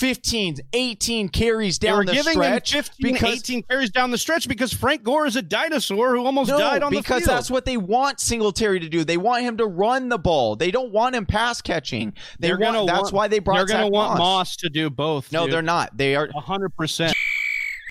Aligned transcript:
15, 0.00 0.56
18 0.72 1.28
carries 1.28 1.78
down 1.78 1.98
were 1.98 2.04
the 2.06 2.12
giving 2.12 2.32
stretch 2.32 2.72
him 2.72 2.82
15, 2.82 3.12
because 3.12 3.34
18 3.34 3.62
carries 3.64 3.90
down 3.90 4.10
the 4.10 4.16
stretch 4.16 4.48
because 4.48 4.72
Frank 4.72 5.02
Gore 5.02 5.26
is 5.26 5.36
a 5.36 5.42
dinosaur 5.42 6.16
who 6.16 6.24
almost 6.24 6.48
no, 6.48 6.58
died 6.58 6.82
on 6.82 6.90
the 6.90 6.96
field. 6.96 7.04
because 7.04 7.24
that's 7.24 7.50
what 7.50 7.66
they 7.66 7.76
want 7.76 8.18
Singletary 8.18 8.80
to 8.80 8.88
do. 8.88 9.04
They 9.04 9.18
want 9.18 9.42
him 9.42 9.58
to 9.58 9.66
run 9.66 10.08
the 10.08 10.16
ball. 10.18 10.56
They 10.56 10.70
don't 10.70 10.90
want 10.90 11.14
him 11.14 11.26
pass 11.26 11.60
catching. 11.60 12.14
They 12.38 12.48
They're 12.48 12.56
want. 12.58 12.76
gonna 12.76 12.86
That's 12.86 13.02
want- 13.02 13.12
why 13.12 13.28
they 13.28 13.40
brought. 13.40 13.56
They're 13.58 13.66
going 13.66 13.90
to 13.90 13.94
want 13.94 14.12
Moss. 14.12 14.18
Moss 14.18 14.56
to 14.56 14.70
do 14.70 14.88
both. 14.88 15.30
No, 15.32 15.44
dude. 15.44 15.52
they're 15.52 15.60
not. 15.60 15.94
They 15.94 16.16
are. 16.16 16.30
hundred 16.34 16.74
percent. 16.74 17.14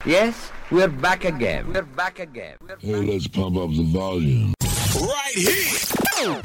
Yes, 0.03 0.51
we're 0.71 0.87
back 0.87 1.25
again. 1.25 1.71
We're 1.71 1.83
back 1.83 2.17
again. 2.17 2.55
Hey, 2.79 2.95
let's 2.95 3.27
pump 3.27 3.55
up 3.55 3.69
the 3.69 3.83
volume. 3.83 4.55
Right 4.99 5.35
here. 5.35 6.41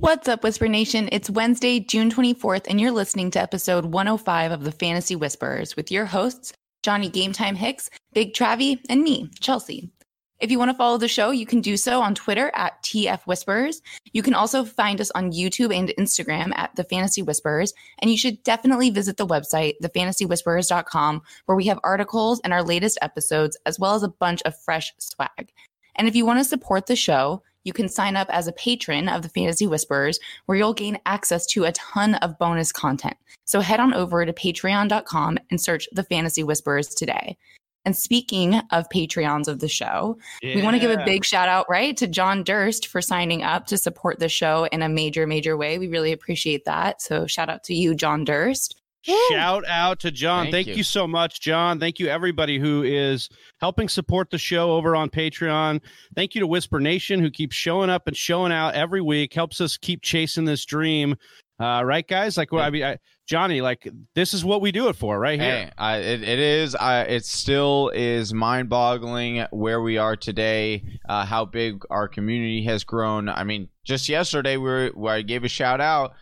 What's 0.00 0.28
up, 0.28 0.44
Whisper 0.44 0.68
Nation? 0.68 1.08
It's 1.10 1.28
Wednesday, 1.28 1.80
June 1.80 2.08
24th, 2.08 2.68
and 2.68 2.80
you're 2.80 2.92
listening 2.92 3.32
to 3.32 3.42
episode 3.42 3.86
105 3.86 4.52
of 4.52 4.62
the 4.62 4.70
Fantasy 4.70 5.16
Whispers 5.16 5.74
with 5.74 5.90
your 5.90 6.04
hosts, 6.04 6.52
Johnny 6.84 7.10
Gametime 7.10 7.56
Hicks, 7.56 7.90
Big 8.12 8.32
Travie, 8.32 8.78
and 8.88 9.02
me, 9.02 9.28
Chelsea. 9.40 9.90
If 10.38 10.52
you 10.52 10.58
want 10.60 10.70
to 10.70 10.76
follow 10.76 10.98
the 10.98 11.08
show, 11.08 11.32
you 11.32 11.44
can 11.46 11.60
do 11.60 11.76
so 11.76 12.00
on 12.00 12.14
Twitter 12.14 12.52
at 12.54 12.80
TF 12.84 13.26
Whispers. 13.26 13.82
You 14.12 14.22
can 14.22 14.34
also 14.34 14.64
find 14.64 15.00
us 15.00 15.10
on 15.16 15.32
YouTube 15.32 15.74
and 15.74 15.92
Instagram 15.98 16.56
at 16.56 16.76
The 16.76 16.84
Fantasy 16.84 17.22
Whispers. 17.22 17.74
And 17.98 18.08
you 18.08 18.16
should 18.16 18.40
definitely 18.44 18.90
visit 18.90 19.16
the 19.16 19.26
website, 19.26 19.74
thefantasywhispers.com, 19.82 21.22
where 21.46 21.56
we 21.56 21.66
have 21.66 21.80
articles 21.82 22.40
and 22.44 22.52
our 22.52 22.62
latest 22.62 22.98
episodes, 23.02 23.56
as 23.66 23.80
well 23.80 23.96
as 23.96 24.04
a 24.04 24.08
bunch 24.08 24.42
of 24.42 24.56
fresh 24.56 24.94
swag. 24.98 25.50
And 25.96 26.06
if 26.06 26.14
you 26.14 26.24
want 26.24 26.38
to 26.38 26.44
support 26.44 26.86
the 26.86 26.94
show, 26.94 27.42
you 27.68 27.72
can 27.74 27.88
sign 27.88 28.16
up 28.16 28.28
as 28.30 28.48
a 28.48 28.52
patron 28.52 29.10
of 29.10 29.20
the 29.20 29.28
Fantasy 29.28 29.66
Whispers, 29.66 30.18
where 30.46 30.56
you'll 30.56 30.72
gain 30.72 30.98
access 31.04 31.44
to 31.48 31.64
a 31.64 31.72
ton 31.72 32.14
of 32.16 32.38
bonus 32.38 32.72
content. 32.72 33.16
So 33.44 33.60
head 33.60 33.78
on 33.78 33.92
over 33.92 34.24
to 34.24 34.32
patreon.com 34.32 35.38
and 35.50 35.60
search 35.60 35.86
the 35.92 36.02
Fantasy 36.02 36.42
Whispers 36.42 36.88
today. 36.88 37.36
And 37.84 37.94
speaking 37.94 38.54
of 38.72 38.88
Patreons 38.88 39.48
of 39.48 39.60
the 39.60 39.68
show, 39.68 40.18
we 40.42 40.62
want 40.62 40.76
to 40.76 40.80
give 40.80 40.90
a 40.90 41.04
big 41.04 41.26
shout 41.26 41.48
out, 41.48 41.66
right, 41.68 41.96
to 41.98 42.06
John 42.06 42.42
Durst 42.42 42.86
for 42.86 43.02
signing 43.02 43.42
up 43.42 43.66
to 43.66 43.76
support 43.76 44.18
the 44.18 44.28
show 44.30 44.64
in 44.72 44.82
a 44.82 44.88
major, 44.88 45.26
major 45.26 45.56
way. 45.56 45.78
We 45.78 45.88
really 45.88 46.12
appreciate 46.12 46.64
that. 46.64 47.02
So 47.02 47.26
shout 47.26 47.50
out 47.50 47.64
to 47.64 47.74
you, 47.74 47.94
John 47.94 48.24
Durst. 48.24 48.80
Shout 49.02 49.64
out 49.66 50.00
to 50.00 50.10
John. 50.10 50.46
Thank 50.46 50.52
Thank, 50.52 50.66
you. 50.68 50.74
you. 50.74 50.82
so 50.82 51.06
much, 51.06 51.40
John. 51.40 51.80
Thank 51.80 51.98
you, 51.98 52.08
everybody 52.08 52.58
who 52.58 52.82
is 52.82 53.28
helping 53.60 53.88
support 53.88 54.30
the 54.30 54.38
show 54.38 54.72
over 54.72 54.94
on 54.96 55.08
Patreon. 55.08 55.80
Thank 56.14 56.34
you 56.34 56.40
to 56.40 56.46
Whisper 56.46 56.80
Nation, 56.80 57.20
who 57.20 57.30
keeps 57.30 57.56
showing 57.56 57.90
up 57.90 58.06
and 58.06 58.16
showing 58.16 58.52
out 58.52 58.74
every 58.74 59.00
week, 59.00 59.32
helps 59.32 59.60
us 59.60 59.76
keep 59.76 60.02
chasing 60.02 60.44
this 60.44 60.64
dream. 60.64 61.16
Uh, 61.60 61.82
right, 61.84 62.06
guys? 62.06 62.36
Like, 62.36 62.52
well, 62.52 62.64
I 62.64 62.70
mean, 62.70 62.84
I, 62.84 62.98
Johnny, 63.26 63.60
like, 63.60 63.88
this 64.14 64.32
is 64.32 64.44
what 64.44 64.60
we 64.60 64.70
do 64.70 64.88
it 64.88 64.96
for, 64.96 65.18
right 65.18 65.40
here. 65.40 65.64
Hey, 65.66 65.70
I, 65.76 65.96
it, 65.98 66.22
it 66.22 66.38
is. 66.38 66.74
I, 66.76 67.02
it 67.02 67.24
still 67.24 67.90
is 67.94 68.32
mind-boggling 68.32 69.46
where 69.50 69.82
we 69.82 69.98
are 69.98 70.16
today. 70.16 70.84
Uh, 71.08 71.24
how 71.24 71.44
big 71.44 71.82
our 71.90 72.06
community 72.06 72.62
has 72.64 72.84
grown. 72.84 73.28
I 73.28 73.42
mean, 73.42 73.68
just 73.84 74.08
yesterday 74.08 74.56
we 74.56 74.68
were, 74.68 74.90
where 74.94 75.14
I 75.14 75.22
gave 75.22 75.42
a 75.42 75.48
shout 75.48 75.80
out, 75.80 76.14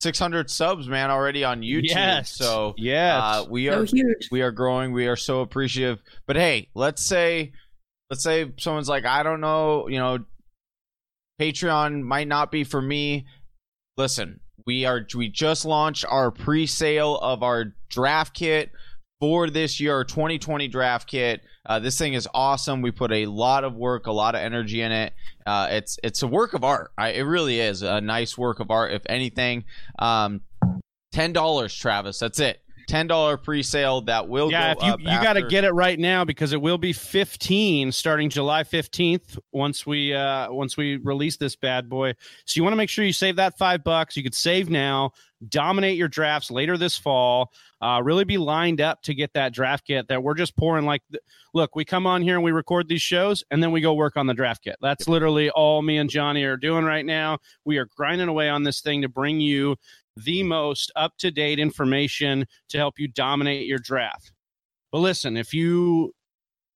600 0.00 0.50
subs, 0.50 0.88
man, 0.88 1.10
already 1.10 1.44
on 1.44 1.60
YouTube. 1.60 1.88
Yes. 1.90 2.30
So 2.30 2.74
yeah, 2.78 3.18
uh, 3.18 3.44
we 3.48 3.66
So 3.66 3.80
are 3.80 3.84
huge. 3.84 4.28
we 4.30 4.40
are 4.42 4.50
growing. 4.50 4.92
We 4.92 5.06
are 5.08 5.16
so 5.16 5.40
appreciative. 5.40 6.00
But 6.26 6.36
hey, 6.36 6.68
let's 6.74 7.02
say 7.02 7.52
let's 8.08 8.22
say 8.22 8.50
someone's 8.58 8.88
like, 8.88 9.04
I 9.04 9.22
don't 9.22 9.40
know, 9.40 9.88
you 9.88 9.98
know, 9.98 10.18
Patreon 11.40 12.02
might 12.02 12.28
not 12.28 12.50
be 12.50 12.64
for 12.64 12.80
me. 12.80 13.26
Listen, 13.96 14.40
we 14.66 14.84
are 14.84 15.06
we 15.14 15.28
just 15.28 15.64
launched 15.64 16.04
our 16.08 16.30
pre-sale 16.30 17.16
of 17.18 17.42
our 17.42 17.74
draft 17.90 18.34
kit 18.34 18.70
for 19.20 19.50
this 19.50 19.78
year, 19.78 19.94
our 19.94 20.04
2020 20.04 20.66
draft 20.66 21.06
kit. 21.06 21.42
Uh, 21.66 21.78
this 21.78 21.98
thing 21.98 22.14
is 22.14 22.26
awesome. 22.32 22.80
We 22.80 22.90
put 22.90 23.12
a 23.12 23.26
lot 23.26 23.64
of 23.64 23.74
work, 23.74 24.06
a 24.06 24.12
lot 24.12 24.34
of 24.34 24.40
energy 24.40 24.80
in 24.80 24.90
it. 24.90 25.12
Uh, 25.46 25.68
it's 25.70 25.98
it's 26.02 26.22
a 26.22 26.26
work 26.26 26.54
of 26.54 26.64
art. 26.64 26.90
I, 26.96 27.10
it 27.10 27.22
really 27.22 27.60
is 27.60 27.82
a 27.82 28.00
nice 28.00 28.36
work 28.36 28.60
of 28.60 28.70
art. 28.70 28.92
If 28.92 29.02
anything, 29.06 29.64
um, 29.98 30.40
ten 31.12 31.32
dollars, 31.32 31.74
Travis. 31.74 32.18
That's 32.18 32.40
it. 32.40 32.62
Ten 32.90 33.06
dollar 33.06 33.36
pre-sale 33.36 34.00
that 34.02 34.26
will 34.26 34.50
yeah, 34.50 34.74
go 34.74 34.80
if 34.80 34.84
you, 34.84 34.92
up. 34.94 34.98
you 34.98 35.22
got 35.22 35.34
to 35.34 35.42
get 35.42 35.62
it 35.62 35.70
right 35.70 35.96
now 35.96 36.24
because 36.24 36.52
it 36.52 36.60
will 36.60 36.76
be 36.76 36.92
15 36.92 37.92
starting 37.92 38.28
July 38.28 38.64
15th 38.64 39.38
once 39.52 39.86
we 39.86 40.12
uh 40.12 40.50
once 40.50 40.76
we 40.76 40.96
release 40.96 41.36
this 41.36 41.54
bad 41.54 41.88
boy. 41.88 42.14
So 42.46 42.58
you 42.58 42.64
want 42.64 42.72
to 42.72 42.76
make 42.76 42.90
sure 42.90 43.04
you 43.04 43.12
save 43.12 43.36
that 43.36 43.56
5 43.56 43.84
bucks. 43.84 44.16
You 44.16 44.24
could 44.24 44.34
save 44.34 44.70
now, 44.70 45.12
dominate 45.48 45.98
your 45.98 46.08
drafts 46.08 46.50
later 46.50 46.76
this 46.76 46.98
fall. 46.98 47.52
Uh 47.80 48.00
really 48.02 48.24
be 48.24 48.38
lined 48.38 48.80
up 48.80 49.02
to 49.02 49.14
get 49.14 49.34
that 49.34 49.52
draft 49.52 49.86
kit 49.86 50.08
that 50.08 50.24
we're 50.24 50.34
just 50.34 50.56
pouring 50.56 50.84
like 50.84 51.02
th- 51.12 51.22
look, 51.54 51.76
we 51.76 51.84
come 51.84 52.08
on 52.08 52.22
here 52.22 52.34
and 52.34 52.42
we 52.42 52.50
record 52.50 52.88
these 52.88 53.02
shows 53.02 53.44
and 53.52 53.62
then 53.62 53.70
we 53.70 53.80
go 53.80 53.94
work 53.94 54.16
on 54.16 54.26
the 54.26 54.34
draft 54.34 54.64
kit. 54.64 54.74
That's 54.80 55.08
literally 55.08 55.48
all 55.50 55.80
me 55.80 55.98
and 55.98 56.10
Johnny 56.10 56.42
are 56.42 56.56
doing 56.56 56.84
right 56.84 57.06
now. 57.06 57.38
We 57.64 57.78
are 57.78 57.86
grinding 57.96 58.28
away 58.28 58.48
on 58.48 58.64
this 58.64 58.80
thing 58.80 59.02
to 59.02 59.08
bring 59.08 59.40
you 59.40 59.76
the 60.16 60.42
most 60.42 60.92
up 60.96 61.16
to 61.18 61.30
date 61.30 61.58
information 61.58 62.46
to 62.68 62.78
help 62.78 62.98
you 62.98 63.08
dominate 63.08 63.66
your 63.66 63.78
draft. 63.78 64.32
But 64.92 64.98
listen, 64.98 65.36
if 65.36 65.54
you 65.54 66.12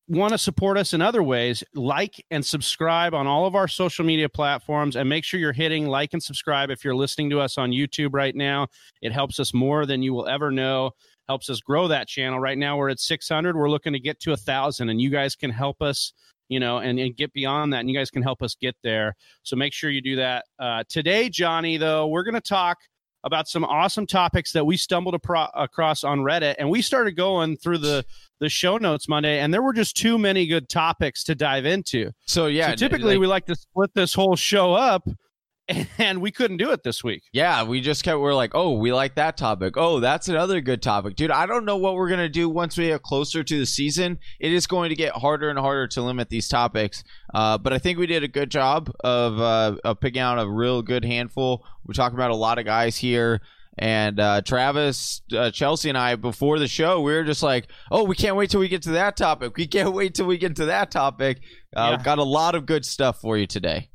want 0.09 0.33
to 0.33 0.39
support 0.39 0.77
us 0.77 0.93
in 0.93 1.01
other 1.01 1.23
ways, 1.23 1.65
like 1.75 2.23
and 2.31 2.45
subscribe 2.45 3.15
on 3.15 3.27
all 3.27 3.47
of 3.47 3.55
our 3.55 3.69
social 3.69 4.05
media 4.05 4.29
platforms 4.29 4.97
and 4.97 5.09
make 5.09 5.25
sure 5.25 5.41
you're 5.41 5.53
hitting 5.53 5.87
like 5.87 6.13
and 6.13 6.23
subscribe 6.23 6.71
if 6.71 6.85
you're 6.85 6.95
listening 6.95 7.31
to 7.31 7.41
us 7.41 7.57
on 7.57 7.71
YouTube 7.71 8.11
right 8.13 8.35
now. 8.35 8.67
It 9.01 9.13
helps 9.13 9.41
us 9.41 9.55
more 9.55 9.87
than 9.87 10.03
you 10.03 10.13
will 10.13 10.29
ever 10.29 10.51
know. 10.51 10.91
Helps 11.29 11.49
us 11.49 11.61
grow 11.61 11.89
that 11.89 12.07
channel. 12.07 12.39
Right 12.39 12.59
now 12.59 12.77
we're 12.77 12.91
at 12.91 13.01
600. 13.01 13.57
We're 13.57 13.71
looking 13.71 13.95
to 13.95 13.99
get 13.99 14.21
to 14.21 14.33
a 14.33 14.37
thousand, 14.37 14.91
and 14.91 15.01
you 15.01 15.09
guys 15.09 15.35
can 15.35 15.51
help 15.51 15.81
us, 15.81 16.13
you 16.49 16.61
know, 16.61 16.79
and, 16.79 16.99
and 16.99 17.17
get 17.17 17.33
beyond 17.33 17.73
that. 17.73 17.81
And 17.81 17.89
you 17.89 17.97
guys 17.97 18.11
can 18.11 18.23
help 18.23 18.43
us 18.43 18.55
get 18.55 18.77
there. 18.83 19.15
So 19.43 19.57
make 19.57 19.73
sure 19.73 19.89
you 19.89 20.03
do 20.03 20.17
that. 20.17 20.45
Uh, 20.59 20.85
today, 20.87 21.31
Johnny, 21.31 21.79
though, 21.79 22.09
we're 22.09 22.25
going 22.25 22.35
to 22.35 22.43
talk 22.43 22.77
about 23.25 23.49
some 23.49 23.65
awesome 23.65 24.07
topics 24.07 24.53
that 24.53 24.65
we 24.65 24.77
stumbled 24.77 25.21
apro- 25.21 25.51
across 25.55 26.05
on 26.05 26.21
Reddit, 26.21 26.55
and 26.59 26.71
we 26.71 26.83
started 26.83 27.13
going 27.17 27.57
through 27.57 27.79
the 27.79 28.05
the 28.41 28.49
show 28.49 28.77
notes 28.77 29.09
Monday, 29.09 29.41
and 29.41 29.53
there 29.53 29.63
were 29.63 29.73
just 29.73 29.97
too 29.97 30.19
many 30.19 30.47
good 30.47 30.69
topics 30.69 31.25
to 31.25 31.35
dive 31.35 31.65
into. 31.65 32.11
So 32.27 32.47
yeah, 32.47 32.71
so 32.71 32.77
typically 32.77 33.15
like- 33.15 33.21
we 33.21 33.27
like 33.27 33.47
to 33.47 33.55
split 33.55 33.91
this 33.95 34.13
whole 34.15 34.37
show 34.37 34.75
up, 34.75 35.09
and 35.99 36.21
we 36.21 36.31
couldn't 36.31 36.59
do 36.59 36.71
it 36.73 36.83
this 36.83 37.03
week. 37.03 37.23
Yeah, 37.33 37.65
we 37.65 37.81
just 37.81 38.05
kept. 38.05 38.19
We're 38.21 38.35
like, 38.35 38.55
oh, 38.55 38.73
we 38.79 38.93
like 38.93 39.15
that 39.15 39.37
topic. 39.37 39.75
Oh, 39.77 39.99
that's 40.01 40.29
another 40.29 40.61
good 40.61 40.83
topic, 40.83 41.17
dude. 41.17 41.31
I 41.31 41.47
don't 41.47 41.65
know 41.65 41.77
what 41.77 41.95
we're 41.95 42.11
gonna 42.11 42.29
do 42.29 42.49
once 42.49 42.77
we 42.77 42.89
get 42.89 43.03
closer 43.03 43.43
to 43.43 43.59
the 43.59 43.67
season. 43.67 44.19
It 44.41 44.53
is 44.53 44.67
going 44.67 44.91
to 44.91 44.97
get 44.97 45.15
harder 45.15 45.49
and 45.49 45.59
harder 45.59 45.87
to 45.89 46.03
limit 46.03 46.29
these 46.29 46.49
topics. 46.49 47.03
Uh, 47.33 47.57
but 47.59 47.73
I 47.73 47.79
think 47.79 47.99
we 47.99 48.07
did 48.07 48.23
a 48.23 48.29
good 48.29 48.51
job 48.51 48.91
of 49.03 49.41
uh, 49.41 49.77
of 49.85 50.01
picking 50.01 50.21
out 50.21 50.39
a 50.39 50.49
real 50.49 50.83
good 50.83 51.05
handful. 51.05 51.65
We're 51.87 51.95
talking 51.95 52.17
about 52.19 52.31
a 52.31 52.37
lot 52.37 52.59
of 52.59 52.65
guys 52.65 52.97
here. 52.97 53.41
And 53.77 54.21
uh, 54.21 54.41
Travis, 54.43 55.23
uh, 55.37 55.51
Chelsea, 55.51 55.89
and 55.89 55.99
I 55.99 56.15
before 56.15 56.61
the 56.61 56.69
show, 56.69 57.01
we 57.01 57.13
were 57.13 57.25
just 57.25 57.43
like, 57.43 57.67
"Oh, 57.91 58.05
we 58.05 58.15
can't 58.15 58.37
wait 58.37 58.51
till 58.51 58.61
we 58.61 58.69
get 58.69 58.83
to 58.83 58.93
that 58.93 59.17
topic. 59.17 59.57
We 59.57 59.67
can't 59.67 59.93
wait 59.95 60.15
till 60.15 60.27
we 60.27 60.39
get 60.39 60.55
to 60.57 60.67
that 60.67 60.93
topic." 60.93 61.39
Uh, 61.75 61.81
Yeah. 61.81 61.91
We've 61.97 62.05
got 62.05 62.19
a 62.19 62.23
lot 62.23 62.55
of 62.55 62.67
good 62.67 62.85
stuff 62.85 63.21
for 63.21 63.37
you 63.37 63.49
today. 63.49 63.91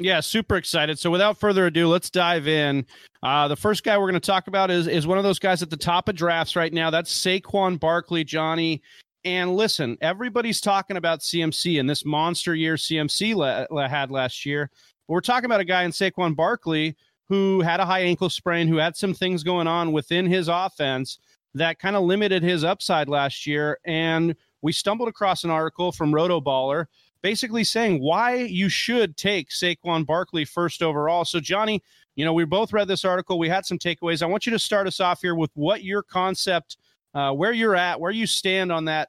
Yeah, 0.00 0.20
super 0.20 0.56
excited. 0.56 0.98
So 0.98 1.10
without 1.10 1.38
further 1.38 1.66
ado, 1.66 1.86
let's 1.86 2.08
dive 2.08 2.48
in. 2.48 2.86
Uh, 3.22 3.48
the 3.48 3.56
first 3.56 3.84
guy 3.84 3.98
we're 3.98 4.10
going 4.10 4.20
to 4.20 4.26
talk 4.26 4.46
about 4.46 4.70
is 4.70 4.86
is 4.86 5.06
one 5.06 5.18
of 5.18 5.24
those 5.24 5.38
guys 5.38 5.62
at 5.62 5.68
the 5.68 5.76
top 5.76 6.08
of 6.08 6.16
drafts 6.16 6.56
right 6.56 6.72
now. 6.72 6.88
That's 6.88 7.12
Saquon 7.14 7.78
Barkley, 7.78 8.24
Johnny. 8.24 8.82
And 9.26 9.54
listen, 9.54 9.98
everybody's 10.00 10.62
talking 10.62 10.96
about 10.96 11.20
CMC 11.20 11.78
and 11.78 11.88
this 11.88 12.06
monster 12.06 12.54
year 12.54 12.76
CMC 12.76 13.34
la- 13.34 13.66
la- 13.70 13.88
had 13.88 14.10
last 14.10 14.46
year. 14.46 14.70
But 15.06 15.12
we're 15.12 15.20
talking 15.20 15.44
about 15.44 15.60
a 15.60 15.66
guy 15.66 15.82
in 15.82 15.90
Saquon 15.90 16.34
Barkley 16.34 16.96
who 17.28 17.60
had 17.60 17.78
a 17.80 17.84
high 17.84 18.00
ankle 18.00 18.30
sprain, 18.30 18.66
who 18.66 18.76
had 18.78 18.96
some 18.96 19.12
things 19.12 19.42
going 19.42 19.66
on 19.66 19.92
within 19.92 20.24
his 20.24 20.48
offense 20.48 21.18
that 21.54 21.78
kind 21.78 21.94
of 21.94 22.04
limited 22.04 22.42
his 22.42 22.64
upside 22.64 23.08
last 23.08 23.46
year. 23.46 23.78
And 23.84 24.34
we 24.62 24.72
stumbled 24.72 25.08
across 25.08 25.44
an 25.44 25.50
article 25.50 25.92
from 25.92 26.12
Rotoballer 26.12 26.86
basically 27.22 27.64
saying 27.64 28.00
why 28.02 28.34
you 28.36 28.68
should 28.68 29.16
take 29.16 29.50
Saquon 29.50 30.06
Barkley 30.06 30.44
first 30.44 30.82
overall. 30.82 31.24
So, 31.24 31.40
Johnny, 31.40 31.82
you 32.16 32.24
know, 32.24 32.32
we 32.32 32.44
both 32.44 32.72
read 32.72 32.88
this 32.88 33.04
article. 33.04 33.38
We 33.38 33.48
had 33.48 33.66
some 33.66 33.78
takeaways. 33.78 34.22
I 34.22 34.26
want 34.26 34.46
you 34.46 34.52
to 34.52 34.58
start 34.58 34.86
us 34.86 35.00
off 35.00 35.22
here 35.22 35.34
with 35.34 35.50
what 35.54 35.84
your 35.84 36.02
concept, 36.02 36.76
uh, 37.14 37.32
where 37.32 37.52
you're 37.52 37.76
at, 37.76 38.00
where 38.00 38.10
you 38.10 38.26
stand 38.26 38.72
on 38.72 38.86
that 38.86 39.08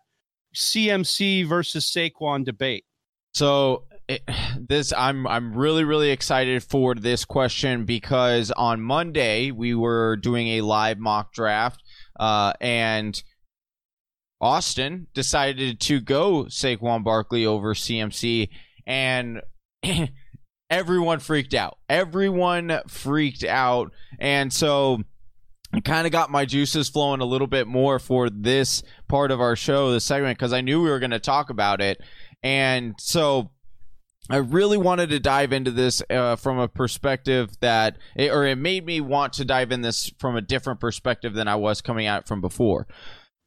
CMC 0.55 1.45
versus 1.47 1.85
Saquon 1.85 2.45
debate. 2.45 2.85
So 3.33 3.85
this 4.59 4.93
I'm 4.93 5.27
I'm 5.27 5.53
really 5.53 5.83
really 5.83 6.11
excited 6.11 6.63
for 6.63 6.95
this 6.95 7.25
question 7.25 7.85
because 7.85 8.51
on 8.51 8.81
Monday 8.81 9.51
we 9.51 9.75
were 9.75 10.17
doing 10.17 10.49
a 10.49 10.61
live 10.61 10.99
mock 10.99 11.33
draft 11.33 11.83
uh, 12.19 12.53
and 12.59 13.21
Austin 14.41 15.05
decided 15.13 15.79
to 15.79 16.01
go 16.01 16.45
Saquon 16.45 17.03
Barkley 17.03 17.45
over 17.45 17.75
CMC, 17.75 18.49
and 18.87 19.41
everyone 20.69 21.19
freaked 21.19 21.53
out. 21.53 21.77
Everyone 21.87 22.81
freaked 22.87 23.43
out, 23.43 23.91
and 24.19 24.51
so 24.51 25.03
kind 25.85 26.05
of 26.05 26.11
got 26.11 26.31
my 26.31 26.43
juices 26.43 26.89
flowing 26.89 27.21
a 27.21 27.25
little 27.25 27.47
bit 27.47 27.67
more 27.67 27.99
for 27.99 28.29
this 28.29 28.83
part 29.07 29.31
of 29.31 29.39
our 29.39 29.55
show, 29.55 29.91
this 29.91 30.03
segment, 30.03 30.37
because 30.37 30.53
I 30.53 30.61
knew 30.61 30.81
we 30.81 30.89
were 30.89 30.99
going 30.99 31.11
to 31.11 31.19
talk 31.19 31.49
about 31.49 31.79
it, 31.79 32.01
and 32.41 32.95
so. 32.99 33.51
I 34.29 34.37
really 34.37 34.77
wanted 34.77 35.09
to 35.09 35.19
dive 35.19 35.51
into 35.51 35.71
this 35.71 36.01
uh, 36.09 36.37
from 36.37 36.57
a 36.57 36.67
perspective 36.69 37.49
that, 37.59 37.97
it, 38.15 38.31
or 38.31 38.45
it 38.45 38.57
made 38.57 38.85
me 38.85 39.01
want 39.01 39.33
to 39.33 39.45
dive 39.45 39.73
in 39.73 39.81
this 39.81 40.09
from 40.19 40.37
a 40.37 40.41
different 40.41 40.79
perspective 40.79 41.33
than 41.33 41.49
I 41.49 41.55
was 41.55 41.81
coming 41.81 42.05
at 42.05 42.21
it 42.21 42.27
from 42.27 42.39
before. 42.39 42.87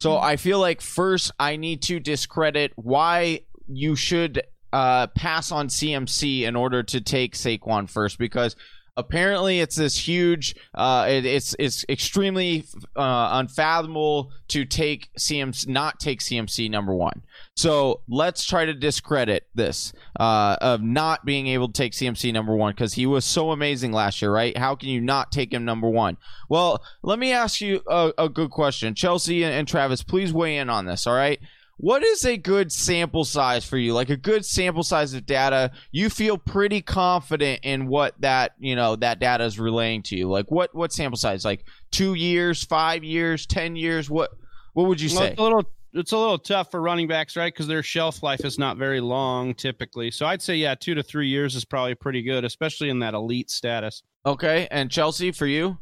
So 0.00 0.18
I 0.18 0.36
feel 0.36 0.58
like 0.60 0.80
first 0.80 1.32
I 1.38 1.56
need 1.56 1.82
to 1.82 1.98
discredit 1.98 2.72
why 2.76 3.40
you 3.66 3.96
should 3.96 4.42
uh, 4.72 5.06
pass 5.08 5.52
on 5.52 5.68
CMC 5.68 6.42
in 6.42 6.56
order 6.56 6.82
to 6.82 7.00
take 7.00 7.34
Saquon 7.34 7.88
first 7.88 8.18
because 8.18 8.56
apparently 8.96 9.60
it's 9.60 9.76
this 9.76 10.06
huge 10.06 10.54
uh, 10.74 11.06
it, 11.08 11.26
it's 11.26 11.54
it's 11.58 11.84
extremely 11.88 12.64
uh, 12.96 13.30
unfathomable 13.32 14.30
to 14.48 14.64
take 14.64 15.12
CMC 15.18 15.68
not 15.68 15.98
take 15.98 16.20
CMC 16.20 16.70
number 16.70 16.94
one. 16.94 17.22
So 17.56 18.02
let's 18.08 18.44
try 18.44 18.64
to 18.64 18.74
discredit 18.74 19.46
this 19.54 19.92
uh, 20.18 20.56
of 20.60 20.82
not 20.82 21.24
being 21.24 21.46
able 21.48 21.68
to 21.68 21.72
take 21.72 21.92
CMC 21.92 22.32
number 22.32 22.54
one 22.54 22.72
because 22.72 22.94
he 22.94 23.06
was 23.06 23.24
so 23.24 23.50
amazing 23.50 23.92
last 23.92 24.22
year, 24.22 24.32
right? 24.32 24.56
How 24.56 24.74
can 24.74 24.88
you 24.88 25.00
not 25.00 25.32
take 25.32 25.52
him 25.52 25.64
number 25.64 25.88
one? 25.88 26.16
Well, 26.48 26.82
let 27.02 27.18
me 27.18 27.32
ask 27.32 27.60
you 27.60 27.82
a, 27.88 28.12
a 28.18 28.28
good 28.28 28.50
question, 28.50 28.94
Chelsea 28.94 29.44
and, 29.44 29.54
and 29.54 29.68
Travis. 29.68 30.02
Please 30.02 30.32
weigh 30.32 30.56
in 30.58 30.70
on 30.70 30.86
this. 30.86 31.06
All 31.06 31.14
right. 31.14 31.40
What 31.76 32.04
is 32.04 32.24
a 32.24 32.36
good 32.36 32.70
sample 32.70 33.24
size 33.24 33.64
for 33.64 33.76
you? 33.76 33.94
Like 33.94 34.08
a 34.10 34.16
good 34.16 34.46
sample 34.46 34.84
size 34.84 35.12
of 35.12 35.26
data, 35.26 35.72
you 35.90 36.08
feel 36.08 36.38
pretty 36.38 36.80
confident 36.80 37.60
in 37.64 37.88
what 37.88 38.14
that 38.20 38.52
you 38.58 38.76
know 38.76 38.94
that 38.96 39.18
data 39.18 39.44
is 39.44 39.58
relaying 39.58 40.02
to 40.04 40.16
you. 40.16 40.28
Like 40.30 40.50
what 40.50 40.74
what 40.74 40.92
sample 40.92 41.16
size? 41.18 41.44
Like 41.44 41.66
two 41.90 42.14
years, 42.14 42.62
five 42.64 43.02
years, 43.02 43.44
ten 43.46 43.74
years? 43.76 44.08
What 44.08 44.30
what 44.74 44.86
would 44.88 45.00
you 45.00 45.08
Well, 45.10 45.18
say? 45.18 45.30
it's 45.30 45.38
a 45.40 45.42
little 45.42 45.64
it's 45.96 46.12
a 46.12 46.18
little 46.18 46.38
tough 46.38 46.70
for 46.70 46.80
running 46.80 47.08
backs, 47.08 47.36
right? 47.36 47.52
Because 47.52 47.66
their 47.66 47.82
shelf 47.82 48.22
life 48.22 48.44
is 48.44 48.58
not 48.58 48.76
very 48.76 49.00
long 49.00 49.52
typically. 49.54 50.10
So 50.10 50.26
I'd 50.26 50.42
say 50.42 50.56
yeah, 50.56 50.74
two 50.76 50.94
to 50.94 51.02
three 51.02 51.28
years 51.28 51.54
is 51.56 51.64
probably 51.64 51.94
pretty 51.96 52.22
good, 52.22 52.44
especially 52.44 52.88
in 52.88 53.00
that 53.00 53.14
elite 53.14 53.50
status. 53.50 54.02
Okay, 54.26 54.68
and 54.70 54.90
Chelsea 54.90 55.32
for 55.32 55.46
you, 55.46 55.78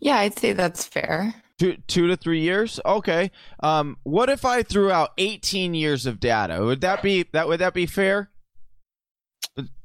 Yeah, 0.00 0.16
I'd 0.18 0.38
say 0.38 0.52
that's 0.52 0.84
fair. 0.84 1.34
Two 1.58 1.76
two 1.86 2.08
to 2.08 2.16
three 2.16 2.40
years. 2.40 2.80
Okay. 2.84 3.30
Um, 3.62 3.96
what 4.02 4.28
if 4.28 4.44
I 4.44 4.62
threw 4.62 4.90
out 4.90 5.10
eighteen 5.18 5.74
years 5.74 6.06
of 6.06 6.20
data? 6.20 6.64
Would 6.64 6.80
that 6.82 7.02
be 7.02 7.26
that? 7.32 7.48
Would 7.48 7.60
that 7.60 7.74
be 7.74 7.86
fair? 7.86 8.30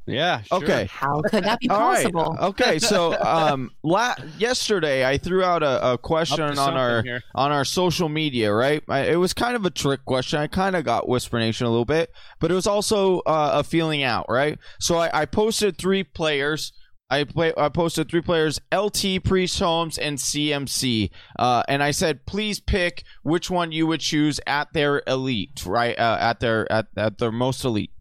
Yeah. 0.10 0.42
Sure. 0.42 0.58
Okay. 0.58 0.88
How 0.92 1.22
could 1.22 1.44
that 1.44 1.60
be 1.60 1.70
All 1.70 1.80
right. 1.80 2.12
possible? 2.12 2.36
Okay. 2.42 2.80
So, 2.80 3.16
um, 3.22 3.72
la- 3.84 4.16
yesterday 4.38 5.06
I 5.06 5.18
threw 5.18 5.44
out 5.44 5.62
a, 5.62 5.94
a 5.94 5.98
question 5.98 6.58
on 6.58 6.76
our 6.76 7.04
here. 7.04 7.22
on 7.36 7.52
our 7.52 7.64
social 7.64 8.10
media. 8.10 8.52
Right. 8.52 8.82
I, 8.90 9.02
it 9.02 9.16
was 9.18 9.34
kind 9.34 9.56
of 9.56 9.66
a 9.66 9.70
trick 9.70 10.04
question. 10.06 10.40
I 10.40 10.48
kind 10.48 10.76
of 10.76 10.84
got 10.84 11.08
Whisper 11.08 11.38
Nation 11.38 11.68
a 11.68 11.70
little 11.70 11.86
bit, 11.86 12.12
but 12.40 12.50
it 12.50 12.56
was 12.56 12.68
also 12.68 13.20
uh, 13.20 13.52
a 13.54 13.64
feeling 13.64 14.04
out. 14.04 14.26
Right. 14.30 14.58
So 14.80 14.98
I, 14.98 15.22
I 15.22 15.26
posted 15.26 15.78
three 15.78 16.04
players. 16.04 16.72
I 17.10 17.24
play. 17.24 17.54
I 17.58 17.70
posted 17.70 18.10
three 18.10 18.22
players: 18.22 18.60
LT, 18.74 19.24
Priest 19.24 19.60
Holmes, 19.60 19.98
and 19.98 20.18
CMC. 20.18 21.10
Uh, 21.38 21.64
and 21.68 21.82
I 21.82 21.92
said, 21.92 22.26
please 22.26 22.60
pick 22.60 23.04
which 23.24 23.50
one 23.50 23.72
you 23.72 23.88
would 23.88 24.02
choose 24.02 24.40
at 24.46 24.74
their 24.74 25.02
elite, 25.08 25.66
right? 25.66 25.98
Uh, 25.98 26.18
at 26.20 26.40
their 26.40 26.72
at, 26.72 26.88
at 26.96 27.18
their 27.18 27.32
most 27.32 27.66
elite. 27.66 27.92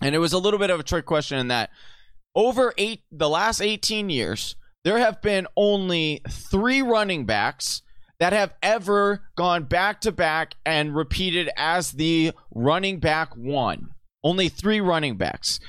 And 0.00 0.14
it 0.14 0.18
was 0.18 0.32
a 0.32 0.38
little 0.38 0.60
bit 0.60 0.70
of 0.70 0.78
a 0.78 0.84
trick 0.84 1.06
question 1.06 1.38
in 1.38 1.48
that 1.48 1.70
over 2.34 2.72
eight 2.78 3.02
the 3.10 3.28
last 3.28 3.60
18 3.60 4.10
years, 4.10 4.54
there 4.84 4.98
have 4.98 5.20
been 5.20 5.46
only 5.56 6.22
three 6.28 6.82
running 6.82 7.26
backs 7.26 7.82
that 8.20 8.32
have 8.32 8.54
ever 8.62 9.22
gone 9.36 9.64
back 9.64 10.00
to 10.02 10.12
back 10.12 10.54
and 10.64 10.94
repeated 10.94 11.50
as 11.56 11.92
the 11.92 12.32
running 12.54 13.00
back 13.00 13.36
one. 13.36 13.90
Only 14.22 14.48
three 14.48 14.80
running 14.80 15.16
backs. 15.16 15.60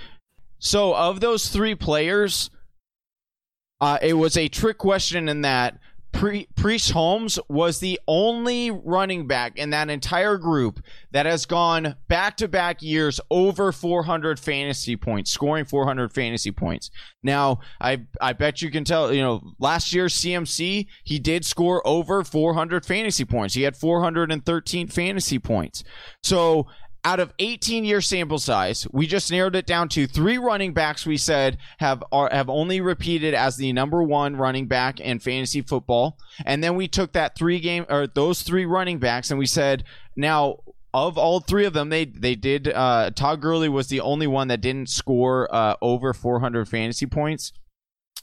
So 0.60 0.94
of 0.96 1.22
those 1.22 1.50
three 1.50 1.76
players, 1.76 2.50
uh, 3.82 3.98
it 4.02 4.14
was 4.14 4.38
a 4.38 4.48
trick 4.48 4.78
question 4.78 5.30
in 5.30 5.42
that 5.42 5.80
Pre- 6.12 6.48
Priest 6.56 6.92
Holmes 6.92 7.38
was 7.48 7.80
the 7.80 8.00
only 8.08 8.72
running 8.72 9.28
back 9.28 9.58
in 9.58 9.70
that 9.70 9.92
entire 9.92 10.38
group 10.38 10.84
that 11.12 11.28
has 11.28 11.46
gone 11.46 11.96
back 12.08 12.36
to 12.38 12.48
back 12.48 12.82
years 12.82 13.22
over 13.30 13.72
400 13.72 14.40
fantasy 14.40 14.96
points, 14.96 15.30
scoring 15.30 15.66
400 15.66 16.12
fantasy 16.12 16.52
points. 16.52 16.90
Now, 17.22 17.60
I 17.80 18.02
I 18.20 18.34
bet 18.34 18.62
you 18.62 18.72
can 18.72 18.84
tell, 18.84 19.14
you 19.14 19.22
know, 19.22 19.54
last 19.60 19.94
year 19.94 20.08
CMC, 20.08 20.88
he 21.04 21.20
did 21.20 21.46
score 21.46 21.86
over 21.86 22.24
400 22.24 22.86
fantasy 22.86 23.24
points. 23.24 23.54
He 23.54 23.62
had 23.62 23.78
413 23.78 24.88
fantasy 24.88 25.38
points. 25.38 25.84
So, 26.24 26.66
out 27.06 27.20
of 27.20 27.34
18 27.40 27.86
year 27.86 28.02
sample 28.02 28.40
size, 28.40 28.88
we 28.92 29.08
just 29.08 29.32
narrowed 29.32 29.56
it 29.56 29.66
down 29.66 29.90
to 29.90 30.08
three 30.08 30.38
running 30.38 30.74
backs 30.74 31.06
we 31.06 31.18
said 31.18 31.58
have 31.80 32.04
are, 32.12 32.30
have 32.32 32.50
only 32.50 32.82
repeated 32.82 33.34
as 33.34 33.58
the 33.58 33.72
number 33.74 34.04
one 34.04 34.36
running 34.36 34.68
back 34.68 35.00
in 35.00 35.20
fantasy 35.20 35.62
football. 35.62 36.18
And 36.46 36.64
then 36.64 36.76
we 36.76 36.88
took 36.88 37.14
that 37.14 37.38
three 37.38 37.60
game 37.60 37.86
or 37.90 38.08
those 38.08 38.42
three 38.42 38.66
running 38.66 39.00
backs 39.00 39.30
and 39.30 39.40
we 39.40 39.46
said 39.46 39.84
now 40.16 40.58
of 40.94 41.18
all 41.18 41.40
three 41.40 41.66
of 41.66 41.74
them, 41.74 41.90
they 41.90 42.06
they 42.06 42.36
did. 42.36 42.68
Uh, 42.68 43.12
Todd 43.12 43.42
Gurley 43.42 43.70
was 43.70 43.88
the 43.90 44.02
only 44.02 44.28
one 44.28 44.48
that 44.48 44.62
didn't 44.62 44.90
score 44.90 45.48
uh, 45.54 45.76
over 45.82 46.14
400 46.14 46.68
fantasy 46.68 47.06
points 47.06 47.54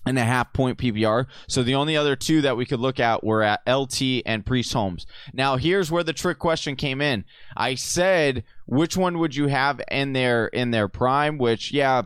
and 0.04 0.18
a 0.18 0.24
half 0.24 0.52
point 0.52 0.78
PPR. 0.78 1.26
So 1.48 1.62
the 1.62 1.74
only 1.74 1.96
other 1.96 2.16
two 2.16 2.40
that 2.42 2.56
we 2.56 2.64
could 2.64 2.80
look 2.80 3.00
at 3.00 3.24
were 3.24 3.42
at 3.42 3.60
LT 3.68 4.22
and 4.24 4.46
Priest 4.46 4.72
Holmes. 4.72 5.06
Now 5.32 5.56
here's 5.56 5.90
where 5.90 6.04
the 6.04 6.12
trick 6.12 6.38
question 6.38 6.76
came 6.76 7.00
in. 7.00 7.24
I 7.56 7.74
said 7.74 8.44
which 8.66 8.96
one 8.96 9.18
would 9.18 9.34
you 9.34 9.46
have 9.46 9.80
in 9.90 10.12
their 10.12 10.46
in 10.48 10.70
their 10.70 10.88
prime? 10.88 11.38
Which 11.38 11.72
yeah. 11.72 12.02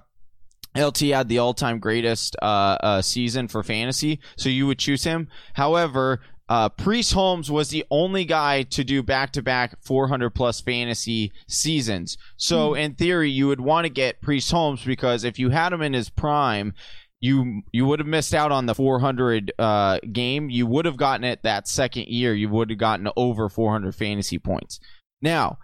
LT 0.78 0.98
had 0.98 1.28
the 1.28 1.38
all-time 1.38 1.80
greatest 1.80 2.36
uh, 2.40 2.76
uh, 2.80 3.02
season 3.02 3.48
for 3.48 3.64
fantasy, 3.64 4.20
so 4.36 4.48
you 4.48 4.68
would 4.68 4.78
choose 4.78 5.02
him. 5.02 5.26
However, 5.54 6.20
uh, 6.50 6.68
Priest 6.68 7.12
Holmes 7.12 7.48
was 7.48 7.70
the 7.70 7.84
only 7.92 8.24
guy 8.24 8.62
to 8.62 8.82
do 8.82 9.04
back-to-back 9.04 9.82
400 9.84 10.30
plus 10.30 10.60
fantasy 10.60 11.32
seasons. 11.48 12.18
So 12.36 12.74
in 12.74 12.94
theory, 12.94 13.30
you 13.30 13.46
would 13.46 13.60
want 13.60 13.84
to 13.84 13.88
get 13.88 14.20
Priest 14.20 14.50
Holmes 14.50 14.84
because 14.84 15.22
if 15.22 15.38
you 15.38 15.50
had 15.50 15.72
him 15.72 15.80
in 15.80 15.92
his 15.92 16.10
prime, 16.10 16.74
you 17.20 17.62
you 17.70 17.86
would 17.86 18.00
have 18.00 18.08
missed 18.08 18.34
out 18.34 18.50
on 18.50 18.66
the 18.66 18.74
400 18.74 19.52
uh, 19.60 20.00
game. 20.12 20.50
You 20.50 20.66
would 20.66 20.86
have 20.86 20.96
gotten 20.96 21.22
it 21.22 21.44
that 21.44 21.68
second 21.68 22.08
year. 22.08 22.34
You 22.34 22.48
would 22.48 22.70
have 22.70 22.78
gotten 22.78 23.08
over 23.16 23.48
400 23.48 23.94
fantasy 23.94 24.38
points. 24.38 24.80
Now, 25.22 25.58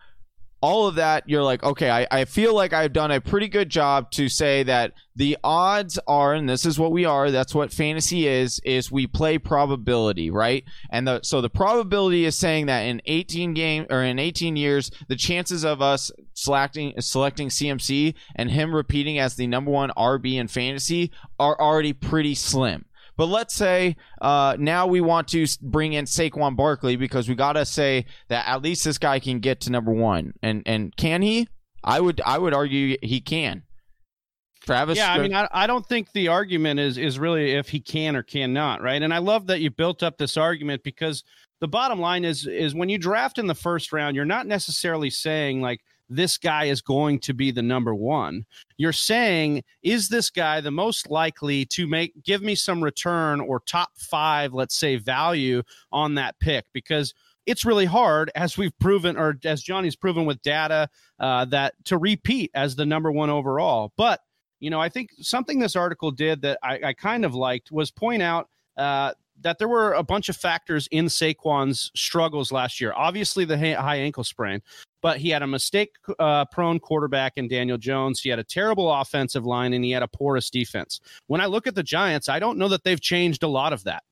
all 0.62 0.86
of 0.86 0.94
that, 0.94 1.28
you're 1.28 1.42
like, 1.42 1.62
okay, 1.62 1.90
I, 1.90 2.06
I 2.10 2.24
feel 2.24 2.54
like 2.54 2.72
I've 2.72 2.92
done 2.92 3.10
a 3.10 3.20
pretty 3.20 3.48
good 3.48 3.68
job 3.68 4.10
to 4.12 4.28
say 4.28 4.62
that 4.62 4.92
the 5.14 5.36
odds 5.44 5.98
are, 6.06 6.32
and 6.34 6.48
this 6.48 6.64
is 6.64 6.78
what 6.78 6.92
we 6.92 7.04
are, 7.04 7.30
that's 7.30 7.54
what 7.54 7.72
fantasy 7.72 8.26
is, 8.26 8.60
is 8.64 8.90
we 8.90 9.06
play 9.06 9.38
probability, 9.38 10.30
right? 10.30 10.64
And 10.90 11.06
the 11.06 11.20
so 11.22 11.40
the 11.40 11.50
probability 11.50 12.24
is 12.24 12.36
saying 12.36 12.66
that 12.66 12.80
in 12.80 13.02
18 13.04 13.54
game 13.54 13.86
or 13.90 14.02
in 14.02 14.18
18 14.18 14.56
years, 14.56 14.90
the 15.08 15.16
chances 15.16 15.64
of 15.64 15.82
us 15.82 16.10
selecting 16.34 16.94
selecting 17.00 17.48
CMC 17.48 18.14
and 18.34 18.50
him 18.50 18.74
repeating 18.74 19.18
as 19.18 19.36
the 19.36 19.46
number 19.46 19.70
one 19.70 19.90
RB 19.96 20.34
in 20.34 20.48
fantasy 20.48 21.12
are 21.38 21.60
already 21.60 21.92
pretty 21.92 22.34
slim. 22.34 22.86
But 23.16 23.26
let's 23.26 23.54
say 23.54 23.96
uh, 24.20 24.56
now 24.58 24.86
we 24.86 25.00
want 25.00 25.28
to 25.28 25.46
bring 25.62 25.94
in 25.94 26.04
Saquon 26.04 26.56
Barkley 26.56 26.96
because 26.96 27.28
we 27.28 27.34
gotta 27.34 27.64
say 27.64 28.06
that 28.28 28.46
at 28.46 28.62
least 28.62 28.84
this 28.84 28.98
guy 28.98 29.18
can 29.18 29.40
get 29.40 29.60
to 29.62 29.70
number 29.70 29.92
one, 29.92 30.34
and 30.42 30.62
and 30.66 30.94
can 30.96 31.22
he? 31.22 31.48
I 31.82 32.00
would 32.00 32.20
I 32.24 32.38
would 32.38 32.54
argue 32.54 32.96
he 33.02 33.20
can. 33.20 33.62
Travis, 34.66 34.98
Yeah, 34.98 35.12
I 35.12 35.18
mean, 35.20 35.32
I, 35.32 35.48
I 35.52 35.66
don't 35.68 35.86
think 35.86 36.12
the 36.12 36.28
argument 36.28 36.80
is 36.80 36.98
is 36.98 37.18
really 37.18 37.52
if 37.52 37.68
he 37.68 37.80
can 37.80 38.16
or 38.16 38.22
cannot, 38.22 38.82
right? 38.82 39.00
And 39.00 39.14
I 39.14 39.18
love 39.18 39.46
that 39.46 39.60
you 39.60 39.70
built 39.70 40.02
up 40.02 40.18
this 40.18 40.36
argument 40.36 40.82
because 40.82 41.22
the 41.60 41.68
bottom 41.68 42.00
line 42.00 42.24
is 42.24 42.46
is 42.46 42.74
when 42.74 42.88
you 42.88 42.98
draft 42.98 43.38
in 43.38 43.46
the 43.46 43.54
first 43.54 43.92
round, 43.92 44.16
you're 44.16 44.24
not 44.24 44.46
necessarily 44.46 45.08
saying 45.08 45.60
like 45.60 45.80
this 46.08 46.38
guy 46.38 46.64
is 46.64 46.80
going 46.80 47.18
to 47.20 47.34
be 47.34 47.50
the 47.50 47.62
number 47.62 47.94
one. 47.94 48.44
You're 48.76 48.92
saying 48.92 49.64
is 49.82 50.08
this 50.08 50.30
guy 50.30 50.60
the 50.60 50.70
most 50.70 51.10
likely 51.10 51.64
to 51.66 51.86
make 51.86 52.22
give 52.22 52.42
me 52.42 52.54
some 52.54 52.82
return 52.82 53.40
or 53.40 53.60
top 53.60 53.90
five, 53.96 54.54
let's 54.54 54.76
say, 54.76 54.96
value 54.96 55.62
on 55.92 56.14
that 56.14 56.38
pick 56.40 56.66
because 56.72 57.14
it's 57.46 57.64
really 57.64 57.84
hard 57.84 58.30
as 58.34 58.58
we've 58.58 58.76
proven 58.78 59.16
or 59.16 59.38
as 59.44 59.62
Johnny's 59.62 59.96
proven 59.96 60.26
with 60.26 60.42
data 60.42 60.88
uh, 61.20 61.44
that 61.46 61.74
to 61.84 61.96
repeat 61.98 62.50
as 62.54 62.76
the 62.76 62.86
number 62.86 63.10
one 63.10 63.30
overall. 63.30 63.92
But 63.96 64.20
you 64.58 64.70
know, 64.70 64.80
I 64.80 64.88
think 64.88 65.10
something 65.20 65.58
this 65.58 65.76
article 65.76 66.10
did 66.10 66.42
that 66.42 66.58
I, 66.62 66.80
I 66.82 66.92
kind 66.92 67.24
of 67.24 67.34
liked 67.34 67.70
was 67.70 67.90
point 67.90 68.22
out 68.22 68.48
uh, 68.76 69.12
that 69.42 69.58
there 69.58 69.68
were 69.68 69.92
a 69.94 70.02
bunch 70.02 70.28
of 70.28 70.36
factors 70.36 70.88
in 70.90 71.06
Saquon's 71.06 71.90
struggles 71.94 72.50
last 72.52 72.80
year. 72.80 72.92
Obviously, 72.94 73.44
the 73.44 73.56
high 73.56 73.96
ankle 73.96 74.24
sprain, 74.24 74.62
but 75.02 75.18
he 75.18 75.30
had 75.30 75.42
a 75.42 75.46
mistake 75.46 75.90
uh, 76.18 76.44
prone 76.46 76.80
quarterback 76.80 77.34
in 77.36 77.46
Daniel 77.48 77.78
Jones. 77.78 78.20
He 78.20 78.30
had 78.30 78.38
a 78.38 78.44
terrible 78.44 78.90
offensive 78.92 79.44
line 79.44 79.72
and 79.72 79.84
he 79.84 79.90
had 79.90 80.02
a 80.02 80.08
porous 80.08 80.50
defense. 80.50 81.00
When 81.26 81.40
I 81.40 81.46
look 81.46 81.66
at 81.66 81.74
the 81.74 81.82
Giants, 81.82 82.28
I 82.28 82.38
don't 82.38 82.58
know 82.58 82.68
that 82.68 82.82
they've 82.84 83.00
changed 83.00 83.42
a 83.42 83.48
lot 83.48 83.72
of 83.72 83.84
that. 83.84 84.02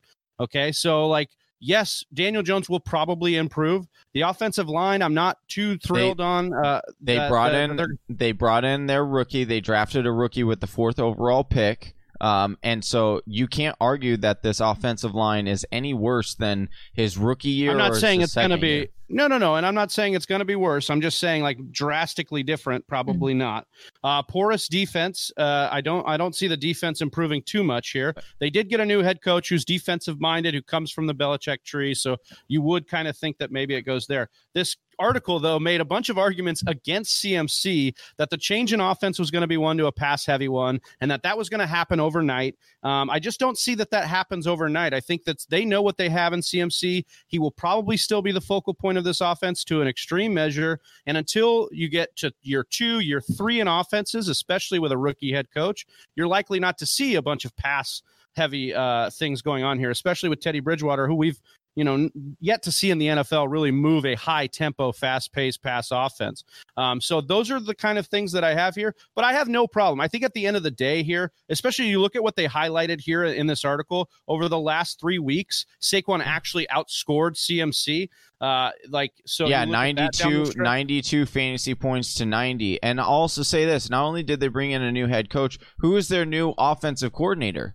Okay. 0.40 0.72
So, 0.72 1.06
like, 1.08 1.30
yes, 1.60 2.04
Daniel 2.12 2.42
Jones 2.42 2.68
will 2.68 2.80
probably 2.80 3.36
improve. 3.36 3.86
The 4.12 4.22
offensive 4.22 4.68
line, 4.68 5.00
I'm 5.02 5.14
not 5.14 5.38
too 5.48 5.78
thrilled 5.78 6.20
on. 6.20 6.52
Uh, 6.52 6.80
They 7.00 7.16
that- 7.16 7.30
brought 7.30 7.52
that 7.52 7.70
in 7.70 7.76
they're- 7.76 7.98
they 8.08 8.32
brought 8.32 8.64
in 8.64 8.86
their 8.86 9.04
rookie. 9.04 9.44
They 9.44 9.60
drafted 9.60 10.06
a 10.06 10.12
rookie 10.12 10.44
with 10.44 10.60
the 10.60 10.66
fourth 10.66 10.98
overall 11.00 11.44
pick. 11.44 11.94
Um, 12.24 12.56
and 12.62 12.82
so 12.82 13.20
you 13.26 13.46
can't 13.46 13.76
argue 13.82 14.16
that 14.16 14.42
this 14.42 14.60
offensive 14.60 15.14
line 15.14 15.46
is 15.46 15.66
any 15.70 15.92
worse 15.92 16.34
than 16.34 16.70
his 16.94 17.18
rookie 17.18 17.50
year. 17.50 17.72
I'm 17.72 17.76
not 17.76 17.90
or 17.90 18.00
saying 18.00 18.22
it's 18.22 18.34
going 18.34 18.48
to 18.48 18.56
be 18.56 18.68
year. 18.68 18.86
no, 19.10 19.26
no, 19.26 19.36
no, 19.36 19.56
and 19.56 19.66
I'm 19.66 19.74
not 19.74 19.92
saying 19.92 20.14
it's 20.14 20.24
going 20.24 20.38
to 20.38 20.46
be 20.46 20.56
worse. 20.56 20.88
I'm 20.88 21.02
just 21.02 21.20
saying 21.20 21.42
like 21.42 21.70
drastically 21.70 22.42
different. 22.42 22.86
Probably 22.86 23.34
not. 23.34 23.66
Uh, 24.02 24.22
porous 24.22 24.68
defense. 24.68 25.32
Uh, 25.36 25.68
I 25.70 25.82
don't. 25.82 26.08
I 26.08 26.16
don't 26.16 26.34
see 26.34 26.48
the 26.48 26.56
defense 26.56 27.02
improving 27.02 27.42
too 27.42 27.62
much 27.62 27.90
here. 27.90 28.14
They 28.38 28.48
did 28.48 28.70
get 28.70 28.80
a 28.80 28.86
new 28.86 29.02
head 29.02 29.20
coach 29.20 29.50
who's 29.50 29.66
defensive 29.66 30.18
minded, 30.18 30.54
who 30.54 30.62
comes 30.62 30.90
from 30.90 31.06
the 31.06 31.14
Belichick 31.14 31.62
tree. 31.62 31.92
So 31.92 32.16
you 32.48 32.62
would 32.62 32.88
kind 32.88 33.06
of 33.06 33.18
think 33.18 33.36
that 33.36 33.52
maybe 33.52 33.74
it 33.74 33.82
goes 33.82 34.06
there. 34.06 34.30
This 34.54 34.78
article 34.98 35.38
though 35.38 35.58
made 35.58 35.80
a 35.80 35.84
bunch 35.84 36.08
of 36.08 36.18
arguments 36.18 36.62
against 36.66 37.22
CMC 37.22 37.94
that 38.16 38.30
the 38.30 38.36
change 38.36 38.72
in 38.72 38.80
offense 38.80 39.18
was 39.18 39.30
going 39.30 39.42
to 39.42 39.48
be 39.48 39.56
one 39.56 39.76
to 39.78 39.86
a 39.86 39.92
pass 39.92 40.26
heavy 40.26 40.48
one, 40.48 40.80
and 41.00 41.10
that 41.10 41.22
that 41.22 41.36
was 41.36 41.48
going 41.48 41.60
to 41.60 41.66
happen 41.66 42.00
overnight. 42.00 42.56
Um, 42.82 43.10
I 43.10 43.18
just 43.18 43.40
don't 43.40 43.58
see 43.58 43.74
that 43.76 43.90
that 43.90 44.06
happens 44.06 44.46
overnight. 44.46 44.94
I 44.94 45.00
think 45.00 45.24
that 45.24 45.44
they 45.48 45.64
know 45.64 45.82
what 45.82 45.96
they 45.96 46.08
have 46.08 46.32
in 46.32 46.40
CMC. 46.40 47.04
He 47.26 47.38
will 47.38 47.50
probably 47.50 47.96
still 47.96 48.22
be 48.22 48.32
the 48.32 48.40
focal 48.40 48.74
point 48.74 48.98
of 48.98 49.04
this 49.04 49.20
offense 49.20 49.64
to 49.64 49.80
an 49.80 49.88
extreme 49.88 50.34
measure. 50.34 50.80
And 51.06 51.16
until 51.16 51.68
you 51.72 51.88
get 51.88 52.14
to 52.16 52.32
year 52.42 52.64
two, 52.68 53.00
year 53.00 53.20
three 53.20 53.60
in 53.60 53.68
offenses, 53.68 54.28
especially 54.28 54.78
with 54.78 54.92
a 54.92 54.98
rookie 54.98 55.32
head 55.32 55.50
coach, 55.50 55.86
you're 56.14 56.28
likely 56.28 56.60
not 56.60 56.78
to 56.78 56.86
see 56.86 57.14
a 57.14 57.22
bunch 57.22 57.44
of 57.44 57.56
pass 57.56 58.02
heavy 58.36 58.74
uh, 58.74 59.10
things 59.10 59.42
going 59.42 59.64
on 59.64 59.78
here, 59.78 59.90
especially 59.90 60.28
with 60.28 60.40
Teddy 60.40 60.60
Bridgewater, 60.60 61.06
who 61.06 61.14
we've 61.14 61.40
you 61.74 61.84
know 61.84 62.08
yet 62.40 62.62
to 62.62 62.72
see 62.72 62.90
in 62.90 62.98
the 62.98 63.06
NFL 63.06 63.50
really 63.50 63.70
move 63.70 64.04
a 64.06 64.14
high 64.14 64.46
tempo, 64.46 64.92
fast 64.92 65.32
paced 65.32 65.62
pass 65.62 65.88
offense. 65.90 66.44
Um, 66.76 67.00
so 67.00 67.20
those 67.20 67.50
are 67.50 67.60
the 67.60 67.74
kind 67.74 67.98
of 67.98 68.06
things 68.06 68.32
that 68.32 68.44
I 68.44 68.54
have 68.54 68.74
here. 68.74 68.94
But 69.14 69.24
I 69.24 69.32
have 69.32 69.48
no 69.48 69.66
problem. 69.66 70.00
I 70.00 70.08
think 70.08 70.24
at 70.24 70.34
the 70.34 70.46
end 70.46 70.56
of 70.56 70.62
the 70.62 70.70
day 70.70 71.02
here, 71.02 71.32
especially 71.48 71.86
you 71.86 72.00
look 72.00 72.16
at 72.16 72.22
what 72.22 72.36
they 72.36 72.46
highlighted 72.46 73.00
here 73.00 73.24
in 73.24 73.46
this 73.46 73.64
article 73.64 74.10
over 74.28 74.48
the 74.48 74.58
last 74.58 75.00
three 75.00 75.18
weeks, 75.18 75.66
Saquon 75.80 76.22
actually 76.24 76.66
outscored 76.68 77.34
CMC. 77.34 78.08
Uh, 78.40 78.70
like 78.88 79.12
so, 79.24 79.46
yeah, 79.46 79.64
you 79.64 79.70
look 79.70 79.76
at 79.76 79.96
that 79.96 80.12
down 80.12 80.32
the 80.32 80.54
92, 80.56 80.62
92 80.62 81.26
fantasy 81.26 81.74
points 81.74 82.14
to 82.14 82.26
90. 82.26 82.82
And 82.82 83.00
I'll 83.00 83.06
also 83.06 83.42
say 83.42 83.64
this 83.64 83.88
not 83.88 84.04
only 84.04 84.22
did 84.22 84.40
they 84.40 84.48
bring 84.48 84.72
in 84.72 84.82
a 84.82 84.92
new 84.92 85.06
head 85.06 85.30
coach, 85.30 85.58
who 85.78 85.96
is 85.96 86.08
their 86.08 86.26
new 86.26 86.52
offensive 86.58 87.12
coordinator? 87.12 87.74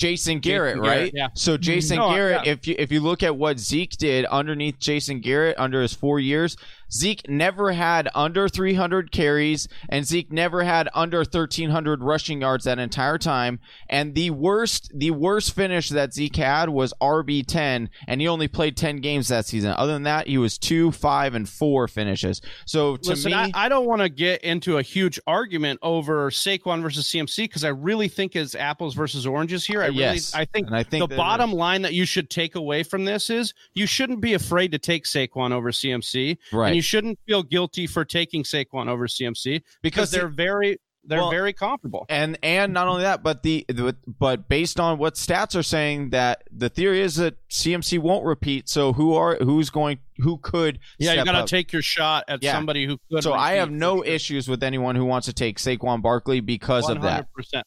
Jason 0.00 0.38
Garrett, 0.38 0.82
Garrett, 0.82 1.00
right? 1.02 1.12
yeah. 1.14 1.28
So 1.34 1.52
mm-hmm. 1.54 1.62
Jason 1.62 1.96
No, 1.98 2.10
Garrett, 2.10 2.46
yeah. 2.46 2.52
if 2.52 2.66
you 2.66 2.74
if 2.78 2.90
you 2.90 3.00
look 3.00 3.22
at 3.22 3.36
what 3.36 3.58
Zeke 3.58 3.96
did 3.98 4.24
underneath 4.24 4.78
Jason 4.78 5.20
Garrett 5.20 5.56
under 5.58 5.82
his 5.82 5.92
four 5.92 6.18
years, 6.18 6.56
Zeke 6.92 7.28
never 7.28 7.72
had 7.72 8.08
under 8.14 8.48
300 8.48 9.12
carries, 9.12 9.68
and 9.88 10.04
Zeke 10.04 10.32
never 10.32 10.62
had 10.62 10.88
under 10.94 11.18
1,300 11.18 12.02
rushing 12.02 12.40
yards 12.40 12.64
that 12.64 12.78
entire 12.78 13.18
time. 13.18 13.60
And 13.88 14.14
the 14.14 14.30
worst, 14.30 14.90
the 14.94 15.10
worst 15.10 15.54
finish 15.54 15.88
that 15.90 16.12
Zeke 16.12 16.36
had 16.36 16.68
was 16.68 16.92
RB 17.00 17.46
10, 17.46 17.90
and 18.06 18.20
he 18.20 18.28
only 18.28 18.48
played 18.48 18.76
10 18.76 18.96
games 19.00 19.28
that 19.28 19.46
season. 19.46 19.72
Other 19.76 19.92
than 19.92 20.04
that, 20.04 20.26
he 20.26 20.38
was 20.38 20.58
two, 20.58 20.92
five, 20.92 21.34
and 21.34 21.48
four 21.48 21.88
finishes. 21.88 22.40
So 22.64 22.96
to 22.96 23.10
Listen, 23.10 23.32
me, 23.32 23.36
I, 23.36 23.50
I 23.54 23.68
don't 23.68 23.86
want 23.86 24.02
to 24.02 24.08
get 24.08 24.42
into 24.42 24.78
a 24.78 24.82
huge 24.82 25.20
argument 25.26 25.78
over 25.82 26.30
Saquon 26.30 26.82
versus 26.82 27.06
CMC 27.06 27.44
because 27.44 27.64
I 27.64 27.68
really 27.68 28.08
think 28.08 28.36
it's 28.36 28.54
apples 28.54 28.94
versus 28.94 29.26
oranges 29.26 29.64
here. 29.64 29.82
I 29.82 29.86
really, 29.86 30.00
Yes. 30.00 30.34
I 30.34 30.44
think 30.44 30.66
And 30.66 30.76
I 30.76 30.82
think 30.82 31.08
the 31.08 31.16
bottom 31.16 31.52
line 31.52 31.82
that 31.82 31.94
you 31.94 32.04
should 32.04 32.30
take 32.30 32.54
away 32.54 32.82
from 32.82 33.04
this 33.04 33.30
is 33.30 33.54
you 33.74 33.86
shouldn't 33.86 34.20
be 34.20 34.34
afraid 34.34 34.72
to 34.72 34.78
take 34.78 35.04
Saquon 35.04 35.52
over 35.52 35.70
CMC, 35.70 36.38
right? 36.52 36.79
You 36.80 36.82
shouldn't 36.82 37.18
feel 37.26 37.42
guilty 37.42 37.86
for 37.86 38.06
taking 38.06 38.42
Saquon 38.42 38.88
over 38.88 39.06
CMC 39.06 39.60
because 39.82 40.10
they're 40.10 40.28
very, 40.28 40.78
they're 41.04 41.18
Well, 41.18 41.30
very 41.30 41.52
comparable. 41.52 42.06
and 42.08 42.38
and 42.42 42.72
not 42.72 42.88
only 42.88 43.02
that, 43.02 43.22
but 43.22 43.42
the, 43.42 43.66
the 43.68 43.94
but 44.06 44.48
based 44.48 44.80
on 44.80 44.96
what 44.96 45.16
stats 45.16 45.54
are 45.54 45.62
saying, 45.62 46.10
that 46.10 46.44
the 46.50 46.70
theory 46.70 47.02
is 47.02 47.16
that 47.16 47.36
CMC 47.50 47.98
won't 47.98 48.24
repeat. 48.24 48.68
So 48.70 48.94
who 48.94 49.14
are 49.14 49.36
who's 49.36 49.68
going 49.68 49.98
who 50.16 50.38
could? 50.38 50.78
Yeah, 50.98 51.12
you 51.14 51.24
got 51.26 51.46
to 51.46 51.46
take 51.46 51.70
your 51.70 51.82
shot 51.82 52.24
at 52.28 52.42
Yeah. 52.42 52.52
somebody 52.52 52.86
who 52.86 52.98
could. 53.10 53.22
So 53.22 53.34
I 53.34 53.52
have 53.52 53.70
no 53.70 53.96
sure. 53.96 54.06
issues 54.06 54.48
with 54.48 54.62
anyone 54.62 54.96
who 54.96 55.04
wants 55.04 55.26
to 55.26 55.34
take 55.34 55.58
Saquon 55.58 56.00
Barkley 56.00 56.40
because 56.40 56.88
of 56.88 57.02
that. 57.02 57.26
100%. 57.38 57.62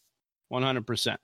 100%. 0.52 1.16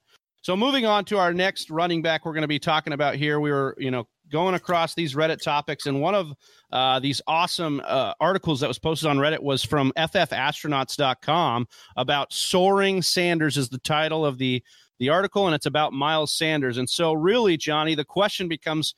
So 0.42 0.56
moving 0.56 0.86
on 0.86 1.06
to 1.06 1.18
our 1.18 1.34
next 1.34 1.70
running 1.70 2.02
back 2.02 2.26
we're 2.26 2.34
going 2.34 2.44
to 2.44 2.48
be 2.48 2.60
talking 2.60 2.94
about 2.94 3.16
here. 3.16 3.40
We 3.40 3.52
were, 3.52 3.76
you 3.78 3.92
know, 3.92 4.08
going 4.32 4.56
across 4.56 4.94
these 4.94 5.16
Reddit 5.16 5.42
topics 5.42 5.86
and 5.86 6.02
one 6.02 6.16
of 6.16 6.34
uh, 6.72 7.00
these 7.00 7.22
awesome 7.28 7.82
uh, 7.86 8.14
articles 8.20 8.60
that 8.60 8.68
was 8.68 8.80
posted 8.80 9.10
on 9.10 9.18
Reddit 9.18 9.42
was 9.42 9.64
from 9.64 9.92
ffastronauts.com 9.98 11.68
about 11.96 12.34
soaring 12.34 13.02
Sanders 13.02 13.58
is 13.58 13.70
the 13.70 13.80
title 13.80 14.26
of 14.26 14.38
the 14.38 14.64
the 15.00 15.10
article 15.10 15.46
and 15.46 15.56
it's 15.56 15.66
about 15.66 15.94
Miles 15.94 16.34
Sanders. 16.34 16.78
And 16.78 16.90
so 16.90 17.14
really 17.14 17.56
Johnny, 17.56 17.96
the 17.96 18.06
question 18.06 18.48
becomes 18.48 18.94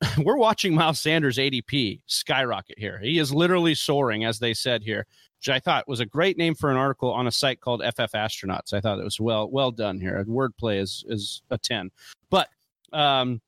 we're 0.18 0.36
watching 0.36 0.74
Miles 0.74 1.00
Sanders 1.00 1.38
ADP 1.38 2.00
skyrocket 2.06 2.78
here. 2.78 2.98
He 3.02 3.18
is 3.18 3.32
literally 3.32 3.74
soaring 3.74 4.24
as 4.24 4.38
they 4.38 4.52
said 4.52 4.82
here 4.82 5.06
which 5.38 5.48
I 5.54 5.60
thought 5.60 5.88
was 5.88 6.00
a 6.00 6.06
great 6.06 6.36
name 6.36 6.54
for 6.54 6.70
an 6.70 6.76
article 6.76 7.12
on 7.12 7.26
a 7.26 7.32
site 7.32 7.60
called 7.60 7.82
FF 7.82 8.12
Astronauts. 8.12 8.72
I 8.72 8.80
thought 8.80 8.98
it 8.98 9.04
was 9.04 9.20
well 9.20 9.48
well 9.48 9.70
done 9.70 10.00
here. 10.00 10.24
Wordplay 10.24 10.80
is 10.80 11.04
is 11.08 11.42
a 11.50 11.58
ten. 11.58 11.90
But 12.30 12.48
um, 12.92 13.40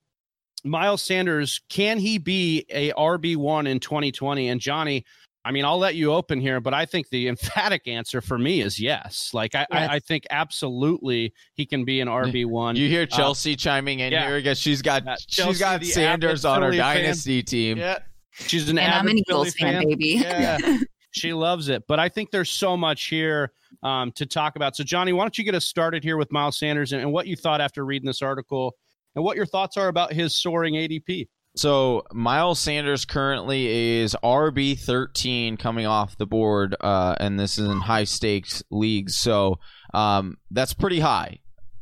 Miles 0.65 1.03
Sanders 1.03 1.61
can 1.69 1.99
he 1.99 2.19
be 2.19 2.65
a 2.71 2.93
RB 2.93 3.37
one 3.37 3.67
in 3.67 3.81
2020? 3.81 4.49
And 4.49 4.61
Johnny, 4.61 5.05
I 5.45 5.51
mean, 5.53 5.65
I'll 5.65 5.79
let 5.79 5.95
you 5.95 6.13
open 6.13 6.41
here, 6.41 6.61
but 6.61 6.75
I 6.75 6.85
think 6.85 7.09
the 7.11 7.29
emphatic 7.29 7.87
answer 7.89 8.21
for 8.21 8.39
me 8.39 8.61
is 8.61 8.79
yes. 8.79 9.31
Like 9.33 9.55
I, 9.55 9.67
Yes. 9.71 9.91
I, 9.91 9.95
I 9.95 9.99
think 10.01 10.27
absolutely 10.31 11.33
he 11.55 11.65
can 11.65 11.85
be 11.85 12.01
an 12.01 12.09
RB 12.09 12.45
one. 12.47 12.77
You 12.77 12.89
hear 12.89 13.07
Chelsea 13.07 13.57
chiming 13.57 14.01
in 14.01 14.13
Uh, 14.13 14.17
yeah. 14.17 14.27
here 14.29 14.39
because 14.39 14.59
she's 14.59 14.83
got 14.83 15.07
Uh, 15.07 15.17
she's 15.17 15.37
Chelsea, 15.37 15.59
got 15.61 15.85
Sanders 15.85 16.45
on 16.45 16.63
her 16.63 16.69
Philly 16.69 16.79
fan. 16.79 16.97
dynasty 16.97 17.43
team. 17.43 17.79
Yeah, 17.79 17.99
she's 18.33 18.69
an 18.69 18.79
and 18.79 18.93
I'm 18.93 19.07
an 19.09 19.19
Eagles 19.19 19.55
Philly 19.55 19.73
fan, 19.73 19.89
baby. 19.89 20.07
Yeah. 20.21 20.79
she 21.13 21.33
loves 21.33 21.69
it. 21.69 21.85
But 21.89 21.99
I 21.99 22.09
think 22.09 22.31
there's 22.31 22.51
so 22.51 22.77
much 22.77 23.07
here 23.07 23.53
um, 23.83 24.13
to 24.13 24.27
talk 24.27 24.57
about. 24.57 24.77
So, 24.77 24.85
Johnny, 24.85 25.13
why 25.13 25.25
don't 25.25 25.39
you 25.39 25.45
get 25.45 25.55
us 25.55 25.65
started 25.65 26.03
here 26.05 26.17
with 26.19 26.31
Miles 26.33 26.59
Sanders 26.59 26.93
and, 26.93 27.01
and 27.01 27.13
what 27.13 27.27
you 27.27 27.37
thought 27.37 27.61
after 27.61 27.85
reading 27.85 28.07
this 28.07 28.21
article 28.23 28.75
and 29.19 29.25
what 29.25 29.37
your 29.37 29.47
thoughts 29.47 29.77
are 29.77 29.89
about 29.89 30.13
his 30.13 30.41
soaring 30.41 30.75
ADP? 30.75 31.27
So 31.57 32.05
Miles 32.13 32.61
Sanders 32.61 33.05
currently 33.05 33.99
is 33.99 34.17
RB 34.23 34.79
thirteen 34.79 35.57
coming 35.57 35.87
off 35.87 36.17
the 36.17 36.27
board, 36.27 36.77
uh, 36.81 37.17
and 37.19 37.39
this 37.39 37.59
is 37.59 37.69
in 37.69 37.79
high 37.79 38.05
stakes 38.05 38.63
leagues. 38.71 39.17
So 39.17 39.59
um, 39.93 40.37
that's 40.53 40.73
pretty 40.73 41.01
high, 41.01 41.41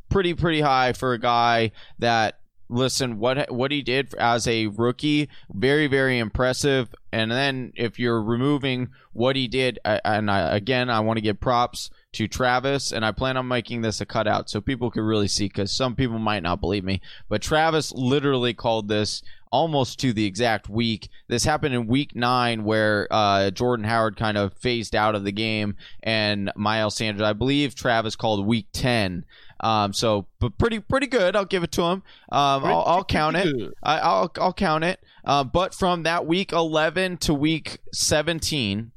pretty 0.09 0.33
pretty 0.33 0.61
high 0.61 0.93
for 0.93 1.13
a 1.13 1.19
guy 1.19 1.73
that 1.99 2.39
listen 2.69 3.19
what 3.19 3.51
what 3.51 3.71
he 3.71 3.83
did 3.83 4.15
as 4.15 4.47
a 4.47 4.65
rookie, 4.65 5.29
very 5.53 5.85
very 5.85 6.17
impressive. 6.17 6.89
And 7.11 7.29
then 7.29 7.71
if 7.75 7.99
you're 7.99 8.23
removing 8.23 8.87
what 9.13 9.35
he 9.35 9.47
did, 9.47 9.77
and 9.85 10.31
I, 10.31 10.55
again 10.55 10.89
I 10.89 11.01
want 11.01 11.17
to 11.17 11.21
give 11.21 11.39
props 11.39 11.91
to 12.17 12.27
Travis, 12.27 12.91
and 12.91 13.05
I 13.05 13.11
plan 13.11 13.37
on 13.37 13.47
making 13.47 13.83
this 13.83 14.01
a 14.01 14.05
cutout 14.05 14.49
so 14.49 14.59
people 14.59 14.89
can 14.89 15.03
really 15.03 15.27
see 15.27 15.45
because 15.45 15.71
some 15.71 15.95
people 15.95 16.17
might 16.17 16.41
not 16.41 16.59
believe 16.59 16.83
me. 16.83 16.99
But 17.29 17.43
Travis 17.43 17.91
literally 17.91 18.55
called 18.55 18.87
this 18.87 19.21
almost 19.51 19.99
to 19.99 20.13
the 20.13 20.25
exact 20.25 20.67
week. 20.67 21.09
This 21.27 21.43
happened 21.43 21.75
in 21.75 21.85
week 21.85 22.15
nine 22.15 22.63
where 22.63 23.07
uh, 23.11 23.51
Jordan 23.51 23.85
Howard 23.85 24.17
kind 24.17 24.35
of 24.35 24.53
phased 24.53 24.95
out 24.95 25.13
of 25.13 25.25
the 25.25 25.31
game 25.31 25.77
and 26.01 26.51
Miles 26.55 26.95
Sanders, 26.95 27.21
I 27.21 27.33
believe 27.33 27.75
Travis 27.75 28.15
called 28.15 28.47
week 28.47 28.65
10. 28.73 29.23
Um, 29.59 29.93
so, 29.93 30.25
but 30.39 30.57
pretty, 30.57 30.79
pretty 30.79 31.07
good. 31.07 31.35
I'll 31.35 31.45
give 31.45 31.63
it 31.63 31.71
to 31.73 31.83
him. 31.83 32.03
Um, 32.31 32.65
I'll, 32.65 32.83
I'll 32.87 33.03
count 33.03 33.37
it. 33.37 33.73
I, 33.83 33.99
I'll, 33.99 34.31
I'll 34.39 34.53
count 34.53 34.83
it. 34.83 34.99
Uh, 35.23 35.43
but 35.43 35.75
from 35.75 36.01
that 36.03 36.25
week 36.25 36.51
11 36.51 37.17
to 37.17 37.33
week 37.35 37.77
17, 37.93 38.91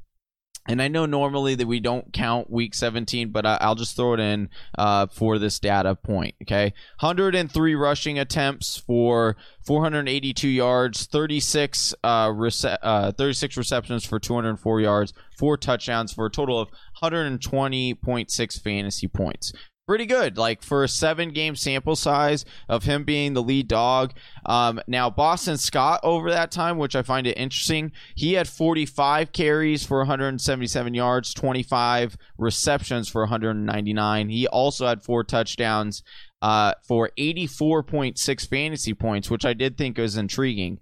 and 0.67 0.81
I 0.81 0.87
know 0.87 1.05
normally 1.05 1.55
that 1.55 1.67
we 1.67 1.79
don't 1.79 2.13
count 2.13 2.49
week 2.49 2.75
17, 2.75 3.29
but 3.29 3.45
I, 3.45 3.57
I'll 3.61 3.75
just 3.75 3.95
throw 3.95 4.13
it 4.13 4.19
in 4.19 4.49
uh, 4.77 5.07
for 5.07 5.39
this 5.39 5.59
data 5.59 5.95
point. 5.95 6.35
Okay, 6.43 6.73
103 6.99 7.75
rushing 7.75 8.19
attempts 8.19 8.77
for 8.77 9.35
482 9.65 10.47
yards, 10.47 11.07
36 11.07 11.95
uh, 12.03 12.27
rece- 12.27 12.77
uh, 12.81 13.11
36 13.11 13.57
receptions 13.57 14.05
for 14.05 14.19
204 14.19 14.81
yards, 14.81 15.13
four 15.37 15.57
touchdowns 15.57 16.13
for 16.13 16.27
a 16.27 16.29
total 16.29 16.59
of 16.59 16.69
120.6 17.01 18.61
fantasy 18.61 19.07
points. 19.07 19.53
Pretty 19.87 20.05
good. 20.05 20.37
Like 20.37 20.63
for 20.63 20.83
a 20.83 20.87
seven 20.87 21.29
game 21.29 21.55
sample 21.55 21.95
size 21.95 22.45
of 22.69 22.83
him 22.83 23.03
being 23.03 23.33
the 23.33 23.43
lead 23.43 23.67
dog. 23.67 24.13
Um, 24.45 24.81
now 24.87 25.09
Boston 25.09 25.57
Scott 25.57 25.99
over 26.03 26.29
that 26.31 26.51
time, 26.51 26.77
which 26.77 26.95
I 26.95 27.01
find 27.01 27.27
it 27.27 27.37
interesting, 27.37 27.91
he 28.15 28.33
had 28.33 28.47
45 28.47 29.31
carries 29.31 29.85
for 29.85 29.97
177 29.99 30.93
yards, 30.93 31.33
25 31.33 32.17
receptions 32.37 33.09
for 33.09 33.23
199. 33.23 34.29
He 34.29 34.47
also 34.47 34.87
had 34.87 35.03
four 35.03 35.23
touchdowns 35.23 36.03
uh, 36.41 36.73
for 36.87 37.11
84.6 37.17 38.47
fantasy 38.47 38.93
points, 38.93 39.29
which 39.29 39.45
I 39.45 39.53
did 39.53 39.77
think 39.77 39.97
was 39.97 40.17
intriguing. 40.17 40.79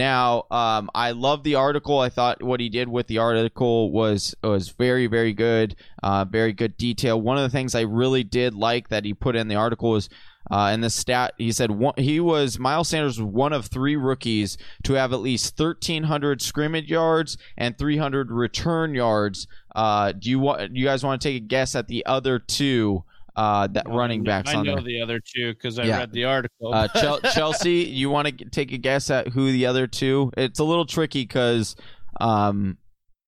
Now, 0.00 0.46
um, 0.50 0.88
I 0.94 1.10
love 1.10 1.42
the 1.42 1.56
article. 1.56 1.98
I 1.98 2.08
thought 2.08 2.42
what 2.42 2.58
he 2.58 2.70
did 2.70 2.88
with 2.88 3.06
the 3.06 3.18
article 3.18 3.92
was 3.92 4.34
was 4.42 4.70
very, 4.70 5.06
very 5.06 5.34
good. 5.34 5.76
Uh, 6.02 6.24
very 6.24 6.54
good 6.54 6.78
detail. 6.78 7.20
One 7.20 7.36
of 7.36 7.42
the 7.42 7.50
things 7.50 7.74
I 7.74 7.82
really 7.82 8.24
did 8.24 8.54
like 8.54 8.88
that 8.88 9.04
he 9.04 9.12
put 9.12 9.36
in 9.36 9.48
the 9.48 9.56
article 9.56 9.90
was 9.90 10.08
uh, 10.50 10.70
in 10.72 10.80
the 10.80 10.88
stat, 10.88 11.34
he 11.36 11.52
said 11.52 11.70
one, 11.70 11.92
he 11.98 12.18
was 12.18 12.58
Miles 12.58 12.88
Sanders 12.88 13.20
was 13.20 13.26
one 13.26 13.52
of 13.52 13.66
three 13.66 13.94
rookies 13.94 14.56
to 14.84 14.94
have 14.94 15.12
at 15.12 15.20
least 15.20 15.60
1,300 15.60 16.40
scrimmage 16.40 16.90
yards 16.90 17.36
and 17.58 17.76
300 17.76 18.30
return 18.30 18.94
yards. 18.94 19.48
Uh, 19.76 20.12
do 20.12 20.30
you 20.30 20.38
want? 20.38 20.72
Do 20.72 20.80
you 20.80 20.86
guys 20.86 21.04
want 21.04 21.20
to 21.20 21.28
take 21.28 21.36
a 21.36 21.46
guess 21.46 21.74
at 21.74 21.88
the 21.88 22.06
other 22.06 22.38
two? 22.38 23.04
Uh, 23.36 23.66
that 23.68 23.88
running 23.88 24.24
backs 24.24 24.50
I 24.50 24.56
on 24.56 24.66
know 24.66 24.74
there. 24.76 24.84
the 24.84 25.00
other 25.02 25.20
two 25.20 25.52
because 25.54 25.78
I 25.78 25.84
Yeah. 25.84 25.98
read 25.98 26.12
the 26.12 26.24
article. 26.24 26.74
Uh, 26.74 26.88
Chel- 27.00 27.20
Chelsea, 27.20 27.84
you 27.84 28.10
want 28.10 28.26
to 28.38 28.44
take 28.46 28.72
a 28.72 28.78
guess 28.78 29.10
at 29.10 29.28
who 29.28 29.52
the 29.52 29.66
other 29.66 29.86
two? 29.86 30.30
It's 30.36 30.58
a 30.58 30.64
little 30.64 30.84
tricky 30.86 31.22
because 31.22 31.76
um, 32.20 32.76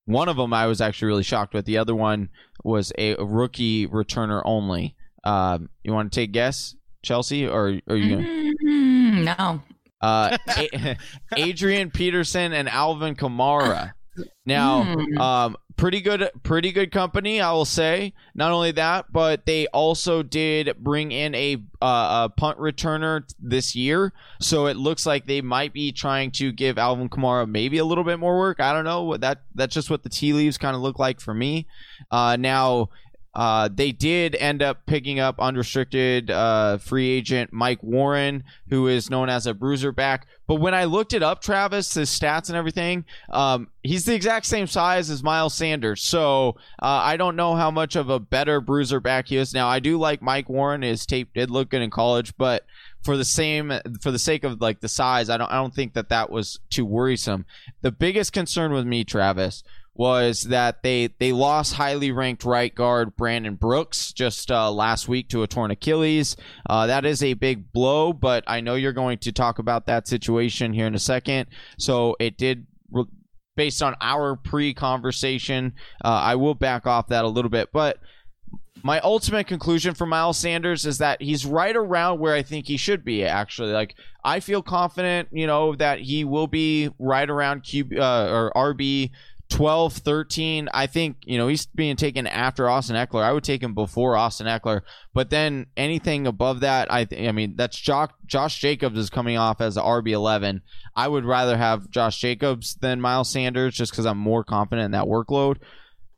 one 0.07 0.29
of 0.29 0.37
them 0.37 0.53
I 0.53 0.67
was 0.67 0.81
actually 0.81 1.07
really 1.09 1.23
shocked 1.23 1.55
with. 1.55 1.65
The 1.67 1.79
other 1.79 1.95
one 1.95 2.29
was 2.65 2.93
a 2.99 3.15
rookie 3.17 3.87
returner 3.87 4.43
only. 4.45 4.97
Um, 5.25 5.69
you 5.85 5.93
want 5.93 6.11
to 6.13 6.21
take 6.21 6.31
a 6.31 6.33
guess, 6.33 6.75
Chelsea, 7.05 7.47
or 7.47 7.79
are 7.89 7.97
you 7.97 8.17
gonna? 8.17 8.29
Mm, 8.65 9.37
no. 9.39 9.63
Uh, 10.01 10.37
A- 10.59 10.97
Adrian 11.37 11.91
Peterson 11.93 12.53
and 12.53 12.69
Alvin 12.69 13.15
Kamara. 13.15 13.93
Now, 14.45 14.83
Hmm. 14.83 15.19
um, 15.19 15.57
pretty 15.77 16.01
good, 16.01 16.31
pretty 16.43 16.73
good 16.73 16.91
company, 16.91 17.41
I 17.41 17.53
will 17.53 17.65
say. 17.65 18.13
Not 18.35 18.53
only 18.53 18.73
that, 18.73 19.13
but 19.13 19.47
they 19.47 19.67
also 19.69 20.23
did 20.23 20.77
bring 20.79 21.13
in 21.13 21.35
a, 21.35 21.57
uh, 21.81 22.29
a 22.29 22.33
punt 22.35 22.59
returner 22.59 23.23
this 23.41 23.75
year, 23.75 24.13
so 24.41 24.67
it 24.67 24.77
looks 24.77 25.07
like 25.07 25.27
they 25.27 25.41
might 25.41 25.73
be 25.73 25.93
trying 25.93 26.31
to 26.33 26.53
give 26.53 26.79
Alvin 26.79 27.09
Kamara 27.09 27.49
maybe 27.49 27.79
a 27.79 27.85
little 27.85 28.05
bit 28.05 28.19
more 28.19 28.39
work. 28.39 28.61
I 28.61 28.73
don't 28.73 28.85
know. 28.85 29.17
That 29.17 29.43
that's 29.55 29.75
just 29.75 29.91
what 29.91 30.03
the 30.03 30.09
tea 30.09 30.33
leaves 30.33 30.59
kind 30.59 30.77
of 30.77 30.83
look 30.83 30.99
like 30.99 31.21
for 31.21 31.35
me. 31.35 31.67
Uh, 32.11 32.37
now. 32.37 32.89
Uh, 33.35 33.69
they 33.73 33.93
did 33.93 34.37
end 34.37 34.63
up 34.63 34.85
picking 34.85 35.19
up 35.19 35.41
unrestricted 35.41 36.31
uh, 36.31 36.77
free 36.79 37.09
agent 37.09 37.51
Mike 37.53 37.83
Warren, 37.83 38.45
who 38.69 38.89
is 38.89 39.09
known 39.09 39.31
as 39.31 39.47
a 39.47 39.55
bruiser 39.55 39.91
back. 39.91 40.27
But 40.47 40.57
when 40.57 40.75
I 40.75 40.85
looked 40.85 41.15
it 41.15 41.23
up, 41.23 41.41
Travis, 41.41 41.95
his 41.95 42.11
stats 42.11 42.49
and 42.49 42.57
everything, 42.57 43.07
um, 43.31 43.69
he's 43.83 44.05
the 44.05 44.15
exact 44.15 44.45
same 44.45 44.67
size 44.67 45.09
as 45.09 45.23
Miles 45.23 45.55
Sanders. 45.55 46.03
So 46.03 46.57
uh, 46.83 47.01
I 47.03 47.17
don't 47.17 47.37
know 47.37 47.55
how 47.55 47.71
much 47.71 47.97
of 47.97 48.11
a 48.11 48.21
better 48.21 48.61
bruiser 48.61 49.01
back 49.01 49.29
he 49.29 49.39
is. 49.39 49.55
Now 49.55 49.69
I 49.69 49.79
do 49.81 49.99
like 49.99 50.21
Mike 50.21 50.51
Warren. 50.51 50.83
His 50.83 51.07
tape 51.07 51.33
did 51.33 51.51
look 51.51 51.71
good 51.71 51.81
in 51.81 51.89
college, 51.89 52.37
but 52.37 52.67
for 53.03 53.17
the 53.17 53.25
same 53.25 53.73
for 54.01 54.11
the 54.11 54.19
sake 54.19 54.45
of 54.45 54.61
like 54.61 54.81
the 54.81 54.89
size, 54.89 55.29
I 55.31 55.37
don't 55.37 55.51
I 55.51 55.57
don't 55.57 55.75
think 55.75 55.95
that 55.95 56.11
that 56.11 56.31
was 56.31 56.61
too 56.71 56.85
worrisome. 56.85 57.47
The 57.81 57.91
biggest 57.91 58.33
concern 58.33 58.73
with 58.73 58.87
me, 58.87 59.05
Travis, 59.05 59.65
was 59.95 60.45
that 60.45 60.83
they 60.83 61.09
they 61.19 61.33
lost 61.33 61.75
highly 61.75 62.11
ranked 62.11 62.45
right 62.45 62.75
guard 62.75 63.15
Brandon 63.17 63.55
Brooks 63.57 64.13
just 64.13 64.51
uh, 64.51 64.71
last 64.71 65.07
week 65.09 65.29
to 65.31 65.43
a 65.43 65.47
torn 65.47 65.71
Achilles. 65.71 66.37
Uh, 66.69 66.87
that 66.87 67.05
is 67.05 67.23
a 67.23 67.35
big 67.35 67.73
blow, 67.73 68.13
but 68.13 68.45
I 68.47 68.61
know 68.61 68.75
you're 68.75 68.93
going 68.93 69.19
to 69.19 69.33
talk 69.33 69.59
about 69.59 69.87
that 69.87 70.09
situation 70.09 70.73
here 70.73 70.87
in 70.87 70.95
a 70.95 71.01
second. 71.01 71.49
So 71.79 72.17
it 72.19 72.37
did. 72.37 72.67
Re- 72.91 73.05
Based 73.55 73.83
on 73.83 73.95
our 74.01 74.35
pre-conversation, 74.35 75.75
uh, 76.03 76.09
I 76.09 76.37
will 76.37 76.55
back 76.55 76.87
off 76.87 77.09
that 77.09 77.27
a 77.27 77.29
little 77.29 77.51
bit, 77.51 77.69
but 77.71 77.99
my 78.83 78.99
ultimate 79.01 79.47
conclusion 79.47 79.95
for 79.95 80.07
Miles 80.07 80.39
Sanders 80.39 80.87
is 80.87 80.99
that 80.99 81.21
he's 81.23 81.47
right 81.47 81.77
around 81.77 82.19
where 82.19 82.35
I 82.35 82.43
think 82.43 82.67
he 82.67 82.77
should 82.77 83.05
be. 83.05 83.25
Actually, 83.25 83.73
like 83.73 83.95
I 84.25 84.41
feel 84.41 84.63
confident, 84.63 85.29
you 85.33 85.47
know, 85.47 85.75
that 85.77 86.01
he 86.01 86.25
will 86.25 86.47
be 86.47 86.89
right 86.99 87.29
around 87.29 87.63
QB 87.63 87.99
uh, 87.99 88.33
or 88.33 88.53
RB 88.75 89.11
12, 89.53 89.93
13. 89.99 90.69
I 90.73 90.87
think, 90.87 91.19
you 91.25 91.37
know, 91.37 91.47
he's 91.47 91.67
being 91.67 91.97
taken 91.97 92.27
after 92.27 92.69
Austin 92.69 92.97
Ekeler. 92.97 93.23
I 93.23 93.33
would 93.33 93.45
take 93.45 93.63
him 93.63 93.75
before 93.75 94.17
Austin 94.17 94.47
Ekeler. 94.47 94.81
But 95.13 95.31
then 95.31 95.67
anything 95.77 96.27
above 96.27 96.61
that, 96.61 96.91
I 96.91 97.05
th- 97.05 97.29
I 97.29 97.33
mean, 97.33 97.55
that's 97.57 97.79
Josh, 97.79 98.11
Josh 98.27 98.59
Jacobs 98.59 98.99
is 98.99 99.11
coming 99.11 99.37
off 99.37 99.61
as 99.61 99.77
a 99.77 99.83
RB 99.83 100.11
11. 100.11 100.63
I 100.97 101.07
would 101.07 101.25
rather 101.27 101.57
have 101.57 101.91
Josh 101.91 102.19
Jacobs 102.19 102.77
than 102.77 103.01
Miles 103.01 103.31
Sanders 103.31 103.75
just 103.75 103.93
because 103.93 104.07
I'm 104.07 104.19
more 104.19 104.43
confident 104.43 104.87
in 104.87 104.91
that 104.93 105.05
workload. 105.05 105.59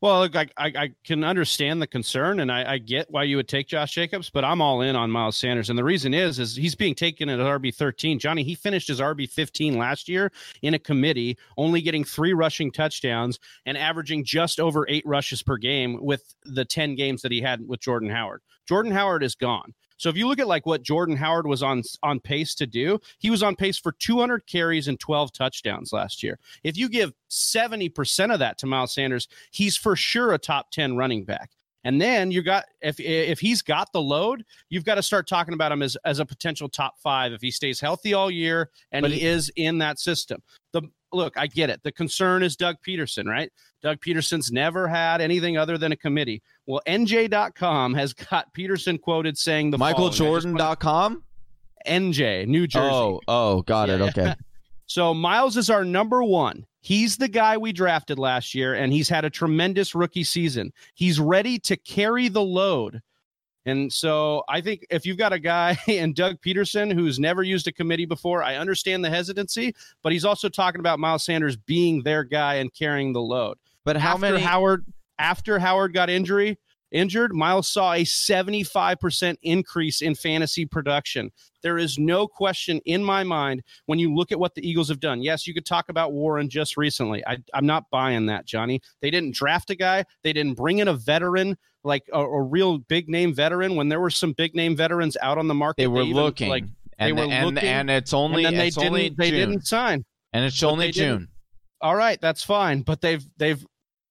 Well, 0.05 0.21
look, 0.21 0.37
I, 0.37 0.47
I, 0.59 0.67
I 0.77 0.91
can 1.03 1.25
understand 1.25 1.81
the 1.81 1.87
concern, 1.87 2.41
and 2.41 2.53
I, 2.53 2.75
I 2.75 2.77
get 2.77 3.11
why 3.11 3.23
you 3.23 3.37
would 3.37 3.49
take 3.49 3.69
Josh 3.69 3.93
Jacobs, 3.93 4.29
but 4.29 4.45
I'm 4.45 4.61
all 4.61 4.83
in 4.83 4.97
on 4.97 5.11
Miles 5.11 5.39
Sanders, 5.39 5.71
and 5.71 5.79
the 5.79 5.83
reason 5.83 6.13
is, 6.13 6.39
is 6.39 6.55
he's 6.55 6.75
being 6.75 6.95
taken 6.95 7.31
at 7.31 7.39
RB 7.39 7.75
13. 7.75 8.19
Johnny, 8.19 8.43
he 8.43 8.55
finished 8.55 8.89
his 8.89 9.01
RB 9.01 9.27
15 9.27 9.79
last 9.79 10.07
year 10.07 10.31
in 10.61 10.75
a 10.75 10.79
committee, 10.79 11.39
only 11.57 11.81
getting 11.81 12.05
three 12.05 12.35
rushing 12.35 12.71
touchdowns 12.71 13.39
and 13.65 13.79
averaging 13.79 14.27
just 14.27 14.61
over 14.61 14.87
eight 14.91 15.07
rushes 15.07 15.43
per 15.43 15.57
game 15.57 15.99
with 16.03 16.35
the 16.45 16.67
10 16.67 16.97
games 16.97 17.23
that 17.23 17.33
he 17.33 17.41
had 17.41 17.67
with 17.67 17.81
Jordan 17.81 18.11
Howard. 18.11 18.43
Jordan 18.69 18.93
Howard 18.93 19.23
is 19.23 19.35
gone. 19.35 19.73
So 19.97 20.09
if 20.09 20.17
you 20.17 20.27
look 20.27 20.39
at 20.39 20.49
like 20.49 20.67
what 20.67 20.83
Jordan 20.83 21.17
Howard 21.17 21.47
was 21.47 21.63
on 21.63 21.83
on 22.03 22.21
pace 22.21 22.55
to 22.57 22.67
do, 22.67 22.99
he 23.19 23.31
was 23.31 23.43
on 23.43 23.57
pace 23.57 23.79
for 23.79 23.93
200 23.93 24.47
carries 24.47 24.89
and 24.89 24.99
12 24.99 25.33
touchdowns 25.33 25.93
last 25.93 26.23
year. 26.23 26.39
If 26.63 26.77
you 26.77 26.89
give 26.89 27.13
70% 27.31 28.33
of 28.33 28.39
that 28.41 28.59
to 28.59 28.67
Miles 28.67 28.93
Sanders, 28.93 29.29
he's 29.51 29.77
for 29.77 29.97
sure 29.97 30.33
a 30.33 30.39
top 30.39 30.71
10 30.71 30.97
running 30.97 31.25
back. 31.25 31.51
And 31.85 32.01
then 32.01 32.31
you 32.31 32.43
got 32.43 32.65
if 32.81 32.99
if 32.99 33.39
he's 33.39 33.61
got 33.61 33.93
the 33.93 34.01
load, 34.01 34.45
you've 34.71 34.87
got 34.87 34.95
to 34.95 35.03
start 35.03 35.29
talking 35.29 35.55
about 35.55 35.71
him 35.71 35.83
as 35.83 35.97
as 36.05 36.19
a 36.19 36.25
potential 36.25 36.69
top 36.69 36.99
5 36.99 37.33
if 37.33 37.43
he 37.43 37.51
stays 37.51 37.79
healthy 37.79 38.15
all 38.15 38.31
year 38.31 38.71
and 38.91 39.07
he, 39.07 39.21
he- 39.21 39.27
is 39.27 39.53
in 39.57 39.79
that 39.79 40.01
system. 40.01 40.43
The 40.73 40.83
look, 41.13 41.37
I 41.37 41.47
get 41.47 41.71
it. 41.71 41.83
The 41.83 41.93
concern 41.93 42.43
is 42.43 42.57
Doug 42.57 42.77
Pederson, 42.87 43.27
right? 43.27 43.53
Doug 43.83 44.01
Pederson's 44.01 44.51
never 44.51 44.89
had 44.89 45.21
anything 45.21 45.59
other 45.59 45.77
than 45.77 45.93
a 45.93 45.97
committee. 45.97 46.43
Well, 46.67 46.81
NJ.com 46.87 47.95
has 47.95 48.13
got 48.15 48.53
Pederson 48.55 49.01
quoted 49.01 49.37
saying 49.37 49.71
the 49.71 49.79
following. 49.79 49.95
I 49.95 50.09
just 50.11 50.21
wanna- 50.21 50.41
MichaelJordan.com? 50.59 51.23
NJ, 51.87 52.47
New 52.47 52.67
Jersey. 52.67 52.89
Oh, 52.91 53.21
oh, 53.29 53.63
got 53.63 53.91
it. 53.91 54.01
Okay. 54.01 54.35
So 54.87 55.15
Miles 55.15 55.57
is 55.57 55.71
our 55.71 55.83
number 55.83 56.23
one. 56.23 56.67
He's 56.83 57.17
the 57.17 57.27
guy 57.27 57.57
we 57.57 57.73
drafted 57.73 58.19
last 58.19 58.55
year, 58.55 58.75
and 58.75 58.93
he's 58.93 59.09
had 59.09 59.25
a 59.25 59.31
tremendous 59.31 59.95
rookie 59.95 60.25
season. 60.25 60.75
He's 60.95 61.19
ready 61.19 61.59
to 61.61 61.77
carry 61.79 62.29
the 62.29 62.43
load. 62.43 63.01
And 63.65 63.91
so 63.91 64.45
I 64.47 64.61
think 64.61 64.85
if 64.91 65.07
you've 65.07 65.17
got 65.17 65.33
a 65.33 65.39
guy 65.39 65.79
and 65.89 66.15
Doug 66.15 66.37
Pederson 66.43 66.93
who's 66.93 67.19
never 67.19 67.43
used 67.43 67.67
a 67.67 67.73
committee 67.73 68.05
before, 68.05 68.43
I 68.43 68.57
understand 68.57 69.03
the 69.03 69.09
hesitancy, 69.09 69.75
but 70.03 70.13
he's 70.13 70.27
also 70.27 70.51
talking 70.51 70.81
about 70.81 70.99
Miles 70.99 71.25
Sanders 71.25 71.57
being 71.57 72.03
their 72.03 72.23
guy 72.23 72.57
and 72.57 72.73
carrying 72.75 73.15
the 73.15 73.23
load. 73.23 73.57
But 73.85 73.97
how 73.97 74.15
after 74.17 74.33
many? 74.33 74.43
Howard 74.43 74.85
after 75.19 75.59
Howard 75.59 75.95
got 75.95 76.11
injury 76.11 76.59
injured, 76.95 77.35
Miles 77.35 77.69
saw 77.69 77.93
a 77.93 78.05
75% 78.05 79.37
increase 79.43 80.01
in 80.01 80.15
fantasy 80.15 80.65
production. 80.65 81.31
There 81.63 81.77
is 81.77 81.99
no 81.99 82.27
question 82.27 82.81
in 82.87 83.03
my 83.05 83.25
mind 83.25 83.63
when 83.87 83.99
you 83.99 84.15
look 84.15 84.33
at 84.33 84.39
what 84.39 84.55
the 84.55 84.67
Eagles 84.67 84.89
have 84.89 85.01
done. 85.01 85.21
Yes, 85.21 85.47
you 85.47 85.53
could 85.53 85.67
talk 85.67 85.89
about 85.89 86.13
Warren 86.13 86.49
just 86.49 86.77
recently. 86.77 87.27
I, 87.27 87.39
I'm 87.53 87.67
not 87.67 87.91
buying 87.91 88.27
that, 88.27 88.47
Johnny. 88.47 88.81
They 89.03 89.11
didn't 89.11 89.35
draft 89.35 89.71
a 89.71 89.75
guy, 89.75 90.05
they 90.23 90.33
didn't 90.33 90.55
bring 90.55 90.79
in 90.79 90.89
a 90.89 90.95
veteran, 90.95 91.59
like 91.83 92.05
a, 92.13 92.21
a 92.21 92.43
real 92.43 92.79
big 92.79 93.09
name 93.09 93.35
veteran. 93.35 93.77
When 93.77 93.89
there 93.89 94.01
were 94.01 94.11
some 94.11 94.33
big 94.33 94.55
name 94.55 94.77
veterans 94.77 95.17
out 95.21 95.37
on 95.37 95.49
the 95.49 95.55
market, 95.55 95.83
they 95.83 95.89
were 95.89 96.03
even, 96.03 96.15
looking, 96.15 96.49
like, 96.49 96.65
and 96.99 97.09
they 97.09 97.13
were 97.13 97.31
and, 97.31 97.55
looking, 97.55 97.69
and 97.69 97.91
it's 97.91 98.15
only 98.15 98.45
and 98.45 98.55
then 98.55 98.59
they 98.61 98.69
it's 98.69 98.77
didn't, 98.77 98.89
only 98.89 99.15
they 99.17 99.31
didn't 99.31 99.67
sign. 99.67 100.05
and 100.33 100.45
it's 100.45 100.63
only 100.63 100.87
they 100.87 100.93
didn't. 100.93 101.19
June. 101.21 101.29
all 101.81 101.97
right, 101.97 102.21
that's 102.21 102.45
fine. 102.45 102.83
But 102.83 103.01
they've 103.01 103.25
they've 103.37 103.65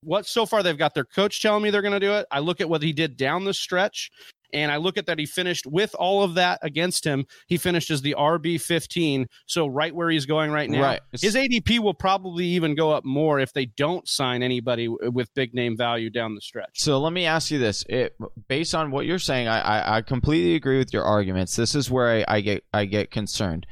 what 0.06 0.26
so 0.26 0.46
far 0.46 0.64
they've 0.64 0.78
got 0.78 0.94
their 0.94 1.06
coach 1.06 1.42
telling 1.42 1.64
me 1.64 1.70
they're 1.70 1.82
going 1.82 1.94
to 1.94 2.00
do 2.00 2.14
it. 2.14 2.26
I 2.32 2.40
look 2.40 2.62
at 2.62 2.70
what 2.70 2.82
he 2.82 2.94
did 2.94 3.18
down 3.18 3.46
the 3.46 3.54
stretch, 3.54 4.12
and 4.54 4.72
I 4.72 4.78
look 4.78 4.98
at 4.98 5.08
that 5.08 5.20
he 5.20 5.26
finished 5.26 5.66
with 5.66 5.96
all 5.96 6.24
of 6.24 6.36
that 6.36 6.60
against 6.62 7.06
him. 7.06 7.26
He 7.48 7.58
finished 7.58 7.90
as 7.92 8.02
the 8.02 8.16
RB 8.18 8.62
fifteen, 8.62 9.28
so 9.46 9.68
right 9.68 9.94
where 9.94 10.10
he's 10.10 10.26
going 10.26 10.52
right 10.52 10.70
now. 10.70 10.82
Right. 10.82 11.02
His 11.12 11.36
ADP 11.36 11.80
will 11.80 11.94
probably 11.94 12.46
even 12.46 12.76
go 12.76 12.92
up 12.92 13.04
more 13.04 13.40
if 13.40 13.54
they 13.54 13.66
don't 13.66 14.08
sign 14.08 14.44
anybody 14.44 14.88
with 14.88 15.34
big 15.34 15.54
name 15.54 15.76
value 15.76 16.10
down 16.10 16.36
the 16.36 16.42
stretch. 16.42 16.72
So 16.76 17.00
let 17.00 17.14
me 17.14 17.26
ask 17.26 17.52
you 17.52 17.60
this: 17.60 17.84
it, 17.90 18.16
based 18.48 18.76
on 18.76 18.92
what 18.92 19.06
you're 19.06 19.20
saying, 19.20 19.48
I, 19.48 19.60
I 19.60 19.98
I 19.98 20.02
completely 20.02 20.56
agree 20.56 20.78
with 20.78 20.94
your 20.94 21.04
arguments. 21.04 21.56
This 21.56 21.76
is 21.76 21.90
where 21.90 22.10
I, 22.10 22.26
I 22.28 22.42
get 22.42 22.64
I 22.74 22.86
get 22.86 23.12
concerned. 23.12 23.66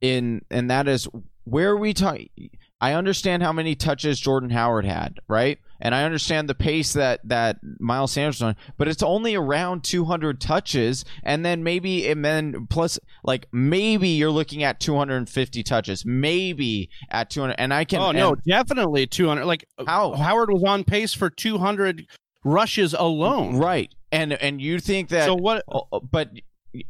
In 0.00 0.44
and 0.50 0.70
that 0.70 0.88
is 0.88 1.08
where 1.44 1.76
we 1.76 1.94
talk. 1.94 2.18
I 2.80 2.92
understand 2.92 3.42
how 3.42 3.52
many 3.52 3.74
touches 3.74 4.20
Jordan 4.20 4.50
Howard 4.50 4.84
had, 4.84 5.18
right? 5.28 5.58
and 5.80 5.94
I 5.94 6.04
understand 6.04 6.48
the 6.48 6.54
pace 6.54 6.92
that 6.94 7.20
that 7.24 7.58
Miles 7.78 8.12
Sanders 8.12 8.42
on, 8.42 8.56
but 8.76 8.88
it's 8.88 9.02
only 9.02 9.34
around 9.34 9.84
200 9.84 10.40
touches, 10.40 11.04
and 11.22 11.44
then 11.44 11.62
maybe 11.62 12.08
and 12.08 12.24
then 12.24 12.66
plus 12.68 12.98
like 13.24 13.46
maybe 13.52 14.08
you're 14.08 14.30
looking 14.30 14.62
at 14.62 14.80
250 14.80 15.62
touches, 15.62 16.04
maybe 16.04 16.90
at 17.10 17.30
200, 17.30 17.54
and 17.58 17.74
I 17.74 17.84
can. 17.84 18.00
Oh 18.00 18.12
no, 18.12 18.32
and 18.32 18.42
definitely 18.44 19.06
200. 19.06 19.44
Like 19.44 19.66
How? 19.86 20.12
Howard 20.14 20.50
was 20.50 20.64
on 20.64 20.84
pace 20.84 21.12
for 21.12 21.30
200 21.30 22.06
rushes 22.44 22.94
alone. 22.94 23.56
right, 23.56 23.92
and 24.12 24.32
and 24.32 24.60
you 24.60 24.80
think 24.80 25.10
that 25.10 25.26
So 25.26 25.34
what? 25.34 25.64
But 26.10 26.30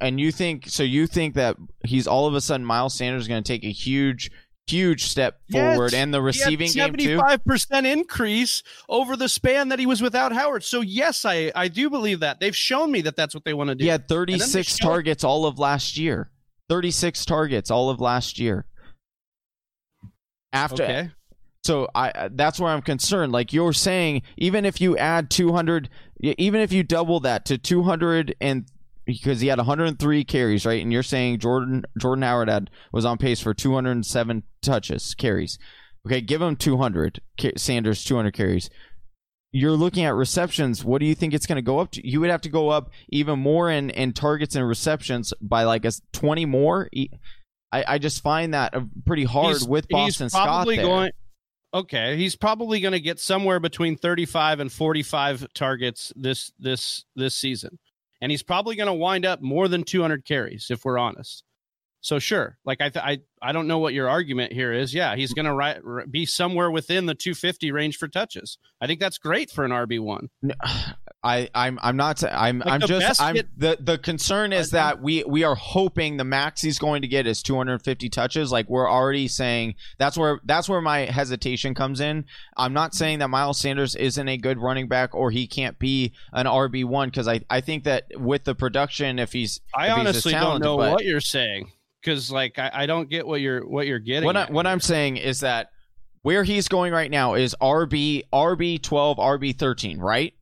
and 0.01 0.18
you 0.18 0.33
think 0.33 0.68
so 0.68 0.83
you 0.83 1.07
think 1.07 1.35
that 1.35 1.57
he's 1.85 2.07
all 2.07 2.27
of 2.27 2.35
a 2.35 2.40
sudden 2.40 2.66
Miles 2.66 2.94
Sanders 2.94 3.22
is 3.22 3.29
going 3.29 3.42
to 3.42 3.46
take 3.46 3.64
a 3.64 3.72
huge 3.72 4.31
huge 4.66 5.05
step 5.07 5.40
forward 5.50 5.94
and 5.94 6.12
the 6.12 6.20
receiving 6.20 6.68
he 6.70 6.79
had 6.81 6.96
game 6.96 7.18
too 7.18 7.18
75% 7.22 7.87
increase 7.90 8.62
over 8.88 9.16
the 9.16 9.29
span 9.29 9.68
that 9.68 9.79
he 9.79 9.87
was 9.87 10.02
without 10.02 10.33
Howard. 10.33 10.64
So 10.64 10.81
yes, 10.81 11.24
I 11.24 11.52
I 11.55 11.68
do 11.68 11.88
believe 11.88 12.20
that. 12.20 12.40
They've 12.40 12.57
shown 12.57 12.90
me 12.90 13.00
that 13.02 13.14
that's 13.16 13.35
what 13.35 13.44
they 13.44 13.55
want 13.55 13.68
to 13.68 13.74
do. 13.76 13.85
he 13.85 13.88
had 13.88 14.09
36 14.09 14.76
show- 14.76 14.85
targets 14.88 15.22
all 15.24 15.46
of 15.46 15.59
last 15.59 15.96
year 15.96 16.31
36 16.68 17.24
targets 17.24 17.70
all 17.70 17.90
of 17.90 18.00
last 18.00 18.40
year 18.40 18.66
after 20.52 20.83
Okay. 20.83 21.11
so 21.64 21.88
i 21.94 22.29
that's 22.33 22.59
where 22.59 22.72
i'm 22.72 22.83
concerned 22.83 23.31
like 23.33 23.52
you're 23.52 23.72
saying 23.72 24.22
even 24.37 24.64
if 24.64 24.81
you 24.81 24.96
add 24.96 25.31
200 25.31 25.88
even 26.20 26.61
if 26.61 26.72
you 26.72 26.83
double 26.83 27.20
that 27.20 27.44
to 27.44 27.57
200 27.59 28.35
and 28.40 28.66
because 29.07 29.40
he 29.40 29.49
had 29.49 29.59
103 29.59 30.25
carries 30.25 30.66
right? 30.66 30.83
And 30.83 30.92
you're 30.92 31.03
saying 31.03 31.38
jordan 31.38 31.85
jordan 31.99 32.23
howard 32.23 32.49
had 32.49 32.71
was 32.92 33.05
on 33.05 33.16
pace 33.19 33.40
for 33.40 33.55
207 33.55 34.42
touches 34.62 35.14
carries. 35.14 35.59
Okay 36.07 36.21
give 36.21 36.42
him 36.42 36.57
200 36.57 37.21
sanders 37.57 38.05
200 38.05 38.33
carries. 38.35 38.69
You're 39.53 39.73
looking 39.73 40.05
at 40.05 40.14
receptions. 40.14 40.85
What 40.85 40.99
do 40.99 41.07
you 41.07 41.14
think 41.14 41.33
it's 41.33 41.47
going 41.47 41.57
to 41.57 41.62
go 41.62 41.79
up 41.79 41.92
to? 41.92 42.07
You 42.07 42.21
would 42.21 42.29
have 42.31 42.42
to 42.42 42.51
go 42.51 42.69
up 42.69 42.90
even 43.09 43.38
more 43.38 43.71
in 43.71 43.88
in 43.90 44.12
targets 44.12 44.55
and 44.55 44.66
receptions 44.69 45.33
by 45.40 45.62
like 45.64 45.85
a 45.85 45.88
s- 45.88 46.03
20 46.12 46.45
more? 46.45 46.90
I, 47.73 47.85
I 47.88 47.99
just 47.99 48.23
find 48.23 48.53
that 48.53 48.75
uh, 48.75 48.83
pretty 49.07 49.25
hard 49.25 49.57
He's- 49.57 49.66
with 49.66 49.88
Boston 49.88 50.27
he's 50.27 50.33
Scott 50.33 50.66
there. 50.66 50.83
going 50.85 51.11
Okay, 51.75 52.16
he's 52.16 52.37
probably 52.37 52.81
going 52.81 52.92
to 52.92 53.01
get 53.01 53.19
somewhere 53.19 53.61
between 53.61 53.97
35 53.97 54.61
and 54.61 54.71
45 54.73 55.47
targets 55.55 56.12
this 56.16 56.53
this 56.59 57.05
this 57.14 57.35
season. 57.35 57.79
And 58.20 58.31
he's 58.31 58.42
probably 58.42 58.76
going 58.76 58.87
to 58.87 58.94
wind 58.94 59.26
up 59.26 59.42
more 59.42 59.68
than 59.68 59.85
200 59.85 60.24
carries 60.24 60.68
if 60.70 60.85
we're 60.85 60.98
honest. 60.98 61.44
So 62.07 62.21
sure, 62.21 62.57
like 62.64 62.81
I 62.81 62.88
th- 62.88 63.05
I 63.05 63.19
I 63.42 63.51
don't 63.51 63.66
know 63.66 63.79
what 63.81 63.92
your 63.92 64.09
argument 64.09 64.53
here 64.53 64.73
is. 64.73 64.95
Yeah, 64.95 65.16
he's 65.16 65.33
going 65.33 65.47
to 65.47 65.53
ri- 65.53 65.81
r- 65.85 66.07
be 66.09 66.25
somewhere 66.25 66.71
within 66.71 67.07
the 67.07 67.16
250 67.16 67.73
range 67.73 67.97
for 67.97 68.07
touches. 68.07 68.59
I 68.81 68.87
think 68.87 69.01
that's 69.01 69.19
great 69.19 69.51
for 69.51 69.64
an 69.64 69.73
RB1. 69.73 70.29
No, 70.40 70.55
I, 71.25 71.49
I'm 71.53 71.81
I'm 71.83 71.97
not 71.97 72.23
I'm 72.23 72.61
Like 72.61 72.69
I'm 72.69 72.81
just 72.83 73.21
I'm 73.21 73.35
hit- 73.35 73.49
the 73.59 73.79
the 73.81 73.99
concern 73.99 74.53
is 74.53 74.73
I- 74.73 74.77
that 74.79 75.03
we 75.03 75.25
we 75.25 75.42
are 75.42 75.57
hoping 75.57 76.16
the 76.16 76.23
max 76.23 76.62
he's 76.62 76.79
going 76.79 77.03
to 77.03 77.09
get 77.09 77.27
is 77.27 77.42
250 77.42 78.09
touches. 78.09 78.53
Like 78.53 78.69
we're 78.71 78.88
already 78.88 79.27
saying 79.27 79.75
that's 79.99 80.16
where 80.16 80.38
that's 80.45 80.69
where 80.69 80.81
my 80.81 81.07
hesitation 81.07 81.75
comes 81.75 81.99
in. 81.99 82.25
I'm 82.57 82.73
not 82.73 82.95
saying 82.95 83.19
that 83.19 83.31
Miles 83.31 83.59
Sanders 83.59 83.97
isn't 83.97 84.29
a 84.29 84.37
good 84.37 84.59
running 84.61 84.87
back 84.87 85.12
or 85.12 85.33
he 85.33 85.49
can't 85.49 85.77
be 85.81 86.12
an 86.33 86.47
RB 86.47 86.85
one 86.85 87.09
because 87.09 87.27
I 87.27 87.40
I 87.51 87.61
think 87.62 87.83
that 87.83 88.05
with 88.14 88.45
the 88.45 88.55
production 88.55 89.19
if 89.19 89.33
he's 89.33 89.61
I 89.75 89.87
if 89.88 89.90
he's 89.90 89.99
honestly 89.99 90.33
don't 90.35 90.61
know 90.62 90.77
but- 90.77 90.92
what 90.92 91.05
you're 91.05 91.21
saying 91.21 91.73
because 92.07 92.31
like 92.31 92.59
I, 92.59 92.71
I 92.73 92.87
don't 92.87 93.11
get 93.11 93.27
what 93.27 93.40
you're 93.40 93.66
what 93.66 93.87
you're 93.87 93.99
getting. 93.99 94.25
what 94.25 94.37
I, 94.37 94.47
what. 94.47 94.66
I'm 94.66 94.81
saying 94.81 95.16
is 95.16 95.40
that 95.40 95.73
where 96.23 96.45
he's 96.45 96.69
going 96.69 96.92
right 96.92 97.11
now 97.11 97.35
is 97.35 97.55
RB 97.61 98.23
RB 98.33 98.81
12 98.83 99.16
RB 99.19 99.59
13 99.59 99.99
right 99.99 100.33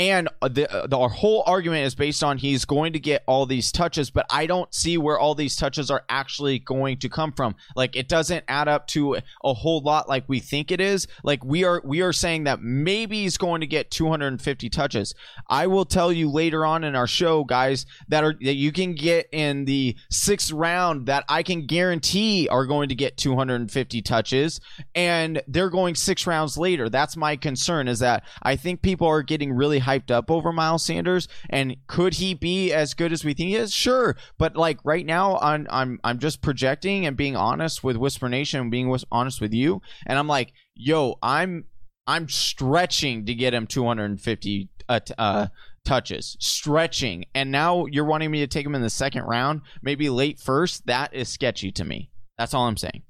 and 0.00 0.30
uh, 0.40 0.48
the 0.48 0.72
uh, 0.74 0.86
the 0.86 0.98
our 0.98 1.10
whole 1.10 1.44
argument 1.46 1.84
is 1.84 1.94
based 1.94 2.24
on 2.24 2.38
he's 2.38 2.64
going 2.64 2.94
to 2.94 2.98
get 2.98 3.22
all 3.26 3.44
these 3.44 3.70
touches 3.70 4.10
but 4.10 4.24
I 4.30 4.46
don't 4.46 4.72
see 4.74 4.96
where 4.96 5.18
all 5.18 5.34
these 5.34 5.56
touches 5.56 5.90
are 5.90 6.04
actually 6.08 6.58
going 6.58 6.98
to 7.00 7.08
come 7.08 7.32
from. 7.32 7.54
Like 7.76 7.96
it 7.96 8.08
doesn't 8.08 8.44
add 8.48 8.66
up 8.66 8.86
to 8.88 9.18
a 9.44 9.54
whole 9.54 9.82
lot 9.82 10.08
like 10.08 10.24
we 10.26 10.40
think 10.40 10.70
it 10.70 10.80
is. 10.80 11.06
Like 11.22 11.44
we 11.44 11.64
are 11.64 11.82
we 11.84 12.00
are 12.00 12.14
saying 12.14 12.44
that 12.44 12.62
maybe 12.62 13.22
he's 13.22 13.36
going 13.36 13.60
to 13.60 13.66
get 13.66 13.90
250 13.90 14.70
touches. 14.70 15.14
I 15.48 15.66
will 15.66 15.84
tell 15.84 16.10
you 16.10 16.30
later 16.30 16.64
on 16.64 16.82
in 16.82 16.96
our 16.96 17.06
show 17.06 17.44
guys 17.44 17.84
that 18.08 18.24
are 18.24 18.34
that 18.40 18.54
you 18.54 18.72
can 18.72 18.94
get 18.94 19.28
in 19.32 19.66
the 19.66 19.96
sixth 20.08 20.50
round 20.50 21.06
that 21.06 21.24
I 21.28 21.42
can 21.42 21.66
guarantee 21.66 22.48
are 22.48 22.64
going 22.64 22.88
to 22.88 22.94
get 22.94 23.18
250 23.18 24.00
touches 24.00 24.60
and 24.94 25.42
they're 25.46 25.68
going 25.68 25.94
six 25.94 26.26
rounds 26.26 26.56
later. 26.56 26.88
That's 26.88 27.18
my 27.18 27.36
concern 27.36 27.86
is 27.86 27.98
that 27.98 28.24
I 28.42 28.56
think 28.56 28.80
people 28.80 29.06
are 29.06 29.22
getting 29.22 29.52
really 29.52 29.78
hyped 29.90 30.10
up 30.10 30.30
over 30.30 30.52
Miles 30.52 30.84
Sanders 30.84 31.28
and 31.48 31.76
could 31.86 32.14
he 32.14 32.34
be 32.34 32.72
as 32.72 32.94
good 32.94 33.12
as 33.12 33.24
we 33.24 33.34
think 33.34 33.48
he 33.48 33.56
is 33.56 33.72
sure 33.72 34.16
but 34.38 34.56
like 34.56 34.78
right 34.84 35.06
now 35.06 35.38
I'm 35.38 35.66
I'm 35.70 36.00
I'm 36.04 36.18
just 36.18 36.42
projecting 36.42 37.06
and 37.06 37.16
being 37.16 37.36
honest 37.36 37.82
with 37.82 37.96
Whisper 37.96 38.28
Nation 38.28 38.60
and 38.60 38.70
being 38.70 38.94
honest 39.10 39.40
with 39.40 39.52
you 39.52 39.82
and 40.06 40.18
I'm 40.18 40.28
like 40.28 40.52
yo 40.74 41.18
I'm 41.22 41.64
I'm 42.06 42.28
stretching 42.28 43.26
to 43.26 43.34
get 43.34 43.54
him 43.54 43.66
250 43.66 44.68
uh, 44.88 45.00
uh, 45.16 45.46
touches, 45.84 46.36
stretching, 46.40 47.24
and 47.34 47.52
now 47.52 47.86
you're 47.86 48.04
wanting 48.04 48.30
me 48.30 48.40
to 48.40 48.48
take 48.48 48.66
him 48.66 48.74
in 48.74 48.82
the 48.82 48.90
second 48.90 49.22
round, 49.22 49.62
maybe 49.80 50.10
late 50.10 50.40
first. 50.40 50.86
That 50.86 51.14
is 51.14 51.28
sketchy 51.28 51.70
to 51.72 51.84
me. 51.84 52.10
That's 52.36 52.52
all 52.52 52.66
I'm 52.66 52.76
saying. 52.76 53.02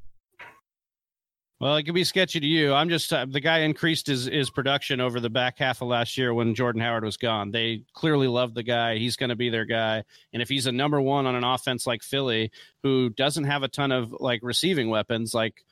Well, 1.60 1.76
it 1.76 1.82
could 1.82 1.94
be 1.94 2.04
sketchy 2.04 2.40
to 2.40 2.46
you. 2.46 2.72
I'm 2.72 2.88
just 2.88 3.12
uh, 3.12 3.26
the 3.28 3.40
guy 3.40 3.58
increased 3.60 4.06
his 4.06 4.24
his 4.24 4.48
production 4.48 4.98
over 4.98 5.20
the 5.20 5.28
back 5.28 5.58
half 5.58 5.82
of 5.82 5.88
last 5.88 6.16
year 6.16 6.32
when 6.32 6.54
Jordan 6.54 6.80
Howard 6.80 7.04
was 7.04 7.18
gone. 7.18 7.50
They 7.50 7.82
clearly 7.92 8.28
love 8.28 8.54
the 8.54 8.62
guy. 8.62 8.96
He's 8.96 9.16
going 9.16 9.28
to 9.28 9.36
be 9.36 9.50
their 9.50 9.66
guy. 9.66 10.04
And 10.32 10.40
if 10.40 10.48
he's 10.48 10.66
a 10.66 10.72
number 10.72 11.00
one 11.02 11.26
on 11.26 11.34
an 11.34 11.44
offense 11.44 11.86
like 11.86 12.02
Philly, 12.02 12.50
who 12.82 13.10
doesn't 13.10 13.44
have 13.44 13.62
a 13.62 13.68
ton 13.68 13.92
of 13.92 14.10
like 14.18 14.40
receiving 14.42 14.88
weapons, 14.88 15.34
like 15.34 15.62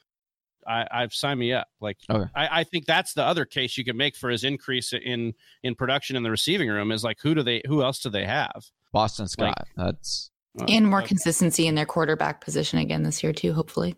I, 0.66 0.86
I've 0.90 1.14
signed 1.14 1.40
me 1.40 1.54
up. 1.54 1.68
Like 1.80 1.96
Okay. 2.10 2.30
I, 2.34 2.60
I 2.60 2.64
think 2.64 2.84
that's 2.84 3.14
the 3.14 3.24
other 3.24 3.46
case 3.46 3.78
you 3.78 3.84
can 3.84 3.96
make 3.96 4.14
for 4.14 4.28
his 4.28 4.44
increase 4.44 4.92
in 4.92 5.32
in 5.62 5.74
production 5.74 6.16
in 6.16 6.22
the 6.22 6.30
receiving 6.30 6.68
room 6.68 6.92
is 6.92 7.02
like 7.02 7.18
who 7.22 7.34
do 7.34 7.42
they 7.42 7.62
who 7.66 7.82
else 7.82 8.00
do 8.00 8.10
they 8.10 8.26
have? 8.26 8.66
Boston 8.92 9.26
Scott. 9.26 9.66
That's 9.74 10.30
Uh, 10.60 10.66
and 10.68 10.86
more 10.86 11.02
uh, 11.02 11.06
consistency 11.06 11.66
in 11.66 11.76
their 11.76 11.86
quarterback 11.86 12.42
position 12.42 12.78
again 12.78 13.04
this 13.04 13.22
year 13.22 13.32
too. 13.32 13.54
Hopefully, 13.54 13.96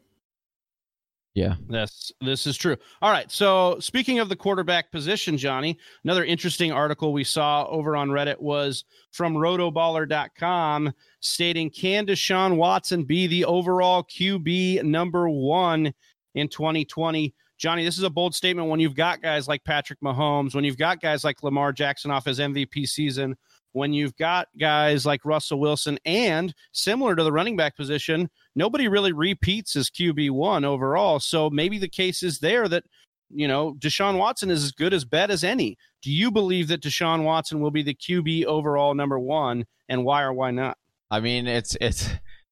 yeah. 1.34 1.54
This 1.68 2.10
this 2.20 2.46
is 2.46 2.56
true. 2.56 2.76
All 3.00 3.12
right. 3.12 3.30
So 3.30 3.78
speaking 3.78 4.18
of 4.18 4.28
the 4.28 4.36
quarterback 4.36 4.90
position, 4.90 5.38
Johnny, 5.38 5.78
another 6.02 6.24
interesting 6.24 6.72
article 6.72 7.12
we 7.12 7.22
saw 7.22 7.66
over 7.66 7.96
on 7.96 8.08
Reddit 8.08 8.40
was 8.40 8.84
from 9.12 9.34
rotoballer.com 9.34 10.92
stating 11.20 11.70
can 11.70 12.06
Deshaun 12.06 12.56
Watson 12.56 13.04
be 13.04 13.26
the 13.28 13.44
overall 13.44 14.02
QB 14.02 14.82
number 14.82 15.28
one 15.28 15.94
in 16.34 16.48
2020? 16.48 17.32
Johnny, 17.58 17.84
this 17.84 17.98
is 17.98 18.04
a 18.04 18.10
bold 18.10 18.34
statement 18.34 18.68
when 18.68 18.80
you've 18.80 18.94
got 18.94 19.22
guys 19.22 19.46
like 19.46 19.62
Patrick 19.62 20.00
Mahomes, 20.00 20.54
when 20.54 20.64
you've 20.64 20.78
got 20.78 21.00
guys 21.00 21.22
like 21.22 21.42
Lamar 21.42 21.72
Jackson 21.72 22.10
off 22.10 22.24
his 22.24 22.38
MVP 22.38 22.88
season, 22.88 23.36
when 23.72 23.92
you've 23.92 24.16
got 24.16 24.48
guys 24.58 25.06
like 25.06 25.24
Russell 25.24 25.60
Wilson, 25.60 25.98
and 26.04 26.54
similar 26.72 27.14
to 27.14 27.22
the 27.22 27.32
running 27.32 27.56
back 27.56 27.76
position, 27.76 28.30
nobody 28.54 28.88
really 28.88 29.12
repeats 29.12 29.76
as 29.76 29.90
QB 29.90 30.30
one 30.30 30.64
overall. 30.64 31.20
So 31.20 31.50
maybe 31.50 31.78
the 31.78 31.88
case 31.88 32.22
is 32.22 32.38
there 32.38 32.68
that 32.68 32.84
you 33.32 33.46
know 33.46 33.74
Deshaun 33.78 34.18
Watson 34.18 34.50
is 34.50 34.64
as 34.64 34.72
good 34.72 34.92
as 34.94 35.04
bet 35.04 35.30
as 35.30 35.44
any. 35.44 35.76
Do 36.02 36.10
you 36.10 36.30
believe 36.30 36.68
that 36.68 36.82
Deshaun 36.82 37.24
Watson 37.24 37.60
will 37.60 37.70
be 37.70 37.82
the 37.82 37.94
QB 37.94 38.44
overall 38.46 38.94
number 38.94 39.18
one, 39.18 39.66
and 39.88 40.04
why 40.04 40.22
or 40.22 40.32
why 40.32 40.50
not? 40.50 40.76
I 41.10 41.20
mean, 41.20 41.46
it's 41.46 41.76
it's 41.80 42.10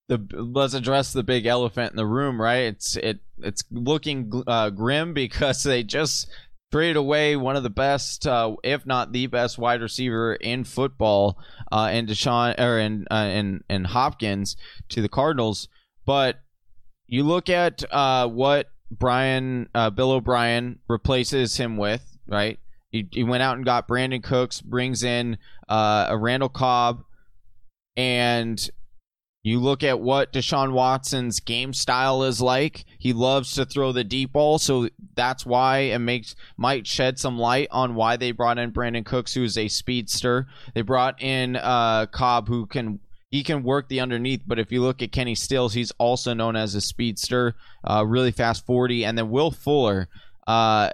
the 0.09 0.19
let's 0.33 0.75
address 0.75 1.13
the 1.13 1.23
big 1.23 1.47
elephant 1.47 1.93
in 1.93 1.97
the 1.97 2.07
room, 2.07 2.41
right? 2.41 2.65
It's 2.65 2.97
it 2.97 3.21
it's 3.39 3.63
looking 3.71 4.43
uh, 4.47 4.71
grim 4.71 5.15
because 5.15 5.63
they 5.63 5.83
just 5.83 6.29
traded 6.71 6.97
away 6.97 7.37
one 7.37 7.57
of 7.57 7.63
the 7.63 7.71
best, 7.71 8.27
uh, 8.27 8.55
if 8.63 8.85
not 8.87 9.13
the 9.13 9.27
best, 9.27 9.59
wide 9.59 9.81
receiver 9.81 10.35
in 10.35 10.65
football, 10.65 11.39
uh, 11.73 11.91
in 11.93 12.07
Deshaun 12.07 12.59
or 12.59 12.79
in 12.79 13.07
uh, 13.11 13.31
in 13.33 13.65
in 13.69 13.85
Hopkins 13.85 14.57
to 14.91 15.03
the 15.03 15.09
Cardinals. 15.09 15.69
But 16.05 16.37
you 17.07 17.23
look 17.23 17.49
at 17.49 17.83
uh, 17.91 18.29
what 18.29 18.67
Brian 18.91 19.69
uh, 19.75 19.91
Bill 19.91 20.13
O'Brien 20.13 20.79
replaces 20.89 21.57
him 21.57 21.77
with, 21.77 22.19
right? 22.27 22.59
He, 22.91 23.07
he 23.13 23.23
went 23.23 23.43
out 23.43 23.57
and 23.57 23.67
got 23.67 23.87
Brandin 23.87 24.23
Cooks, 24.23 24.63
brings 24.63 25.03
in 25.03 25.37
uh, 25.69 26.07
a 26.09 26.17
Randall 26.17 26.49
Cobb, 26.49 27.05
and 27.97 28.71
you 29.49 29.61
look 29.61 29.83
at 29.83 30.01
what 30.01 30.33
Deshaun 30.33 30.73
Watson's 30.73 31.41
game 31.41 31.73
style 31.73 32.25
is 32.25 32.41
like. 32.41 32.85
He 32.99 33.13
loves 33.13 33.55
to 33.55 33.65
throw 33.65 33.93
the 33.93 34.05
deep 34.05 34.33
ball, 34.33 34.59
so 34.59 34.89
that's 35.15 35.47
why 35.47 35.79
it 35.79 35.99
makes 35.99 36.35
might 36.57 36.87
shed 36.87 37.19
some 37.19 37.39
light 37.39 37.69
on 37.71 37.95
why 37.95 38.17
they 38.17 38.33
brought 38.33 38.59
in 38.59 38.73
Brandin 38.73 39.05
Cooks, 39.05 39.35
who 39.35 39.45
is 39.45 39.57
a 39.57 39.69
speedster. 39.69 40.47
They 40.75 40.83
brought 40.83 41.23
in 41.23 41.57
uh, 41.57 42.07
Cobb, 42.07 42.49
who 42.49 42.67
can 42.67 43.01
he 43.31 43.43
can 43.43 43.63
work 43.63 43.89
the 43.89 44.01
underneath. 44.01 44.43
But 44.47 44.59
if 44.59 44.73
you 44.73 44.83
look 44.83 45.03
at 45.03 45.13
Kenny 45.13 45.35
Stills, 45.35 45.75
he's 45.75 45.93
also 45.99 46.35
known 46.35 46.57
as 46.57 46.75
a 46.75 46.81
speedster, 46.81 47.55
uh, 47.85 48.05
really 48.07 48.33
fast 48.33 48.67
forty, 48.67 49.05
and 49.05 49.17
then 49.17 49.31
Will 49.31 49.51
Fuller. 49.51 50.09
Uh, 50.47 50.91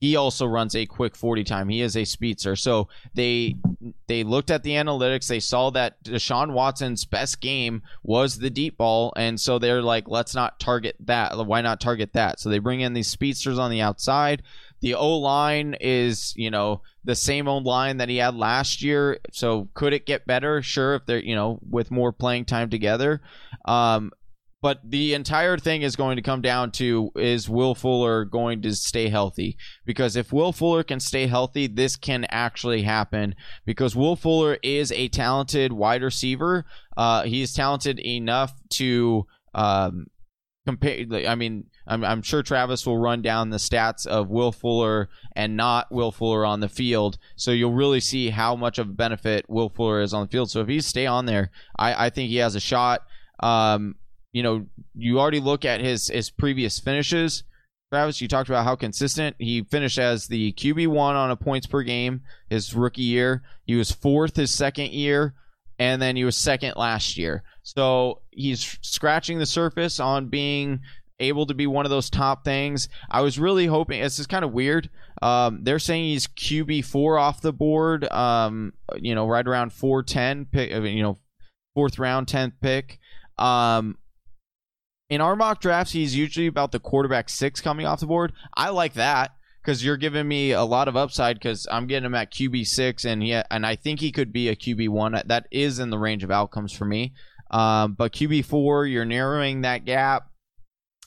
he 0.00 0.16
also 0.16 0.46
runs 0.46 0.74
a 0.74 0.86
quick 0.86 1.14
40 1.14 1.44
time. 1.44 1.68
He 1.68 1.82
is 1.82 1.94
a 1.94 2.06
speedster. 2.06 2.56
So 2.56 2.88
they 3.14 3.56
they 4.06 4.24
looked 4.24 4.50
at 4.50 4.62
the 4.62 4.70
analytics. 4.70 5.28
They 5.28 5.40
saw 5.40 5.70
that 5.70 6.02
Deshaun 6.02 6.52
Watson's 6.52 7.04
best 7.04 7.40
game 7.40 7.82
was 8.02 8.38
the 8.38 8.48
deep 8.48 8.78
ball, 8.78 9.12
and 9.14 9.38
so 9.38 9.58
they're 9.58 9.82
like, 9.82 10.08
let's 10.08 10.34
not 10.34 10.58
target 10.58 10.96
that. 11.00 11.36
Why 11.46 11.60
not 11.60 11.80
target 11.80 12.14
that? 12.14 12.40
So 12.40 12.48
they 12.48 12.58
bring 12.58 12.80
in 12.80 12.94
these 12.94 13.08
speedsters 13.08 13.58
on 13.58 13.70
the 13.70 13.82
outside. 13.82 14.42
The 14.80 14.94
O 14.94 15.18
line 15.18 15.76
is, 15.78 16.32
you 16.34 16.50
know, 16.50 16.80
the 17.04 17.14
same 17.14 17.46
old 17.46 17.64
line 17.64 17.98
that 17.98 18.08
he 18.08 18.16
had 18.16 18.34
last 18.34 18.82
year. 18.82 19.18
So 19.32 19.68
could 19.74 19.92
it 19.92 20.06
get 20.06 20.26
better? 20.26 20.62
Sure, 20.62 20.94
if 20.94 21.04
they're, 21.04 21.22
you 21.22 21.34
know, 21.34 21.60
with 21.68 21.90
more 21.90 22.12
playing 22.12 22.46
time 22.46 22.70
together. 22.70 23.20
Um, 23.66 24.12
but 24.62 24.80
the 24.84 25.14
entire 25.14 25.56
thing 25.56 25.82
is 25.82 25.96
going 25.96 26.16
to 26.16 26.22
come 26.22 26.42
down 26.42 26.70
to 26.72 27.10
is 27.16 27.48
Will 27.48 27.74
Fuller 27.74 28.24
going 28.24 28.60
to 28.62 28.74
stay 28.74 29.08
healthy? 29.08 29.56
Because 29.86 30.16
if 30.16 30.32
Will 30.32 30.52
Fuller 30.52 30.82
can 30.82 31.00
stay 31.00 31.26
healthy, 31.26 31.66
this 31.66 31.96
can 31.96 32.26
actually 32.28 32.82
happen. 32.82 33.34
Because 33.64 33.96
Will 33.96 34.16
Fuller 34.16 34.58
is 34.62 34.92
a 34.92 35.08
talented 35.08 35.72
wide 35.72 36.02
receiver. 36.02 36.66
Uh, 36.96 37.22
he's 37.22 37.54
talented 37.54 37.98
enough 38.00 38.52
to 38.70 39.26
um, 39.54 40.06
compare. 40.66 41.06
I 41.26 41.34
mean, 41.36 41.64
I'm, 41.86 42.04
I'm 42.04 42.20
sure 42.20 42.42
Travis 42.42 42.84
will 42.84 42.98
run 42.98 43.22
down 43.22 43.48
the 43.48 43.56
stats 43.56 44.06
of 44.06 44.28
Will 44.28 44.52
Fuller 44.52 45.08
and 45.34 45.56
not 45.56 45.90
Will 45.90 46.12
Fuller 46.12 46.44
on 46.44 46.60
the 46.60 46.68
field. 46.68 47.16
So 47.34 47.50
you'll 47.50 47.72
really 47.72 48.00
see 48.00 48.28
how 48.28 48.56
much 48.56 48.78
of 48.78 48.88
a 48.90 48.92
benefit 48.92 49.46
Will 49.48 49.70
Fuller 49.70 50.02
is 50.02 50.12
on 50.12 50.26
the 50.26 50.30
field. 50.30 50.50
So 50.50 50.60
if 50.60 50.68
he 50.68 50.82
stay 50.82 51.06
on 51.06 51.24
there, 51.24 51.50
I, 51.78 52.06
I 52.06 52.10
think 52.10 52.28
he 52.28 52.36
has 52.36 52.54
a 52.54 52.60
shot. 52.60 53.02
Um, 53.42 53.94
you 54.32 54.42
know, 54.42 54.66
you 54.94 55.18
already 55.18 55.40
look 55.40 55.64
at 55.64 55.80
his 55.80 56.08
his 56.08 56.30
previous 56.30 56.78
finishes. 56.78 57.44
Travis, 57.92 58.20
you 58.20 58.28
talked 58.28 58.48
about 58.48 58.64
how 58.64 58.76
consistent 58.76 59.34
he 59.38 59.62
finished 59.64 59.98
as 59.98 60.28
the 60.28 60.52
QB 60.52 60.86
one 60.88 61.16
on 61.16 61.32
a 61.32 61.36
points 61.36 61.66
per 61.66 61.82
game 61.82 62.22
his 62.48 62.72
rookie 62.72 63.02
year. 63.02 63.42
He 63.66 63.74
was 63.74 63.90
fourth 63.90 64.36
his 64.36 64.52
second 64.52 64.92
year, 64.92 65.34
and 65.78 66.00
then 66.00 66.14
he 66.14 66.24
was 66.24 66.36
second 66.36 66.74
last 66.76 67.16
year. 67.18 67.42
So 67.64 68.20
he's 68.30 68.78
scratching 68.80 69.38
the 69.38 69.46
surface 69.46 69.98
on 69.98 70.28
being 70.28 70.80
able 71.18 71.46
to 71.46 71.54
be 71.54 71.66
one 71.66 71.84
of 71.84 71.90
those 71.90 72.10
top 72.10 72.44
things. 72.44 72.88
I 73.10 73.22
was 73.22 73.38
really 73.38 73.66
hoping. 73.66 74.00
This 74.00 74.18
is 74.20 74.26
kind 74.26 74.44
of 74.44 74.52
weird. 74.52 74.88
Um, 75.20 75.60
they're 75.62 75.80
saying 75.80 76.04
he's 76.04 76.28
QB 76.28 76.84
four 76.84 77.18
off 77.18 77.40
the 77.40 77.52
board. 77.52 78.10
Um, 78.10 78.72
you 78.96 79.16
know, 79.16 79.26
right 79.26 79.46
around 79.46 79.72
four 79.72 80.04
ten 80.04 80.46
pick. 80.46 80.70
You 80.70 81.02
know, 81.02 81.18
fourth 81.74 81.98
round, 81.98 82.28
tenth 82.28 82.54
pick. 82.60 83.00
Um, 83.36 83.96
in 85.10 85.20
our 85.20 85.34
mock 85.36 85.60
drafts, 85.60 85.92
he's 85.92 86.16
usually 86.16 86.46
about 86.46 86.70
the 86.72 86.78
quarterback 86.78 87.28
six 87.28 87.60
coming 87.60 87.84
off 87.84 88.00
the 88.00 88.06
board. 88.06 88.32
I 88.56 88.70
like 88.70 88.94
that 88.94 89.32
because 89.60 89.84
you're 89.84 89.96
giving 89.96 90.26
me 90.26 90.52
a 90.52 90.62
lot 90.62 90.88
of 90.88 90.96
upside 90.96 91.36
because 91.36 91.66
I'm 91.70 91.88
getting 91.88 92.06
him 92.06 92.14
at 92.14 92.32
QB 92.32 92.66
six, 92.66 93.04
and 93.04 93.26
yeah, 93.26 93.42
and 93.50 93.66
I 93.66 93.74
think 93.74 94.00
he 94.00 94.12
could 94.12 94.32
be 94.32 94.48
a 94.48 94.56
QB 94.56 94.88
one. 94.88 95.20
That 95.26 95.46
is 95.50 95.80
in 95.80 95.90
the 95.90 95.98
range 95.98 96.24
of 96.24 96.30
outcomes 96.30 96.72
for 96.72 96.84
me. 96.84 97.12
Um, 97.50 97.94
but 97.94 98.12
QB 98.12 98.44
four, 98.44 98.86
you're 98.86 99.04
narrowing 99.04 99.62
that 99.62 99.84
gap. 99.84 100.28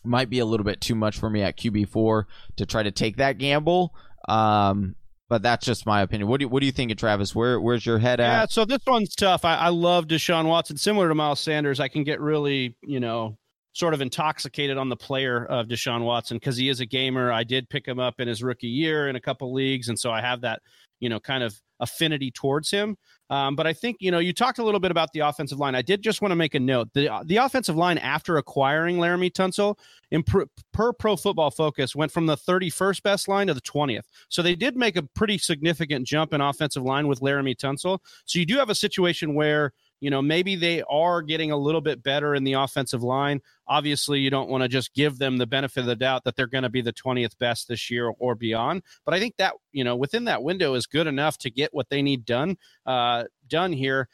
Might 0.04 0.30
be 0.30 0.40
a 0.40 0.46
little 0.46 0.66
bit 0.66 0.82
too 0.82 0.96
much 0.96 1.18
for 1.18 1.30
me 1.30 1.42
at 1.42 1.58
QB 1.58 1.88
four 1.88 2.28
to 2.58 2.66
try 2.66 2.84
to 2.84 2.92
take 2.92 3.16
that 3.18 3.38
gamble. 3.38 3.96
Um, 4.28 4.96
but 5.30 5.42
that's 5.42 5.66
just 5.66 5.86
my 5.86 6.02
opinion. 6.02 6.28
What 6.28 6.42
do 6.42 6.44
you, 6.44 6.50
what 6.50 6.60
do 6.60 6.66
you 6.66 6.74
think 6.74 6.92
of 6.92 6.98
Travis? 6.98 7.34
Where 7.34 7.60
where's 7.60 7.86
your 7.86 8.00
head 8.00 8.20
at? 8.20 8.28
Yeah, 8.28 8.46
so 8.50 8.66
this 8.66 8.82
one's 8.86 9.16
tough. 9.16 9.46
I, 9.46 9.56
I 9.56 9.70
love 9.70 10.08
Deshaun 10.08 10.46
Watson. 10.46 10.76
Similar 10.76 11.08
to 11.08 11.16
Miles 11.16 11.40
Sanders, 11.40 11.80
I 11.80 11.88
can 11.88 12.04
get 12.04 12.20
really, 12.20 12.76
you 12.84 13.00
know, 13.00 13.38
sort 13.74 13.94
of 13.94 14.02
intoxicated 14.02 14.78
on 14.78 14.88
the 14.88 14.96
player 14.96 15.46
of 15.46 15.68
Deshaun 15.68 16.04
Watson 16.04 16.38
because 16.38 16.56
he 16.56 16.70
is 16.70 16.80
a 16.80 16.86
gamer. 16.86 17.32
I 17.32 17.44
did 17.44 17.70
pick 17.70 17.88
him 17.88 18.00
up 18.00 18.20
in 18.20 18.28
his 18.28 18.42
rookie 18.42 18.68
year 18.68 19.10
in 19.10 19.16
a 19.16 19.22
couple 19.22 19.52
leagues, 19.52 19.90
and 19.90 20.00
so 20.00 20.12
I 20.12 20.22
have 20.22 20.42
that 20.42 20.62
you 21.00 21.10
know 21.10 21.20
kind 21.20 21.44
of 21.44 21.60
affinity 21.80 22.32
towards 22.32 22.72
him. 22.72 22.98
Um, 23.30 23.56
but 23.56 23.68
I 23.68 23.74
think 23.74 23.98
you 24.00 24.12
know 24.12 24.20
you 24.20 24.32
talked 24.32 24.60
a 24.60 24.64
little 24.64 24.80
bit 24.80 24.92
about 24.92 25.12
the 25.12 25.20
offensive 25.20 25.60
line. 25.60 25.76
I 25.76 25.82
did 25.82 26.02
just 26.02 26.22
want 26.22 26.32
to 26.32 26.36
make 26.36 26.56
a 26.56 26.60
note 26.60 26.90
the 26.94 27.10
the 27.26 27.38
offensive 27.38 27.76
line 27.76 27.98
after 27.98 28.38
acquiring 28.38 28.98
Laremy 28.98 29.32
Tunsil 29.32 29.78
per, 30.26 30.46
per 30.72 30.94
Pro 30.94 31.16
Football 31.16 31.52
Focus 31.52 31.96
went 31.96 32.12
from 32.12 32.26
the 32.26 32.38
31st 32.38 33.04
best 33.04 33.28
line 33.28 33.48
to 33.48 33.54
the 33.54 33.62
20th. 33.62 34.04
So 34.30 34.42
they 34.42 34.56
did 34.56 34.78
make 34.78 34.96
a 34.96 35.04
pretty 35.04 35.38
significant 35.38 36.08
jump 36.08 36.34
in 36.34 36.42
offensive 36.42 36.84
line 36.84 37.08
with 37.08 37.22
Laremy 37.22 37.56
Tunsil. 37.58 38.00
So 38.26 38.40
you 38.40 38.46
do 38.46 38.58
have 38.58 38.70
a 38.70 38.76
situation 38.76 39.34
where 39.34 39.74
you 40.00 40.10
know, 40.10 40.22
maybe 40.22 40.56
they 40.56 40.84
are 40.84 41.22
getting 41.22 41.52
a 41.52 41.58
little 41.58 41.82
bit 41.82 42.04
better 42.04 42.36
in 42.36 42.44
the 42.44 42.54
offensive 42.54 43.04
line. 43.04 43.42
Obviously, 43.68 44.20
you 44.20 44.30
don't 44.30 44.50
want 44.50 44.62
to 44.64 44.68
just 44.68 44.94
give 44.94 45.18
them 45.18 45.38
the 45.38 45.48
benefit 45.48 45.82
of 45.82 45.86
the 45.86 45.96
doubt 45.96 46.24
that 46.26 46.36
they're 46.36 46.48
going 46.48 46.64
to 46.64 46.70
be 46.70 46.82
the 46.82 46.94
20th 46.94 47.38
best 47.40 47.68
this 47.68 47.90
year 47.90 48.14
or 48.20 48.36
beyond. 48.36 48.84
But 49.06 49.14
I 49.14 49.20
think 49.20 49.38
that, 49.38 49.54
you 49.72 49.84
know, 49.84 49.96
within 49.96 50.26
that 50.26 50.44
window 50.44 50.74
is 50.74 50.88
good 50.88 51.08
enough 51.08 51.38
to 51.40 51.50
get 51.50 51.74
what 51.74 51.90
they 51.90 52.02
need 52.02 52.26
done, 52.26 52.58
uh, 52.86 53.24
done 53.48 53.72
here 53.72 54.10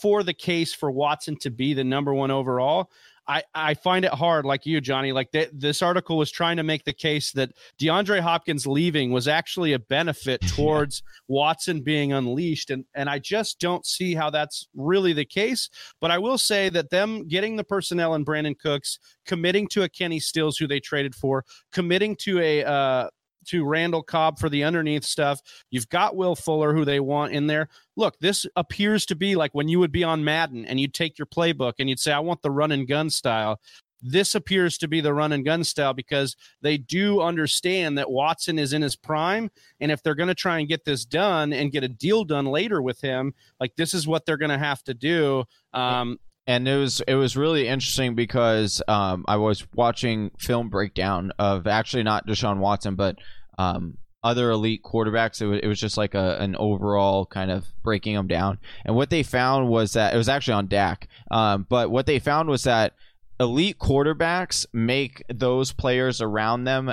for 0.00 0.22
the 0.22 0.34
case 0.34 0.74
for 0.74 0.90
Watson 0.90 1.36
to 1.40 1.50
be 1.50 1.74
the 1.74 1.84
number 1.84 2.14
one 2.14 2.30
overall. 2.30 2.90
I, 3.28 3.42
I 3.54 3.74
find 3.74 4.04
it 4.04 4.12
hard, 4.12 4.44
like 4.44 4.66
you, 4.66 4.80
Johnny. 4.80 5.12
Like 5.12 5.32
th- 5.32 5.50
this 5.52 5.82
article 5.82 6.16
was 6.16 6.30
trying 6.30 6.56
to 6.58 6.62
make 6.62 6.84
the 6.84 6.92
case 6.92 7.32
that 7.32 7.50
DeAndre 7.80 8.20
Hopkins 8.20 8.66
leaving 8.66 9.10
was 9.10 9.26
actually 9.26 9.72
a 9.72 9.78
benefit 9.78 10.40
towards 10.48 11.02
Watson 11.28 11.80
being 11.80 12.12
unleashed, 12.12 12.70
and 12.70 12.84
and 12.94 13.10
I 13.10 13.18
just 13.18 13.58
don't 13.58 13.84
see 13.84 14.14
how 14.14 14.30
that's 14.30 14.68
really 14.74 15.12
the 15.12 15.24
case. 15.24 15.68
But 16.00 16.10
I 16.10 16.18
will 16.18 16.38
say 16.38 16.68
that 16.70 16.90
them 16.90 17.26
getting 17.26 17.56
the 17.56 17.64
personnel 17.64 18.14
and 18.14 18.24
Brandin 18.24 18.58
Cooks, 18.58 18.98
committing 19.26 19.66
to 19.68 19.82
a 19.82 19.88
Kenny 19.88 20.20
Stills 20.20 20.56
who 20.56 20.66
they 20.66 20.80
traded 20.80 21.14
for, 21.14 21.44
committing 21.72 22.14
to 22.16 22.38
a 22.38 22.64
uh, 22.64 23.08
to 23.46 23.64
Randall 23.64 24.02
Cobb 24.02 24.38
for 24.38 24.48
the 24.48 24.64
underneath 24.64 25.04
stuff. 25.04 25.40
You've 25.70 25.88
got 25.88 26.16
Will 26.16 26.36
Fuller, 26.36 26.74
who 26.74 26.84
they 26.84 27.00
want 27.00 27.32
in 27.32 27.46
there. 27.46 27.68
Look, 27.96 28.18
this 28.18 28.46
appears 28.56 29.06
to 29.06 29.14
be 29.14 29.36
like 29.36 29.54
when 29.54 29.68
you 29.68 29.78
would 29.78 29.92
be 29.92 30.04
on 30.04 30.24
Madden 30.24 30.64
and 30.64 30.78
you'd 30.78 30.94
take 30.94 31.18
your 31.18 31.26
playbook 31.26 31.74
and 31.78 31.88
you'd 31.88 32.00
say, 32.00 32.12
I 32.12 32.18
want 32.20 32.42
the 32.42 32.50
run 32.50 32.72
and 32.72 32.86
gun 32.86 33.10
style. 33.10 33.60
This 34.02 34.34
appears 34.34 34.76
to 34.78 34.88
be 34.88 35.00
the 35.00 35.14
run 35.14 35.32
and 35.32 35.44
gun 35.44 35.64
style 35.64 35.94
because 35.94 36.36
they 36.60 36.76
do 36.76 37.22
understand 37.22 37.96
that 37.96 38.10
Watson 38.10 38.58
is 38.58 38.72
in 38.72 38.82
his 38.82 38.94
prime. 38.94 39.50
And 39.80 39.90
if 39.90 40.02
they're 40.02 40.14
going 40.14 40.28
to 40.28 40.34
try 40.34 40.58
and 40.58 40.68
get 40.68 40.84
this 40.84 41.04
done 41.04 41.52
and 41.52 41.72
get 41.72 41.82
a 41.82 41.88
deal 41.88 42.24
done 42.24 42.44
later 42.44 42.82
with 42.82 43.00
him, 43.00 43.34
like 43.58 43.74
this 43.76 43.94
is 43.94 44.06
what 44.06 44.26
they're 44.26 44.36
going 44.36 44.50
to 44.50 44.58
have 44.58 44.82
to 44.84 44.94
do. 44.94 45.44
Um, 45.72 46.18
and 46.46 46.68
it 46.68 46.76
was 46.76 47.00
it 47.08 47.14
was 47.14 47.36
really 47.36 47.66
interesting 47.66 48.14
because 48.14 48.80
um, 48.86 49.24
I 49.26 49.36
was 49.36 49.66
watching 49.74 50.30
film 50.38 50.68
breakdown 50.68 51.32
of 51.38 51.66
actually 51.66 52.04
not 52.04 52.26
Deshaun 52.26 52.58
Watson, 52.58 52.94
but 52.94 53.16
um, 53.58 53.98
other 54.22 54.50
elite 54.50 54.82
quarterbacks. 54.82 55.40
It 55.40 55.46
was, 55.46 55.60
it 55.62 55.66
was 55.68 55.80
just 55.80 55.96
like 55.96 56.14
a, 56.14 56.36
an 56.40 56.56
overall 56.56 57.26
kind 57.26 57.50
of 57.50 57.66
breaking 57.82 58.14
them 58.14 58.26
down. 58.26 58.58
And 58.84 58.96
what 58.96 59.10
they 59.10 59.22
found 59.22 59.68
was 59.68 59.92
that 59.92 60.14
it 60.14 60.16
was 60.16 60.28
actually 60.28 60.54
on 60.54 60.66
Dak. 60.66 61.08
Um, 61.30 61.66
but 61.68 61.90
what 61.90 62.06
they 62.06 62.18
found 62.18 62.48
was 62.48 62.64
that 62.64 62.94
elite 63.38 63.78
quarterbacks 63.78 64.66
make 64.72 65.22
those 65.32 65.72
players 65.72 66.20
around 66.20 66.64
them 66.64 66.92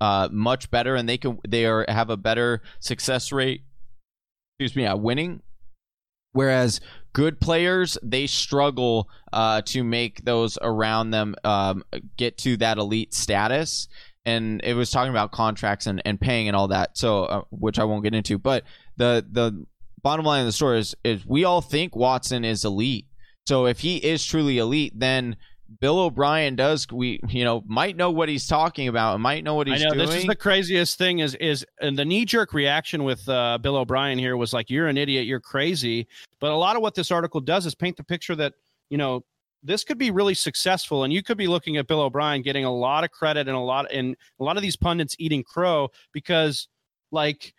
uh, 0.00 0.28
much 0.32 0.70
better, 0.70 0.96
and 0.96 1.08
they 1.08 1.18
can 1.18 1.38
they 1.46 1.64
are 1.64 1.84
have 1.88 2.10
a 2.10 2.16
better 2.16 2.62
success 2.80 3.30
rate. 3.30 3.62
Excuse 4.58 4.74
me, 4.76 4.84
at 4.84 5.00
winning. 5.00 5.42
Whereas 6.32 6.80
good 7.12 7.40
players 7.40 7.98
they 8.02 8.26
struggle 8.26 9.08
uh, 9.32 9.62
to 9.66 9.84
make 9.84 10.24
those 10.24 10.58
around 10.60 11.10
them 11.10 11.36
um, 11.44 11.84
get 12.16 12.38
to 12.38 12.56
that 12.56 12.78
elite 12.78 13.14
status 13.14 13.86
and 14.24 14.60
it 14.64 14.74
was 14.74 14.90
talking 14.90 15.10
about 15.10 15.32
contracts 15.32 15.86
and, 15.86 16.00
and 16.04 16.20
paying 16.20 16.48
and 16.48 16.56
all 16.56 16.68
that 16.68 16.96
so 16.96 17.24
uh, 17.24 17.42
which 17.50 17.78
i 17.78 17.84
won't 17.84 18.04
get 18.04 18.14
into 18.14 18.38
but 18.38 18.64
the 18.96 19.24
the 19.30 19.64
bottom 20.02 20.24
line 20.24 20.40
of 20.40 20.46
the 20.46 20.52
story 20.52 20.78
is, 20.78 20.94
is 21.04 21.24
we 21.26 21.44
all 21.44 21.60
think 21.60 21.94
watson 21.94 22.44
is 22.44 22.64
elite 22.64 23.06
so 23.46 23.66
if 23.66 23.80
he 23.80 23.96
is 23.96 24.24
truly 24.24 24.58
elite 24.58 24.92
then 24.94 25.36
Bill 25.80 25.98
O'Brien 25.98 26.56
does 26.56 26.86
we 26.90 27.20
you 27.28 27.44
know 27.44 27.62
might 27.66 27.96
know 27.96 28.10
what 28.10 28.28
he's 28.28 28.46
talking 28.46 28.88
about 28.88 29.14
and 29.14 29.22
might 29.22 29.44
know 29.44 29.54
what 29.54 29.66
he's 29.66 29.80
I 29.80 29.84
know, 29.84 29.94
doing. 29.94 30.06
This 30.06 30.16
is 30.16 30.26
the 30.26 30.36
craziest 30.36 30.98
thing 30.98 31.20
is 31.20 31.34
is 31.36 31.64
and 31.80 31.98
the 31.98 32.04
knee 32.04 32.24
jerk 32.24 32.52
reaction 32.52 33.04
with 33.04 33.26
uh, 33.28 33.58
Bill 33.58 33.76
O'Brien 33.76 34.18
here 34.18 34.36
was 34.36 34.52
like 34.52 34.70
you're 34.70 34.88
an 34.88 34.98
idiot, 34.98 35.26
you're 35.26 35.40
crazy. 35.40 36.06
But 36.40 36.50
a 36.50 36.56
lot 36.56 36.76
of 36.76 36.82
what 36.82 36.94
this 36.94 37.10
article 37.10 37.40
does 37.40 37.66
is 37.66 37.74
paint 37.74 37.96
the 37.96 38.04
picture 38.04 38.34
that 38.36 38.54
you 38.90 38.98
know 38.98 39.24
this 39.62 39.84
could 39.84 39.98
be 39.98 40.10
really 40.10 40.34
successful 40.34 41.04
and 41.04 41.12
you 41.12 41.22
could 41.22 41.38
be 41.38 41.46
looking 41.46 41.76
at 41.76 41.86
Bill 41.86 42.00
O'Brien 42.00 42.42
getting 42.42 42.64
a 42.64 42.74
lot 42.74 43.04
of 43.04 43.10
credit 43.10 43.48
and 43.48 43.56
a 43.56 43.60
lot 43.60 43.90
and 43.92 44.16
a 44.40 44.44
lot 44.44 44.56
of 44.56 44.62
these 44.62 44.76
pundits 44.76 45.16
eating 45.18 45.44
crow 45.44 45.88
because 46.12 46.68
like 47.10 47.54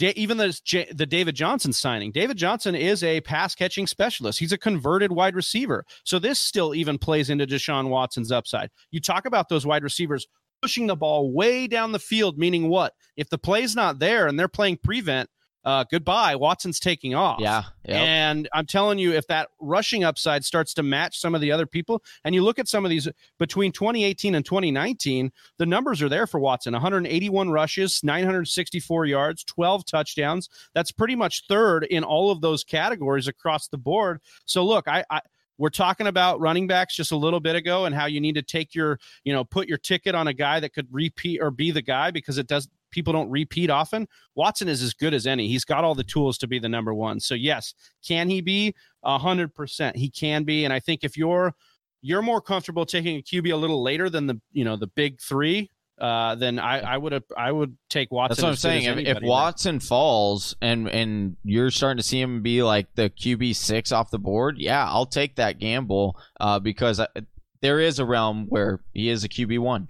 even 0.00 0.36
the 0.36 0.86
the 0.94 1.06
David 1.06 1.34
Johnson 1.34 1.72
signing. 1.72 2.12
David 2.12 2.36
Johnson 2.36 2.74
is 2.74 3.02
a 3.02 3.20
pass 3.22 3.54
catching 3.54 3.86
specialist. 3.86 4.38
He's 4.38 4.52
a 4.52 4.58
converted 4.58 5.12
wide 5.12 5.34
receiver. 5.34 5.84
So 6.04 6.18
this 6.18 6.38
still 6.38 6.74
even 6.74 6.98
plays 6.98 7.30
into 7.30 7.46
Deshaun 7.46 7.88
Watson's 7.88 8.30
upside. 8.30 8.70
You 8.90 9.00
talk 9.00 9.24
about 9.24 9.48
those 9.48 9.64
wide 9.64 9.82
receivers 9.82 10.26
pushing 10.60 10.88
the 10.88 10.96
ball 10.96 11.32
way 11.32 11.66
down 11.66 11.92
the 11.92 11.98
field, 11.98 12.36
meaning 12.36 12.68
what? 12.68 12.92
If 13.16 13.30
the 13.30 13.38
play's 13.38 13.74
not 13.74 13.98
there 13.98 14.26
and 14.26 14.38
they're 14.38 14.48
playing 14.48 14.78
prevent, 14.78 15.30
uh, 15.64 15.84
goodbye. 15.90 16.36
Watson's 16.36 16.80
taking 16.80 17.14
off. 17.14 17.40
Yeah. 17.40 17.64
Yep. 17.84 17.96
And 17.96 18.48
I'm 18.52 18.66
telling 18.66 18.98
you, 18.98 19.12
if 19.12 19.26
that 19.26 19.48
rushing 19.60 20.04
upside 20.04 20.44
starts 20.44 20.72
to 20.74 20.82
match 20.82 21.18
some 21.18 21.34
of 21.34 21.40
the 21.40 21.52
other 21.52 21.66
people, 21.66 22.02
and 22.24 22.34
you 22.34 22.42
look 22.42 22.58
at 22.58 22.68
some 22.68 22.84
of 22.84 22.90
these 22.90 23.08
between 23.38 23.72
2018 23.72 24.34
and 24.34 24.44
2019, 24.44 25.30
the 25.58 25.66
numbers 25.66 26.00
are 26.00 26.08
there 26.08 26.26
for 26.26 26.38
Watson 26.40 26.72
181 26.72 27.50
rushes, 27.50 28.00
964 28.02 29.06
yards, 29.06 29.44
12 29.44 29.84
touchdowns. 29.84 30.48
That's 30.74 30.92
pretty 30.92 31.16
much 31.16 31.44
third 31.48 31.84
in 31.84 32.04
all 32.04 32.30
of 32.30 32.40
those 32.40 32.64
categories 32.64 33.28
across 33.28 33.68
the 33.68 33.78
board. 33.78 34.20
So, 34.44 34.64
look, 34.64 34.86
I, 34.88 35.04
I 35.10 35.20
we're 35.58 35.70
talking 35.70 36.06
about 36.06 36.40
running 36.40 36.68
backs 36.68 36.94
just 36.94 37.10
a 37.10 37.16
little 37.16 37.40
bit 37.40 37.56
ago 37.56 37.84
and 37.84 37.94
how 37.94 38.06
you 38.06 38.20
need 38.20 38.36
to 38.36 38.42
take 38.42 38.74
your, 38.74 38.98
you 39.24 39.32
know, 39.32 39.44
put 39.44 39.68
your 39.68 39.78
ticket 39.78 40.14
on 40.14 40.28
a 40.28 40.32
guy 40.32 40.60
that 40.60 40.72
could 40.72 40.86
repeat 40.90 41.40
or 41.42 41.50
be 41.50 41.72
the 41.72 41.82
guy 41.82 42.12
because 42.12 42.38
it 42.38 42.46
does 42.46 42.68
people 42.90 43.12
don't 43.12 43.30
repeat 43.30 43.70
often. 43.70 44.06
Watson 44.34 44.68
is 44.68 44.82
as 44.82 44.94
good 44.94 45.14
as 45.14 45.26
any. 45.26 45.48
He's 45.48 45.64
got 45.64 45.84
all 45.84 45.94
the 45.94 46.04
tools 46.04 46.38
to 46.38 46.46
be 46.46 46.58
the 46.58 46.68
number 46.68 46.94
one. 46.94 47.20
So 47.20 47.34
yes, 47.34 47.74
can 48.06 48.28
he 48.28 48.40
be 48.40 48.74
a 49.02 49.18
hundred 49.18 49.54
percent? 49.54 49.96
He 49.96 50.10
can 50.10 50.44
be. 50.44 50.64
And 50.64 50.72
I 50.72 50.80
think 50.80 51.04
if 51.04 51.16
you're 51.16 51.54
you're 52.00 52.22
more 52.22 52.40
comfortable 52.40 52.86
taking 52.86 53.18
a 53.18 53.22
QB 53.22 53.52
a 53.52 53.56
little 53.56 53.82
later 53.82 54.08
than 54.08 54.26
the 54.26 54.40
you 54.52 54.64
know 54.64 54.76
the 54.76 54.86
big 54.86 55.20
three, 55.20 55.70
uh, 56.00 56.34
then 56.36 56.58
I, 56.58 56.80
I 56.80 56.96
would 56.96 57.12
have 57.12 57.24
I 57.36 57.50
would 57.50 57.76
take 57.90 58.10
Watson. 58.12 58.34
That's 58.34 58.42
what 58.42 58.48
I'm 58.48 58.52
as 58.52 58.62
good 58.62 58.68
as 58.68 58.84
saying. 58.84 59.06
If, 59.06 59.16
if. 59.16 59.22
Watson 59.22 59.80
falls 59.80 60.54
and 60.62 60.88
and 60.88 61.36
you're 61.44 61.70
starting 61.70 61.98
to 61.98 62.02
see 62.02 62.20
him 62.20 62.42
be 62.42 62.62
like 62.62 62.94
the 62.94 63.10
QB 63.10 63.56
six 63.56 63.92
off 63.92 64.10
the 64.10 64.18
board, 64.18 64.56
yeah, 64.58 64.86
I'll 64.86 65.06
take 65.06 65.36
that 65.36 65.58
gamble 65.58 66.18
uh, 66.40 66.58
because 66.58 67.00
I, 67.00 67.08
there 67.60 67.80
is 67.80 67.98
a 67.98 68.04
realm 68.04 68.46
where 68.48 68.80
he 68.92 69.08
is 69.08 69.24
a 69.24 69.28
QB 69.28 69.58
one. 69.58 69.88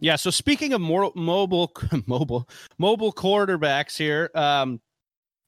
Yeah. 0.00 0.16
So 0.16 0.30
speaking 0.30 0.72
of 0.72 0.80
more 0.80 1.12
mobile, 1.14 1.72
mobile, 2.06 2.48
mobile 2.78 3.12
quarterbacks 3.12 3.96
here, 3.96 4.30
um, 4.34 4.80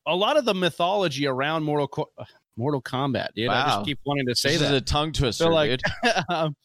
a 0.07 0.15
lot 0.17 0.37
of 0.37 0.45
the 0.45 0.55
mythology 0.55 1.27
around 1.27 1.65
Mortal 1.65 1.89
Co- 1.89 2.11
uh, 2.17 2.25
Mortal 2.57 2.83
Kombat, 2.83 3.29
dude. 3.35 3.49
I 3.51 3.67
just 3.67 3.85
keep 3.85 3.99
wanting 4.05 4.27
to 4.27 4.35
say 4.35 4.51
This 4.53 4.61
that. 4.61 4.75
is 4.75 4.81
a 4.81 4.81
tongue 4.81 5.13
twister, 5.13 5.45
So, 5.45 5.51
like, 5.51 5.71
dude. 5.71 5.83
um, 6.29 6.57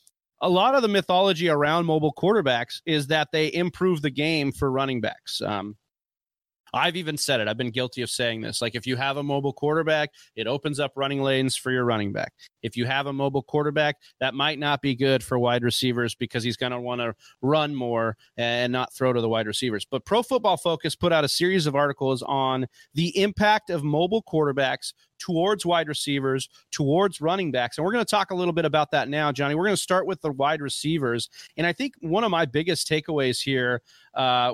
a 0.42 0.50
lot 0.50 0.76
of 0.76 0.82
the 0.82 0.88
mythology 0.88 1.50
around 1.50 1.86
mobile 1.86 2.14
quarterbacks 2.18 2.82
is 2.86 3.08
that 3.08 3.30
they 3.32 3.54
improve 3.54 4.02
the 4.02 4.10
game 4.10 4.52
for 4.52 4.72
running 4.72 5.02
backs. 5.02 5.42
Um, 5.42 5.78
I've 6.74 6.96
even 6.96 7.18
said 7.18 7.40
it. 7.40 7.48
I've 7.48 7.58
been 7.58 7.70
guilty 7.70 8.02
of 8.02 8.10
saying 8.10 8.42
this. 8.42 8.62
Like, 8.62 8.76
if 8.76 8.88
you 8.88 8.96
have 8.96 9.18
a 9.18 9.24
mobile 9.24 9.54
quarterback, 9.54 10.10
it 10.36 10.48
opens 10.48 10.80
up 10.80 10.94
running 10.96 11.22
lanes 11.22 11.56
for 11.56 11.72
your 11.72 11.86
running 11.86 12.12
back. 12.12 12.34
If 12.64 12.76
you 12.76 12.86
have 12.86 13.08
a 13.08 13.14
mobile 13.14 13.44
quarterback, 13.44 13.98
that 14.20 14.34
might 14.34 14.58
not 14.58 14.82
be 14.82 14.96
good 14.96 15.24
for 15.24 15.38
wide 15.38 15.64
receivers 15.64 16.16
because 16.16 16.44
he's 16.44 16.58
going 16.58 16.72
to 16.72 16.80
want 16.80 17.02
to 17.02 17.14
run 17.42 17.76
more 17.76 18.18
and 18.38 18.74
not 18.74 18.94
throw 18.94 19.14
to 19.14 19.22
the 19.22 19.30
wide 19.30 19.48
receivers. 19.48 19.86
But 19.86 20.06
Pro 20.06 20.24
Football 20.24 20.58
Focus 20.58 20.96
put 20.96 21.14
out 21.14 21.24
a 21.24 21.30
series 21.30 21.68
of 21.68 21.76
articles 21.76 22.24
on 22.24 22.68
the 22.96 23.16
impact 23.22 23.70
of 23.70 23.84
mobile 23.84 24.24
quarterbacks 24.24 24.94
towards 25.20 25.66
wide 25.66 25.88
receivers, 25.88 26.50
towards 26.72 27.22
running 27.22 27.52
backs. 27.52 27.78
And 27.78 27.86
we're 27.86 27.94
going 27.94 28.06
to 28.06 28.10
talk 28.10 28.32
a 28.32 28.36
little 28.36 28.54
bit 28.54 28.66
about 28.66 28.92
that 28.92 29.10
now, 29.10 29.32
Johnny. 29.32 29.56
We're 29.56 29.66
going 29.66 29.76
to 29.76 29.82
start 29.82 30.06
with 30.06 30.22
the 30.22 30.32
wide 30.32 30.62
receivers. 30.62 31.30
And 31.56 31.68
I 31.68 31.72
think 31.72 31.94
one 32.02 32.24
of 32.24 32.32
my 32.32 32.46
biggest 32.46 32.90
takeaways 32.90 33.42
here 33.42 33.82
uh, 34.16 34.54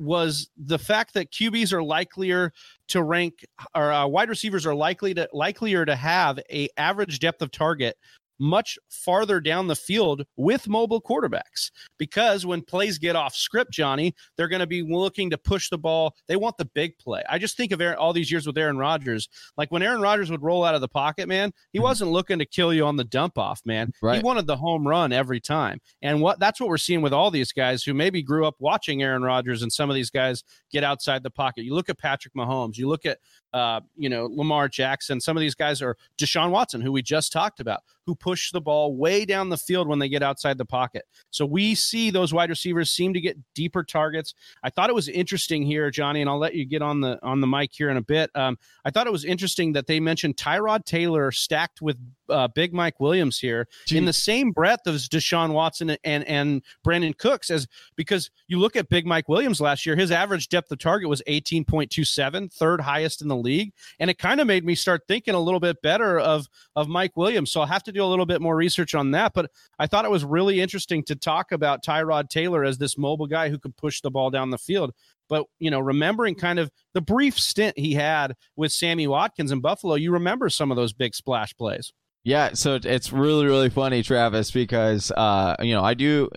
was 0.00 0.48
the 0.56 0.78
fact 0.78 1.14
that 1.14 1.30
QBs 1.30 1.72
are 1.72 1.82
likelier 1.82 2.52
to 2.88 3.02
rank, 3.02 3.46
or 3.74 3.92
uh, 3.92 4.06
wide 4.06 4.28
receivers 4.28 4.66
are 4.66 4.74
likely 4.74 5.14
to 5.14 5.28
likelier 5.32 5.84
to 5.84 5.94
have 5.94 6.40
a 6.50 6.68
average 6.76 7.18
depth 7.18 7.42
of 7.42 7.50
target 7.50 7.96
much 8.40 8.78
farther 8.88 9.40
down 9.40 9.66
the 9.66 9.76
field 9.76 10.24
with 10.36 10.68
mobile 10.68 11.00
quarterbacks 11.00 11.70
because 11.98 12.46
when 12.46 12.62
plays 12.62 12.98
get 12.98 13.16
off 13.16 13.34
script, 13.34 13.72
Johnny, 13.72 14.14
they're 14.36 14.48
going 14.48 14.60
to 14.60 14.66
be 14.66 14.82
looking 14.82 15.30
to 15.30 15.38
push 15.38 15.68
the 15.68 15.78
ball. 15.78 16.14
They 16.26 16.36
want 16.36 16.56
the 16.56 16.64
big 16.64 16.98
play. 16.98 17.22
I 17.28 17.38
just 17.38 17.56
think 17.56 17.72
of 17.72 17.80
Aaron, 17.80 17.98
all 17.98 18.12
these 18.12 18.30
years 18.30 18.46
with 18.46 18.58
Aaron 18.58 18.78
Rodgers. 18.78 19.28
Like 19.56 19.70
when 19.70 19.82
Aaron 19.82 20.00
Rodgers 20.00 20.30
would 20.30 20.42
roll 20.42 20.64
out 20.64 20.74
of 20.74 20.80
the 20.80 20.88
pocket, 20.88 21.28
man, 21.28 21.52
he 21.72 21.78
mm-hmm. 21.78 21.84
wasn't 21.84 22.10
looking 22.10 22.38
to 22.38 22.46
kill 22.46 22.72
you 22.72 22.84
on 22.86 22.96
the 22.96 23.04
dump 23.04 23.38
off, 23.38 23.60
man. 23.64 23.92
He 24.18 24.24
wanted 24.24 24.46
the 24.46 24.56
home 24.56 24.86
run 24.86 25.12
every 25.12 25.40
time. 25.40 25.80
And 26.02 26.20
what 26.20 26.38
that's 26.40 26.60
what 26.60 26.68
we're 26.68 26.78
seeing 26.78 27.02
with 27.02 27.12
all 27.12 27.30
these 27.30 27.52
guys 27.52 27.82
who 27.82 27.94
maybe 27.94 28.22
grew 28.22 28.46
up 28.46 28.56
watching 28.58 29.02
Aaron 29.02 29.22
Rodgers 29.22 29.62
and 29.62 29.72
some 29.72 29.90
of 29.90 29.94
these 29.94 30.10
guys 30.10 30.42
get 30.72 30.84
outside 30.84 31.22
the 31.22 31.30
pocket. 31.30 31.64
You 31.64 31.74
look 31.74 31.88
at 31.88 31.98
Patrick 31.98 32.34
Mahomes, 32.34 32.76
you 32.76 32.88
look 32.88 33.04
at 33.04 33.18
uh, 33.52 33.80
you 33.96 34.08
know, 34.08 34.28
Lamar 34.30 34.68
Jackson. 34.68 35.20
Some 35.20 35.36
of 35.36 35.40
these 35.40 35.54
guys 35.54 35.82
are 35.82 35.96
Deshaun 36.18 36.50
Watson, 36.50 36.80
who 36.80 36.92
we 36.92 37.02
just 37.02 37.32
talked 37.32 37.60
about, 37.60 37.82
who 38.06 38.14
push 38.14 38.52
the 38.52 38.60
ball 38.60 38.94
way 38.94 39.24
down 39.24 39.48
the 39.48 39.56
field 39.56 39.88
when 39.88 39.98
they 39.98 40.08
get 40.08 40.22
outside 40.22 40.58
the 40.58 40.64
pocket. 40.64 41.04
So 41.30 41.44
we 41.46 41.74
see 41.74 42.10
those 42.10 42.32
wide 42.32 42.50
receivers 42.50 42.90
seem 42.92 43.12
to 43.14 43.20
get 43.20 43.36
deeper 43.54 43.82
targets. 43.82 44.34
I 44.62 44.70
thought 44.70 44.90
it 44.90 44.94
was 44.94 45.08
interesting 45.08 45.62
here, 45.62 45.90
Johnny, 45.90 46.20
and 46.20 46.30
I'll 46.30 46.38
let 46.38 46.54
you 46.54 46.64
get 46.64 46.82
on 46.82 47.00
the 47.00 47.18
on 47.22 47.40
the 47.40 47.46
mic 47.46 47.70
here 47.72 47.90
in 47.90 47.96
a 47.96 48.02
bit. 48.02 48.30
Um, 48.34 48.58
I 48.84 48.90
thought 48.90 49.06
it 49.06 49.12
was 49.12 49.24
interesting 49.24 49.72
that 49.72 49.86
they 49.86 50.00
mentioned 50.00 50.36
Tyrod 50.36 50.84
Taylor 50.84 51.32
stacked 51.32 51.82
with 51.82 51.96
uh, 52.30 52.48
Big 52.48 52.72
Mike 52.72 53.00
Williams 53.00 53.38
here 53.38 53.66
in 53.90 54.04
the 54.04 54.12
same 54.12 54.50
breath 54.52 54.80
as 54.86 55.08
Deshaun 55.08 55.52
Watson 55.52 55.96
and 56.04 56.24
and 56.24 56.62
Brandin 56.86 57.16
Cooks, 57.16 57.50
as 57.50 57.66
because 57.96 58.30
you 58.48 58.58
look 58.58 58.76
at 58.76 58.88
Big 58.88 59.06
Mike 59.06 59.28
Williams 59.28 59.60
last 59.60 59.84
year, 59.86 59.96
his 59.96 60.10
average 60.10 60.48
depth 60.48 60.70
of 60.72 60.78
target 60.78 61.08
was 61.08 61.22
18.27, 61.28 62.52
third 62.52 62.80
highest 62.80 63.22
in 63.22 63.28
the 63.28 63.36
league, 63.36 63.72
and 63.98 64.10
it 64.10 64.18
kind 64.18 64.40
of 64.40 64.46
made 64.46 64.64
me 64.64 64.74
start 64.74 65.02
thinking 65.08 65.34
a 65.34 65.40
little 65.40 65.60
bit 65.60 65.80
better 65.82 66.18
of 66.18 66.48
of 66.76 66.88
Mike 66.88 67.16
Williams. 67.16 67.50
So 67.50 67.60
I'll 67.60 67.66
have 67.66 67.84
to 67.84 67.92
do 67.92 68.04
a 68.04 68.06
little 68.06 68.26
bit 68.26 68.40
more 68.40 68.56
research 68.56 68.94
on 68.94 69.10
that, 69.12 69.32
but 69.34 69.50
I 69.78 69.86
thought 69.86 70.04
it 70.04 70.10
was 70.10 70.24
really 70.24 70.60
interesting 70.60 71.02
to 71.04 71.16
talk 71.16 71.52
about 71.52 71.84
Tyrod 71.84 72.28
Taylor 72.28 72.64
as 72.64 72.78
this 72.78 72.96
mobile 72.96 73.26
guy 73.26 73.48
who 73.48 73.58
could 73.58 73.76
push 73.76 74.00
the 74.00 74.10
ball 74.10 74.30
down 74.30 74.50
the 74.50 74.58
field. 74.58 74.92
But 75.30 75.46
you 75.60 75.70
know, 75.70 75.80
remembering 75.80 76.34
kind 76.34 76.58
of 76.58 76.70
the 76.92 77.00
brief 77.00 77.38
stint 77.38 77.78
he 77.78 77.94
had 77.94 78.34
with 78.56 78.72
Sammy 78.72 79.06
Watkins 79.06 79.52
in 79.52 79.60
Buffalo, 79.60 79.94
you 79.94 80.12
remember 80.12 80.50
some 80.50 80.70
of 80.70 80.76
those 80.76 80.92
big 80.92 81.14
splash 81.14 81.56
plays. 81.56 81.92
Yeah, 82.22 82.50
so 82.52 82.78
it's 82.82 83.12
really 83.12 83.46
really 83.46 83.70
funny, 83.70 84.02
Travis, 84.02 84.50
because 84.50 85.10
uh, 85.10 85.56
you 85.60 85.74
know 85.74 85.82
I 85.82 85.94
do 85.94 86.28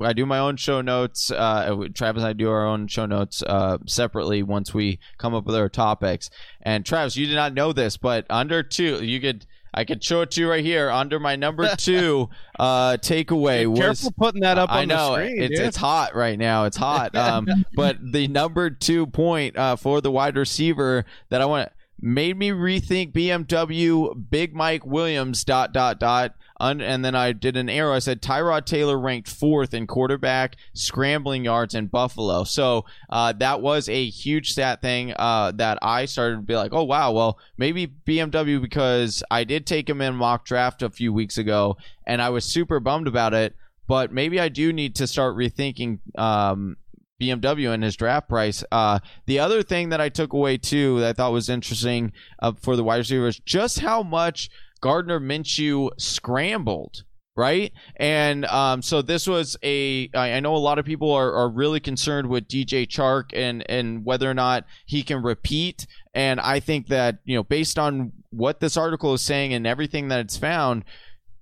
I 0.00 0.12
do 0.12 0.26
my 0.26 0.38
own 0.38 0.56
show 0.56 0.80
notes. 0.80 1.30
Uh, 1.30 1.88
Travis 1.94 2.22
and 2.22 2.30
I 2.30 2.32
do 2.32 2.50
our 2.50 2.66
own 2.66 2.88
show 2.88 3.06
notes 3.06 3.42
uh, 3.42 3.78
separately 3.86 4.42
once 4.42 4.72
we 4.72 4.98
come 5.18 5.34
up 5.34 5.44
with 5.44 5.56
our 5.56 5.68
topics. 5.68 6.30
And 6.62 6.84
Travis, 6.84 7.16
you 7.16 7.26
did 7.26 7.34
not 7.34 7.54
know 7.54 7.72
this, 7.72 7.96
but 7.96 8.26
under 8.30 8.62
two, 8.62 9.04
you 9.04 9.20
could 9.20 9.46
I 9.74 9.84
could 9.84 10.02
show 10.02 10.22
it 10.22 10.30
to 10.32 10.40
you 10.40 10.48
right 10.50 10.64
here. 10.64 10.90
Under 10.90 11.20
my 11.20 11.36
number 11.36 11.68
two 11.78 12.30
uh, 12.58 12.96
takeaway 12.96 13.66
was 13.66 13.78
Careful 13.78 14.12
putting 14.12 14.40
that 14.40 14.58
up 14.58 14.70
on 14.70 14.78
I 14.78 14.84
know 14.86 15.16
the 15.16 15.26
screen. 15.26 15.42
it's 15.42 15.58
dude. 15.58 15.66
it's 15.68 15.76
hot 15.76 16.14
right 16.14 16.38
now. 16.38 16.64
It's 16.64 16.78
hot. 16.78 17.14
Um, 17.14 17.46
but 17.74 17.98
the 18.02 18.26
number 18.28 18.70
two 18.70 19.06
point 19.06 19.56
uh, 19.58 19.76
for 19.76 20.00
the 20.00 20.10
wide 20.10 20.36
receiver 20.36 21.04
that 21.28 21.42
I 21.42 21.44
want 21.44 21.70
made 22.00 22.36
me 22.36 22.50
rethink 22.50 23.12
BMW 23.12 24.30
Big 24.30 24.54
Mike 24.54 24.84
Williams 24.84 25.44
dot 25.44 25.72
dot 25.72 25.98
dot. 25.98 26.34
And 26.58 27.04
then 27.04 27.14
I 27.14 27.32
did 27.32 27.56
an 27.56 27.68
arrow. 27.68 27.94
I 27.94 27.98
said 27.98 28.22
Tyrod 28.22 28.64
Taylor 28.64 28.98
ranked 28.98 29.28
fourth 29.28 29.74
in 29.74 29.86
quarterback 29.86 30.56
scrambling 30.72 31.44
yards 31.44 31.74
in 31.74 31.86
Buffalo. 31.86 32.44
So 32.44 32.86
uh, 33.10 33.32
that 33.34 33.60
was 33.60 33.90
a 33.90 34.08
huge 34.08 34.52
stat 34.52 34.80
thing 34.80 35.12
uh, 35.16 35.52
that 35.56 35.78
I 35.82 36.06
started 36.06 36.36
to 36.36 36.42
be 36.42 36.56
like, 36.56 36.72
oh 36.72 36.84
wow, 36.84 37.12
well 37.12 37.38
maybe 37.58 37.86
BMW 37.86 38.60
because 38.60 39.22
I 39.30 39.44
did 39.44 39.66
take 39.66 39.88
him 39.88 40.00
in 40.00 40.16
mock 40.16 40.46
draft 40.46 40.82
a 40.82 40.88
few 40.88 41.12
weeks 41.12 41.36
ago, 41.36 41.76
and 42.06 42.22
I 42.22 42.30
was 42.30 42.44
super 42.44 42.80
bummed 42.80 43.08
about 43.08 43.34
it. 43.34 43.54
But 43.86 44.12
maybe 44.12 44.40
I 44.40 44.48
do 44.48 44.72
need 44.72 44.96
to 44.96 45.06
start 45.06 45.36
rethinking 45.36 46.00
um, 46.18 46.76
BMW 47.20 47.72
and 47.72 47.82
his 47.82 47.96
draft 47.96 48.28
price. 48.28 48.64
Uh, 48.70 48.98
the 49.26 49.38
other 49.38 49.62
thing 49.62 49.88
that 49.90 50.00
I 50.00 50.08
took 50.08 50.32
away 50.32 50.58
too 50.58 51.00
that 51.00 51.08
I 51.08 51.12
thought 51.12 51.32
was 51.32 51.48
interesting 51.48 52.12
uh, 52.40 52.52
for 52.60 52.76
the 52.76 52.84
wide 52.84 52.98
receivers, 52.98 53.40
just 53.44 53.80
how 53.80 54.02
much 54.02 54.50
Gardner 54.80 55.20
Minshew 55.20 55.90
scrambled. 55.98 57.04
Right, 57.38 57.70
and 57.96 58.46
um, 58.46 58.80
so 58.80 59.02
this 59.02 59.26
was 59.26 59.58
a. 59.62 60.08
I 60.14 60.32
I 60.32 60.40
know 60.40 60.56
a 60.56 60.56
lot 60.56 60.78
of 60.78 60.86
people 60.86 61.12
are, 61.12 61.34
are 61.34 61.50
really 61.50 61.80
concerned 61.80 62.30
with 62.30 62.48
DJ 62.48 62.86
Chark 62.88 63.24
and 63.34 63.62
and 63.68 64.06
whether 64.06 64.30
or 64.30 64.32
not 64.32 64.64
he 64.86 65.02
can 65.02 65.22
repeat. 65.22 65.86
And 66.14 66.40
I 66.40 66.60
think 66.60 66.86
that 66.86 67.18
you 67.26 67.36
know, 67.36 67.42
based 67.42 67.78
on 67.78 68.12
what 68.30 68.60
this 68.60 68.78
article 68.78 69.12
is 69.12 69.20
saying 69.20 69.52
and 69.52 69.66
everything 69.66 70.08
that 70.08 70.20
it's 70.20 70.38
found, 70.38 70.86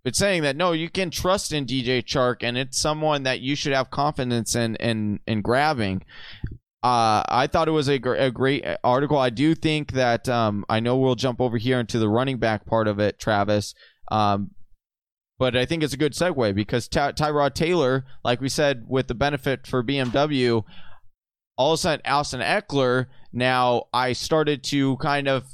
it's 0.05 0.19
saying 0.19 0.43
that 0.43 0.57
no, 0.57 0.73
you 0.73 0.90
can 0.90 1.11
trust 1.11 1.53
in 1.53 1.67
DJ 1.67 2.05
Chark, 2.05 2.43
and 2.43 2.59
it's 2.59 2.79
someone 2.79 3.23
that 3.23 3.40
you 3.40 3.57
should 3.57 3.73
have 3.73 3.90
confidence 3.90 4.55
in 4.55 4.77
in 4.77 5.21
in 5.27 5.40
grabbing. 5.40 6.03
Uh, 6.83 7.25
I 7.29 7.47
thought 7.47 7.67
it 7.67 7.71
was 7.71 7.88
a, 7.88 7.99
gr- 7.99 8.14
a 8.14 8.31
great 8.31 8.62
article. 8.85 9.17
I 9.17 9.31
do 9.31 9.55
think 9.55 9.93
that 9.93 10.29
um, 10.29 10.67
I 10.69 10.81
know 10.81 10.99
we'll 10.99 11.14
jump 11.14 11.40
over 11.40 11.57
here 11.57 11.81
into 11.81 11.99
the 11.99 12.11
running 12.11 12.37
back 12.37 12.67
part 12.67 12.88
of 12.88 12.99
it, 13.01 13.19
Travis. 13.19 13.75
Um, 14.12 14.51
but 15.39 15.57
I 15.57 15.64
think 15.64 15.83
it's 15.83 15.95
a 15.95 15.99
good 15.99 16.12
segue 16.12 16.55
because 16.55 16.87
Ty- 16.87 17.12
Tyrod 17.12 17.55
Taylor, 17.55 18.05
like 18.22 18.43
we 18.43 18.51
said, 18.51 18.85
with 18.87 19.09
the 19.09 19.14
benefit 19.14 19.66
for 19.66 19.83
BMW, 19.83 20.62
all 21.57 21.72
of 21.72 21.78
a 21.78 21.81
sudden 21.81 22.05
Austin 22.05 22.41
Ekeler. 22.41 23.07
Now 23.33 23.85
I 23.95 24.12
started 24.12 24.62
to 24.64 24.99
kind 24.99 25.26
of 25.26 25.45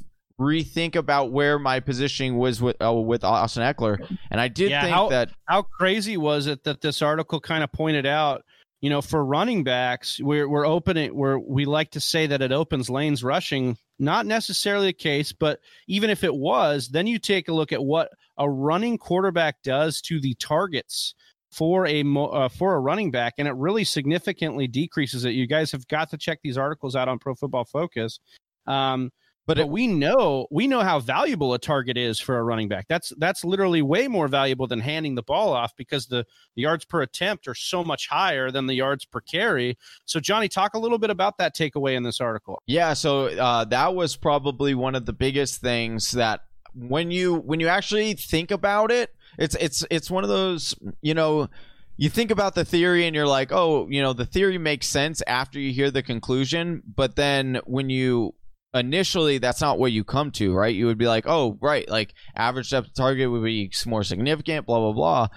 rethink 0.40 0.96
about 0.96 1.30
where 1.30 1.58
my 1.58 1.78
positioning 1.78 2.36
was 2.38 2.60
with 2.60 2.76
uh, 2.82 2.92
with 2.92 3.22
Austin 3.22 3.62
Ekeler, 3.62 4.04
and 4.30 4.40
I 4.40 4.48
did 4.48 4.70
Yeah, 4.70 4.82
think 4.82 4.94
how- 4.94 5.08
that 5.10 5.30
How 5.44 5.62
crazy 5.62 6.16
was 6.16 6.46
it 6.46 6.64
that 6.64 6.80
this 6.80 7.02
article 7.02 7.38
kind 7.40 7.62
of 7.62 7.70
pointed 7.72 8.06
out 8.06 8.42
you 8.82 8.88
know, 8.88 9.02
for 9.02 9.22
running 9.22 9.62
backs, 9.62 10.18
we're 10.22 10.48
we're 10.48 10.66
opening 10.66 11.14
where 11.14 11.38
we 11.38 11.66
like 11.66 11.90
to 11.90 12.00
say 12.00 12.26
that 12.26 12.40
it 12.40 12.50
opens 12.50 12.88
lanes 12.88 13.22
rushing. 13.22 13.76
Not 13.98 14.24
necessarily 14.24 14.86
the 14.86 14.92
case, 14.94 15.32
but 15.32 15.60
even 15.86 16.08
if 16.08 16.24
it 16.24 16.34
was, 16.34 16.88
then 16.88 17.06
you 17.06 17.18
take 17.18 17.48
a 17.48 17.52
look 17.52 17.72
at 17.72 17.84
what 17.84 18.08
a 18.38 18.48
running 18.48 18.96
quarterback 18.96 19.62
does 19.62 20.00
to 20.02 20.18
the 20.18 20.32
targets 20.36 21.14
for 21.52 21.86
a 21.86 22.02
uh, 22.02 22.48
for 22.48 22.74
a 22.74 22.80
running 22.80 23.10
back, 23.10 23.34
and 23.36 23.46
it 23.46 23.54
really 23.56 23.84
significantly 23.84 24.66
decreases 24.66 25.26
it. 25.26 25.32
You 25.34 25.46
guys 25.46 25.70
have 25.72 25.86
got 25.88 26.08
to 26.12 26.16
check 26.16 26.38
these 26.42 26.56
articles 26.56 26.96
out 26.96 27.06
on 27.06 27.18
Pro 27.18 27.34
Football 27.34 27.66
Focus. 27.66 28.18
Um, 28.66 29.12
but, 29.50 29.56
but 29.56 29.62
it, 29.64 29.68
we 29.68 29.88
know 29.88 30.46
we 30.52 30.68
know 30.68 30.80
how 30.80 31.00
valuable 31.00 31.52
a 31.54 31.58
target 31.58 31.96
is 31.96 32.20
for 32.20 32.38
a 32.38 32.42
running 32.44 32.68
back. 32.68 32.86
That's 32.88 33.12
that's 33.18 33.44
literally 33.44 33.82
way 33.82 34.06
more 34.06 34.28
valuable 34.28 34.68
than 34.68 34.78
handing 34.78 35.16
the 35.16 35.24
ball 35.24 35.52
off 35.52 35.74
because 35.76 36.06
the, 36.06 36.24
the 36.54 36.62
yards 36.62 36.84
per 36.84 37.02
attempt 37.02 37.48
are 37.48 37.54
so 37.56 37.82
much 37.82 38.06
higher 38.06 38.52
than 38.52 38.68
the 38.68 38.74
yards 38.74 39.04
per 39.04 39.20
carry. 39.20 39.76
So 40.04 40.20
Johnny, 40.20 40.48
talk 40.48 40.74
a 40.74 40.78
little 40.78 40.98
bit 40.98 41.10
about 41.10 41.38
that 41.38 41.56
takeaway 41.56 41.96
in 41.96 42.04
this 42.04 42.20
article. 42.20 42.62
Yeah, 42.66 42.92
so 42.92 43.26
uh, 43.26 43.64
that 43.64 43.96
was 43.96 44.14
probably 44.14 44.74
one 44.74 44.94
of 44.94 45.04
the 45.04 45.12
biggest 45.12 45.60
things 45.60 46.12
that 46.12 46.42
when 46.72 47.10
you 47.10 47.34
when 47.34 47.58
you 47.58 47.66
actually 47.66 48.14
think 48.14 48.52
about 48.52 48.92
it, 48.92 49.12
it's 49.36 49.56
it's 49.56 49.84
it's 49.90 50.12
one 50.12 50.22
of 50.22 50.30
those 50.30 50.76
you 51.02 51.14
know 51.14 51.48
you 51.96 52.08
think 52.08 52.30
about 52.30 52.54
the 52.54 52.64
theory 52.64 53.04
and 53.06 53.14
you're 53.14 53.26
like, 53.26 53.52
oh, 53.52 53.86
you 53.90 54.00
know, 54.00 54.14
the 54.14 54.24
theory 54.24 54.56
makes 54.56 54.86
sense 54.86 55.20
after 55.26 55.60
you 55.60 55.70
hear 55.70 55.90
the 55.90 56.02
conclusion, 56.02 56.82
but 56.96 57.14
then 57.14 57.60
when 57.66 57.90
you 57.90 58.34
initially 58.74 59.38
that's 59.38 59.60
not 59.60 59.78
what 59.78 59.92
you 59.92 60.04
come 60.04 60.30
to, 60.32 60.54
right? 60.54 60.74
You 60.74 60.86
would 60.86 60.98
be 60.98 61.08
like, 61.08 61.24
oh, 61.26 61.58
right, 61.60 61.88
like 61.88 62.14
average 62.36 62.70
depth 62.70 62.88
of 62.88 62.94
target 62.94 63.30
would 63.30 63.44
be 63.44 63.70
more 63.86 64.04
significant, 64.04 64.66
blah 64.66 64.78
blah 64.78 64.92
blah. 64.92 65.28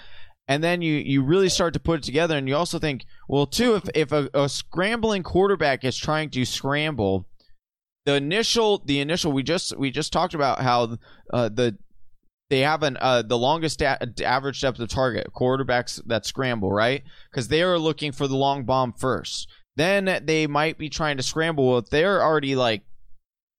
And 0.48 0.64
then 0.64 0.82
you 0.82 0.96
you 0.96 1.24
really 1.24 1.50
start 1.50 1.74
to 1.74 1.80
put 1.80 2.00
it 2.00 2.04
together, 2.04 2.38
and 2.38 2.48
you 2.48 2.56
also 2.56 2.80
think, 2.80 3.06
well, 3.30 3.48
too, 3.48 3.76
if 3.76 3.84
if 3.96 4.12
a, 4.12 4.30
a 4.34 4.50
scrambling 4.50 5.24
quarterback 5.24 5.84
is 5.84 5.98
trying 5.98 6.30
to 6.32 6.46
scramble, 6.46 7.28
the 8.06 8.16
initial 8.16 8.82
the 8.86 9.00
initial 9.00 9.32
we 9.32 9.44
just 9.44 9.78
we 9.78 9.90
just 9.90 10.12
talked 10.12 10.34
about 10.34 10.62
how 10.62 10.98
uh, 11.34 11.50
the 11.50 11.78
they 12.50 12.60
have 12.60 12.84
an 12.84 12.98
uh, 13.00 13.22
the 13.22 13.38
longest 13.38 13.82
average 13.82 14.62
depth 14.62 14.80
of 14.80 14.90
target 14.90 15.28
quarterbacks 15.34 16.02
that 16.06 16.26
scramble 16.26 16.72
right 16.72 17.04
because 17.32 17.48
they 17.48 17.64
are 17.64 17.80
looking 17.80 18.12
for 18.12 18.28
the 18.28 18.36
long 18.36 18.66
bomb 18.66 18.94
first 18.94 19.48
then 19.76 20.22
they 20.26 20.46
might 20.46 20.78
be 20.78 20.90
trying 20.90 21.18
to 21.18 21.24
scramble 21.24 21.78
if 21.78 21.90
they're 21.90 22.22
already 22.22 22.56
like 22.56 22.84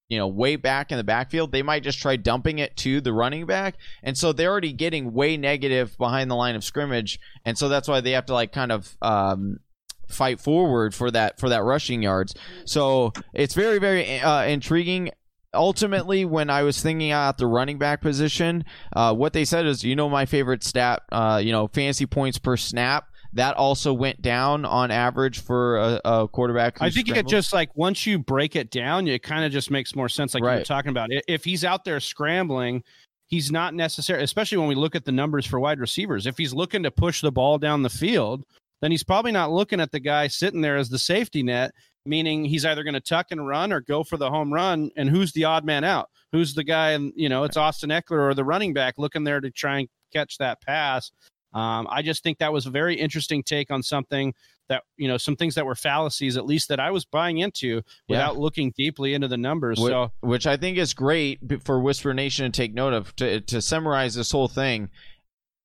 you 0.09 0.19
know, 0.19 0.29
way 0.29 0.57
back 0.57 0.93
in 0.93 0.99
the 0.99 1.05
backfield, 1.05 1.51
they 1.51 1.63
might 1.63 1.83
just 1.83 1.99
try 1.99 2.17
dumping 2.17 2.59
it 2.59 2.77
to 2.77 3.01
the 3.01 3.13
running 3.13 3.47
back. 3.47 3.77
And 4.03 4.17
so 4.17 4.33
they're 4.33 4.51
already 4.51 4.73
getting 4.73 5.13
way 5.13 5.37
negative 5.37 5.97
behind 5.97 6.31
the 6.31 6.37
line 6.37 6.57
of 6.57 6.65
scrimmage. 6.65 7.19
And 7.45 7.57
so 7.57 7.69
that's 7.69 7.89
why 7.89 8.01
they 8.01 8.13
have 8.13 8.27
to 8.27 8.35
like 8.35 8.53
kind 8.53 8.71
of 8.71 8.97
um, 9.01 9.61
fight 10.09 10.41
forward 10.41 10.95
for 10.95 11.11
that 11.11 11.41
for 11.41 11.49
that 11.49 11.63
rushing 11.63 12.03
yards. 12.03 12.35
So 12.67 13.13
it's 13.33 13.55
very 13.55 13.79
very 13.79 14.21
uh, 14.21 14.45
intriguing. 14.45 15.11
Ultimately, 15.55 16.25
when 16.25 16.51
I 16.51 16.65
was 16.65 16.83
thinking 16.83 17.13
out 17.13 17.39
the 17.39 17.47
running 17.47 17.79
back 17.79 18.01
position, 18.01 18.65
uh, 18.95 19.15
what 19.15 19.33
they 19.33 19.45
said 19.45 19.67
is, 19.67 19.85
you 19.85 19.95
know, 19.95 20.09
my 20.09 20.27
favorite 20.27 20.65
stat, 20.65 21.03
uh, 21.13 21.41
you 21.43 21.53
know, 21.53 21.69
fantasy 21.69 22.07
points 22.07 22.39
per 22.39 22.57
snap 22.57 23.07
that 23.35 23.57
also 23.57 23.93
went 23.93 24.23
down 24.23 24.65
on 24.65 24.91
average 24.91 25.41
for 25.41 25.77
a, 25.77 26.01
a 26.05 26.29
quarterback. 26.29 26.81
I 26.81 26.91
think 26.91 27.09
scrambled. 27.09 27.33
it 27.33 27.37
just 27.37 27.53
like 27.53 27.77
once 27.77 28.07
you 28.07 28.19
break 28.19 28.57
it 28.57 28.71
down, 28.71 29.07
it 29.09 29.23
kind 29.23 29.45
of 29.45 29.53
just 29.53 29.71
makes 29.71 29.95
more 29.95 30.09
sense. 30.09 30.35
Like 30.35 30.43
right. 30.43 30.55
you 30.55 30.59
were 30.61 30.65
talking 30.65 30.91
about, 30.91 31.11
if 31.11 31.45
he's 31.45 31.65
out 31.65 31.85
there 31.85 32.01
scrambling, 32.01 32.83
he's 33.27 33.51
not 33.51 33.75
necessary. 33.75 34.23
Especially 34.23 34.59
when 34.59 34.69
we 34.69 34.77
look 34.77 34.95
at 34.95 35.05
the 35.05 35.13
numbers 35.13 35.47
for 35.47 35.59
wide 35.59 35.81
receivers, 35.81 36.27
if 36.27 36.39
he's 36.39 36.55
looking 36.55 36.83
to 36.85 36.91
push 36.91 37.21
the 37.21 37.33
ball 37.33 37.59
down 37.59 37.83
the 37.83 37.91
field, 37.91 38.45
then 38.81 38.91
he's 38.91 39.05
probably 39.05 39.33
not 39.33 39.51
looking 39.51 39.81
at 39.81 39.91
the 39.91 40.01
guy 40.01 40.29
sitting 40.29 40.61
there 40.61 40.77
as 40.77 40.89
the 40.89 40.99
safety 40.99 41.43
net. 41.43 41.73
Meaning 42.07 42.45
he's 42.45 42.67
either 42.67 42.85
going 42.85 42.93
to 42.93 43.01
tuck 43.01 43.29
and 43.31 43.47
run 43.47 43.73
or 43.73 43.81
go 43.81 44.05
for 44.05 44.19
the 44.19 44.29
home 44.29 44.53
run. 44.53 44.91
And 44.95 45.09
who's 45.09 45.33
the 45.33 45.45
odd 45.45 45.65
man 45.65 45.85
out? 45.85 46.11
Who's 46.33 46.53
the 46.53 46.63
guy? 46.63 46.91
And 46.91 47.15
you 47.17 47.31
know, 47.31 47.45
it's 47.45 47.57
Austin 47.57 47.89
Ekeler 47.89 48.29
or 48.29 48.35
the 48.35 48.45
running 48.45 48.75
back 48.75 48.97
looking 48.99 49.25
there 49.25 49.41
to 49.41 49.51
try 49.51 49.79
and 49.79 49.89
catch 50.13 50.37
that 50.37 50.61
pass. 50.61 51.11
Um, 51.55 51.87
I 51.89 52.03
just 52.03 52.23
think 52.23 52.39
that 52.39 52.53
was 52.53 52.67
a 52.67 52.71
very 52.71 52.95
interesting 52.95 53.43
take 53.43 53.71
on 53.71 53.83
something 53.83 54.35
that 54.69 54.83
you 54.97 55.09
know 55.09 55.17
some 55.17 55.37
things 55.37 55.55
that 55.55 55.67
were 55.67 55.75
fallacies 55.75 56.37
at 56.37 56.47
least 56.47 56.69
that 56.69 56.81
I 56.81 56.91
was 56.91 57.05
buying 57.05 57.39
into 57.39 57.83
without 58.09 58.35
yeah. 58.35 58.41
looking 58.41 58.73
deeply 58.77 59.15
into 59.15 59.29
the 59.29 59.37
numbers. 59.37 59.79
Which, 59.79 59.91
so 59.91 60.13
which 60.21 60.47
I 60.47 60.57
think 60.57 60.79
is 60.79 60.95
great 60.95 61.41
for 61.63 61.81
Whisper 61.81 62.15
Nation 62.15 62.51
to 62.51 62.57
take 62.57 62.75
note 62.75 62.93
of 62.93 63.15
to 63.17 63.41
to 63.43 63.63
summarize 63.63 64.15
this 64.15 64.31
whole 64.31 64.49
thing. 64.49 64.91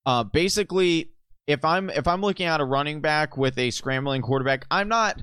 Uh, 0.05 0.23
basically, 0.23 1.11
if 1.47 1.65
I'm 1.65 1.89
if 1.89 2.07
I'm 2.07 2.21
looking 2.21 2.45
at 2.45 2.61
a 2.61 2.65
running 2.65 3.01
back 3.01 3.37
with 3.37 3.57
a 3.57 3.71
scrambling 3.71 4.21
quarterback, 4.21 4.65
I'm 4.69 4.87
not 4.87 5.21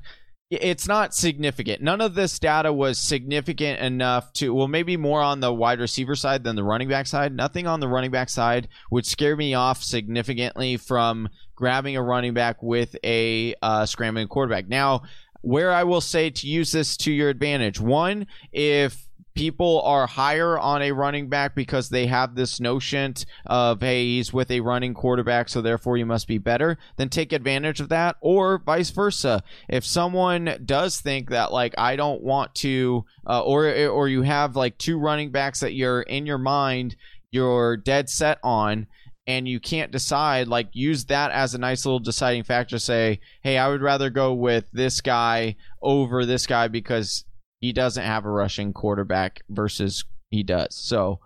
it's 0.48 0.86
not 0.86 1.12
significant. 1.12 1.82
None 1.82 2.00
of 2.00 2.14
this 2.14 2.38
data 2.38 2.72
was 2.72 2.98
significant 2.98 3.80
enough 3.80 4.32
to, 4.34 4.54
well, 4.54 4.68
maybe 4.68 4.96
more 4.96 5.20
on 5.20 5.40
the 5.40 5.52
wide 5.52 5.80
receiver 5.80 6.14
side 6.14 6.44
than 6.44 6.54
the 6.54 6.62
running 6.62 6.88
back 6.88 7.06
side. 7.08 7.34
Nothing 7.34 7.66
on 7.66 7.80
the 7.80 7.88
running 7.88 8.12
back 8.12 8.28
side 8.28 8.68
would 8.90 9.06
scare 9.06 9.36
me 9.36 9.54
off 9.54 9.82
significantly 9.82 10.76
from 10.76 11.28
grabbing 11.56 11.96
a 11.96 12.02
running 12.02 12.32
back 12.32 12.62
with 12.62 12.94
a 13.02 13.54
uh, 13.60 13.86
scrambling 13.86 14.28
quarterback. 14.28 14.68
Now, 14.68 15.02
where 15.40 15.72
I 15.72 15.82
will 15.84 16.00
say 16.00 16.30
to 16.30 16.46
use 16.46 16.70
this 16.70 16.96
to 16.98 17.12
your 17.12 17.28
advantage, 17.28 17.80
one, 17.80 18.26
if 18.52 19.05
people 19.36 19.82
are 19.82 20.06
higher 20.06 20.58
on 20.58 20.80
a 20.80 20.92
running 20.92 21.28
back 21.28 21.54
because 21.54 21.90
they 21.90 22.06
have 22.06 22.34
this 22.34 22.58
notion 22.58 23.14
of 23.44 23.80
hey 23.80 24.04
he's 24.04 24.32
with 24.32 24.50
a 24.50 24.60
running 24.60 24.94
quarterback 24.94 25.48
so 25.48 25.60
therefore 25.60 25.98
you 25.98 26.06
must 26.06 26.26
be 26.26 26.38
better 26.38 26.78
then 26.96 27.08
take 27.08 27.32
advantage 27.32 27.78
of 27.78 27.90
that 27.90 28.16
or 28.20 28.58
vice 28.58 28.90
versa. 28.90 29.42
If 29.68 29.84
someone 29.84 30.62
does 30.64 31.00
think 31.00 31.28
that 31.30 31.52
like 31.52 31.74
i 31.76 31.96
don't 31.96 32.22
want 32.22 32.54
to 32.56 33.04
uh, 33.26 33.42
or 33.42 33.68
or 33.86 34.08
you 34.08 34.22
have 34.22 34.56
like 34.56 34.78
two 34.78 34.98
running 34.98 35.30
backs 35.30 35.60
that 35.60 35.74
you're 35.74 36.02
in 36.02 36.24
your 36.24 36.38
mind 36.38 36.96
you're 37.30 37.76
dead 37.76 38.08
set 38.08 38.38
on 38.42 38.86
and 39.26 39.46
you 39.46 39.60
can't 39.60 39.92
decide 39.92 40.48
like 40.48 40.68
use 40.72 41.04
that 41.06 41.30
as 41.30 41.54
a 41.54 41.58
nice 41.58 41.84
little 41.84 41.98
deciding 41.98 42.42
factor 42.42 42.78
say 42.78 43.20
hey 43.42 43.58
i 43.58 43.68
would 43.68 43.82
rather 43.82 44.08
go 44.08 44.32
with 44.32 44.70
this 44.72 45.02
guy 45.02 45.54
over 45.82 46.24
this 46.24 46.46
guy 46.46 46.68
because 46.68 47.24
he 47.60 47.72
doesn't 47.72 48.04
have 48.04 48.24
a 48.24 48.30
rushing 48.30 48.72
quarterback 48.72 49.42
versus 49.48 50.04
he 50.30 50.42
does. 50.42 50.74
So, 50.74 51.20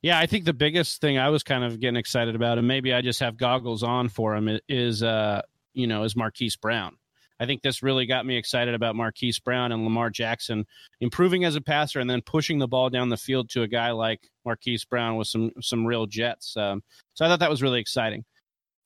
yeah, 0.00 0.18
I 0.18 0.26
think 0.26 0.44
the 0.44 0.52
biggest 0.52 1.00
thing 1.00 1.18
I 1.18 1.28
was 1.28 1.42
kind 1.42 1.64
of 1.64 1.80
getting 1.80 1.96
excited 1.96 2.34
about, 2.34 2.58
and 2.58 2.66
maybe 2.66 2.92
I 2.92 3.02
just 3.02 3.20
have 3.20 3.36
goggles 3.36 3.82
on 3.82 4.08
for 4.08 4.34
him, 4.34 4.58
is 4.68 5.02
uh, 5.02 5.42
you 5.74 5.86
know, 5.86 6.02
is 6.04 6.16
Marquise 6.16 6.56
Brown. 6.56 6.96
I 7.40 7.46
think 7.46 7.62
this 7.62 7.82
really 7.82 8.06
got 8.06 8.24
me 8.24 8.36
excited 8.36 8.72
about 8.72 8.94
Marquise 8.94 9.40
Brown 9.40 9.72
and 9.72 9.82
Lamar 9.82 10.10
Jackson 10.10 10.64
improving 11.00 11.44
as 11.44 11.56
a 11.56 11.60
passer 11.60 11.98
and 11.98 12.08
then 12.08 12.20
pushing 12.22 12.60
the 12.60 12.68
ball 12.68 12.88
down 12.88 13.08
the 13.08 13.16
field 13.16 13.50
to 13.50 13.62
a 13.62 13.68
guy 13.68 13.90
like 13.90 14.28
Marquise 14.44 14.84
Brown 14.84 15.16
with 15.16 15.26
some 15.26 15.50
some 15.60 15.84
real 15.84 16.06
jets. 16.06 16.56
Um, 16.56 16.84
so 17.14 17.24
I 17.24 17.28
thought 17.28 17.40
that 17.40 17.50
was 17.50 17.62
really 17.62 17.80
exciting. 17.80 18.24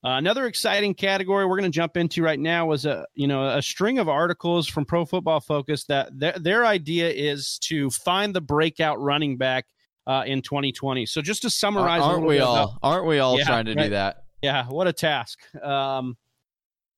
Uh, 0.04 0.18
another 0.18 0.46
exciting 0.46 0.94
category 0.94 1.46
we're 1.46 1.58
going 1.58 1.70
to 1.70 1.74
jump 1.74 1.96
into 1.96 2.22
right 2.22 2.38
now 2.38 2.66
was 2.66 2.86
a 2.86 3.06
you 3.14 3.26
know 3.26 3.48
a 3.48 3.62
string 3.62 3.98
of 3.98 4.08
articles 4.08 4.68
from 4.68 4.84
Pro 4.84 5.04
Football 5.04 5.40
Focus 5.40 5.84
that 5.84 6.16
their, 6.18 6.34
their 6.38 6.66
idea 6.66 7.08
is 7.08 7.58
to 7.60 7.90
find 7.90 8.34
the 8.34 8.40
breakout 8.40 9.00
running 9.00 9.36
back 9.36 9.66
uh, 10.06 10.22
in 10.26 10.42
2020. 10.42 11.06
So 11.06 11.22
just 11.22 11.42
to 11.42 11.50
summarize, 11.50 12.02
aren't 12.02 12.26
we 12.26 12.38
all? 12.38 12.78
aren't 12.82 13.06
we 13.06 13.18
all 13.18 13.38
yeah, 13.38 13.44
trying 13.44 13.64
to 13.66 13.74
right? 13.74 13.84
do 13.84 13.90
that? 13.90 14.24
Yeah, 14.42 14.66
what 14.66 14.86
a 14.86 14.92
task. 14.92 15.40
Um, 15.62 16.16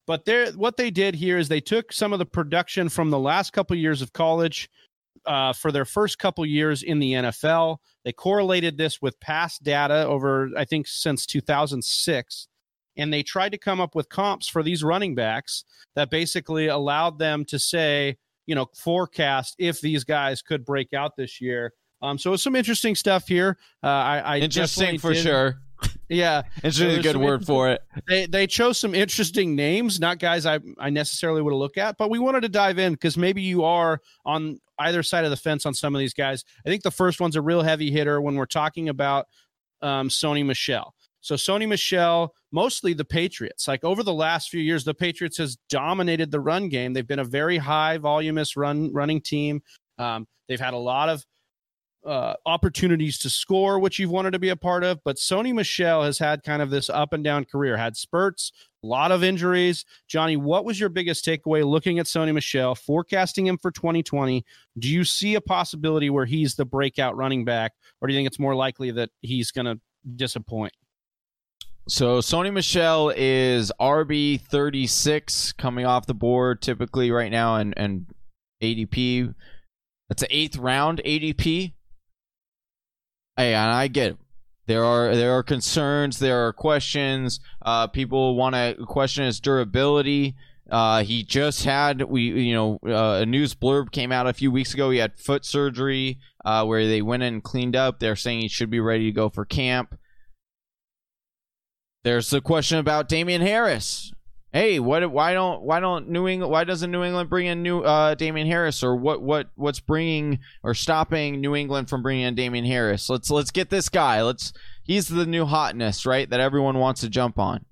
but 0.07 0.25
they 0.25 0.51
what 0.51 0.77
they 0.77 0.91
did 0.91 1.15
here 1.15 1.39
is 1.39 1.49
they 1.49 1.61
took 1.61 1.93
some 1.93 2.13
of 2.13 2.19
the 2.19 2.27
production 2.27 2.89
from 2.89 3.11
the 3.11 3.19
last 3.19 3.53
couple 3.53 3.75
of 3.75 3.81
years 3.81 4.03
of 4.03 4.13
college 4.13 4.69
uh, 5.25 5.53
for 5.53 5.71
their 5.71 5.85
first 5.85 6.19
couple 6.19 6.45
years 6.45 6.83
in 6.83 6.99
the 6.99 7.13
NFL. 7.13 7.79
They 8.05 8.13
correlated 8.13 8.77
this 8.77 9.01
with 9.01 9.21
past 9.21 9.63
data 9.63 10.07
over, 10.07 10.51
I 10.57 10.65
think, 10.65 10.87
since 10.87 11.27
2006 11.27 12.48
and 12.99 13.13
they 13.13 13.23
tried 13.23 13.53
to 13.53 13.59
come 13.59 13.81
up 13.81 13.95
with 13.95 14.09
comps 14.09 14.49
for 14.49 14.63
these 14.63 14.83
running 14.83 15.15
backs 15.15 15.65
that 15.95 16.11
basically 16.11 16.67
allowed 16.67 17.19
them 17.19 17.45
to 17.47 17.59
say, 17.59 18.19
you 18.47 18.55
know, 18.55 18.67
forecast 18.75 19.55
if 19.59 19.81
these 19.81 20.05
guys 20.05 20.43
could 20.43 20.65
break 20.65 20.93
out 20.93 21.17
this 21.17 21.41
year. 21.41 21.73
Um, 22.03 22.19
so 22.19 22.37
some 22.37 22.55
interesting 22.55 22.95
stuff 22.95 23.27
here. 23.27 23.57
Uh, 23.83 23.87
I, 23.87 24.19
I 24.19 24.39
interesting 24.39 24.99
for 24.99 25.15
did, 25.15 25.23
sure. 25.23 25.59
Yeah, 26.11 26.43
it's 26.65 26.81
really 26.81 26.97
a 26.97 27.03
good 27.03 27.19
word 27.19 27.45
for 27.45 27.69
it. 27.69 27.83
They 28.09 28.25
they 28.25 28.47
chose 28.47 28.79
some 28.79 28.95
interesting 28.95 29.55
names, 29.55 30.01
not 30.01 30.19
guys 30.19 30.47
I 30.47 30.59
I 30.79 30.89
necessarily 30.89 31.43
would 31.43 31.53
have 31.53 31.59
looked 31.59 31.77
at, 31.77 31.99
but 31.99 32.09
we 32.09 32.19
wanted 32.19 32.41
to 32.41 32.49
dive 32.49 32.79
in 32.79 32.95
because 32.95 33.19
maybe 33.19 33.43
you 33.43 33.63
are 33.63 34.01
on 34.25 34.59
either 34.79 35.03
side 35.03 35.25
of 35.25 35.31
the 35.31 35.37
fence 35.37 35.67
on 35.67 35.75
some 35.75 35.95
of 35.95 35.99
these 35.99 36.15
guys. 36.15 36.45
I 36.65 36.71
think 36.71 36.83
the 36.83 36.91
first 36.91 37.21
one's 37.21 37.37
a 37.37 37.43
real 37.43 37.63
heavy 37.63 37.91
hitter 37.91 38.23
when 38.23 38.37
we're 38.37 38.47
talking 38.47 38.89
about 38.89 39.27
um, 39.83 40.09
Sony 40.09 40.45
Michel. 40.45 40.95
So 41.21 41.35
Sony 41.35 41.69
Michel, 41.69 42.35
mostly 42.53 42.93
the 42.93 43.05
Patriots. 43.05 43.69
Like 43.69 43.85
over 43.85 44.03
the 44.03 44.15
last 44.15 44.51
few 44.51 44.61
years, 44.61 44.85
the 44.85 44.95
Patriots 44.95 45.39
has 45.39 45.57
dominated 45.69 46.31
the 46.31 46.41
run 46.41 46.69
game. 46.69 46.93
They've 46.93 47.07
been 47.07 47.19
a 47.19 47.25
very 47.25 47.59
high 47.59 47.99
voluminous 47.99 48.57
run 48.57 48.93
running 48.93 49.21
team. 49.21 49.63
Um, 49.99 50.27
they've 50.49 50.61
had 50.61 50.75
a 50.75 50.79
lot 50.79 51.09
of 51.09 51.25
uh, 52.07 52.35
opportunities 52.47 53.19
to 53.19 53.31
score, 53.31 53.79
which 53.79 53.99
you've 53.99 54.11
wanted 54.11 54.31
to 54.31 54.39
be 54.39 54.49
a 54.49 54.57
part 54.57 54.85
of. 54.85 54.99
But 55.05 55.17
Sony 55.17 55.53
Michel 55.53 56.03
has 56.03 56.19
had 56.19 56.43
kind 56.43 56.63
of 56.63 56.71
this 56.71 56.89
up 56.89 57.13
and 57.13 57.23
down 57.23 57.45
career, 57.45 57.77
had 57.77 57.97
spurts, 57.97 58.53
a 58.83 58.87
lot 58.87 59.13
of 59.13 59.25
injuries. 59.25 59.85
Johnny, 60.07 60.37
what 60.37 60.65
was 60.65 60.79
your 60.79 60.89
biggest 60.89 61.25
takeaway 61.25 61.65
looking 61.65 61.99
at 61.99 62.07
Sony 62.07 62.33
Michel, 62.33 62.75
forecasting 62.75 63.47
him 63.47 63.59
for 63.59 63.71
2020? 63.71 64.45
Do 64.79 64.89
you 64.89 65.05
see 65.05 65.35
a 65.35 65.41
possibility 65.41 66.09
where 66.09 66.27
he's 66.27 66.55
the 66.55 66.65
breakout 66.65 67.17
running 67.17 67.45
back, 67.45 67.73
or 68.01 68.09
do 68.09 68.15
you 68.15 68.19
think 68.19 68.29
it's 68.29 68.39
more 68.39 68.55
likely 68.55 68.91
that 68.93 69.11
he's 69.21 69.51
going 69.51 69.67
to 69.67 69.81
disappoint? 70.17 70.73
So 71.89 72.19
Sony 72.19 72.53
Michel 72.53 73.15
is 73.17 73.73
RB 73.81 74.43
thirty 74.43 74.87
six 74.87 75.53
coming 75.53 75.87
off 75.87 76.05
the 76.05 76.13
board 76.13 76.61
typically 76.61 77.11
right 77.11 77.33
now 77.33 77.57
and 77.57 77.73
and 77.79 78.07
ADP. 78.63 79.35
That's 80.11 80.23
an 80.23 80.29
eighth 80.31 80.59
round 80.59 81.01
ADP. 81.03 81.73
Hey, 83.39 83.55
and 83.55 83.71
I 83.71 83.89
get 83.89 84.13
it. 84.13 84.19
There 84.67 84.85
are 84.85 85.17
there 85.17 85.33
are 85.33 85.43
concerns, 85.43 86.19
there 86.19 86.47
are 86.47 86.53
questions. 86.53 87.41
Uh, 87.63 87.87
people 87.87 88.37
want 88.37 88.55
to 88.55 88.85
question 88.85 89.25
his 89.25 89.41
durability. 89.41 90.37
Uh, 90.69 91.03
he 91.05 91.23
just 91.23 91.65
had 91.65 92.03
we 92.03 92.25
you 92.25 92.55
know 92.55 92.79
uh, 92.87 93.21
a 93.23 93.27
news 93.27 93.55
blurb 93.55 93.93
came 93.93 94.13
out 94.13 94.27
a 94.27 94.35
few 94.35 94.51
weeks 94.51 94.75
ago. 94.75 94.91
He 94.91 94.99
had 94.99 95.19
foot 95.19 95.47
surgery 95.47 96.19
uh, 96.45 96.67
where 96.67 96.87
they 96.87 97.01
went 97.01 97.23
in 97.23 97.33
and 97.33 97.43
cleaned 97.43 97.77
up. 97.77 97.99
They're 97.99 98.15
saying 98.15 98.41
he 98.41 98.49
should 98.49 98.69
be 98.69 98.81
ready 98.81 99.07
to 99.07 99.13
go 99.13 99.31
for 99.31 99.47
camp. 99.47 99.99
There's 102.09 102.31
the 102.31 102.41
question 102.41 102.79
about 102.79 103.07
Damien 103.07 103.43
Harris. 103.43 104.15
Hey, 104.51 104.81
what? 104.81 105.11
Why 105.13 105.35
don't? 105.35 105.61
Why 105.61 105.79
don't 105.79 106.09
New 106.09 106.27
England? 106.27 106.51
Why 106.51 106.65
doesn't 106.65 106.91
New 106.91 107.03
England 107.05 107.29
bring 107.29 107.45
in 107.45 107.63
new 107.63 107.81
uh, 107.81 108.15
Damien 108.15 108.47
Harris? 108.47 108.83
Or 108.83 108.97
what? 108.97 109.21
What? 109.21 109.51
What's 109.57 109.79
bringing 109.81 110.39
or 110.63 110.73
stopping 110.73 111.43
New 111.43 111.55
England 111.55 111.91
from 111.91 112.01
bringing 112.03 112.25
in 112.25 112.35
Damien 112.35 112.65
Harris? 112.65 113.11
Let's 113.11 113.31
let's 113.31 113.51
get 113.51 113.69
this 113.69 113.91
guy. 113.91 114.23
Let's. 114.23 114.55
He's 114.85 115.07
the 115.07 115.27
new 115.27 115.45
hotness, 115.45 116.07
right? 116.07 116.31
That 116.31 116.41
everyone 116.41 116.79
wants 116.79 117.03
to 117.03 117.11
jump 117.11 117.39
on. 117.39 117.67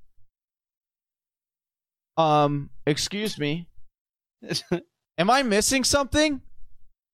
Um, 2.18 2.68
excuse 2.86 3.38
me. 3.38 3.68
Am 5.16 5.30
I 5.30 5.44
missing 5.44 5.82
something? 5.82 6.42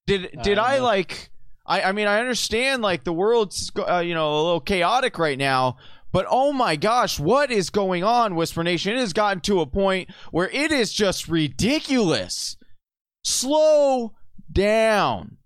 Did 0.08 0.40
did 0.42 0.58
Uh, 0.58 0.62
I 0.62 0.78
like? 0.78 1.30
I 1.64 1.82
I 1.82 1.92
mean 1.92 2.08
I 2.08 2.18
understand 2.18 2.82
like 2.82 3.04
the 3.04 3.12
world's 3.12 3.70
uh, 3.76 3.98
you 4.04 4.14
know 4.14 4.28
a 4.28 4.42
little 4.42 4.60
chaotic 4.60 5.20
right 5.20 5.38
now, 5.38 5.76
but 6.12 6.26
oh 6.28 6.52
my 6.52 6.76
gosh, 6.76 7.18
what 7.18 7.50
is 7.50 7.70
going 7.70 8.04
on, 8.04 8.36
Whisper 8.36 8.62
Nation? 8.62 8.94
It 8.94 9.00
has 9.00 9.12
gotten 9.12 9.40
to 9.42 9.60
a 9.60 9.66
point 9.66 10.10
where 10.30 10.48
it 10.50 10.70
is 10.70 10.92
just 10.92 11.28
ridiculous. 11.28 12.56
Slow 13.24 14.14
down 14.50 15.38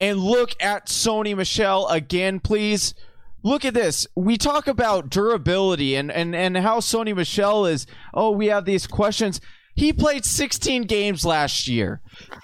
and 0.00 0.18
look 0.18 0.50
at 0.60 0.86
Sony 0.86 1.36
Michel 1.36 1.88
again, 1.88 2.40
please. 2.40 2.94
Look 3.42 3.64
at 3.64 3.74
this. 3.74 4.06
We 4.16 4.36
talk 4.38 4.66
about 4.66 5.10
durability 5.10 5.94
and, 5.96 6.10
and, 6.10 6.34
and 6.34 6.56
how 6.56 6.80
Sony 6.80 7.14
Michel 7.14 7.66
is, 7.66 7.86
oh, 8.12 8.30
we 8.30 8.46
have 8.46 8.64
these 8.64 8.86
questions. 8.86 9.40
He 9.76 9.92
played 9.92 10.24
16 10.24 10.84
games 10.84 11.24
last 11.24 11.68
year. 11.68 12.00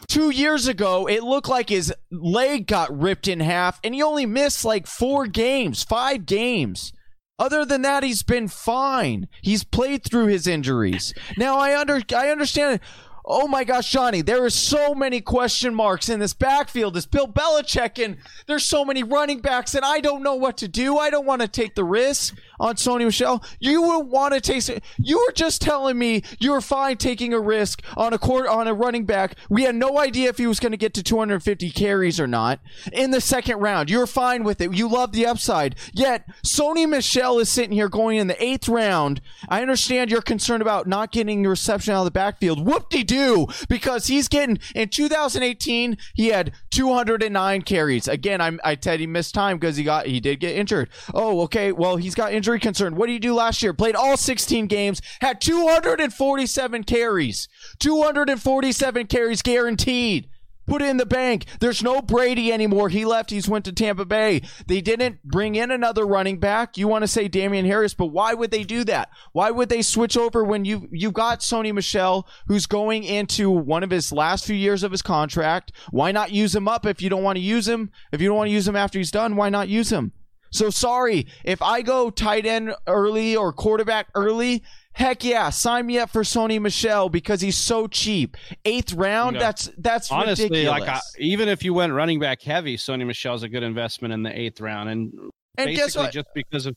Two 0.09 0.31
years 0.31 0.67
ago, 0.67 1.07
it 1.07 1.23
looked 1.23 1.49
like 1.49 1.69
his 1.69 1.95
leg 2.11 2.67
got 2.67 2.97
ripped 2.97 3.29
in 3.29 3.41
half, 3.41 3.81
and 3.85 3.95
he 3.95 4.03
only 4.03 4.27
missed 4.27 4.65
like 4.65 4.87
four 4.87 5.27
games, 5.27 5.83
five 5.85 6.27
games. 6.27 6.93
Other 7.41 7.65
than 7.65 7.81
that, 7.83 8.03
he's 8.03 8.23
been 8.23 8.49
fine. 8.49 9.27
He's 9.41 9.65
played 9.65 10.05
through 10.05 10.27
his 10.27 10.47
injuries. 10.47 11.15
Now 11.39 11.59
I 11.59 11.75
under 11.77 12.03
I 12.15 12.29
understand. 12.29 12.81
Oh 13.25 13.49
my 13.49 13.65
gosh, 13.65 13.91
Johnny, 13.91 14.21
there 14.21 14.45
are 14.45 14.51
so 14.51 14.95
many 14.95 15.23
question 15.23 15.75
marks 15.75 16.11
in 16.11 16.21
this 16.21 16.35
backfield. 16.35 16.95
This 16.95 17.07
Bill 17.07 17.27
Belichick, 17.27 18.03
and 18.03 18.19
there's 18.47 18.65
so 18.65 18.85
many 18.85 19.03
running 19.03 19.41
backs, 19.41 19.75
and 19.75 19.85
I 19.87 20.01
don't 20.01 20.23
know 20.23 20.35
what 20.35 20.59
to 20.59 20.69
do. 20.69 20.99
I 20.99 21.09
don't 21.09 21.27
want 21.27 21.41
to 21.41 21.49
take 21.49 21.75
the 21.75 21.85
risk 21.85 22.37
on 22.61 22.77
Sony 22.77 23.05
Michel. 23.05 23.43
You 23.59 23.83
would 23.83 24.07
want 24.07 24.35
to 24.35 24.41
take. 24.41 24.61
You 24.99 25.19
were 25.19 25.33
just 25.33 25.61
telling 25.61 25.99
me 25.99 26.23
you 26.39 26.53
were 26.53 26.61
fine 26.61 26.97
taking 26.97 27.33
a 27.33 27.41
risk 27.41 27.83
on 27.97 28.13
a 28.13 28.19
court 28.19 28.47
on 28.47 28.69
a 28.69 28.75
running 28.75 29.07
back. 29.07 29.35
We 29.49 29.63
had 29.63 29.75
no 29.75 29.99
idea 29.99 30.29
if 30.29 30.39
he 30.39 30.47
was 30.47 30.61
going 30.61 30.73
to 30.73 30.79
get 30.79 30.95
to 30.95 31.03
250 31.03 31.71
carries 31.71 32.21
or 32.21 32.27
not 32.27 32.61
in 32.93 33.11
the 33.11 33.21
second 33.21 33.59
round. 33.59 33.91
You're 33.91 34.07
fine 34.07 34.45
with 34.45 34.61
it. 34.61 34.73
You 34.75 34.89
love 34.89 35.13
the 35.13 35.27
upside. 35.27 35.75
Yet 35.93 36.29
Sony 36.45 36.89
Michel 36.89 37.39
is 37.39 37.49
sitting 37.49 37.73
here 37.73 37.89
going 37.89 38.19
in 38.19 38.27
the 38.27 38.43
eighth 38.43 38.69
round. 38.69 39.21
I 39.49 39.63
understand 39.63 40.11
you're 40.11 40.23
concerned 40.23 40.63
about 40.63 40.87
not 40.87 41.11
getting 41.11 41.43
your 41.43 41.51
reception 41.51 41.95
out 41.95 42.01
of 42.01 42.05
the 42.05 42.11
backfield. 42.11 42.65
Whoop 42.65 42.91
de 42.91 43.03
doo, 43.03 43.49
because 43.69 44.07
he's 44.07 44.29
getting 44.29 44.59
in 44.75 44.91
2018 44.91 45.97
he 46.15 46.29
had 46.29 46.53
209 46.71 47.63
carries. 47.63 48.09
Again, 48.09 48.41
I'm, 48.41 48.61
I 48.65 48.77
said 48.81 49.01
he 49.01 49.07
missed 49.07 49.35
time 49.35 49.59
because 49.59 49.77
he 49.77 49.85
got 49.85 50.07
he 50.07 50.21
did 50.21 50.41
get 50.41 50.57
injured. 50.57 50.91
Oh, 51.15 51.41
okay. 51.43 51.73
Well, 51.73 51.97
he's 51.97 52.15
got 52.15 52.33
injury 52.51 52.61
concern. 52.61 52.97
What 52.97 53.07
did 53.07 53.13
he 53.13 53.19
do 53.21 53.35
last 53.35 53.63
year? 53.63 53.73
Played 53.73 53.95
all 53.95 54.17
16 54.17 54.67
games, 54.67 55.01
had 55.21 55.41
247 55.41 56.85
carries. 56.85 57.49
247 57.79 59.07
carries 59.07 59.43
guaranteed. 59.43 60.29
Put 60.67 60.83
in 60.83 60.99
the 60.99 61.07
bank. 61.07 61.47
There's 61.59 61.83
no 61.83 62.01
Brady 62.01 62.53
anymore. 62.53 62.89
He 62.91 63.05
left. 63.05 63.31
He's 63.31 63.49
went 63.49 63.65
to 63.65 63.73
Tampa 63.73 64.05
Bay. 64.05 64.43
They 64.69 64.81
didn't 64.81 65.25
bring 65.25 65.57
in 65.57 65.73
another 65.73 66.07
running 66.07 66.39
back. 66.39 66.77
You 66.77 66.87
want 66.87 67.03
to 67.03 67.09
say 67.09 67.27
Damien 67.27 67.67
Harris, 67.67 67.93
but 67.93 68.07
why 68.07 68.35
would 68.35 68.53
they 68.53 68.63
do 68.63 68.85
that? 68.85 69.11
Why 69.33 69.51
would 69.51 69.69
they 69.69 69.83
switch 69.83 70.17
over 70.17 70.45
when 70.45 70.65
you 70.65 70.89
you 70.93 71.11
got 71.11 71.41
Sony 71.41 71.75
Michel, 71.75 72.29
who's 72.47 72.67
going 72.67 73.03
into 73.03 73.51
one 73.51 73.83
of 73.83 73.91
his 73.91 74.13
last 74.13 74.45
few 74.45 74.55
years 74.55 74.85
of 74.85 74.93
his 74.93 75.03
contract? 75.03 75.73
Why 75.91 76.13
not 76.13 76.31
use 76.31 76.55
him 76.55 76.69
up 76.69 76.87
if 76.87 77.03
you 77.03 77.09
don't 77.09 77.25
want 77.25 77.37
to 77.37 77.43
use 77.43 77.67
him? 77.67 77.91
If 78.13 78.21
you 78.21 78.29
don't 78.29 78.37
want 78.37 78.49
to 78.49 78.55
use 78.55 78.69
him 78.69 78.77
after 78.77 78.99
he's 78.99 79.11
done, 79.11 79.35
why 79.35 79.49
not 79.49 79.69
use 79.69 79.91
him? 79.91 80.13
So 80.51 80.71
sorry 80.71 81.27
if 81.45 81.63
I 81.63 81.83
go 81.83 82.11
tight 82.11 82.47
end 82.47 82.75
early 82.87 83.37
or 83.37 83.53
quarterback 83.53 84.09
early. 84.15 84.63
Heck 84.93 85.23
yeah, 85.23 85.51
sign 85.51 85.87
me 85.87 85.99
up 86.01 86.11
for 86.11 86.23
Sony 86.23 86.61
Michel 86.61 87.09
because 87.09 87.41
he's 87.41 87.57
so 87.57 87.87
cheap. 87.87 88.37
Eighth 88.65 88.93
round, 88.93 89.37
Yeah. 89.37 89.41
that's 89.41 89.71
that's 89.79 90.11
Honestly, 90.11 90.47
ridiculous. 90.47 90.81
like 90.81 90.89
I, 90.89 91.01
even 91.19 91.49
if 91.49 91.63
you 91.63 91.73
went 91.73 91.93
running 91.93 92.19
back 92.19 92.43
heavy, 92.43 92.77
Sony 92.77 93.07
Michel's 93.07 93.45
a 93.45 93.49
good 93.49 93.63
investment 93.63 94.13
in 94.13 94.25
the 94.25 94.37
eighth 94.37 94.61
round, 94.61 94.91
and, 94.91 95.13
and 95.57 95.67
basically 95.69 95.75
guess 95.77 95.97
what? 95.97 96.13
just 96.13 96.27
because 96.35 96.67
of 96.67 96.75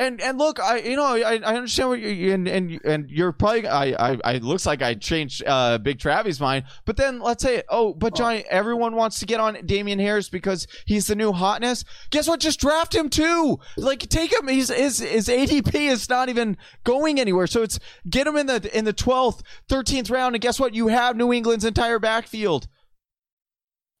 And 0.00 0.20
and 0.20 0.38
look, 0.38 0.60
I 0.60 0.78
you 0.78 0.94
know 0.94 1.04
I, 1.04 1.40
I 1.44 1.56
understand 1.56 1.88
what 1.88 1.98
you 1.98 2.32
and 2.32 2.46
and 2.46 2.80
and 2.84 3.10
you're 3.10 3.32
probably 3.32 3.66
I 3.66 3.86
I, 4.12 4.18
I 4.24 4.32
it 4.34 4.44
looks 4.44 4.64
like 4.64 4.80
I 4.80 4.94
changed 4.94 5.42
uh 5.44 5.78
Big 5.78 5.98
Travi's 5.98 6.38
mind, 6.38 6.66
but 6.84 6.96
then 6.96 7.20
let's 7.20 7.42
say 7.42 7.64
oh, 7.68 7.94
but 7.94 8.14
Johnny, 8.14 8.44
everyone 8.48 8.94
wants 8.94 9.18
to 9.18 9.26
get 9.26 9.40
on 9.40 9.58
Damien 9.66 9.98
Harris 9.98 10.28
because 10.28 10.68
he's 10.86 11.08
the 11.08 11.16
new 11.16 11.32
hotness. 11.32 11.84
Guess 12.10 12.28
what? 12.28 12.38
Just 12.38 12.60
draft 12.60 12.94
him 12.94 13.08
too. 13.08 13.58
Like 13.76 14.08
take 14.08 14.32
him. 14.32 14.46
He's 14.46 14.68
his 14.68 15.00
his 15.00 15.26
ADP 15.26 15.74
is 15.74 16.08
not 16.08 16.28
even 16.28 16.56
going 16.84 17.18
anywhere. 17.18 17.48
So 17.48 17.62
it's 17.62 17.80
get 18.08 18.26
him 18.26 18.36
in 18.36 18.46
the 18.46 18.70
in 18.76 18.84
the 18.84 18.92
twelfth, 18.92 19.42
thirteenth 19.68 20.10
round, 20.10 20.36
and 20.36 20.42
guess 20.42 20.60
what? 20.60 20.74
You 20.74 20.88
have 20.88 21.16
New 21.16 21.32
England's 21.32 21.64
entire 21.64 21.98
backfield. 21.98 22.68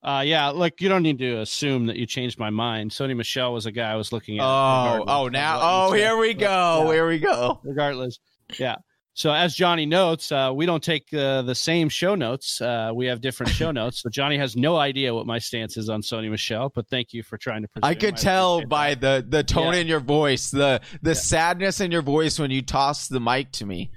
Uh, 0.02 0.22
yeah, 0.24 0.48
like 0.50 0.80
you 0.80 0.88
don't 0.88 1.02
need 1.02 1.18
to 1.18 1.40
assume 1.40 1.86
that 1.86 1.96
you 1.96 2.06
changed 2.06 2.38
my 2.38 2.50
mind. 2.50 2.90
Sony 2.92 3.16
Michel 3.16 3.52
was 3.52 3.66
a 3.66 3.72
guy 3.72 3.90
I 3.90 3.96
was 3.96 4.12
looking 4.12 4.38
at. 4.38 4.44
Oh 4.44 5.04
oh 5.08 5.28
now 5.28 5.58
oh 5.60 5.92
here 5.92 6.16
we 6.16 6.34
go 6.34 6.84
Yeah. 6.86 6.92
here 6.92 7.08
we 7.08 7.18
go. 7.18 7.60
Regardless, 7.64 8.18
yeah. 8.58 8.76
So 9.14 9.32
as 9.32 9.56
Johnny 9.56 9.84
notes, 9.84 10.30
uh, 10.30 10.52
we 10.54 10.64
don't 10.64 10.80
take 10.84 11.12
uh, 11.12 11.42
the 11.42 11.54
same 11.56 11.88
show 11.88 12.14
notes. 12.14 12.60
Uh, 12.60 12.92
we 12.94 13.06
have 13.06 13.20
different 13.20 13.50
show 13.50 13.70
notes. 13.80 14.00
So 14.02 14.08
Johnny 14.08 14.38
has 14.38 14.54
no 14.56 14.76
idea 14.76 15.12
what 15.12 15.26
my 15.26 15.40
stance 15.40 15.76
is 15.76 15.88
on 15.88 16.02
Sony 16.02 16.30
Michel. 16.30 16.70
But 16.72 16.86
thank 16.88 17.12
you 17.12 17.24
for 17.24 17.36
trying 17.36 17.62
to. 17.62 17.68
I 17.82 17.96
could 17.96 18.16
tell 18.16 18.64
by 18.64 18.94
the 18.94 19.26
the 19.28 19.42
tone 19.42 19.74
Yeah. 19.74 19.80
in 19.80 19.86
your 19.88 19.98
voice, 19.98 20.52
the 20.52 20.80
the 21.02 21.16
sadness 21.16 21.80
in 21.80 21.90
your 21.90 22.02
voice 22.02 22.38
when 22.38 22.52
you 22.52 22.62
toss 22.62 23.08
the 23.08 23.18
mic 23.18 23.50
to 23.52 23.66
me. 23.66 23.90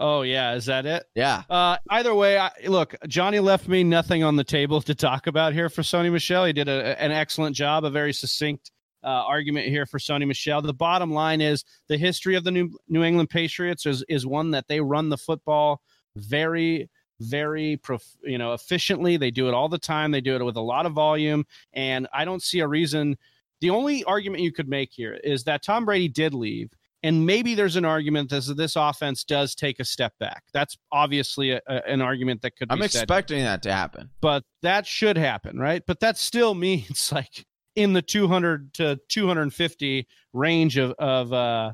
Oh 0.00 0.22
yeah, 0.22 0.54
is 0.54 0.64
that 0.64 0.86
it? 0.86 1.04
Yeah. 1.14 1.42
Uh, 1.50 1.76
either 1.90 2.14
way, 2.14 2.38
I, 2.38 2.50
look, 2.66 2.94
Johnny 3.06 3.38
left 3.38 3.68
me 3.68 3.84
nothing 3.84 4.24
on 4.24 4.34
the 4.34 4.44
table 4.44 4.80
to 4.80 4.94
talk 4.94 5.26
about 5.26 5.52
here 5.52 5.68
for 5.68 5.82
Sony 5.82 6.10
Michel. 6.10 6.46
He 6.46 6.54
did 6.54 6.68
a, 6.68 7.00
an 7.00 7.12
excellent 7.12 7.54
job, 7.54 7.84
a 7.84 7.90
very 7.90 8.14
succinct 8.14 8.70
uh, 9.04 9.08
argument 9.08 9.66
here 9.66 9.84
for 9.84 9.98
Sony 9.98 10.26
Michel. 10.26 10.62
The 10.62 10.72
bottom 10.72 11.12
line 11.12 11.42
is 11.42 11.66
the 11.88 11.98
history 11.98 12.34
of 12.34 12.44
the 12.44 12.50
New, 12.50 12.70
New 12.88 13.02
England 13.02 13.28
Patriots 13.28 13.84
is, 13.84 14.02
is 14.08 14.26
one 14.26 14.50
that 14.52 14.68
they 14.68 14.80
run 14.80 15.10
the 15.10 15.18
football 15.18 15.82
very, 16.16 16.88
very, 17.20 17.76
prof, 17.76 18.02
you 18.22 18.38
know, 18.38 18.54
efficiently. 18.54 19.18
They 19.18 19.30
do 19.30 19.48
it 19.48 19.54
all 19.54 19.68
the 19.68 19.78
time. 19.78 20.12
They 20.12 20.22
do 20.22 20.34
it 20.34 20.44
with 20.44 20.56
a 20.56 20.62
lot 20.62 20.86
of 20.86 20.92
volume, 20.92 21.44
and 21.74 22.08
I 22.14 22.24
don't 22.24 22.42
see 22.42 22.60
a 22.60 22.66
reason. 22.66 23.18
The 23.60 23.68
only 23.68 24.02
argument 24.04 24.42
you 24.42 24.52
could 24.52 24.68
make 24.68 24.90
here 24.92 25.20
is 25.22 25.44
that 25.44 25.62
Tom 25.62 25.84
Brady 25.84 26.08
did 26.08 26.32
leave, 26.32 26.70
and 27.02 27.24
maybe 27.26 27.54
there's 27.54 27.76
an 27.76 27.84
argument 27.84 28.30
that 28.30 28.54
this 28.56 28.76
offense 28.76 29.24
does 29.24 29.54
take 29.54 29.80
a 29.80 29.84
step 29.84 30.12
back. 30.20 30.44
That's 30.52 30.76
obviously 30.92 31.52
a, 31.52 31.60
a- 31.66 31.88
an 31.88 32.00
argument 32.02 32.42
that 32.42 32.56
could. 32.56 32.68
Be 32.68 32.74
I'm 32.74 32.78
said, 32.80 33.02
expecting 33.04 33.42
that 33.44 33.62
to 33.62 33.72
happen. 33.72 34.10
but 34.20 34.44
that 34.62 34.86
should 34.86 35.16
happen, 35.16 35.58
right? 35.58 35.82
But 35.86 36.00
that 36.00 36.18
still 36.18 36.54
means 36.54 37.10
like 37.14 37.46
in 37.76 37.92
the 37.92 38.02
200 38.02 38.74
to 38.74 38.98
250 39.08 40.06
range 40.32 40.76
of 40.76 40.92
of 40.98 41.32
uh, 41.32 41.72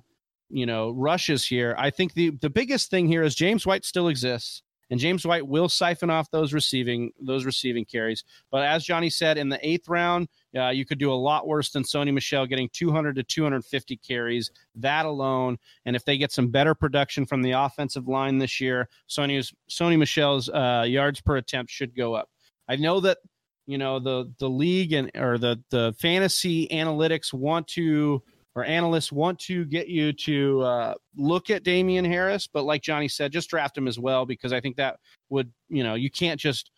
you 0.50 0.66
know 0.66 0.90
rushes 0.90 1.46
here. 1.46 1.74
I 1.78 1.90
think 1.90 2.14
the 2.14 2.30
the 2.40 2.50
biggest 2.50 2.90
thing 2.90 3.08
here 3.08 3.22
is 3.22 3.34
James 3.34 3.66
White 3.66 3.84
still 3.84 4.08
exists, 4.08 4.62
and 4.90 5.00
James 5.00 5.26
White 5.26 5.46
will 5.46 5.68
siphon 5.68 6.10
off 6.10 6.30
those 6.30 6.52
receiving 6.52 7.12
those 7.20 7.44
receiving 7.44 7.84
carries. 7.84 8.24
But 8.50 8.62
as 8.62 8.84
Johnny 8.84 9.10
said, 9.10 9.38
in 9.38 9.48
the 9.48 9.66
eighth 9.66 9.88
round, 9.88 10.28
uh, 10.56 10.68
you 10.68 10.84
could 10.84 10.98
do 10.98 11.12
a 11.12 11.14
lot 11.14 11.46
worse 11.46 11.70
than 11.70 11.82
Sony 11.82 12.12
Michel 12.12 12.46
getting 12.46 12.68
200 12.72 13.16
to 13.16 13.22
250 13.22 13.96
carries. 13.98 14.50
That 14.74 15.06
alone, 15.06 15.58
and 15.84 15.96
if 15.96 16.04
they 16.04 16.18
get 16.18 16.32
some 16.32 16.48
better 16.48 16.74
production 16.74 17.26
from 17.26 17.42
the 17.42 17.52
offensive 17.52 18.08
line 18.08 18.38
this 18.38 18.60
year, 18.60 18.88
Sony's 19.08 19.52
Sony 19.70 19.98
Michel's 19.98 20.48
uh, 20.48 20.84
yards 20.86 21.20
per 21.20 21.36
attempt 21.36 21.70
should 21.70 21.94
go 21.94 22.14
up. 22.14 22.28
I 22.68 22.76
know 22.76 23.00
that 23.00 23.18
you 23.66 23.78
know 23.78 23.98
the 23.98 24.32
the 24.38 24.48
league 24.48 24.92
and 24.92 25.10
or 25.16 25.38
the 25.38 25.62
the 25.70 25.94
fantasy 25.98 26.68
analytics 26.68 27.32
want 27.32 27.66
to 27.68 28.22
or 28.56 28.64
analysts 28.64 29.12
want 29.12 29.38
to 29.38 29.66
get 29.66 29.86
you 29.86 30.14
to 30.14 30.62
uh, 30.62 30.94
look 31.14 31.50
at 31.50 31.62
Damien 31.62 32.06
Harris, 32.06 32.48
but 32.50 32.64
like 32.64 32.82
Johnny 32.82 33.06
said, 33.06 33.30
just 33.30 33.50
draft 33.50 33.76
him 33.76 33.86
as 33.86 33.98
well 33.98 34.24
because 34.24 34.52
I 34.52 34.60
think 34.60 34.76
that 34.76 34.96
would 35.28 35.52
you 35.68 35.84
know 35.84 35.94
you 35.94 36.10
can't 36.10 36.40
just. 36.40 36.70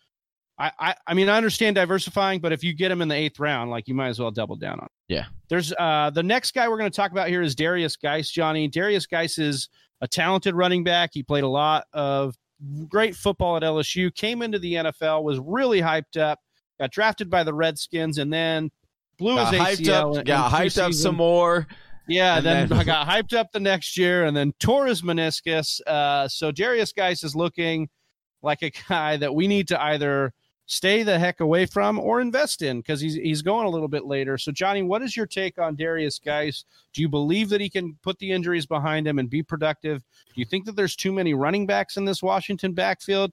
I, 0.61 0.71
I, 0.77 0.95
I 1.07 1.13
mean 1.13 1.29
I 1.29 1.37
understand 1.37 1.77
diversifying, 1.77 2.41
but 2.41 2.51
if 2.51 2.65
you 2.65 2.73
get 2.73 2.91
him 2.91 3.01
in 3.01 3.07
the 3.07 3.15
eighth 3.15 3.39
round, 3.39 3.71
like 3.71 3.87
you 3.87 3.93
might 3.93 4.09
as 4.09 4.19
well 4.19 4.29
double 4.29 4.57
down 4.57 4.81
on. 4.81 4.87
It. 4.87 5.13
Yeah. 5.13 5.25
There's 5.47 5.71
uh 5.79 6.09
the 6.13 6.21
next 6.21 6.53
guy 6.53 6.67
we're 6.67 6.77
going 6.77 6.91
to 6.91 6.95
talk 6.95 7.11
about 7.11 7.29
here 7.29 7.41
is 7.41 7.55
Derrius 7.55 7.97
Guice. 7.97 8.29
Johnny 8.29 8.69
Derrius 8.69 9.09
Guice 9.09 9.37
is 9.37 9.69
a 10.01 10.07
talented 10.07 10.55
running 10.55 10.83
back. 10.83 11.11
He 11.13 11.23
played 11.23 11.45
a 11.45 11.47
lot 11.47 11.85
of 11.93 12.35
great 12.89 13.15
football 13.15 13.55
at 13.55 13.63
LSU. 13.63 14.13
Came 14.13 14.41
into 14.41 14.59
the 14.59 14.73
NFL, 14.73 15.23
was 15.23 15.39
really 15.39 15.79
hyped 15.79 16.19
up. 16.19 16.39
Got 16.77 16.91
drafted 16.91 17.29
by 17.29 17.43
the 17.43 17.53
Redskins, 17.53 18.17
and 18.17 18.31
then 18.31 18.69
blew 19.19 19.35
Got 19.35 19.53
his 19.53 19.61
hyped 19.61 19.85
ACL. 19.85 20.17
up, 20.19 20.25
got 20.25 20.51
hyped 20.51 20.81
up 20.81 20.93
some 20.93 21.15
more. 21.15 21.67
Yeah, 22.07 22.39
then, 22.39 22.67
then- 22.67 22.79
I 22.79 22.83
got 22.83 23.07
hyped 23.07 23.33
up 23.37 23.51
the 23.51 23.59
next 23.59 23.95
year 23.97 24.25
and 24.25 24.35
then 24.35 24.53
tore 24.59 24.87
his 24.87 25.03
meniscus. 25.03 25.79
Uh, 25.85 26.27
so 26.27 26.51
Derrius 26.51 26.95
Guice 26.95 27.23
is 27.23 27.35
looking 27.35 27.87
like 28.41 28.63
a 28.63 28.71
guy 28.89 29.17
that 29.17 29.35
we 29.35 29.47
need 29.47 29.67
to 29.67 29.79
either 29.81 30.33
stay 30.65 31.01
the 31.03 31.17
heck 31.17 31.39
away 31.39 31.65
from 31.65 31.97
or 31.99 32.21
invest 32.21 32.61
in 32.61 32.77
because 32.79 33.01
he's 33.01 33.15
he's 33.15 33.41
going 33.41 33.65
a 33.65 33.69
little 33.69 33.87
bit 33.87 34.05
later. 34.05 34.37
So 34.37 34.51
Johnny, 34.51 34.81
what 34.83 35.01
is 35.01 35.15
your 35.17 35.25
take 35.25 35.57
on 35.59 35.75
Derrius 35.75 36.23
Guice? 36.23 36.63
Do 36.93 37.01
you 37.01 37.09
believe 37.09 37.49
that 37.49 37.59
he 37.61 37.69
can 37.69 37.95
put 38.03 38.17
the 38.19 38.31
injuries 38.31 38.65
behind 38.65 39.07
him 39.07 39.19
and 39.19 39.29
be 39.29 39.43
productive? 39.43 40.03
Do 40.33 40.39
you 40.41 40.45
think 40.45 40.65
that 40.65 40.75
there's 40.75 40.95
too 40.95 41.11
many 41.11 41.33
running 41.33 41.65
backs 41.67 41.97
in 41.97 42.05
this 42.05 42.21
Washington 42.23 42.73
backfield? 42.73 43.31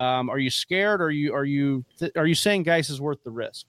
Um, 0.00 0.28
are 0.30 0.38
you 0.38 0.50
scared? 0.50 1.00
Or 1.00 1.06
are 1.06 1.10
you 1.10 1.34
are 1.34 1.44
you 1.44 1.84
th- 1.98 2.12
are 2.16 2.26
you 2.26 2.34
saying 2.34 2.62
Guice 2.64 2.88
is 2.90 3.00
worth 3.00 3.22
the 3.22 3.30
risk? 3.30 3.66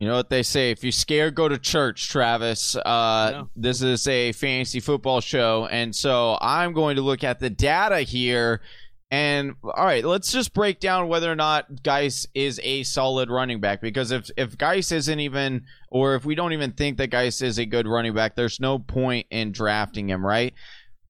You 0.00 0.08
know 0.08 0.16
what 0.16 0.30
they 0.30 0.42
say? 0.42 0.70
If 0.70 0.82
you're 0.82 0.92
scared, 0.92 1.34
go 1.34 1.46
to 1.46 1.58
church, 1.58 2.08
Travis. 2.08 2.74
Uh. 2.74 3.44
This 3.54 3.82
is 3.82 4.08
a 4.08 4.32
fantasy 4.32 4.80
football 4.80 5.20
show. 5.20 5.68
And 5.70 5.94
so 5.94 6.38
I'm 6.40 6.72
going 6.72 6.96
to 6.96 7.02
look 7.02 7.22
at 7.22 7.38
the 7.38 7.50
data 7.50 8.00
here. 8.00 8.62
And 9.10 9.56
all 9.62 9.84
right, 9.84 10.04
let's 10.04 10.32
just 10.32 10.54
break 10.54 10.80
down 10.80 11.08
whether 11.08 11.30
or 11.30 11.36
not 11.36 11.82
Guice 11.82 12.26
is 12.32 12.58
a 12.62 12.84
solid 12.84 13.28
running 13.28 13.60
back. 13.60 13.82
Because 13.82 14.10
if, 14.10 14.30
if 14.38 14.56
Guice 14.56 14.90
isn't 14.90 15.20
even, 15.20 15.66
or 15.90 16.14
if 16.14 16.24
we 16.24 16.34
don't 16.34 16.54
even 16.54 16.72
think 16.72 16.96
that 16.96 17.08
Guice 17.08 17.42
is 17.42 17.58
a 17.58 17.66
good 17.66 17.86
running 17.86 18.14
back, 18.14 18.36
there's 18.36 18.58
no 18.58 18.78
point 18.78 19.26
in 19.30 19.52
drafting 19.52 20.08
him, 20.08 20.24
right? 20.24 20.54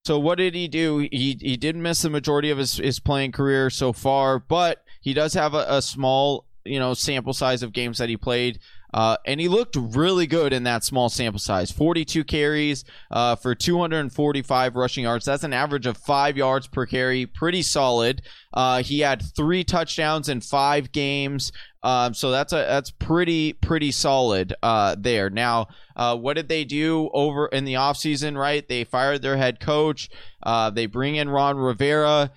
So 0.04 0.18
what 0.18 0.38
did 0.38 0.54
he 0.54 0.66
do? 0.66 0.98
He 1.12 1.36
he 1.38 1.56
did 1.56 1.76
miss 1.76 2.02
the 2.02 2.10
majority 2.10 2.50
of 2.50 2.58
his, 2.58 2.78
his 2.78 2.98
playing 2.98 3.32
career 3.32 3.68
so 3.68 3.92
far, 3.92 4.38
but 4.38 4.82
he 5.02 5.12
does 5.12 5.34
have 5.34 5.52
a, 5.52 5.66
a 5.68 5.82
small, 5.82 6.46
you 6.64 6.78
know, 6.78 6.94
sample 6.94 7.34
size 7.34 7.62
of 7.62 7.74
games 7.74 7.98
that 7.98 8.08
he 8.08 8.16
played. 8.16 8.60
Uh, 8.92 9.16
and 9.24 9.40
he 9.40 9.48
looked 9.48 9.76
really 9.76 10.26
good 10.26 10.52
in 10.52 10.64
that 10.64 10.84
small 10.84 11.08
sample 11.08 11.38
size 11.38 11.70
42 11.70 12.24
carries 12.24 12.84
uh, 13.10 13.36
for 13.36 13.54
245 13.54 14.76
rushing 14.76 15.04
yards. 15.04 15.24
That's 15.24 15.44
an 15.44 15.52
average 15.52 15.86
of 15.86 15.96
five 15.96 16.36
yards 16.36 16.66
per 16.66 16.86
carry. 16.86 17.26
Pretty 17.26 17.62
solid. 17.62 18.22
Uh, 18.52 18.82
he 18.82 19.00
had 19.00 19.22
three 19.36 19.64
touchdowns 19.64 20.28
in 20.28 20.40
five 20.40 20.92
games. 20.92 21.52
Um, 21.82 22.12
so 22.12 22.30
that's 22.30 22.52
a 22.52 22.56
that's 22.56 22.90
pretty 22.90 23.54
pretty 23.54 23.90
solid 23.90 24.54
uh, 24.62 24.96
there. 24.98 25.30
Now, 25.30 25.68
uh, 25.96 26.16
what 26.16 26.34
did 26.34 26.48
they 26.48 26.64
do 26.64 27.08
over 27.14 27.46
in 27.46 27.64
the 27.64 27.74
offseason, 27.74 28.36
right? 28.36 28.66
They 28.68 28.84
fired 28.84 29.22
their 29.22 29.38
head 29.38 29.60
coach. 29.60 30.10
Uh, 30.42 30.70
they 30.70 30.86
bring 30.86 31.16
in 31.16 31.30
Ron 31.30 31.56
Rivera 31.56 32.32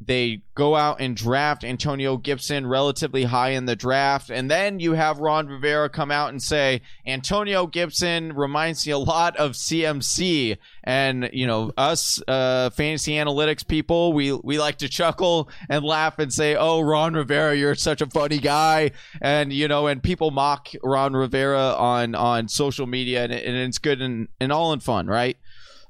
they 0.00 0.42
go 0.54 0.76
out 0.76 1.00
and 1.00 1.16
draft 1.16 1.64
Antonio 1.64 2.16
Gibson 2.16 2.66
relatively 2.66 3.24
high 3.24 3.50
in 3.50 3.66
the 3.66 3.74
draft. 3.74 4.30
And 4.30 4.50
then 4.50 4.78
you 4.78 4.92
have 4.92 5.18
Ron 5.18 5.48
Rivera 5.48 5.88
come 5.88 6.10
out 6.10 6.30
and 6.30 6.40
say, 6.40 6.82
Antonio 7.06 7.66
Gibson 7.66 8.32
reminds 8.32 8.86
me 8.86 8.92
a 8.92 8.98
lot 8.98 9.36
of 9.36 9.52
CMC. 9.52 10.56
And, 10.84 11.28
you 11.32 11.46
know, 11.46 11.72
us 11.76 12.22
uh, 12.28 12.70
fantasy 12.70 13.12
analytics 13.12 13.66
people, 13.66 14.12
we, 14.12 14.32
we 14.32 14.58
like 14.58 14.78
to 14.78 14.88
chuckle 14.88 15.50
and 15.68 15.84
laugh 15.84 16.18
and 16.18 16.32
say, 16.32 16.54
oh, 16.54 16.80
Ron 16.80 17.14
Rivera, 17.14 17.56
you're 17.56 17.74
such 17.74 18.00
a 18.00 18.06
funny 18.06 18.38
guy. 18.38 18.92
And, 19.20 19.52
you 19.52 19.66
know, 19.66 19.88
and 19.88 20.02
people 20.02 20.30
mock 20.30 20.68
Ron 20.82 21.14
Rivera 21.14 21.74
on, 21.76 22.14
on 22.14 22.48
social 22.48 22.86
media 22.86 23.24
and, 23.24 23.32
and 23.32 23.56
it's 23.56 23.78
good 23.78 24.00
and, 24.00 24.28
and 24.40 24.52
all 24.52 24.72
in 24.72 24.80
fun, 24.80 25.08
right? 25.08 25.36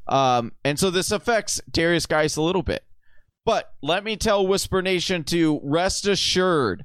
Um, 0.07 0.53
and 0.65 0.79
so 0.79 0.91
this 0.91 1.11
affects 1.11 1.61
Derrius 1.71 2.09
Guice 2.09 2.37
a 2.37 2.43
little 2.43 2.63
bit. 2.63 2.85
But 3.49 3.73
let 3.81 4.05
me 4.05 4.19
tell 4.19 4.47
Whisper 4.47 4.83
Nation 4.83 5.25
to 5.25 5.59
rest 5.65 6.07
assured 6.07 6.85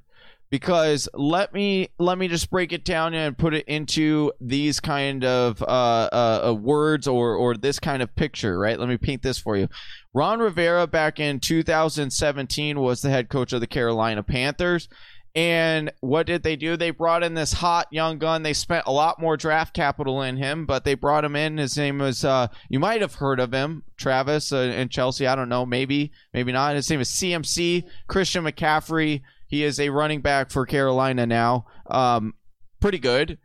because 0.50 1.10
let 1.14 1.54
me 1.54 1.90
let 2.00 2.18
me 2.18 2.30
just 2.30 2.50
break 2.50 2.72
it 2.72 2.86
down 2.86 3.14
and 3.14 3.38
put 3.38 3.54
it 3.54 3.68
into 3.68 4.32
these 4.40 4.80
kind 4.80 5.26
of 5.26 5.62
uh, 5.62 5.66
uh, 5.66 6.42
uh, 6.52 6.54
words 6.54 7.06
or 7.06 7.36
or 7.36 7.58
this 7.58 7.82
kind 7.82 8.02
of 8.02 8.16
picture, 8.16 8.58
right? 8.58 8.80
Let 8.80 8.88
me 8.88 8.96
paint 8.96 9.24
this 9.24 9.38
for 9.38 9.58
you. 9.58 9.68
Ron 10.14 10.40
Rivera 10.40 10.88
back 10.88 11.20
in 11.20 11.42
2017 11.42 12.80
was 12.80 13.02
the 13.02 13.10
head 13.10 13.28
coach 13.28 13.52
of 13.52 13.60
the 13.60 13.68
Carolina 13.68 14.24
Panthers. 14.24 14.88
And 15.36 15.92
what 16.02 16.28
did 16.28 16.44
they 16.44 16.56
do? 16.56 16.78
They 16.78 16.92
brought 16.92 17.24
in 17.24 17.34
this 17.34 17.54
hot 17.54 17.88
young 17.92 18.20
gun. 18.20 18.44
They 18.44 18.54
spent 18.54 18.86
a 18.86 18.92
lot 18.92 19.20
more 19.20 19.36
draft 19.36 19.74
capital 19.74 20.22
in 20.22 20.38
him, 20.38 20.68
but 20.68 20.84
they 20.84 20.94
brought 20.94 21.26
him 21.26 21.36
in. 21.36 21.58
His 21.58 21.76
name 21.76 21.98
was, 21.98 22.24
uh, 22.24 22.50
you 22.70 22.80
might 22.80 23.02
have 23.02 23.16
heard 23.16 23.40
of 23.40 23.52
him, 23.52 23.84
Travis 23.98 24.52
uh, 24.52 24.58
and 24.58 24.92
Chelsea. 24.92 25.26
I 25.26 25.36
don't 25.36 25.50
know. 25.50 25.66
Maybe, 25.66 26.12
maybe 26.34 26.52
not. 26.52 26.76
His 26.76 26.90
name 26.90 27.02
is 27.02 27.10
CMC, 27.10 27.84
Christian 28.08 28.44
McCaffrey. 28.44 29.22
He 29.48 29.64
is 29.64 29.80
a 29.80 29.90
running 29.90 30.22
back 30.22 30.52
for 30.52 30.68
Carolina 30.68 31.26
now. 31.26 31.66
Um, 31.88 32.36
pretty 32.80 33.00
good, 33.00 33.40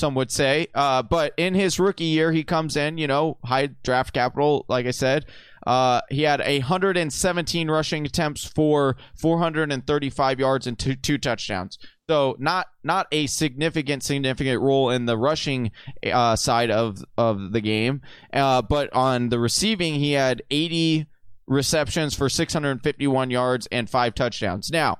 some 0.00 0.14
would 0.14 0.30
say. 0.30 0.68
Uh, 0.74 1.02
but 1.02 1.34
in 1.36 1.52
his 1.52 1.78
rookie 1.78 2.04
year, 2.04 2.32
he 2.32 2.44
comes 2.44 2.76
in, 2.78 2.96
you 2.96 3.06
know, 3.06 3.36
high 3.44 3.66
draft 3.82 4.14
capital, 4.14 4.64
like 4.68 4.86
I 4.86 4.90
said. 4.90 5.26
Uh, 5.66 6.00
he 6.10 6.22
had 6.22 6.40
117 6.40 7.70
rushing 7.70 8.06
attempts 8.06 8.44
for 8.44 8.96
435 9.16 10.38
yards 10.38 10.66
and 10.66 10.78
two, 10.78 10.94
two 10.94 11.18
touchdowns. 11.18 11.78
So 12.08 12.36
not 12.38 12.68
not 12.84 13.08
a 13.10 13.26
significant 13.26 14.04
significant 14.04 14.62
role 14.62 14.90
in 14.90 15.06
the 15.06 15.18
rushing 15.18 15.72
uh, 16.10 16.36
side 16.36 16.70
of 16.70 17.04
of 17.18 17.50
the 17.50 17.60
game, 17.60 18.00
uh, 18.32 18.62
but 18.62 18.92
on 18.92 19.28
the 19.30 19.40
receiving, 19.40 19.94
he 19.94 20.12
had 20.12 20.42
80 20.48 21.06
receptions 21.48 22.14
for 22.14 22.28
651 22.28 23.30
yards 23.30 23.66
and 23.72 23.90
five 23.90 24.14
touchdowns. 24.14 24.70
Now, 24.70 24.98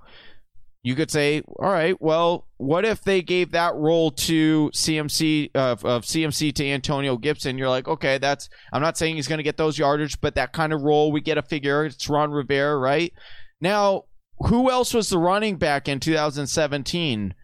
you 0.87 0.95
could 0.95 1.11
say, 1.11 1.43
all 1.59 1.69
right, 1.69 2.01
well, 2.01 2.47
what 2.59 2.85
if 2.85 3.03
they 3.03 3.21
gave 3.21 3.51
that 3.51 3.75
role 3.75 4.13
to 4.13 4.71
CMC 4.73 5.51
of 5.57 5.83
CMC 5.83 6.55
to 6.55 6.65
Antonio 6.65 7.17
Gibson? 7.17 7.59
You're 7.59 7.69
like, 7.69 7.89
okay, 7.89 8.19
that's. 8.19 8.49
I'm 8.73 8.83
not 8.83 8.97
saying 8.97 9.17
he's 9.17 9.27
going 9.27 9.41
to 9.41 9.43
get 9.43 9.57
those 9.57 9.81
yardage, 9.81 10.21
but 10.21 10.37
that 10.37 10.53
kind 10.53 10.73
of 10.73 10.83
role 10.83 11.11
we 11.11 11.21
get 11.21 11.39
a 11.39 11.43
figure. 11.43 11.87
It's 11.87 12.09
Ron 12.09 12.31
Rivera, 12.31 12.79
right? 12.79 13.13
Now, 13.61 14.05
who 14.47 14.71
else 14.71 14.95
was 14.95 15.09
the 15.09 15.19
running 15.19 15.57
back 15.57 15.89
in 15.89 15.99
2017? 15.99 17.35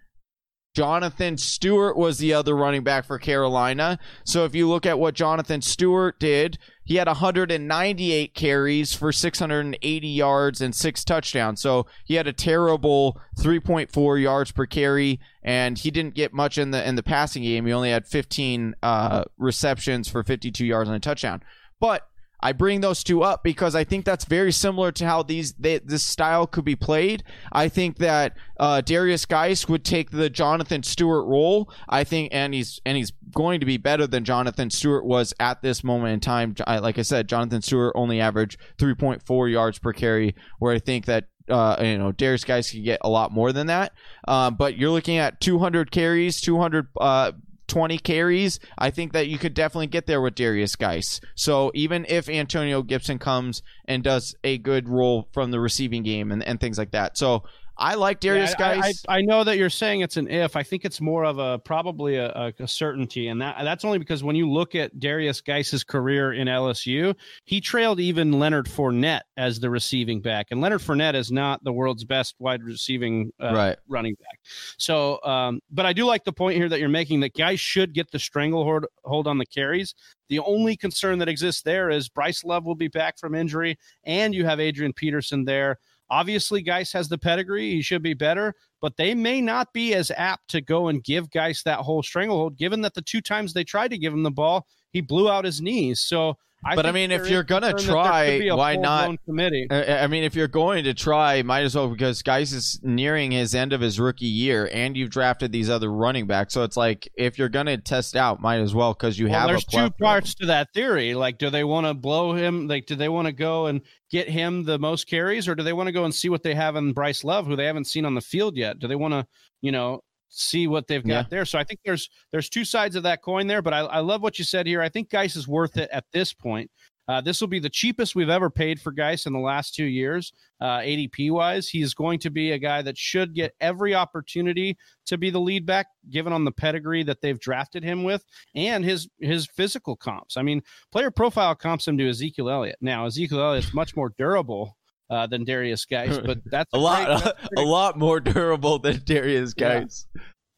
Jonathan 0.75 1.37
Stewart 1.37 1.97
was 1.97 2.18
the 2.18 2.33
other 2.33 2.57
running 2.57 2.83
back 2.83 3.05
for 3.05 3.18
Carolina. 3.18 3.99
So 4.25 4.45
if 4.45 4.55
you 4.55 4.68
look 4.68 4.87
at 4.87 4.99
what 4.99 5.14
Jonathan 5.14 5.61
Stewart 5.61 6.18
did, 6.18 6.59
he 6.85 6.97
had 6.97 7.07
198 7.07 8.35
carries 8.35 8.95
for 8.95 9.12
680 9.12 10.09
yards 10.09 10.61
and 10.62 10.75
six 10.75 11.05
touchdowns. 11.05 11.61
So 11.61 11.87
he 12.05 12.14
had 12.14 12.27
a 12.27 12.33
terrible 12.33 13.20
3.4 13.39 14.23
yards 14.23 14.51
per 14.51 14.64
carry, 14.64 15.20
and 15.43 15.79
he 15.79 15.91
didn't 15.91 16.14
get 16.14 16.33
much 16.33 16.57
in 16.57 16.70
the 16.70 16.87
in 16.87 16.97
the 16.97 17.03
passing 17.03 17.43
game. 17.43 17.66
He 17.66 17.73
only 17.73 17.91
had 17.91 18.07
15 18.07 18.75
uh, 18.83 19.25
receptions 19.37 20.09
for 20.09 20.23
52 20.23 20.64
yards 20.64 20.89
and 20.89 20.97
a 20.97 21.01
touchdown. 21.01 21.43
But 21.81 22.09
I 22.43 22.53
bring 22.53 22.80
those 22.80 23.05
two 23.05 23.22
up 23.22 23.45
because 23.45 23.74
I 23.74 23.84
think 23.84 24.05
that's 24.05 24.24
very 24.24 24.53
similar 24.53 24.90
to 24.93 25.07
how 25.07 25.22
these 25.22 25.53
they, 25.55 25.78
this 25.78 26.03
style 26.03 26.47
could 26.47 26.64
be 26.64 26.76
played. 26.76 27.22
I 27.53 27.68
think 27.68 27.99
that 27.99 28.36
uh, 28.59 28.82
Derrius 28.84 29.26
Guice 29.26 29.68
would 29.68 29.84
take 29.84 30.11
the 30.11 30.28
Jonathan 30.28 30.82
Stewart 30.82 31.26
role. 31.26 31.70
I 31.88 32.05
think, 32.05 32.30
and 32.32 32.53
he's 32.53 32.80
and 32.84 32.97
he's 32.97 33.12
going 33.32 33.61
to 33.61 33.66
be 33.66 33.76
better 33.76 34.07
than 34.07 34.24
Jonathan 34.24 34.70
Stewart 34.70 35.05
was 35.05 35.32
at 35.38 35.62
this 35.62 35.84
moment 35.84 36.14
in 36.14 36.20
time. 36.20 36.55
Like 36.66 36.99
I 36.99 37.03
said, 37.03 37.28
Jonathan 37.28 37.62
Stewart 37.62 37.93
only 37.95 38.20
averaged 38.20 38.59
3.4 38.78 39.51
yards 39.51 39.78
per 39.78 39.93
carry, 39.93 40.34
where 40.59 40.74
I 40.74 40.78
think 40.78 41.07
that 41.07 41.26
uh, 41.49 41.76
you 41.80 41.99
know, 41.99 42.12
Derrius 42.12 42.47
Guice 42.47 42.70
can 42.70 42.82
get 42.82 43.01
a 43.03 43.09
lot 43.09 43.32
more 43.32 43.53
than 43.53 43.66
that. 43.68 43.93
Um, 44.26 44.55
but 44.55 44.76
you're 44.76 44.90
looking 44.90 45.18
at 45.18 45.40
200 45.40 45.90
carries, 45.90 46.40
200, 46.40 46.88
uh, 47.01 47.32
20 47.73 47.97
carries, 47.97 48.61
I 48.77 48.91
think 48.91 49.14
that 49.14 49.29
you 49.29 49.39
could 49.39 49.55
definitely 49.55 49.87
get 49.87 50.07
there 50.07 50.20
with 50.20 50.35
Derrius 50.35 50.77
Guice. 50.77 51.23
So 51.35 51.70
even 51.75 52.05
if 52.07 52.29
Antonio 52.29 52.83
Gibson 52.83 53.18
comes 53.18 53.62
and 53.87 54.05
does 54.05 54.35
a 54.45 54.59
good 54.59 54.91
role 54.91 55.27
from 55.33 55.53
the 55.53 55.59
receiving 55.59 56.03
game 56.03 56.31
and, 56.31 56.43
and 56.43 56.61
things 56.61 56.77
like 56.77 56.91
that. 56.91 57.16
So 57.16 57.45
I 57.79 57.95
like 57.95 58.20
Derrius 58.20 58.55
Yeah, 58.59 58.68
I- 58.68 58.77
Guice. 58.81 59.05
I, 59.09 59.18
I 59.18 59.20
know 59.23 59.45
that 59.45 59.57
you're 59.57 59.70
saying 59.70 60.03
it's 60.03 60.16
an 60.16 60.29
if. 60.29 60.57
I 60.57 60.62
think 60.62 60.85
it's 60.85 61.01
more 61.01 61.25
of 61.25 61.39
a 61.39 61.59
probably 61.59 62.16
a, 62.16 62.29
a, 62.31 62.53
a 62.61 62.68
certainty, 62.68 63.29
and 63.29 63.41
that 63.41 63.57
that's 63.64 63.85
only 63.85 63.99
because 63.99 64.23
when 64.23 64.37
you 64.37 64.49
look 64.51 64.75
at 64.75 64.95
Derrius 64.99 65.43
Guice's 65.43 65.83
career 65.83 66.35
in 66.35 66.49
LSU, 66.49 67.14
he 67.45 67.61
trailed 67.61 67.99
even 67.99 68.39
Leonard 68.39 68.66
Fournette 68.66 69.23
as 69.37 69.59
the 69.59 69.70
receiving 69.70 70.20
back, 70.20 70.49
and 70.51 70.61
Leonard 70.61 70.81
Fournette 70.83 71.14
is 71.14 71.33
not 71.33 71.64
the 71.64 71.73
world's 71.73 72.05
best 72.05 72.35
wide 72.39 72.62
receiving 72.62 73.33
uh, 73.41 73.53
Right. 73.55 73.77
running 73.89 74.14
back. 74.16 74.39
So, 74.79 75.23
um, 75.25 75.61
but 75.70 75.87
I 75.87 75.93
do 75.93 76.05
like 76.05 76.25
the 76.25 76.33
point 76.33 76.57
here 76.57 76.68
that 76.68 76.79
you're 76.79 76.89
making 76.91 77.20
that 77.20 77.35
Guice 77.35 77.59
should 77.61 77.95
get 77.95 78.11
the 78.11 78.18
stranglehold 78.18 78.87
hold 79.05 79.27
on 79.27 79.39
the 79.39 79.47
carries. 79.47 79.95
The 80.29 80.39
only 80.41 80.77
concern 80.77 81.18
that 81.20 81.29
exists 81.29 81.62
there 81.62 81.91
is 81.91 82.09
Bryce 82.09 82.45
Love 82.45 82.64
will 82.64 82.75
be 82.75 82.89
back 82.89 83.18
from 83.18 83.35
injury, 83.35 83.79
and 84.05 84.35
you 84.35 84.45
have 84.45 84.61
Adrian 84.61 84.93
Peterson 84.93 85.45
there. 85.45 85.79
Obviously, 86.13 86.61
Guice 86.61 86.93
has 86.93 87.09
the 87.09 87.17
pedigree. 87.17 87.71
He 87.71 87.81
should 87.81 88.03
be 88.03 88.13
better, 88.13 88.55
but 88.83 88.99
they 88.99 89.15
may 89.15 89.41
not 89.41 89.73
be 89.73 89.95
as 89.95 90.13
apt 90.15 90.51
to 90.51 90.61
go 90.61 90.89
and 90.89 91.03
give 91.03 91.31
Guice 91.31 91.63
that 91.63 91.79
whole 91.79 92.03
stranglehold, 92.03 92.59
given 92.59 92.83
that 92.83 92.93
the 92.93 93.01
two 93.01 93.23
times 93.23 93.55
they 93.55 93.65
tried 93.65 93.93
to 93.93 93.99
give 93.99 94.13
him 94.13 94.23
the 94.23 94.31
ball, 94.31 94.67
he 94.91 95.01
blew 95.01 95.31
out 95.31 95.47
his 95.47 95.63
knees. 95.63 96.03
So, 96.03 96.37
I 96.65 96.77
But 96.77 96.87
I 96.87 96.93
mean, 96.93 97.11
if 97.11 97.29
you're 97.29 97.43
gonna 97.43 97.71
concern 97.71 97.89
that 97.89 98.03
there 98.03 98.03
try, 98.05 98.27
could 98.27 98.39
be 98.41 98.49
a 98.49 98.57
why 98.57 98.77
not- 98.77 99.17
Committee. 99.25 99.67
I 99.71 100.07
mean, 100.07 100.23
if 100.23 100.35
you're 100.37 100.47
going 100.49 100.85
to 100.85 100.95
try, 100.95 101.43
might 101.43 101.63
as 101.63 101.75
well 101.75 101.89
because 101.89 102.23
Guice 102.23 102.53
is 102.53 102.79
nearing 102.83 103.33
his 103.33 103.55
end 103.55 103.73
of 103.73 103.81
his 103.81 103.99
rookie 103.99 104.27
year, 104.27 104.71
and 104.73 104.97
you've 104.97 105.11
drafted 105.11 105.51
these 105.51 105.69
other 105.69 105.91
running 105.93 106.27
backs. 106.27 106.55
So 106.55 106.63
it's 106.63 106.77
like 106.77 107.09
if 107.17 107.39
you're 107.39 107.49
going 107.49 107.67
to 107.67 107.79
test 107.79 108.15
out, 108.15 108.41
might 108.41 108.59
as 108.61 108.75
well 108.75 108.93
because 108.95 109.19
you 109.19 109.29
Well, 109.29 109.41
have. 109.41 109.49
there's 109.49 109.65
two 109.65 109.91
parts 110.01 110.35
to 110.37 110.47
that 110.47 110.69
theory. 110.73 111.15
Like, 111.15 111.39
do 111.39 111.51
they 111.51 111.65
want 111.65 111.87
to 111.87 111.95
blow 111.95 112.33
him? 112.33 112.69
Like, 112.69 112.87
do 112.87 112.95
they 112.95 113.09
want 113.09 113.27
to 113.27 113.33
go 113.33 113.67
and 113.67 113.81
get 114.11 114.29
him 114.29 114.65
the 114.65 114.79
most 114.79 115.09
carries, 115.09 115.49
or 115.49 115.55
do 115.55 115.63
they 115.65 115.73
want 115.73 115.89
to 115.89 115.93
go 115.93 116.05
and 116.05 116.15
see 116.15 116.29
what 116.29 116.43
they 116.45 116.55
have 116.55 116.77
in 116.77 116.93
Bryce 116.93 117.25
Love, 117.25 117.47
who 117.47 117.57
they 117.57 117.67
haven't 117.67 117.87
seen 117.87 118.05
on 118.05 118.15
the 118.15 118.21
field 118.21 118.57
yet? 118.57 118.79
Do 118.79 118.87
they 118.87 118.97
want 118.97 119.13
to, 119.15 119.27
you 119.63 119.73
know, 119.73 120.03
see 120.35 120.66
what 120.66 120.87
they've 120.87 121.03
got 121.07 121.09
Yeah. 121.09 121.24
there? 121.30 121.45
So 121.45 121.59
I 121.59 121.64
think 121.64 121.80
there's 121.85 122.09
there's 122.33 122.49
two 122.49 122.64
sides 122.64 122.97
of 122.97 123.03
that 123.05 123.22
coin 123.22 123.47
there. 123.47 123.62
But 123.62 123.74
I, 123.74 123.80
I 123.80 123.99
love 124.01 124.22
what 124.22 124.39
you 124.39 124.45
said 124.45 124.66
here. 124.66 124.83
I 124.83 124.89
think 124.89 125.11
Guice 125.11 125.37
is 125.37 125.47
worth 125.47 125.76
it 125.76 125.89
at 125.93 126.05
this 126.12 126.33
point. 126.33 126.70
Uh, 127.09 127.20
this 127.20 127.41
will 127.41 127.49
be 127.49 127.59
the 127.59 127.68
cheapest 127.68 128.14
we've 128.14 128.28
ever 128.30 128.49
paid 128.49 128.80
for 128.80 128.93
Guice 128.93 129.26
in 129.26 129.33
the 129.33 129.39
last 129.41 129.74
two 129.74 129.85
years, 129.85 130.33
uh, 130.61 130.78
ADP 130.78 131.33
wise. 131.33 131.68
He's 131.68 131.95
going 131.95 132.20
to 132.20 132.30
be 132.30 132.53
a 132.53 132.59
guy 132.59 132.80
that 132.80 132.97
should 132.97 133.35
get 133.35 133.55
every 133.61 133.93
opportunity 133.93 134.78
to 135.07 135.18
be 135.18 135.28
the 135.28 135.41
lead 135.41 135.66
back, 135.66 135.89
given 136.11 136.33
on 136.33 136.45
the 136.45 136.53
pedigree 136.53 137.03
that 137.03 137.20
they've 137.20 137.41
drafted 137.41 137.83
him 137.83 138.05
with, 138.05 138.24
and 138.55 138.85
his 138.85 139.09
his 139.20 139.47
physical 139.47 139.97
comps. 139.97 140.37
I 140.37 140.43
mean, 140.43 140.62
player 140.93 141.11
profile 141.11 141.57
comps 141.57 141.89
him 141.89 141.99
to 141.99 142.09
Ezekiel 142.09 142.49
Elliott. 142.49 142.76
Now, 142.80 143.05
Ezekiel 143.07 143.41
Elliott's 143.41 143.74
much 143.74 143.97
more 143.97 144.14
durable 144.16 144.76
uh, 145.13 145.27
than 145.27 145.45
Derrius 145.45 145.87
Guice, 145.89 146.19
but 146.19 146.39
that's 146.51 146.73
a 146.73 146.77
great- 146.79 146.83
lot, 146.83 147.37
a 147.59 147.61
lot 147.63 147.99
more 147.99 148.19
durable 148.21 148.79
than 148.79 148.97
Derrius 149.01 149.53
Yeah. 149.57 149.81
Guice. 149.81 150.07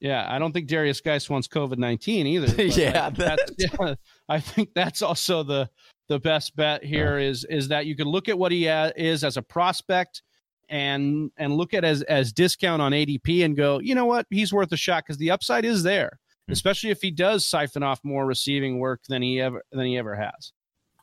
Yeah, 0.00 0.26
I 0.28 0.38
don't 0.38 0.52
think 0.52 0.68
Derrius 0.68 1.02
Guice 1.02 1.30
wants 1.30 1.48
COVID 1.48 1.78
nineteen 1.78 2.26
either. 2.26 2.62
Yeah, 2.62 3.06
like, 3.06 3.14
that's, 3.16 3.52
yeah, 3.58 3.94
I 4.28 4.38
think 4.40 4.70
that's 4.74 5.00
also 5.02 5.42
the 5.42 5.68
the 6.08 6.18
best 6.18 6.54
bet 6.56 6.84
here 6.84 7.18
is 7.18 7.44
is 7.48 7.68
that 7.68 7.86
you 7.86 7.96
can 7.96 8.06
look 8.08 8.28
at 8.28 8.38
what 8.38 8.52
he 8.52 8.68
uh, 8.68 8.90
is 8.96 9.24
as 9.24 9.36
a 9.38 9.42
prospect 9.42 10.22
and 10.68 11.30
and 11.38 11.54
look 11.56 11.72
at 11.74 11.84
as 11.84 12.02
as 12.02 12.32
discount 12.32 12.82
on 12.82 12.92
ADP 12.92 13.44
and 13.44 13.56
go, 13.56 13.78
you 13.80 13.94
know 13.94 14.04
what, 14.06 14.26
he's 14.30 14.52
worth 14.52 14.72
a 14.72 14.76
shot 14.76 15.04
because 15.04 15.16
the 15.18 15.30
upside 15.30 15.64
is 15.64 15.82
there, 15.82 16.18
Hmm. 16.48 16.52
especially 16.52 16.90
if 16.90 17.00
he 17.00 17.10
does 17.10 17.46
siphon 17.46 17.82
off 17.82 18.00
more 18.02 18.26
receiving 18.26 18.78
work 18.80 19.00
than 19.08 19.22
he 19.22 19.40
ever 19.40 19.62
than 19.72 19.86
he 19.86 19.96
ever 19.96 20.14
has. 20.16 20.52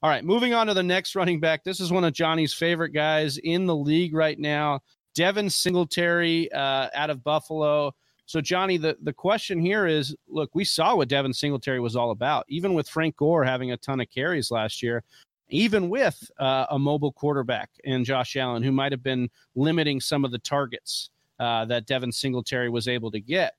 All 0.03 0.09
right, 0.09 0.25
moving 0.25 0.55
on 0.55 0.65
to 0.65 0.73
the 0.73 0.81
next 0.81 1.15
running 1.15 1.39
back. 1.39 1.63
This 1.63 1.79
is 1.79 1.91
one 1.91 2.03
of 2.03 2.13
Johnny's 2.13 2.55
favorite 2.55 2.89
guys 2.89 3.37
in 3.37 3.67
the 3.67 3.75
league 3.75 4.15
right 4.15 4.39
now, 4.39 4.79
Devin 5.13 5.47
Singletary 5.47 6.51
uh, 6.51 6.89
out 6.95 7.11
of 7.11 7.23
Buffalo. 7.23 7.93
So, 8.25 8.41
Johnny, 8.41 8.77
the, 8.77 8.97
the 9.03 9.13
question 9.13 9.59
here 9.59 9.85
is 9.85 10.15
look, 10.27 10.49
we 10.55 10.63
saw 10.63 10.95
what 10.95 11.07
Devin 11.07 11.33
Singletary 11.33 11.79
was 11.79 11.95
all 11.95 12.09
about, 12.09 12.45
even 12.49 12.73
with 12.73 12.89
Frank 12.89 13.15
Gore 13.17 13.43
having 13.43 13.73
a 13.73 13.77
ton 13.77 14.01
of 14.01 14.09
carries 14.09 14.49
last 14.49 14.81
year, 14.81 15.03
even 15.49 15.87
with 15.87 16.17
uh, 16.39 16.65
a 16.71 16.79
mobile 16.79 17.11
quarterback 17.11 17.69
and 17.85 18.03
Josh 18.03 18.35
Allen, 18.35 18.63
who 18.63 18.71
might 18.71 18.91
have 18.91 19.03
been 19.03 19.29
limiting 19.53 20.01
some 20.01 20.25
of 20.25 20.31
the 20.31 20.39
targets 20.39 21.11
uh, 21.39 21.65
that 21.65 21.85
Devin 21.85 22.11
Singletary 22.11 22.69
was 22.69 22.87
able 22.87 23.11
to 23.11 23.19
get. 23.19 23.53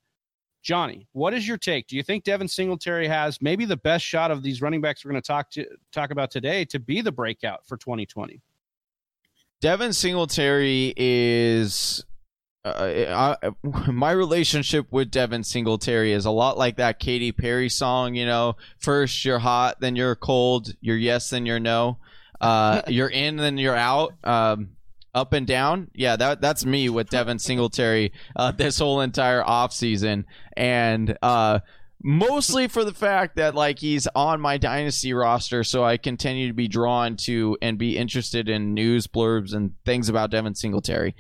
Johnny, 0.63 1.09
what 1.13 1.35
is 1.35 1.47
your 1.47 1.57
take? 1.57 1.89
Do 1.89 1.97
you 1.97 2.03
think 2.03 2.23
Devin 2.25 2.47
Singletary 2.47 3.09
has 3.09 3.43
maybe 3.43 3.65
the 3.65 3.77
best 3.77 4.05
shot 4.05 4.31
of 4.31 4.43
these 4.43 4.63
running 4.63 4.81
backs 4.81 5.05
we're 5.05 5.11
going 5.11 5.23
to 5.23 5.27
talk 5.27 5.51
to 5.51 5.67
talk 5.91 6.11
about 6.11 6.31
today 6.31 6.65
to 6.67 6.79
be 6.79 7.01
the 7.01 7.11
breakout 7.11 7.67
for 7.67 7.77
2020? 7.77 8.41
Devin 9.61 9.93
Singletary 9.93 10.95
is. 10.97 12.05
Uh, 12.65 13.37
I, 13.43 13.51
my 13.91 14.13
relationship 14.13 14.87
with 14.93 15.11
Devin 15.11 15.43
Singletary 15.43 16.13
is 16.13 16.27
a 16.27 16.31
lot 16.31 16.57
like 16.57 16.77
that 16.77 17.01
Katy 17.01 17.33
Perry 17.33 17.69
song. 17.69 18.15
You 18.15 18.27
know, 18.27 18.57
first 18.79 19.25
you're 19.25 19.41
hot, 19.41 19.81
then 19.81 19.97
you're 19.97 20.15
cold. 20.15 20.75
You're 20.81 20.97
yes, 20.97 21.31
then 21.31 21.45
you're 21.45 21.61
no. 21.61 21.99
Uh, 22.41 22.83
you're 22.89 23.09
in, 23.09 23.37
then 23.37 23.59
you're 23.59 23.77
out. 23.77 24.13
Um, 24.23 24.77
up 25.15 25.33
and 25.33 25.47
down. 25.47 25.91
Yeah, 25.95 26.17
that 26.17 26.41
that's 26.41 26.65
me 26.65 26.89
with 26.89 27.11
Devin 27.11 27.39
Singletary 27.39 28.13
uh, 28.37 28.53
this 28.53 28.79
whole 28.79 29.01
entire 29.01 29.43
offseason. 29.43 30.25
and 30.57 31.17
uh, 31.23 31.61
mostly 32.03 32.67
for 32.67 32.85
the 32.85 32.95
fact 32.95 33.37
that 33.37 33.55
like 33.55 33.79
he's 33.79 34.09
on 34.15 34.41
my 34.41 34.59
dynasty 34.59 35.13
roster, 35.13 35.65
so 35.65 35.85
I 35.85 35.97
continue 35.97 36.49
to 36.49 36.55
be 36.55 36.69
drawn 36.69 37.17
to 37.25 37.57
and 37.63 37.79
be 37.79 37.97
interested 37.97 38.49
in 38.49 38.75
news 38.75 39.07
blurbs 39.07 39.55
and 39.55 39.73
things 39.85 40.09
about 40.09 40.31
Devin 40.31 40.55
Singletary. 40.55 41.15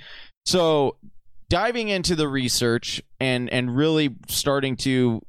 So 0.44 0.96
diving 1.48 1.88
into 1.88 2.16
the 2.16 2.28
research 2.28 3.02
and 3.20 3.48
and 3.50 3.76
really 3.76 4.16
starting 4.28 4.76
to 4.76 5.22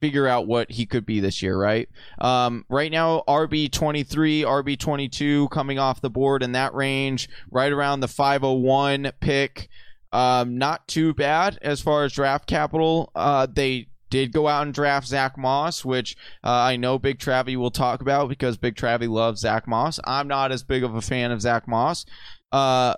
figure 0.00 0.26
out 0.26 0.46
what 0.46 0.70
he 0.70 0.86
could 0.86 1.04
be 1.04 1.20
this 1.20 1.42
year, 1.42 1.56
right? 1.56 1.88
Um, 2.18 2.64
right 2.68 2.90
now, 2.90 3.22
RB 3.28 3.70
twenty 3.70 4.02
three, 4.02 4.42
RB 4.42 4.78
twenty 4.78 5.08
two, 5.08 5.48
coming 5.48 5.78
off 5.78 6.00
the 6.00 6.10
board 6.10 6.42
in 6.42 6.52
that 6.52 6.74
range, 6.74 7.28
right 7.50 7.70
around 7.70 8.00
the 8.00 8.08
five 8.08 8.40
hundred 8.40 8.60
one 8.60 9.12
pick. 9.20 9.68
Um, 10.12 10.58
not 10.58 10.88
too 10.88 11.14
bad 11.14 11.58
as 11.62 11.80
far 11.80 12.04
as 12.04 12.12
draft 12.12 12.46
capital. 12.48 13.12
Uh, 13.14 13.46
they 13.46 13.86
did 14.08 14.32
go 14.32 14.48
out 14.48 14.64
and 14.64 14.74
draft 14.74 15.06
Zach 15.06 15.38
Moss, 15.38 15.84
which 15.84 16.16
uh, 16.42 16.50
I 16.50 16.76
know 16.76 16.98
Big 16.98 17.18
Travie 17.18 17.56
will 17.56 17.70
talk 17.70 18.00
about 18.00 18.28
because 18.28 18.56
Big 18.56 18.74
Travie 18.74 19.08
loves 19.08 19.42
Zach 19.42 19.68
Moss. 19.68 20.00
I'm 20.04 20.26
not 20.26 20.50
as 20.50 20.64
big 20.64 20.82
of 20.82 20.96
a 20.96 21.00
fan 21.00 21.30
of 21.30 21.40
Zach 21.40 21.68
Moss, 21.68 22.06
uh, 22.50 22.94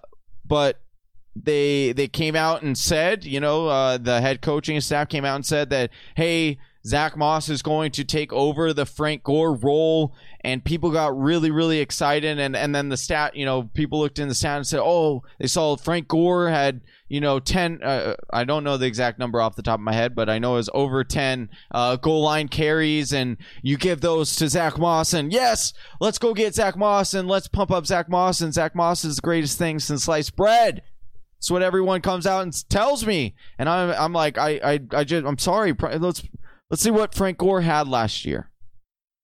but 0.47 0.81
they 1.37 1.93
they 1.93 2.09
came 2.09 2.37
out 2.37 2.63
and 2.63 2.79
said, 2.79 3.25
you 3.25 3.41
know, 3.41 3.67
uh, 3.67 3.99
the 3.99 4.21
head 4.23 4.41
coaching 4.41 4.81
staff 4.81 5.09
came 5.09 5.25
out 5.27 5.37
and 5.37 5.47
said 5.47 5.69
that, 5.69 5.91
hey, 6.15 6.59
Zach 6.85 7.17
Moss 7.17 7.49
is 7.49 7.63
going 7.63 7.93
to 7.93 8.05
take 8.05 8.33
over 8.33 8.73
the 8.73 8.85
Frank 8.85 9.23
Gore 9.23 9.55
role, 9.55 10.15
and 10.41 10.65
people 10.65 10.91
got 10.91 11.17
really, 11.17 11.51
really 11.51 11.79
excited. 11.79 12.41
And 12.41 12.57
and 12.57 12.75
then 12.75 12.89
the 12.89 12.97
stat, 12.97 13.37
you 13.37 13.45
know, 13.45 13.71
people 13.75 14.01
looked 14.01 14.19
in 14.19 14.29
the 14.29 14.35
stat 14.35 14.57
and 14.57 14.67
said, 14.67 14.81
oh, 14.83 15.23
they 15.39 15.47
saw 15.47 15.77
Frank 15.77 16.09
Gore 16.09 16.49
had, 16.49 16.81
you 17.09 17.21
know, 17.21 17.39
ten. 17.39 17.81
Uh, 17.83 18.17
I 18.33 18.43
don't 18.43 18.65
know 18.65 18.77
the 18.77 18.87
exact 18.87 19.21
number 19.21 19.41
off 19.41 19.55
the 19.55 19.63
top 19.63 19.79
of 19.79 19.85
my 19.85 19.93
head, 19.93 20.17
but 20.17 20.29
I 20.29 20.41
know 20.41 20.55
it 20.55 20.57
was 20.57 20.71
over 20.75 21.05
ten 21.05 21.51
uh, 21.71 21.97
goal 21.97 22.23
line 22.23 22.49
carries, 22.49 23.13
and 23.13 23.37
you 23.63 23.77
give 23.77 24.01
those 24.01 24.35
to 24.37 24.49
Zach 24.49 24.77
Moss, 24.77 25.13
and 25.13 25.33
yes, 25.33 25.73
let's 26.01 26.19
go 26.19 26.35
get 26.35 26.57
Zach 26.57 26.77
Moss, 26.77 27.15
and 27.15 27.29
let's 27.29 27.47
pump 27.47 27.71
up 27.71 27.87
Zach 27.87 28.09
Moss, 28.09 28.41
and 28.41 28.53
Zach 28.53 28.75
Moss 28.75 29.05
is 29.05 29.17
the 29.17 29.23
greatest 29.23 29.57
thing 29.57 29.79
since 29.79 30.05
sliced 30.05 30.35
bread. 30.35 30.83
It's 31.39 31.51
what 31.51 31.63
everyone 31.63 32.01
comes 32.03 32.27
out 32.27 32.43
and 32.43 32.69
tells 32.69 33.07
me, 33.07 33.35
and 33.59 33.69
I'm 33.69 33.91
I'm 33.91 34.13
like 34.13 34.39
I 34.39 34.61
I, 34.65 34.81
I 34.93 35.05
just 35.05 35.27
I'm 35.27 35.39
sorry. 35.39 35.73
Let's 35.73 36.23
let's 36.73 36.83
see 36.83 36.91
what 36.91 37.15
Frank 37.15 37.39
Gore 37.39 37.61
had 37.61 37.87
last 37.87 38.25
year. 38.25 38.51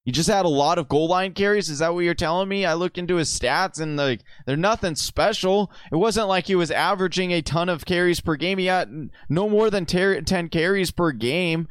He 0.05 0.13
just 0.13 0.31
had 0.31 0.45
a 0.45 0.49
lot 0.49 0.79
of 0.79 0.89
goal 0.89 1.09
line 1.09 1.33
carries. 1.33 1.69
Is 1.69 1.81
that 1.81 1.93
what 1.93 2.05
you're 2.05 2.15
telling 2.15 2.49
me? 2.49 2.65
I 2.65 2.75
looked 2.75 2.97
into 2.97 3.17
his 3.17 3.29
stats 3.29 3.81
and 3.81 3.97
like 3.97 4.21
they're 4.47 4.57
nothing 4.57 4.95
special. 4.95 5.73
It 5.91 5.97
wasn't 5.97 6.29
like 6.29 6.47
he 6.47 6.55
was 6.55 6.71
averaging 6.71 7.33
a 7.33 7.43
ton 7.43 7.69
of 7.69 7.85
carries 7.85 8.21
per 8.21 8.37
game. 8.37 8.59
He 8.59 8.67
had 8.67 9.11
no 9.29 9.49
more 9.49 9.69
than 9.69 9.85
ter- 9.85 10.21
ten 10.21 10.49
carries 10.49 10.93
per 10.93 11.11
game. 11.11 11.67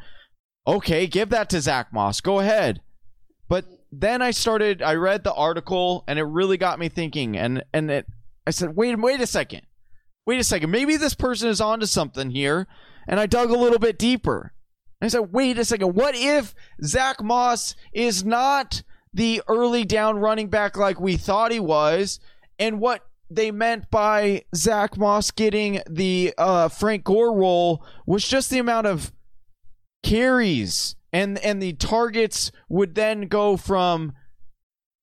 Okay, 0.67 1.07
give 1.07 1.30
that 1.30 1.49
to 1.51 1.61
Zach 1.61 1.93
Moss. 1.93 2.19
Go 2.19 2.39
ahead. 2.39 2.82
But 3.47 3.65
then 3.91 4.21
I 4.21 4.32
started. 4.32 4.82
I 4.82 4.95
read 4.95 5.23
the 5.23 5.34
article 5.34 6.03
and 6.07 6.19
it 6.19 6.23
really 6.23 6.57
got 6.57 6.80
me 6.80 6.89
thinking. 6.89 7.38
And 7.38 7.63
and 7.73 7.89
it, 7.89 8.05
I 8.45 8.51
said, 8.51 8.75
wait, 8.75 8.99
wait 8.99 9.21
a 9.21 9.28
second 9.28 9.61
wait 10.28 10.41
a 10.41 10.43
second, 10.43 10.69
maybe 10.69 10.97
this 10.97 11.15
person 11.15 11.49
is 11.49 11.61
onto 11.61 11.86
something 11.88 12.30
here. 12.30 12.67
And 13.07 13.19
I 13.19 13.25
dug 13.25 13.49
a 13.49 13.57
little 13.57 13.80
bit 13.80 13.97
deeper. 13.97 14.51
I 15.02 15.10
said, 15.10 15.32
wait 15.32 15.60
a 15.60 15.66
second, 15.66 15.93
what 15.93 16.16
if 16.16 16.56
Zach 16.84 17.22
Moss 17.24 17.76
is 17.93 18.26
not 18.26 18.82
the 19.14 19.41
early 19.48 19.86
down 19.86 20.18
running 20.18 20.50
back 20.50 20.76
like 20.76 21.00
we 21.00 21.18
thought 21.18 21.52
he 21.52 21.60
was? 21.60 22.20
And 22.58 22.80
what 22.80 23.06
they 23.30 23.52
meant 23.52 23.91
by 23.91 24.43
Zach 24.56 24.98
Moss 24.98 25.32
getting 25.32 25.82
the 25.88 26.34
uh, 26.38 26.70
Frank 26.70 27.04
Gore 27.04 27.36
role 27.36 27.84
was 28.06 28.28
just 28.28 28.50
the 28.50 28.60
amount 28.60 28.88
of 28.88 29.12
carries 30.04 30.95
and 31.12 31.38
and 31.39 31.62
the 31.62 31.74
targets 31.74 32.52
would 32.70 32.95
then 32.95 33.28
go 33.28 33.58
from 33.58 34.14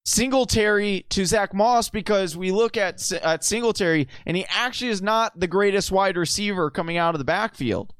Singletary 0.06 1.06
to 1.10 1.24
Zach 1.24 1.54
Moss 1.54 1.88
because 1.88 2.36
we 2.36 2.50
look 2.50 2.76
at 2.76 3.10
at 3.12 3.44
Singletary 3.44 4.08
and 4.26 4.36
he 4.36 4.44
actually 4.48 4.90
is 4.90 5.02
not 5.02 5.38
the 5.38 5.46
greatest 5.46 5.90
wide 5.90 6.16
receiver 6.16 6.70
coming 6.70 6.96
out 6.96 7.14
of 7.14 7.18
the 7.18 7.24
backfield. 7.24 7.94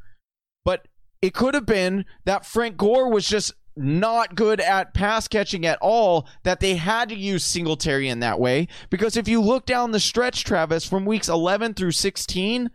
But 0.65 0.87
it 1.25 1.33
could 1.33 1.55
have 1.55 1.65
been 1.65 2.05
that 2.27 2.45
Frank 2.45 2.77
Gore 2.77 3.11
was 3.11 3.27
just 3.27 3.55
not 3.75 4.35
good 4.35 4.61
at 4.61 4.93
pass 4.93 5.27
catching 5.27 5.65
at 5.65 5.79
all 5.81 6.29
that 6.43 6.61
they 6.61 6.77
had 6.77 7.09
to 7.09 7.15
use 7.15 7.43
Singletary 7.43 8.09
in 8.09 8.21
that 8.21 8.39
way 8.39 8.69
because 8.91 9.17
if 9.17 9.27
you 9.27 9.41
look 9.41 9.65
down 9.65 9.91
the 9.91 9.99
stretch 9.99 10.45
Travis 10.45 10.87
from 10.87 11.07
weeks 11.07 11.29
11 11.29 11.75
through 11.75 11.93
16 11.93 12.71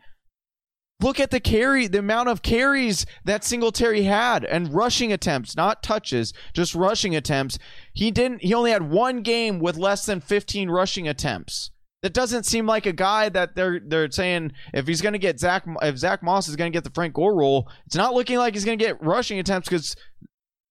Look 1.01 1.17
at 1.17 1.31
the 1.31 1.39
carry, 1.39 1.87
the 1.87 1.99
amount 1.99 2.27
of 2.27 2.41
carries 2.41 3.05
that 3.23 3.45
Singletary 3.45 4.03
had 4.03 4.43
and 4.43 4.73
rushing 4.73 5.13
attempts, 5.13 5.55
not 5.55 5.81
touches, 5.81 6.33
just 6.53 6.75
rushing 6.75 7.15
attempts. 7.15 7.57
He 7.93 8.11
didn't, 8.11 8.41
he 8.41 8.53
only 8.53 8.71
had 8.71 8.89
one 8.89 9.21
game 9.21 9.59
with 9.59 9.77
less 9.77 10.05
than 10.05 10.19
15 10.19 10.69
rushing 10.69 11.07
attempts. 11.07 11.71
That 12.01 12.13
doesn't 12.13 12.45
seem 12.45 12.65
like 12.65 12.85
a 12.85 12.93
guy 12.93 13.27
that 13.29 13.55
they're 13.55 13.81
they're 13.85 14.09
saying 14.09 14.53
if 14.73 14.87
he's 14.87 15.01
going 15.01 15.13
to 15.13 15.19
get 15.19 15.39
Zach 15.39 15.65
if 15.81 15.97
Zach 15.97 16.23
Moss 16.23 16.47
is 16.47 16.55
going 16.55 16.71
to 16.71 16.75
get 16.75 16.85
the 16.85 16.91
Frank 16.91 17.13
Gore 17.13 17.35
role, 17.35 17.69
it's 17.85 17.95
not 17.95 18.13
looking 18.13 18.37
like 18.37 18.53
he's 18.53 18.63
going 18.63 18.79
to 18.79 18.85
get 18.85 19.03
rushing 19.03 19.37
attempts 19.37 19.67
because 19.67 19.95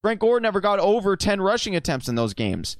Frank 0.02 0.20
Gore 0.20 0.40
never 0.40 0.60
got 0.60 0.78
over 0.78 1.16
10 1.16 1.40
rushing 1.40 1.76
attempts 1.76 2.08
in 2.08 2.14
those 2.14 2.32
games. 2.34 2.76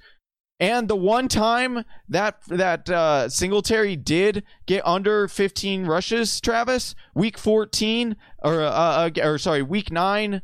And 0.61 0.89
the 0.89 0.97
one 0.97 1.29
time 1.29 1.85
that 2.09 2.41
that 2.49 2.91
uh, 2.91 3.29
Singletary 3.29 3.95
did 3.95 4.43
get 4.67 4.85
under 4.87 5.29
15 5.29 5.87
rushes, 5.87 6.41
Travis, 6.41 6.97
week 7.15 7.39
14 7.39 8.17
or 8.43 8.63
uh, 8.63 8.71
uh, 8.71 9.11
or 9.23 9.39
sorry, 9.39 9.63
week 9.63 9.93
nine 9.93 10.43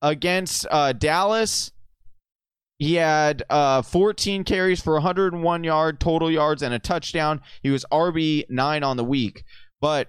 against 0.00 0.66
uh, 0.70 0.92
Dallas, 0.92 1.70
he 2.78 2.94
had 2.94 3.42
uh, 3.48 3.82
14 3.82 4.44
carries 4.44 4.82
for 4.82 4.94
101 4.94 5.64
yard 5.64 6.00
total 6.00 6.30
yards 6.30 6.62
and 6.62 6.74
a 6.74 6.78
touchdown. 6.78 7.40
He 7.62 7.70
was 7.70 7.84
RB 7.90 8.44
nine 8.50 8.82
on 8.82 8.96
the 8.96 9.04
week, 9.04 9.44
but 9.80 10.08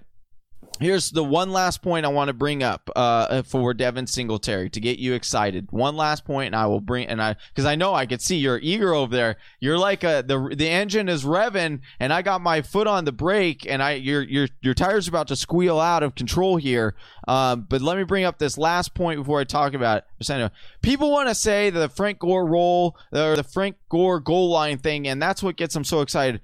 Here's 0.80 1.10
the 1.10 1.24
one 1.24 1.50
last 1.50 1.82
point 1.82 2.06
I 2.06 2.08
want 2.08 2.28
to 2.28 2.34
bring 2.34 2.62
up 2.62 2.88
uh, 2.94 3.42
for 3.42 3.74
Devin 3.74 4.06
Singletary 4.06 4.70
to 4.70 4.80
get 4.80 4.98
you 4.98 5.14
excited. 5.14 5.68
One 5.70 5.96
last 5.96 6.24
point, 6.24 6.46
and 6.48 6.56
I 6.56 6.66
will 6.66 6.80
bring 6.80 7.08
and 7.08 7.20
I 7.20 7.36
because 7.48 7.64
I 7.64 7.74
know 7.74 7.94
I 7.94 8.06
could 8.06 8.22
see 8.22 8.36
you're 8.36 8.60
eager 8.62 8.94
over 8.94 9.14
there. 9.14 9.36
You're 9.58 9.78
like 9.78 10.04
a, 10.04 10.22
the 10.26 10.54
the 10.56 10.68
engine 10.68 11.08
is 11.08 11.24
revving, 11.24 11.80
and 11.98 12.12
I 12.12 12.22
got 12.22 12.40
my 12.40 12.62
foot 12.62 12.86
on 12.86 13.04
the 13.04 13.12
brake, 13.12 13.66
and 13.68 13.82
I 13.82 13.92
your 13.94 14.22
your 14.22 14.48
your 14.60 14.74
tires 14.74 15.08
about 15.08 15.28
to 15.28 15.36
squeal 15.36 15.80
out 15.80 16.02
of 16.02 16.14
control 16.14 16.56
here. 16.56 16.94
Um, 17.26 17.66
but 17.68 17.82
let 17.82 17.96
me 17.96 18.04
bring 18.04 18.24
up 18.24 18.38
this 18.38 18.56
last 18.56 18.94
point 18.94 19.20
before 19.20 19.40
I 19.40 19.44
talk 19.44 19.74
about 19.74 20.04
it. 20.20 20.52
People 20.82 21.10
want 21.10 21.28
to 21.28 21.34
say 21.34 21.70
the 21.70 21.88
Frank 21.88 22.20
Gore 22.20 22.46
role 22.46 22.96
or 23.12 23.34
the 23.34 23.42
Frank 23.42 23.76
Gore 23.88 24.20
goal 24.20 24.50
line 24.50 24.78
thing, 24.78 25.08
and 25.08 25.20
that's 25.20 25.42
what 25.42 25.56
gets 25.56 25.74
them 25.74 25.84
so 25.84 26.02
excited. 26.02 26.40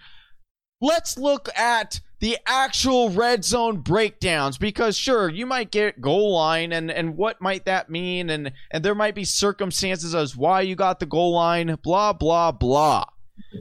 Let's 0.81 1.17
look 1.17 1.49
at 1.57 2.01
the 2.25 2.39
actual 2.47 3.11
red 3.11 3.45
zone 3.45 3.77
breakdowns 3.77 4.57
because 4.57 4.97
sure 4.97 5.29
you 5.29 5.45
might 5.45 5.71
get 5.71 6.01
goal 6.01 6.33
line 6.33 6.73
and 6.73 6.91
and 6.91 7.19
what 7.19 7.39
might 7.39 7.67
that 7.67 7.91
mean 7.91 8.31
and 8.31 8.51
and 8.71 8.83
there 8.83 8.95
might 8.95 9.15
be 9.15 9.25
circumstances 9.25 10.15
as 10.15 10.35
why 10.35 10.63
you 10.63 10.75
got 10.75 10.99
the 11.01 11.05
goal 11.05 11.35
line 11.35 11.77
blah 11.83 12.15
blah 12.15 12.51
blah 12.51 13.05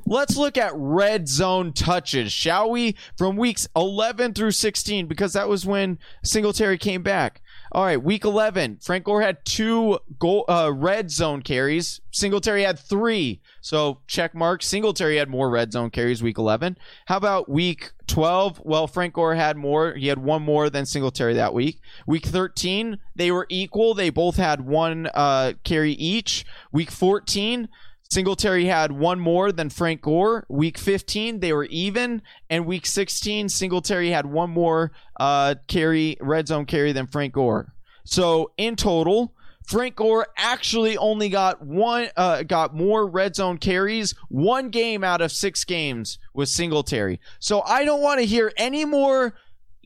Let's 0.05 0.37
look 0.37 0.55
at 0.57 0.71
red 0.75 1.27
zone 1.27 1.73
touches, 1.73 2.31
shall 2.31 2.69
we? 2.69 2.95
From 3.17 3.37
weeks 3.37 3.67
11 3.75 4.33
through 4.33 4.51
16, 4.51 5.07
because 5.07 5.33
that 5.33 5.49
was 5.49 5.65
when 5.65 5.97
Singletary 6.23 6.77
came 6.77 7.01
back. 7.01 7.41
All 7.71 7.83
right, 7.83 8.01
week 8.01 8.23
11, 8.23 8.79
Frank 8.83 9.05
Gore 9.05 9.23
had 9.23 9.43
two 9.45 9.97
goal, 10.19 10.45
uh, 10.47 10.71
red 10.71 11.09
zone 11.09 11.41
carries. 11.41 12.01
Singletary 12.11 12.61
had 12.61 12.77
three. 12.77 13.41
So 13.61 14.01
check 14.05 14.35
mark. 14.35 14.61
Singletary 14.61 15.17
had 15.17 15.27
more 15.27 15.49
red 15.49 15.71
zone 15.71 15.89
carries 15.89 16.21
week 16.21 16.37
11. 16.37 16.77
How 17.07 17.17
about 17.17 17.49
week 17.49 17.91
12? 18.13 18.61
Well, 18.63 18.85
Frank 18.85 19.15
Gore 19.15 19.33
had 19.33 19.57
more. 19.57 19.95
He 19.95 20.05
had 20.05 20.19
one 20.19 20.43
more 20.43 20.69
than 20.69 20.85
Singletary 20.85 21.33
that 21.33 21.51
week. 21.51 21.79
Week 22.05 22.23
13, 22.23 22.99
they 23.15 23.31
were 23.31 23.47
equal. 23.49 23.95
They 23.95 24.11
both 24.11 24.35
had 24.35 24.61
one 24.61 25.09
uh, 25.15 25.53
carry 25.63 25.93
each. 25.93 26.45
Week 26.71 26.91
14, 26.91 27.67
Singletary 28.11 28.65
had 28.65 28.91
one 28.91 29.19
more 29.19 29.51
than 29.51 29.71
Frank 29.71 30.03
Gore. 30.03 30.45
Week 30.47 30.77
15, 30.77 31.39
they 31.39 31.53
were 31.53 31.65
even. 31.65 32.21
And 32.51 32.67
week 32.67 32.85
16, 32.85 33.49
Singletary 33.49 34.11
had 34.11 34.27
one 34.27 34.51
more 34.51 34.91
uh, 35.19 35.55
carry, 35.67 36.15
red 36.21 36.47
zone 36.47 36.67
carry 36.67 36.91
than 36.91 37.07
Frank 37.07 37.33
Gore. 37.33 37.73
So 38.05 38.51
in 38.57 38.75
total, 38.75 39.33
Frank 39.65 39.95
Gore 39.95 40.27
actually 40.37 40.97
only 40.97 41.29
got 41.29 41.65
one, 41.65 42.09
uh, 42.15 42.43
got 42.43 42.75
more 42.75 43.07
red 43.07 43.35
zone 43.35 43.57
carries 43.57 44.13
one 44.29 44.69
game 44.69 45.03
out 45.03 45.21
of 45.21 45.31
six 45.31 45.63
games 45.63 46.19
with 46.33 46.49
Singletary. 46.49 47.19
So 47.39 47.61
I 47.61 47.85
don't 47.85 48.01
want 48.01 48.19
to 48.19 48.25
hear 48.25 48.51
any 48.57 48.85
more, 48.85 49.35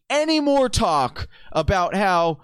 any 0.09 0.39
more 0.39 0.69
talk 0.69 1.27
about 1.51 1.95
how 1.95 2.39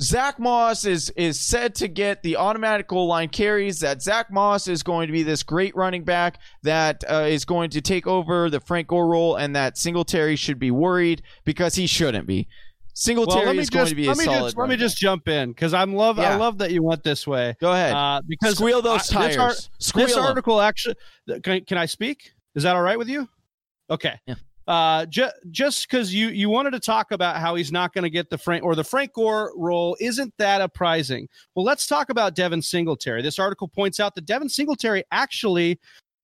Zach 0.00 0.40
Moss 0.40 0.84
is 0.84 1.10
is 1.10 1.38
said 1.38 1.74
to 1.76 1.88
get 1.88 2.22
the 2.22 2.36
automatic 2.36 2.88
goal 2.88 3.06
line 3.06 3.28
carries. 3.28 3.80
That 3.80 4.02
Zach 4.02 4.30
Moss 4.30 4.66
is 4.66 4.82
going 4.82 5.06
to 5.06 5.12
be 5.12 5.22
this 5.22 5.42
great 5.42 5.74
running 5.76 6.02
back 6.02 6.40
that 6.62 7.04
uh, 7.08 7.26
is 7.28 7.44
going 7.44 7.70
to 7.70 7.80
take 7.80 8.06
over 8.06 8.50
the 8.50 8.60
Frank 8.60 8.88
Gore 8.88 9.06
role, 9.06 9.36
and 9.36 9.54
that 9.54 9.78
Singletary 9.78 10.36
should 10.36 10.58
be 10.58 10.70
worried 10.72 11.22
because 11.44 11.76
he 11.76 11.86
shouldn't 11.86 12.26
be. 12.26 12.48
Singletary 12.94 13.46
well, 13.46 13.58
is 13.58 13.70
going 13.70 13.86
to 13.88 13.94
be 13.94 14.06
let 14.06 14.16
a 14.16 14.18
me 14.20 14.24
solid. 14.24 14.40
Just, 14.46 14.56
let 14.56 14.68
me 14.68 14.76
just 14.76 14.96
jump 14.96 15.28
in 15.28 15.50
because 15.50 15.74
I'm 15.74 15.94
love 15.94 16.16
Yeah. 16.16 16.32
I 16.32 16.36
love 16.36 16.58
that 16.58 16.70
you 16.70 16.82
went 16.82 17.02
this 17.02 17.26
way. 17.26 17.56
Go 17.60 17.72
ahead. 17.72 17.92
Uh, 17.92 18.22
because 18.26 18.54
Squeal 18.56 18.80
those 18.82 19.12
I- 19.12 19.26
this, 19.26 19.36
tires. 19.36 19.70
Squeal 19.78 20.06
this 20.06 20.16
article 20.16 20.60
actually 20.60 20.94
can, 21.42 21.64
can 21.64 21.76
I 21.76 21.86
speak? 21.86 22.32
Is 22.54 22.62
that 22.62 22.76
all 22.76 22.82
right 22.82 22.96
with 22.98 23.08
you? 23.08 23.28
Okay. 23.90 24.18
Yeah. 24.26 24.36
Uh, 24.66 25.04
ju- 25.06 25.28
just 25.50 25.90
because 25.90 26.14
you 26.14 26.28
you 26.28 26.48
wanted 26.48 26.70
to 26.70 26.80
talk 26.80 27.10
about 27.10 27.36
how 27.36 27.54
he's 27.54 27.70
not 27.70 27.92
going 27.92 28.04
to 28.04 28.08
get 28.10 28.30
the 28.30 28.38
Frank 28.38 28.64
or 28.64 28.74
the 28.74 28.84
Frank 28.84 29.12
Gore 29.12 29.52
role 29.56 29.94
isn't 30.00 30.32
that 30.38 30.62
apprising. 30.62 31.28
Well, 31.54 31.66
let's 31.66 31.86
talk 31.86 32.08
about 32.08 32.34
Devin 32.34 32.62
Singletary. 32.62 33.20
This 33.20 33.38
article 33.38 33.68
points 33.68 34.00
out 34.00 34.14
that 34.14 34.24
Devin 34.24 34.48
Singletary 34.48 35.04
actually 35.10 35.78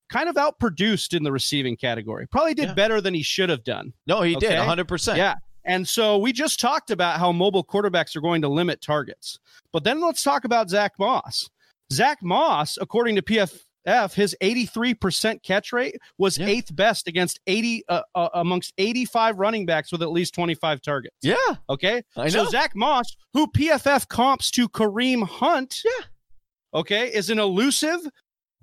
kind 0.09 0.27
of 0.27 0.35
outproduced 0.35 1.15
in 1.15 1.21
the 1.23 1.31
receiving 1.31 1.75
category. 1.77 2.27
Probably 2.27 2.53
did 2.53 2.69
Yeah. 2.69 2.73
better 2.73 2.99
than 2.99 3.13
he 3.13 3.21
should 3.21 3.49
have 3.49 3.63
done. 3.63 3.93
No, 4.07 4.21
he 4.23 4.35
did 4.35 4.51
100%. 4.51 5.17
Yeah. 5.17 5.35
And 5.65 5.87
so 5.87 6.17
we 6.17 6.31
just 6.33 6.59
talked 6.59 6.89
about 6.91 7.19
how 7.19 7.31
mobile 7.31 7.63
quarterbacks 7.63 8.15
are 8.15 8.21
going 8.21 8.41
to 8.41 8.47
limit 8.49 8.81
targets. 8.81 9.39
But 9.71 9.83
then 9.83 10.01
let's 10.01 10.23
talk 10.23 10.43
about 10.43 10.69
Zach 10.69 10.93
Moss. 10.99 11.49
Zach 11.91 12.19
Moss, 12.23 12.77
according 12.81 13.15
to 13.17 13.21
PFF, 13.21 14.13
his 14.13 14.35
83% 14.41 15.43
catch 15.43 15.71
rate 15.73 15.95
was 16.17 16.37
Yeah. 16.37 16.47
eighth 16.47 16.75
best 16.75 17.07
against 17.07 17.39
80 17.47 17.83
uh, 17.89 18.01
uh, 18.15 18.29
amongst 18.33 18.73
85 18.77 19.37
running 19.39 19.65
backs 19.65 19.91
with 19.91 20.01
at 20.01 20.11
least 20.11 20.33
25 20.33 20.81
targets. 20.81 21.15
Yeah. 21.21 21.35
Okay. 21.69 22.01
I 22.15 22.29
So. 22.29 22.45
Zach 22.45 22.75
Moss, 22.75 23.15
who 23.33 23.47
PFF 23.47 24.07
comps 24.07 24.51
to 24.51 24.67
Kareem 24.69 25.23
Hunt, 25.27 25.81
Yeah. 25.83 26.05
okay, 26.73 27.07
is 27.13 27.29
an 27.29 27.39
elusive, 27.39 27.99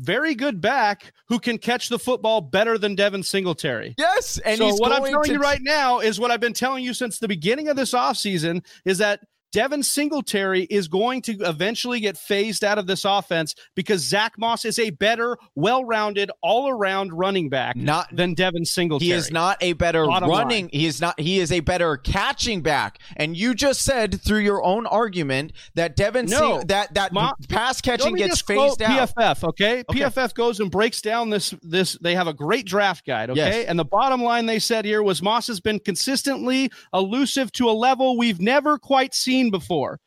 very 0.00 0.34
good 0.34 0.60
back 0.60 1.12
who 1.28 1.38
can 1.38 1.58
catch 1.58 1.88
the 1.88 1.98
football 1.98 2.40
better 2.40 2.78
than 2.78 2.94
Devin 2.94 3.22
Singletary 3.22 3.94
Yes. 3.98 4.38
And 4.38 4.58
so 4.58 4.66
he's 4.66 4.80
what 4.80 4.92
I'm 4.92 5.04
telling 5.04 5.24
to 5.24 5.32
you 5.32 5.38
right 5.38 5.60
now 5.62 6.00
is 6.00 6.20
what 6.20 6.30
I've 6.30 6.40
been 6.40 6.52
telling 6.52 6.84
you 6.84 6.94
since 6.94 7.18
the 7.18 7.28
beginning 7.28 7.68
of 7.68 7.76
this 7.76 7.92
offseason 7.92 8.64
is 8.84 8.98
that 8.98 9.20
Devin 9.52 9.82
Singletary 9.82 10.64
is 10.64 10.88
going 10.88 11.22
to 11.22 11.32
eventually 11.40 12.00
get 12.00 12.16
phased 12.16 12.62
out 12.62 12.78
of 12.78 12.86
this 12.86 13.04
offense 13.04 13.54
because 13.74 14.02
Zach 14.06 14.34
Moss 14.38 14.64
is 14.64 14.78
a 14.78 14.90
better, 14.90 15.38
well-rounded, 15.54 16.30
all-around 16.42 17.12
running 17.12 17.48
back 17.48 17.76
Not 17.76 18.14
than 18.14 18.34
Devin 18.34 18.64
Singletary. 18.64 19.08
He 19.08 19.12
is 19.12 19.30
not 19.30 19.56
a 19.62 19.72
better 19.74 20.04
Bottom 20.06 20.28
running. 20.28 20.64
line. 20.64 20.70
He 20.72 20.86
is 20.86 21.00
not. 21.00 21.18
He 21.18 21.38
is 21.38 21.50
a 21.52 21.60
better 21.60 21.96
catching 21.96 22.60
back. 22.62 22.98
And 23.16 23.36
you 23.36 23.54
just 23.54 23.82
said 23.82 24.20
through 24.20 24.40
your 24.40 24.62
own 24.62 24.86
argument 24.86 25.52
that 25.74 25.96
Devin 25.96 26.26
No. 26.26 26.58
Sing- 26.58 26.66
that 26.68 26.94
that 26.94 27.12
Ma- 27.12 27.32
pass 27.48 27.80
catching 27.80 28.14
gets 28.16 28.40
phased 28.42 28.82
out. 28.82 29.08
PFF, 29.16 29.44
okay? 29.44 29.80
Okay. 29.88 30.00
PFF 30.00 30.34
goes 30.34 30.60
and 30.60 30.70
breaks 30.70 31.00
down 31.00 31.30
this 31.30 31.54
this 31.62 31.96
they 32.02 32.14
have 32.14 32.26
a 32.26 32.34
great 32.34 32.66
draft 32.66 33.06
guide, 33.06 33.30
okay? 33.30 33.60
Yes. 33.60 33.66
And 33.68 33.78
the 33.78 33.84
bottom 33.84 34.22
line 34.22 34.46
they 34.46 34.58
said 34.58 34.84
here 34.84 35.02
was 35.02 35.22
Moss 35.22 35.46
has 35.46 35.60
been 35.60 35.78
consistently 35.78 36.70
elusive 36.92 37.50
to 37.52 37.70
a 37.70 37.72
level 37.72 38.18
we've 38.18 38.40
never 38.40 38.76
quite 38.78 39.14
seen 39.14 39.37
before. 39.50 39.98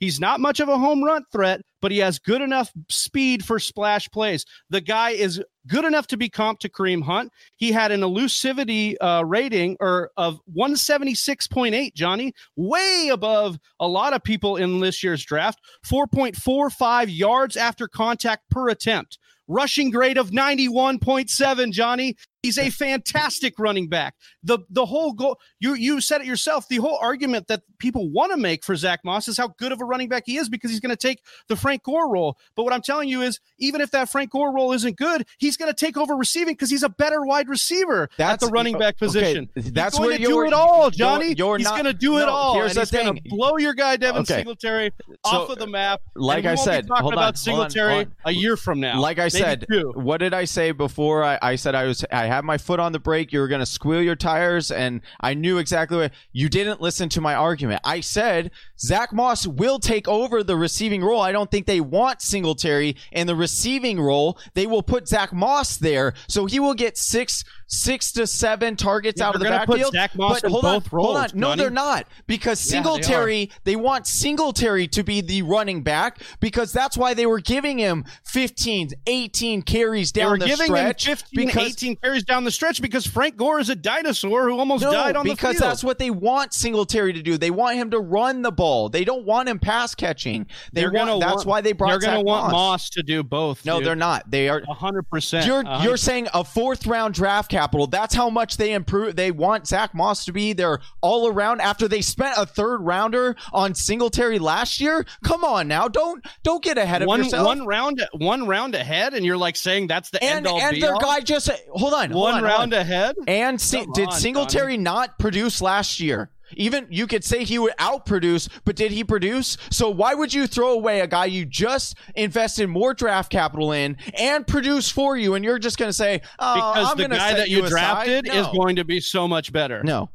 He's 0.00 0.18
not 0.18 0.40
much 0.40 0.60
of 0.60 0.68
a 0.70 0.78
home 0.78 1.04
run 1.04 1.24
threat, 1.30 1.60
but 1.82 1.92
he 1.92 1.98
has 1.98 2.18
good 2.18 2.40
enough 2.40 2.72
speed 2.88 3.44
for 3.44 3.58
splash 3.58 4.08
plays. 4.10 4.46
The 4.70 4.80
guy 4.80 5.10
is 5.10 5.42
good 5.66 5.84
enough 5.84 6.06
to 6.08 6.16
be 6.16 6.30
comp 6.30 6.58
to 6.60 6.70
Kareem 6.70 7.02
Hunt. 7.02 7.30
He 7.56 7.70
had 7.70 7.92
an 7.92 8.00
elusivity 8.00 8.94
uh, 9.02 9.24
rating 9.26 9.76
or 9.78 10.10
of 10.16 10.40
176.8, 10.56 11.92
Johnny, 11.94 12.32
way 12.56 13.10
above 13.12 13.58
a 13.78 13.86
lot 13.86 14.14
of 14.14 14.24
people 14.24 14.56
in 14.56 14.80
this 14.80 15.04
year's 15.04 15.22
draft. 15.22 15.60
4.45 15.86 17.14
yards 17.14 17.58
after 17.58 17.86
contact 17.86 18.48
per 18.48 18.70
attempt. 18.70 19.18
Rushing 19.48 19.90
grade 19.90 20.16
of 20.16 20.30
91.7, 20.30 21.72
Johnny. 21.72 22.16
He's 22.42 22.56
a 22.56 22.70
fantastic 22.70 23.58
running 23.58 23.88
back. 23.88 24.14
The 24.42 24.60
the 24.70 24.86
whole 24.86 25.12
goal 25.12 25.38
you 25.58 25.74
you 25.74 26.00
said 26.00 26.22
it 26.22 26.26
yourself. 26.26 26.68
The 26.68 26.78
whole 26.78 26.98
argument 27.00 27.48
that 27.48 27.62
people 27.78 28.10
want 28.10 28.32
to 28.32 28.38
make 28.38 28.64
for 28.64 28.74
Zach 28.76 29.00
Moss 29.04 29.28
is 29.28 29.36
how 29.36 29.48
good 29.58 29.72
of 29.72 29.80
a 29.82 29.84
running 29.84 30.08
back 30.08 30.22
he 30.24 30.38
is 30.38 30.48
because 30.48 30.70
he's 30.70 30.80
going 30.80 30.90
to 30.90 30.96
take 30.96 31.20
the 31.48 31.56
Frank 31.56 31.82
Gore 31.82 32.10
role. 32.10 32.38
But 32.56 32.62
what 32.64 32.72
I'm 32.72 32.80
telling 32.80 33.10
you 33.10 33.20
is, 33.20 33.40
even 33.58 33.82
if 33.82 33.90
that 33.90 34.08
Frank 34.10 34.30
Gore 34.30 34.54
role 34.54 34.72
isn't 34.72 34.96
good, 34.96 35.26
he's 35.38 35.58
going 35.58 35.70
to 35.70 35.76
take 35.76 35.98
over 35.98 36.14
receiving 36.14 36.54
because 36.54 36.70
he's 36.70 36.82
a 36.82 36.88
better 36.88 37.22
wide 37.24 37.48
receiver 37.50 38.08
That's- 38.16 38.34
at 38.34 38.40
the 38.40 38.46
running 38.46 38.78
back 38.78 38.94
okay, 38.94 39.06
position. 39.06 39.48
that's 39.54 39.98
he's 39.98 40.06
going 40.06 40.16
to 40.18 40.24
do 40.24 40.42
it 40.46 40.54
all, 40.54 40.84
you're- 40.84 40.90
Johnny. 40.96 41.34
you're 41.36 41.58
he's 41.58 41.68
going 41.68 41.84
to 41.84 41.92
do 41.92 42.16
it 42.16 42.20
no, 42.22 42.28
all. 42.30 42.54
here's 42.54 42.70
and 42.76 42.76
the 42.76 42.80
he's 42.80 43.04
going 43.04 43.16
to 43.16 43.22
blow 43.28 43.58
your 43.58 43.74
guy 43.74 43.96
Devin 43.96 44.22
Okay. 44.22 44.36
Singletary 44.36 44.92
So, 45.26 45.42
off 45.42 45.50
of 45.50 45.58
the 45.58 45.66
map. 45.66 46.00
Uh, 46.16 46.22
like 46.22 46.38
and 46.44 46.48
I 46.48 46.54
said, 46.54 46.86
talking 46.88 47.02
hold 47.02 47.12
on, 47.14 47.18
about 47.18 47.28
on, 47.34 47.36
Singletary 47.36 47.94
hold 47.94 48.06
on. 48.06 48.12
a 48.24 48.30
year 48.32 48.56
from 48.56 48.80
now. 48.80 48.98
Like 48.98 49.18
I 49.18 49.28
said, 49.28 49.66
what 49.94 50.18
did 50.18 50.32
I 50.32 50.44
say 50.46 50.72
before? 50.72 51.22
I, 51.22 51.38
I 51.42 51.56
said 51.56 51.74
I 51.74 51.84
was 51.84 52.02
I 52.10 52.29
had 52.30 52.44
my 52.44 52.56
foot 52.58 52.80
on 52.80 52.92
the 52.92 52.98
brake. 52.98 53.32
You 53.32 53.40
were 53.40 53.48
going 53.48 53.60
to 53.60 53.66
squeal 53.66 54.00
your 54.02 54.16
tires, 54.16 54.70
and 54.70 55.02
I 55.20 55.34
knew 55.34 55.58
exactly 55.58 55.98
what. 55.98 56.12
You 56.32 56.48
didn't 56.48 56.80
listen 56.80 57.08
to 57.10 57.20
my 57.20 57.34
argument. 57.34 57.82
I 57.84 58.00
said 58.00 58.50
Zach 58.80 59.12
Moss 59.12 59.46
will 59.46 59.78
take 59.78 60.08
over 60.08 60.42
the 60.42 60.56
receiving 60.56 61.02
role. 61.04 61.20
I 61.20 61.32
don't 61.32 61.50
think 61.50 61.66
they 61.66 61.80
want 61.80 62.22
Singletary 62.22 62.96
in 63.12 63.26
the 63.26 63.34
receiving 63.36 64.00
role. 64.00 64.38
They 64.54 64.66
will 64.66 64.82
put 64.82 65.06
Zach 65.08 65.32
Moss 65.32 65.76
there, 65.76 66.14
so 66.28 66.46
he 66.46 66.58
will 66.60 66.74
get 66.74 66.96
six 66.96 67.44
six 67.72 68.10
to 68.10 68.26
seven 68.26 68.74
targets 68.74 69.20
Yeah, 69.20 69.28
out 69.28 69.34
of 69.36 69.40
the 69.40 69.44
they're 69.44 69.52
gonna 69.52 69.66
put 69.66 69.74
backfield. 69.76 69.92
Zach 69.92 70.16
Moss 70.16 70.40
but 70.40 70.44
in 70.46 70.50
hold 70.50 70.62
both 70.64 70.92
on, 70.92 71.00
hold 71.00 71.16
on. 71.16 71.22
roles, 71.22 71.34
No, 71.34 71.46
Johnny. 71.50 71.62
they're 71.62 71.70
not 71.70 72.06
because 72.26 72.58
Yeah, 72.66 72.80
they. 72.82 72.82
Singletary 72.88 73.50
they 73.62 73.76
want 73.76 74.08
Singletary 74.08 74.88
to 74.88 75.04
be 75.04 75.20
the 75.20 75.42
running 75.42 75.82
back 75.84 76.20
because 76.40 76.72
that's 76.72 76.96
why 76.98 77.14
they 77.14 77.26
were 77.26 77.38
giving 77.38 77.78
him 77.78 78.04
15, 78.24 78.90
18 79.06 79.62
carries 79.62 80.10
They 80.10 80.22
down 80.22 80.30
were 80.32 80.38
the 80.38 80.46
giving 80.46 80.66
stretch. 80.66 81.06
him 81.06 81.16
15, 81.16 81.46
because, 81.46 81.66
18 81.68 81.96
carries 82.02 82.24
down 82.24 82.42
the 82.42 82.50
stretch 82.50 82.82
because 82.82 83.06
Frank 83.06 83.36
Gore 83.36 83.60
is 83.60 83.68
a 83.68 83.76
dinosaur 83.76 84.48
who 84.48 84.58
almost 84.58 84.82
no, 84.82 84.90
died 84.92 85.14
on 85.14 85.24
the 85.24 85.28
field. 85.28 85.38
because 85.38 85.58
that's 85.58 85.84
what 85.84 85.98
they 86.00 86.10
want 86.10 86.52
Singletary 86.52 87.12
to 87.12 87.22
do. 87.22 87.38
They 87.38 87.50
want 87.52 87.76
him 87.76 87.90
to 87.92 88.00
run 88.00 88.42
the 88.42 88.50
ball. 88.50 88.69
They 88.88 89.04
don't 89.04 89.24
want 89.24 89.48
him 89.48 89.58
pass 89.58 89.94
catching. 89.94 90.46
They 90.72 90.82
They're 90.82 90.92
want. 90.92 91.08
gonna 91.08 91.20
That's 91.20 91.34
want- 91.36 91.46
why 91.48 91.60
they 91.60 91.72
brought. 91.72 91.90
They're 91.90 91.98
going 91.98 92.18
to 92.18 92.24
want 92.24 92.52
Moss. 92.52 92.90
to 92.90 93.02
do 93.02 93.22
both. 93.22 93.64
No, 93.64 93.78
dude. 93.78 93.86
they're 93.88 93.96
not. 93.96 94.30
They 94.30 94.48
are. 94.48 94.62
hundred 94.68 95.08
percent. 95.10 95.46
You're 95.46 95.64
you're 95.82 95.96
saying 95.96 96.28
a 96.34 96.44
fourth 96.44 96.86
round 96.86 97.14
draft 97.14 97.50
capital. 97.50 97.86
That's 97.86 98.14
how 98.14 98.30
much 98.30 98.56
they 98.56 98.72
improve. 98.72 99.16
They 99.16 99.30
want 99.30 99.66
Zach 99.66 99.94
Moss 99.94 100.24
to 100.26 100.32
be 100.32 100.52
their 100.52 100.80
all 101.00 101.28
around 101.28 101.60
after 101.60 101.88
they 101.88 102.00
spent 102.00 102.34
a 102.38 102.46
third 102.46 102.78
rounder 102.78 103.36
on 103.52 103.74
Singletary 103.74 104.38
last 104.38 104.80
year. 104.80 105.04
Come 105.24 105.44
on 105.44 105.68
now, 105.68 105.88
don't 105.88 106.24
don't 106.42 106.62
get 106.62 106.78
ahead 106.78 107.02
of 107.02 107.08
one 107.08 107.24
yourself. 107.24 107.46
one 107.46 107.66
round 107.66 108.06
one 108.12 108.46
round 108.46 108.74
ahead, 108.74 109.14
and 109.14 109.24
you're 109.24 109.36
like 109.36 109.56
saying 109.56 109.86
that's 109.88 110.10
the 110.10 110.22
and 110.22 110.38
end 110.38 110.46
all 110.46 110.60
and 110.60 110.80
their 110.80 110.94
all? 110.94 111.00
guy 111.00 111.20
just 111.20 111.50
hold 111.72 111.94
on. 111.94 112.10
hold 112.10 112.22
one 112.24 112.34
on, 112.34 112.42
round 112.42 112.74
on. 112.74 112.80
ahead. 112.80 113.16
And 113.26 113.60
si- 113.60 113.78
Come 113.84 113.92
did 113.92 114.08
on, 114.08 114.12
Singletary 114.12 114.76
not 114.76 115.18
produce 115.18 115.60
last 115.62 116.00
year? 116.00 116.30
Even 116.56 116.86
you 116.90 117.06
could 117.06 117.24
say 117.24 117.44
he 117.44 117.58
would 117.58 117.72
outproduce, 117.78 118.48
but 118.64 118.76
did 118.76 118.90
he 118.92 119.04
produce? 119.04 119.56
So 119.70 119.90
why 119.90 120.14
would 120.14 120.32
you 120.32 120.46
throw 120.46 120.72
away 120.72 121.00
a 121.00 121.06
guy 121.06 121.26
you 121.26 121.44
just 121.44 121.96
invested 122.14 122.68
more 122.68 122.94
draft 122.94 123.30
capital 123.30 123.72
in 123.72 123.96
and 124.18 124.46
produce 124.46 124.90
for 124.90 125.16
you, 125.16 125.34
and 125.34 125.44
you're 125.44 125.58
just 125.58 125.78
going 125.78 125.88
to 125.88 125.92
say, 125.94 126.20
"Oh, 126.38 126.54
Because 126.54 126.90
I'm 126.90 126.96
the 126.96 127.08
guy 127.08 127.34
that 127.34 127.48
you, 127.48 127.64
aside"? 127.64 127.70
drafted 127.70 128.28
is 128.28 128.46
going 128.48 128.76
to 128.76 128.84
be 128.84 129.00
so 129.00 129.26
much 129.28 129.52
better. 129.52 129.82
No, 129.84 130.10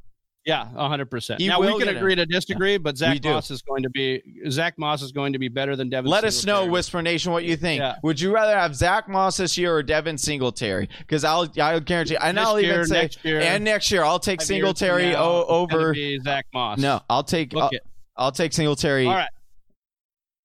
Yeah, 0.46 0.66
hundred 0.76 1.10
percent. 1.10 1.42
Now 1.42 1.60
we 1.60 1.68
can 1.80 1.90
it. 1.90 1.98
agree 1.98 2.14
to 2.14 2.26
disagree, 2.26 2.78
but 2.78 2.96
Zach. 2.98 3.24
Moss 3.24 3.50
is 3.50 3.64
going 3.64 3.82
to 3.82 3.90
be 3.90 4.22
Zach 4.50 4.78
Moss 4.78 5.02
is 5.02 5.12
going 5.12 5.34
to 5.34 5.40
be 5.40 5.48
better 5.48 5.76
than 5.76 5.90
Devin. 5.90 6.10
Let 6.10 6.24
us 6.24 6.46
know, 6.46 6.68
Whisper 6.68 7.02
Nation, 7.02 7.32
what 7.32 7.46
you 7.46 7.58
think. 7.58 7.80
Yeah. 7.80 7.96
Would 8.04 8.22
you 8.22 8.32
rather 8.32 8.56
have 8.56 8.76
Zach 8.76 9.10
Moss 9.10 9.38
this 9.38 9.58
year 9.58 9.76
or 9.76 9.82
Devin 9.82 10.20
Singletary? 10.20 10.88
Because 11.00 11.24
I'll, 11.24 11.52
I'll 11.60 11.80
guarantee, 11.80 12.18
and 12.18 12.38
This 12.38 12.46
I'll 12.46 12.62
year, 12.62 12.74
even 12.74 12.86
say, 12.86 13.02
next 13.02 13.26
year, 13.26 13.42
and 13.42 13.64
next 13.64 13.90
year, 13.90 14.04
I'll 14.04 14.20
take 14.20 14.40
Singletary 14.40 15.14
now, 15.14 15.46
over. 15.46 15.94
be 15.94 16.20
Zach 16.20 16.46
Moss. 16.54 16.78
No, 16.78 17.02
I'll 17.10 17.24
take, 17.24 17.56
I'll. 17.56 17.72
I'll 18.16 18.32
take 18.32 18.54
Singletary. 18.54 19.08
All 19.08 19.14
right. 19.16 19.30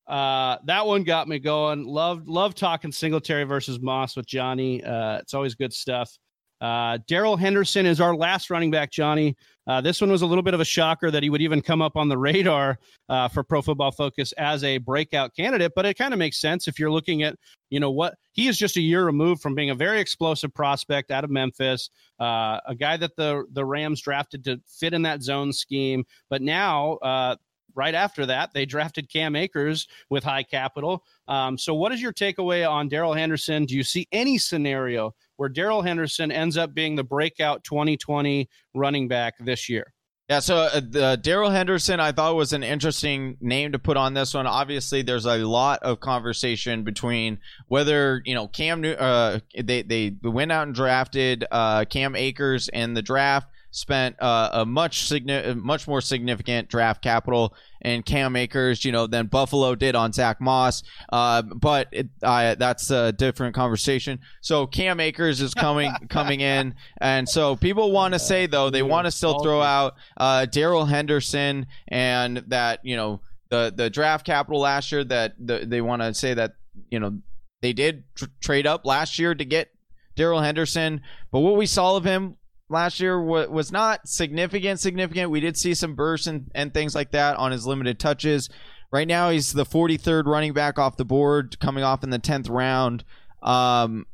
Uh, 0.08 0.58
that 0.64 0.86
one 0.86 1.04
got 1.04 1.28
me 1.28 1.38
going. 1.38 1.84
Love, 1.84 2.26
love 2.26 2.54
talking 2.54 2.90
Singletary 2.90 3.44
versus 3.44 3.80
Moss 3.80 4.16
with 4.16 4.26
Johnny. 4.26 4.82
Uh, 4.82 5.18
it's 5.18 5.34
always 5.34 5.54
good 5.54 5.72
stuff. 5.72 6.18
Uh, 6.60 6.98
Darrell 7.06 7.36
Henderson 7.36 7.86
is 7.86 8.00
our 8.00 8.14
last 8.16 8.50
running 8.50 8.70
back, 8.70 8.90
Johnny. 8.90 9.36
Uh, 9.66 9.80
this 9.80 10.00
one 10.00 10.10
was 10.10 10.22
a 10.22 10.26
little 10.26 10.42
bit 10.42 10.54
of 10.54 10.60
a 10.60 10.64
shocker 10.64 11.10
that 11.10 11.22
he 11.22 11.30
would 11.30 11.42
even 11.42 11.60
come 11.60 11.82
up 11.82 11.96
on 11.96 12.08
the 12.08 12.18
radar 12.18 12.78
uh, 13.08 13.28
for 13.28 13.42
Pro 13.42 13.62
Football 13.62 13.92
Focus 13.92 14.32
as 14.32 14.64
a 14.64 14.78
breakout 14.78 15.34
candidate, 15.34 15.72
but 15.76 15.86
it 15.86 15.94
kind 15.94 16.12
of 16.12 16.18
makes 16.18 16.40
sense 16.40 16.66
if 16.66 16.78
you're 16.78 16.90
looking 16.90 17.22
at, 17.22 17.36
you 17.68 17.80
know, 17.80 17.90
what 17.90 18.14
he 18.32 18.48
is 18.48 18.58
just 18.58 18.76
a 18.76 18.80
year 18.80 19.04
removed 19.04 19.42
from 19.42 19.54
being 19.54 19.70
a 19.70 19.74
very 19.74 20.00
explosive 20.00 20.52
prospect 20.54 21.10
out 21.10 21.24
of 21.24 21.30
Memphis, 21.30 21.90
uh, 22.20 22.58
a 22.66 22.74
guy 22.78 22.96
that 22.96 23.16
the 23.16 23.44
the 23.52 23.64
Rams 23.64 24.00
drafted 24.00 24.44
to 24.44 24.60
fit 24.66 24.94
in 24.94 25.02
that 25.02 25.22
zone 25.22 25.52
scheme, 25.52 26.04
but 26.28 26.42
now. 26.42 26.94
Uh, 26.94 27.36
Right 27.74 27.94
after 27.94 28.26
that, 28.26 28.52
they 28.52 28.66
drafted 28.66 29.08
Cam 29.08 29.36
Akers 29.36 29.86
with 30.08 30.24
high 30.24 30.42
capital. 30.42 31.04
Um, 31.28 31.56
so, 31.56 31.74
what 31.74 31.92
is 31.92 32.02
your 32.02 32.12
takeaway 32.12 32.68
on 32.68 32.88
Darrell 32.88 33.14
Henderson? 33.14 33.64
Do 33.64 33.76
you 33.76 33.84
see 33.84 34.08
any 34.12 34.38
scenario 34.38 35.14
where 35.40 35.48
Darrell 35.48 35.80
Henderson 35.80 36.30
ends 36.30 36.58
up 36.58 36.74
being 36.74 36.96
the 36.96 37.02
breakout 37.02 37.64
2020 37.64 38.46
running 38.74 39.08
back 39.08 39.36
this 39.40 39.70
year? 39.70 39.94
Yeah, 40.28 40.40
so 40.40 40.58
uh, 40.58 40.82
the 40.86 41.18
Darrell 41.20 41.48
Henderson, 41.48 41.98
I 41.98 42.12
thought 42.12 42.36
was 42.36 42.52
an 42.52 42.62
interesting 42.62 43.38
name 43.40 43.72
to 43.72 43.78
put 43.78 43.96
on 43.96 44.12
this 44.12 44.34
one. 44.34 44.46
Obviously, 44.46 45.00
there's 45.00 45.24
a 45.24 45.38
lot 45.38 45.82
of 45.82 45.98
conversation 45.98 46.84
between 46.84 47.38
whether 47.68 48.20
you 48.26 48.34
know 48.34 48.48
Cam, 48.48 48.84
uh, 48.84 49.40
they 49.58 49.80
they 49.80 50.14
went 50.22 50.52
out 50.52 50.66
and 50.66 50.74
drafted 50.74 51.46
uh, 51.50 51.86
Cam 51.86 52.14
Akers 52.16 52.68
in 52.68 52.92
the 52.92 53.00
draft, 53.00 53.48
spent 53.70 54.20
uh, 54.20 54.50
a 54.52 54.66
much 54.66 55.08
signi- 55.08 55.56
much 55.56 55.86
more 55.86 56.00
significant 56.00 56.68
draft 56.68 57.02
capital 57.02 57.54
in 57.82 58.02
Cam 58.02 58.36
Akers, 58.36 58.84
you 58.84 58.92
know, 58.92 59.06
than 59.06 59.26
Buffalo 59.26 59.74
did 59.74 59.94
on 59.94 60.12
Zach 60.12 60.40
Moss. 60.40 60.82
Uh, 61.10 61.42
but 61.42 61.88
it, 61.92 62.08
uh, 62.22 62.54
that's 62.56 62.90
a 62.90 63.12
different 63.12 63.54
conversation. 63.54 64.18
So 64.40 64.66
Cam 64.66 65.00
Akers 65.00 65.40
is 65.40 65.54
coming 65.54 65.92
coming 66.08 66.40
in, 66.40 66.74
and 67.00 67.28
so 67.28 67.56
people 67.56 67.92
want 67.92 68.14
to 68.14 68.18
say 68.18 68.46
though 68.46 68.70
they 68.70 68.82
want 68.82 69.06
to 69.06 69.10
still 69.10 69.38
throw 69.40 69.62
out 69.62 69.94
uh, 70.16 70.46
Darrell 70.46 70.84
Henderson 70.84 71.66
and 71.88 72.38
that 72.48 72.80
you 72.82 72.96
know 72.96 73.20
the 73.50 73.72
the 73.74 73.90
draft 73.90 74.26
capital 74.26 74.60
last 74.60 74.92
year 74.92 75.04
that 75.04 75.34
the, 75.38 75.64
they 75.66 75.80
want 75.80 76.02
to 76.02 76.12
say 76.14 76.34
that 76.34 76.52
you 76.90 76.98
know 76.98 77.18
they 77.62 77.72
did 77.72 78.04
tr- 78.14 78.26
trade 78.40 78.66
up 78.66 78.84
last 78.84 79.18
year 79.18 79.34
to 79.34 79.44
get 79.44 79.70
Darrell 80.16 80.40
Henderson, 80.40 81.02
but 81.30 81.40
what 81.40 81.56
we 81.56 81.66
saw 81.66 81.96
of 81.96 82.04
him 82.04 82.36
last 82.70 83.00
year 83.00 83.20
wa- 83.20 83.46
was 83.46 83.70
not 83.70 84.08
significant. 84.08 84.80
Significant. 84.80 85.30
We 85.30 85.40
did 85.40 85.56
see 85.56 85.74
some 85.74 85.94
bursts 85.94 86.26
and, 86.26 86.50
and 86.54 86.72
things 86.72 86.94
like 86.94 87.10
that 87.10 87.36
on 87.36 87.52
his 87.52 87.66
limited 87.66 87.98
touches. 87.98 88.48
Right 88.92 89.06
now, 89.06 89.30
he's 89.30 89.52
the 89.52 89.66
43rd 89.66 90.26
running 90.26 90.52
back 90.52 90.78
off 90.78 90.96
the 90.96 91.04
board, 91.04 91.60
coming 91.60 91.84
off 91.84 92.02
in 92.02 92.10
the 92.10 92.18
10th 92.18 92.48
round. 92.48 93.04
Um, 93.42 94.06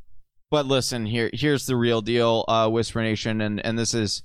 but 0.51 0.67
listen, 0.67 1.07
here 1.07 1.31
here's 1.33 1.67
the 1.67 1.77
real 1.77 2.01
deal, 2.01 2.45
uh, 2.47 2.69
Whisper 2.69 3.03
Nation, 3.03 3.41
and 3.41 3.65
and 3.65 3.79
this 3.79 3.95
is 3.95 4.23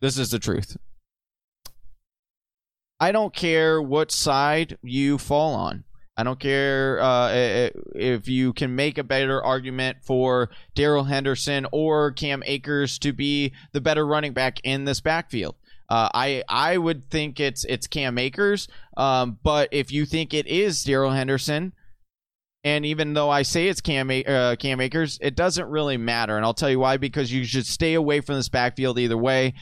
this 0.00 0.18
is 0.18 0.30
the 0.30 0.38
truth. 0.38 0.76
I 2.98 3.12
don't 3.12 3.34
care 3.34 3.80
what 3.80 4.10
side 4.10 4.76
you 4.82 5.18
fall 5.18 5.54
on. 5.54 5.84
I 6.20 6.22
don't 6.22 6.38
care 6.38 7.00
uh, 7.00 7.30
if 7.94 8.28
you 8.28 8.52
can 8.52 8.76
make 8.76 8.98
a 8.98 9.02
better 9.02 9.42
argument 9.42 9.98
for 10.02 10.50
Darrell 10.74 11.04
Henderson 11.04 11.66
or 11.72 12.12
Cam 12.12 12.42
Akers 12.44 12.98
to 12.98 13.14
be 13.14 13.54
the 13.72 13.80
better 13.80 14.06
running 14.06 14.34
back 14.34 14.60
in 14.62 14.84
this 14.84 15.00
backfield. 15.00 15.56
Uh, 15.88 16.10
I 16.12 16.44
I 16.46 16.76
would 16.76 17.08
think 17.08 17.40
it's 17.40 17.64
it's 17.64 17.86
Cam 17.86 18.18
Akers, 18.18 18.68
um, 18.98 19.38
but 19.42 19.70
if 19.72 19.92
you 19.92 20.04
think 20.04 20.34
it 20.34 20.46
is 20.46 20.84
Darrell 20.84 21.10
Henderson, 21.10 21.72
and 22.64 22.84
even 22.84 23.14
though 23.14 23.30
I 23.30 23.40
say 23.40 23.68
it's 23.68 23.80
Cam 23.80 24.10
uh, 24.10 24.56
Cam 24.56 24.78
Akers, 24.82 25.18
it 25.22 25.34
doesn't 25.34 25.70
really 25.70 25.96
matter, 25.96 26.36
and 26.36 26.44
I'll 26.44 26.52
tell 26.52 26.70
you 26.70 26.80
why. 26.80 26.98
Because 26.98 27.32
you 27.32 27.44
should 27.44 27.66
stay 27.66 27.94
away 27.94 28.20
from 28.20 28.34
this 28.34 28.50
backfield 28.50 28.98
either 28.98 29.16
way. 29.16 29.54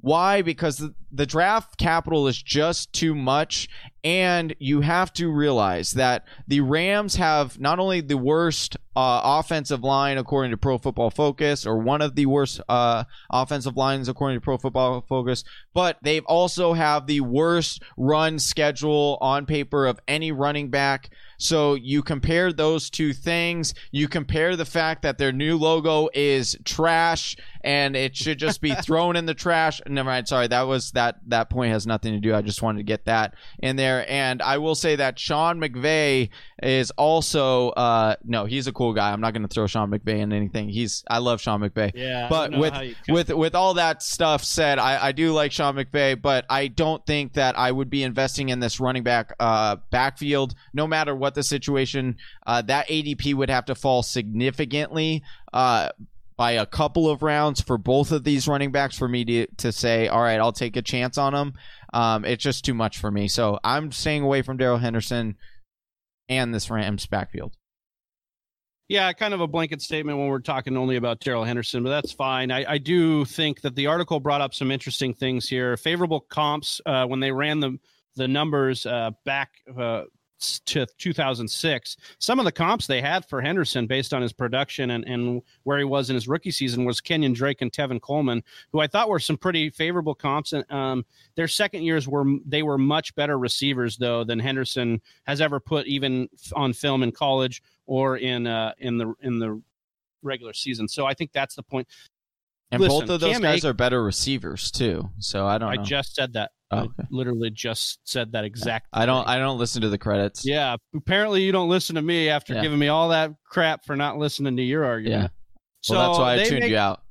Why? 0.00 0.42
Because 0.42 0.82
the, 1.12 1.26
draft 1.26 1.78
capital 1.78 2.26
is 2.26 2.42
just 2.42 2.92
too 2.92 3.14
much, 3.14 3.68
and 4.02 4.54
you 4.58 4.80
have 4.80 5.12
to 5.14 5.30
realize 5.30 5.92
that 5.92 6.26
the 6.48 6.60
Rams 6.60 7.14
have 7.16 7.58
not 7.60 7.78
only 7.78 8.00
the 8.00 8.18
worst 8.18 8.76
uh, 8.96 9.20
offensive 9.22 9.82
line 9.82 10.18
according 10.18 10.50
to 10.50 10.56
Pro 10.56 10.78
Football 10.78 11.10
Focus, 11.10 11.64
or 11.64 11.78
one 11.78 12.02
of 12.02 12.16
the 12.16 12.26
worst 12.26 12.60
uh, 12.68 13.04
offensive 13.30 13.76
lines 13.76 14.08
according 14.08 14.36
to 14.36 14.44
Pro 14.44 14.58
Football 14.58 15.00
Focus, 15.08 15.44
but 15.72 15.96
they've 16.02 16.26
also 16.26 16.72
have 16.72 17.06
the 17.06 17.20
worst 17.20 17.82
run 17.96 18.38
schedule 18.38 19.16
on 19.20 19.46
paper 19.46 19.86
of 19.86 20.00
any 20.08 20.32
running 20.32 20.70
back. 20.70 21.10
So 21.38 21.74
you 21.74 22.02
compare 22.02 22.52
those 22.52 22.90
two 22.90 23.12
things. 23.12 23.74
You 23.90 24.08
compare 24.08 24.56
the 24.56 24.64
fact 24.64 25.02
that 25.02 25.18
their 25.18 25.32
new 25.32 25.56
logo 25.56 26.08
is 26.12 26.56
trash 26.64 27.36
and 27.64 27.96
it 27.96 28.14
should 28.14 28.38
just 28.38 28.60
be 28.60 28.74
thrown 28.82 29.16
in 29.16 29.24
the 29.24 29.34
trash. 29.34 29.80
Never 29.88 30.06
mind. 30.06 30.28
Sorry, 30.28 30.46
that 30.46 30.62
was 30.62 30.92
that. 30.92 31.16
That 31.28 31.50
point 31.50 31.72
has 31.72 31.86
nothing 31.86 32.12
to 32.12 32.20
do. 32.20 32.34
I 32.34 32.42
just 32.42 32.62
wanted 32.62 32.78
to 32.78 32.84
get 32.84 33.06
that 33.06 33.34
in 33.58 33.76
there. 33.76 34.08
And 34.08 34.42
I 34.42 34.58
will 34.58 34.74
say 34.74 34.96
that 34.96 35.18
Sean 35.18 35.58
McVay 35.58 36.28
is 36.62 36.90
also 36.92 37.70
uh 37.70 38.16
no, 38.22 38.44
he's 38.44 38.66
a 38.66 38.72
cool 38.72 38.92
guy. 38.92 39.10
I'm 39.10 39.20
not 39.20 39.32
going 39.32 39.42
to 39.42 39.52
throw 39.52 39.66
Sean 39.66 39.90
McVay 39.90 40.18
in 40.18 40.32
anything. 40.32 40.68
He's 40.68 41.02
I 41.08 41.18
love 41.18 41.40
Sean 41.40 41.60
McVay. 41.60 41.92
Yeah, 41.94 42.28
But 42.28 42.56
with 42.56 42.74
with 43.08 43.30
with 43.30 43.54
all 43.54 43.74
that 43.74 44.02
stuff 44.02 44.44
said, 44.44 44.78
I, 44.78 45.06
I 45.06 45.12
do 45.12 45.32
like 45.32 45.50
Sean 45.50 45.74
McVay, 45.74 46.20
but 46.20 46.44
I 46.50 46.68
don't 46.68 47.04
think 47.06 47.32
that 47.32 47.58
I 47.58 47.72
would 47.72 47.88
be 47.88 48.02
investing 48.02 48.50
in 48.50 48.60
this 48.60 48.78
running 48.78 49.02
back 49.02 49.34
uh, 49.40 49.76
backfield, 49.90 50.54
no 50.74 50.86
matter 50.86 51.16
what 51.16 51.34
the 51.34 51.42
situation. 51.42 52.16
Uh, 52.46 52.60
that 52.62 52.88
ADP 52.88 53.34
would 53.34 53.48
have 53.48 53.64
to 53.64 53.74
fall 53.74 54.02
significantly 54.02 55.22
uh, 55.54 55.88
by 56.36 56.52
a 56.52 56.66
couple 56.66 57.08
of 57.08 57.22
rounds 57.22 57.60
for 57.60 57.78
both 57.78 58.12
of 58.12 58.24
these 58.24 58.48
running 58.48 58.72
backs 58.72 58.98
for 58.98 59.08
me 59.08 59.24
to, 59.24 59.46
to 59.58 59.72
say, 59.72 60.08
all 60.08 60.22
right, 60.22 60.40
I'll 60.40 60.52
take 60.52 60.76
a 60.76 60.82
chance 60.82 61.16
on 61.18 61.32
them. 61.32 61.52
Um, 61.92 62.24
it's 62.24 62.42
just 62.42 62.64
too 62.64 62.74
much 62.74 62.98
for 62.98 63.10
me. 63.10 63.28
So 63.28 63.58
I'm 63.62 63.92
staying 63.92 64.22
away 64.22 64.42
from 64.42 64.56
Darrell 64.56 64.78
Henderson 64.78 65.36
and 66.28 66.54
this 66.54 66.70
Rams 66.70 67.06
backfield. 67.06 67.54
Yeah, 68.88 69.12
kind 69.14 69.32
of 69.32 69.40
a 69.40 69.46
blanket 69.46 69.80
statement 69.80 70.18
when 70.18 70.28
we're 70.28 70.40
talking 70.40 70.76
only 70.76 70.96
about 70.96 71.20
Darrell 71.20 71.44
Henderson, 71.44 71.82
but 71.82 71.90
that's 71.90 72.12
fine. 72.12 72.50
I, 72.50 72.72
I 72.72 72.78
do 72.78 73.24
think 73.24 73.62
that 73.62 73.74
the 73.76 73.86
article 73.86 74.20
brought 74.20 74.42
up 74.42 74.52
some 74.52 74.70
interesting 74.70 75.14
things 75.14 75.48
here. 75.48 75.76
Favorable 75.78 76.20
comps 76.20 76.82
uh, 76.84 77.06
when 77.06 77.20
they 77.20 77.32
ran 77.32 77.60
the 77.60 77.78
the 78.16 78.28
numbers 78.28 78.86
uh, 78.86 79.10
back 79.24 79.50
uh, 79.76 80.02
to 80.66 80.86
2006. 80.98 81.96
Some 82.18 82.38
of 82.38 82.44
the 82.44 82.52
comps 82.52 82.86
they 82.86 83.00
had 83.00 83.24
for 83.26 83.40
Henderson 83.40 83.86
based 83.86 84.12
on 84.12 84.22
his 84.22 84.32
production 84.32 84.90
and, 84.90 85.04
and 85.06 85.42
where 85.62 85.78
he 85.78 85.84
was 85.84 86.10
in 86.10 86.14
his 86.14 86.28
rookie 86.28 86.50
season 86.50 86.84
was 86.84 87.00
Kenyan 87.00 87.34
Drake 87.34 87.62
and 87.62 87.72
Tevin 87.72 88.00
Coleman, 88.00 88.42
who 88.72 88.80
I 88.80 88.86
thought 88.86 89.08
were 89.08 89.18
some 89.18 89.36
pretty 89.36 89.70
favorable 89.70 90.14
comps. 90.14 90.52
And 90.52 90.70
um, 90.70 91.04
their 91.34 91.48
second 91.48 91.82
years 91.82 92.08
were 92.08 92.24
they 92.44 92.62
were 92.62 92.78
much 92.78 93.14
better 93.14 93.38
receivers 93.38 93.96
though 93.96 94.24
than 94.24 94.38
Henderson 94.38 95.00
has 95.24 95.40
ever 95.40 95.60
put 95.60 95.86
even 95.86 96.28
on 96.54 96.72
film 96.72 97.02
in 97.02 97.12
college 97.12 97.62
or 97.86 98.16
in 98.18 98.46
uh, 98.46 98.72
in 98.78 98.98
the 98.98 99.14
in 99.20 99.38
the 99.38 99.60
regular 100.22 100.52
season. 100.52 100.88
So 100.88 101.06
I 101.06 101.14
think 101.14 101.32
that's 101.32 101.54
the 101.54 101.62
point. 101.62 101.86
And 102.70 102.80
Listen, 102.80 103.00
both 103.00 103.10
of 103.10 103.20
those 103.20 103.32
Cam 103.32 103.42
guys 103.42 103.64
Ak- 103.64 103.70
are 103.70 103.74
better 103.74 104.02
receivers 104.02 104.70
too. 104.70 105.08
So 105.18 105.46
I 105.46 105.58
don't 105.58 105.70
I 105.70 105.76
know. 105.76 105.84
just 105.84 106.14
said 106.16 106.32
that. 106.32 106.50
Oh, 106.70 106.78
okay. 106.78 107.04
literally 107.10 107.50
just 107.50 108.00
said 108.04 108.32
that 108.32 108.44
exact. 108.44 108.88
I 108.92 109.06
don't. 109.06 109.24
thing. 109.24 109.34
I 109.34 109.38
don't 109.38 109.58
listen 109.58 109.82
to 109.82 109.88
the 109.90 109.98
credits. 109.98 110.44
yeah, 110.46 110.76
apparently 110.94 111.42
you 111.42 111.52
don't 111.52 111.68
listen 111.68 111.94
to 111.96 112.02
me 112.02 112.28
after 112.28 112.54
Yeah. 112.54 112.62
giving 112.62 112.78
me 112.78 112.88
all 112.88 113.10
that 113.10 113.32
crap 113.48 113.84
for 113.84 113.94
not 113.96 114.18
listening 114.18 114.56
to 114.56 114.62
your 114.62 114.84
argument. 114.84 115.22
Yeah. 115.22 115.28
So 115.82 115.94
Well, 115.94 116.08
that's 116.08 116.18
why 116.18 116.34
I 116.40 116.44
tuned 116.44 116.60
make- 116.60 116.70
you 116.70 116.78
out. 116.78 117.02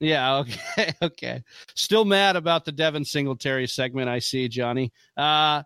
Yeah. 0.00 0.38
Okay. 0.78 0.92
Okay. 1.02 1.42
Still 1.74 2.04
mad 2.04 2.36
about 2.36 2.64
the 2.64 2.72
Devin 2.72 3.04
Singletary 3.04 3.66
segment. 3.66 4.08
I 4.08 4.18
see, 4.18 4.48
Johnny. 4.48 4.92
Uh, 5.16 5.62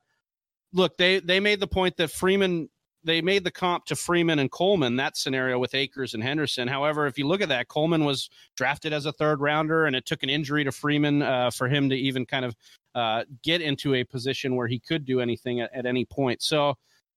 look, 0.73 0.97
they 0.97 1.21
they 1.21 1.41
made 1.41 1.61
the 1.61 1.67
point 1.69 1.97
that 1.99 2.11
Freeman. 2.11 2.69
They 3.07 3.21
made 3.21 3.45
the 3.45 3.51
comp 3.51 3.85
to 3.87 3.97
Freeman 3.97 4.39
and 4.39 4.51
Coleman 4.51 4.97
that 4.97 5.19
scenario 5.19 5.59
with 5.59 5.75
Akers 5.75 6.15
and 6.15 6.23
Henderson. 6.23 6.67
However, 6.67 7.07
if 7.07 7.19
you 7.19 7.27
look 7.27 7.43
at 7.43 7.51
that, 7.51 7.69
Coleman 7.69 8.07
was 8.07 8.31
drafted 8.57 8.95
as 8.95 9.05
a 9.05 9.13
third 9.13 9.41
rounder, 9.43 9.85
and 9.85 9.95
it 9.95 10.07
took 10.07 10.23
an 10.23 10.31
injury 10.31 10.65
to 10.65 10.73
Freeman 10.73 11.21
uh, 11.21 11.51
for 11.51 11.69
him 11.69 11.91
to 11.91 11.95
even 11.97 12.25
kind 12.25 12.47
of 12.47 12.57
uh, 12.95 13.25
get 13.43 13.61
into 13.61 13.95
a 13.95 14.05
position 14.05 14.57
where 14.57 14.67
he 14.67 14.79
could 14.79 15.05
do 15.05 15.21
anything 15.21 15.61
at, 15.61 15.75
at 15.75 15.87
any 15.87 16.05
point. 16.05 16.43
So. 16.43 16.75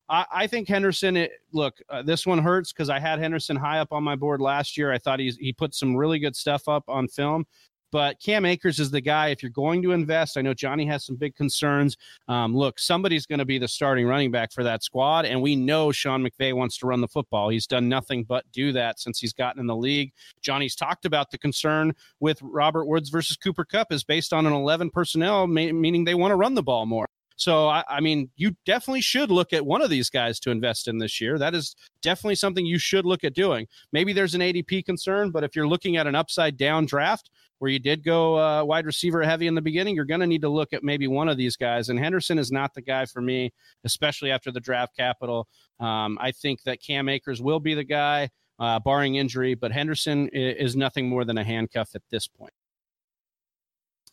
I, 0.09 0.25
I 0.31 0.47
think 0.47 0.69
Henderson. 0.69 1.17
It, 1.17 1.31
look, 1.51 1.81
uh, 1.89 2.01
this 2.01 2.25
one 2.25 2.37
hurts 2.37 2.71
because 2.71 2.89
I 2.89 2.97
had 2.97 3.19
Henderson 3.19 3.57
high 3.57 3.79
up 3.79 3.91
on 3.91 4.05
my 4.05 4.15
board 4.15 4.39
last 4.39 4.77
year. 4.77 4.93
I 4.93 4.97
thought 4.97 5.19
he's 5.19 5.35
he 5.35 5.51
put 5.51 5.75
some 5.75 5.97
really 5.97 6.17
good 6.17 6.33
stuff 6.33 6.69
up 6.69 6.85
on 6.87 7.09
film. 7.09 7.45
But 7.91 8.19
Cam 8.21 8.45
Akers 8.45 8.79
is 8.79 8.91
the 8.91 9.01
guy. 9.01 9.27
If 9.27 9.41
you're 9.41 9.49
going 9.49 9.81
to 9.83 9.91
invest, 9.91 10.37
I 10.37 10.41
know 10.41 10.53
Johnny 10.53 10.85
has 10.87 11.05
some 11.05 11.15
big 11.15 11.35
concerns. 11.35 11.95
Um, 12.27 12.55
look, 12.55 12.79
somebody's 12.79 13.25
going 13.25 13.39
to 13.39 13.45
be 13.45 13.59
the 13.59 13.67
starting 13.67 14.05
running 14.05 14.31
back 14.31 14.51
for 14.51 14.63
that 14.63 14.83
squad, 14.83 15.25
and 15.25 15.41
we 15.41 15.55
know 15.55 15.91
Sean 15.91 16.27
McVay 16.27 16.53
wants 16.53 16.77
to 16.79 16.87
run 16.87 17.01
the 17.01 17.07
football. 17.07 17.49
He's 17.49 17.67
done 17.67 17.87
nothing 17.87 18.23
but 18.23 18.49
do 18.51 18.71
that 18.73 18.99
since 18.99 19.19
he's 19.19 19.33
gotten 19.33 19.59
in 19.59 19.67
the 19.67 19.75
league. 19.75 20.11
Johnny's 20.41 20.75
talked 20.75 21.05
about 21.05 21.31
the 21.31 21.37
concern 21.37 21.93
with 22.19 22.39
Robert 22.41 22.85
Woods 22.85 23.09
versus 23.09 23.37
Cooper 23.37 23.65
Kupp 23.65 23.91
is 23.91 24.03
based 24.03 24.33
on 24.33 24.45
an 24.45 24.53
11 24.53 24.89
personnel, 24.89 25.47
meaning 25.47 26.03
they 26.03 26.15
want 26.15 26.31
to 26.31 26.35
run 26.35 26.55
the 26.55 26.63
ball 26.63 26.85
more. 26.85 27.07
So, 27.37 27.67
I, 27.67 27.83
I 27.87 28.01
mean, 28.01 28.31
you 28.35 28.55
definitely 28.65 29.01
should 29.01 29.29
look 29.29 29.53
at 29.53 29.63
one 29.63 29.83
of 29.83 29.91
these 29.91 30.09
guys 30.09 30.39
to 30.39 30.49
invest 30.49 30.87
in 30.87 30.97
this 30.97 31.21
year. 31.21 31.37
That 31.37 31.53
is 31.53 31.75
definitely 32.01 32.35
something 32.35 32.65
you 32.65 32.79
should 32.79 33.05
look 33.05 33.23
at 33.23 33.35
doing. 33.35 33.67
Maybe 33.91 34.11
there's 34.11 34.33
an 34.33 34.41
ADP 34.41 34.85
concern, 34.85 35.29
but 35.29 35.43
if 35.43 35.55
you're 35.55 35.67
looking 35.67 35.97
at 35.97 36.07
an 36.07 36.15
upside 36.15 36.57
down 36.57 36.87
draft 36.87 37.29
where 37.59 37.71
you 37.71 37.79
did 37.79 38.03
go 38.03 38.37
uh, 38.37 38.63
wide 38.63 38.85
receiver 38.85 39.23
heavy 39.23 39.47
in 39.47 39.55
the 39.55 39.61
beginning, 39.61 39.95
you're 39.95 40.05
going 40.05 40.19
to 40.19 40.27
need 40.27 40.41
to 40.41 40.49
look 40.49 40.73
at 40.73 40.83
maybe 40.83 41.07
one 41.07 41.27
of 41.29 41.37
these 41.37 41.55
guys. 41.55 41.89
And 41.89 41.97
Henderson 41.99 42.37
is 42.37 42.51
not 42.51 42.73
the 42.73 42.81
guy 42.81 43.05
for 43.05 43.21
me, 43.21 43.51
especially 43.83 44.31
after 44.31 44.51
the 44.51 44.59
draft 44.59 44.95
capital. 44.95 45.47
Um, 45.79 46.17
I 46.21 46.31
think 46.31 46.63
that 46.63 46.81
Cam 46.81 47.09
Akers 47.09 47.41
will 47.41 47.59
be 47.59 47.73
the 47.73 47.83
guy, 47.83 48.29
uh, 48.59 48.79
barring 48.79 49.15
injury, 49.15 49.55
but 49.55 49.71
Henderson 49.71 50.29
is 50.33 50.75
nothing 50.75 51.09
more 51.09 51.25
than 51.25 51.37
a 51.37 51.43
handcuff 51.43 51.89
at 51.95 52.01
this 52.11 52.27
point. 52.27 52.53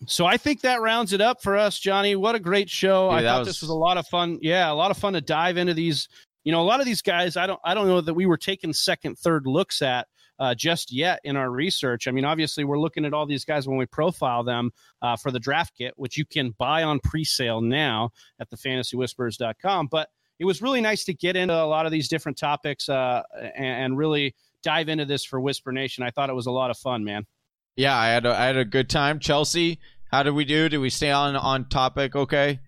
So 0.07 0.27
I 0.27 0.37
think 0.37 0.63
that 0.63 0.81
rounds 0.81 1.13
it 1.13 1.21
up 1.21 1.43
for 1.43 1.57
us, 1.57 1.79
Johnny. 1.79 2.17
What 2.17 2.35
a 2.35 2.41
great 2.41 2.69
show! 2.69 3.11
Dude, 3.11 3.21
I 3.21 3.23
thought 3.23 3.39
was- 3.41 3.49
this 3.49 3.61
was 3.63 3.71
a 3.71 3.75
lot 3.75 3.97
of 3.97 4.07
fun. 4.09 4.39
Yeah, 4.43 4.71
a 4.71 4.75
lot 4.75 4.91
of 4.91 4.99
fun 4.99 5.13
to 5.15 5.21
dive 5.21 5.57
into 5.57 5.73
these. 5.73 6.09
You 6.43 6.53
know, 6.53 6.61
a 6.61 6.65
lot 6.65 6.81
of 6.81 6.85
these 6.85 7.01
guys, 7.01 7.39
I 7.39 7.47
don't, 7.47 7.61
I 7.65 7.73
don't 7.73 7.87
know 7.89 8.03
that 8.03 8.13
we 8.13 8.27
were 8.27 8.37
taking 8.37 8.75
second, 8.75 9.19
third 9.19 9.47
looks 9.47 9.81
at 9.81 10.09
uh, 10.39 10.55
just 10.55 10.93
yet 10.93 11.21
in 11.25 11.37
our 11.37 11.51
research. 11.51 12.09
I 12.09 12.11
mean, 12.11 12.25
obviously, 12.25 12.65
we're 12.65 12.79
looking 12.79 13.05
at 13.05 13.13
all 13.13 13.27
these 13.27 13.45
guys 13.45 13.69
when 13.69 13.77
we 13.77 13.87
profile 13.87 14.43
them 14.43 14.71
uh, 15.03 15.17
for 15.17 15.31
the 15.31 15.39
draft 15.39 15.75
kit, 15.77 15.95
which 15.97 16.17
you 16.17 16.25
can 16.25 16.55
buy 16.59 16.83
on 16.83 17.01
pre-sale 17.01 17.61
now 17.61 18.11
at 18.41 18.51
thefantasywhispers.com. 18.51 19.89
But 19.91 20.09
it 20.39 20.45
was 20.45 20.61
really 20.61 20.81
nice 20.81 21.05
to 21.05 21.15
get 21.15 21.37
into 21.37 21.55
a 21.55 21.67
lot 21.67 21.87
of 21.87 21.93
these 21.93 22.09
different 22.09 22.39
topics 22.39 22.89
uh, 22.89 23.23
and, 23.57 23.85
and 23.85 23.99
really 23.99 24.35
dive 24.63 24.89
into 24.89 25.05
this 25.05 25.25
for 25.25 25.41
Whisper 25.41 25.73
Nation. 25.73 26.03
I 26.05 26.11
thought 26.11 26.31
it 26.31 26.35
was 26.35 26.47
a 26.47 26.51
lot 26.51 26.71
of 26.71 26.79
fun, 26.79 27.05
man. 27.05 27.27
Yeah, 27.77 27.97
I 27.97 28.09
had 28.09 28.27
a, 28.27 28.39
I 28.39 28.45
had 28.47 28.57
a 28.57 28.65
good 28.65 28.89
time. 28.89 29.19
Chelsea, 29.19 29.79
how 30.11 30.23
did 30.23 30.33
we 30.33 30.45
do? 30.45 30.69
Did 30.69 30.79
we 30.79 30.91
stay 30.91 31.11
on 31.11 31.37
on 31.37 31.69
topic? 31.69 32.15
Okay. 32.15 32.61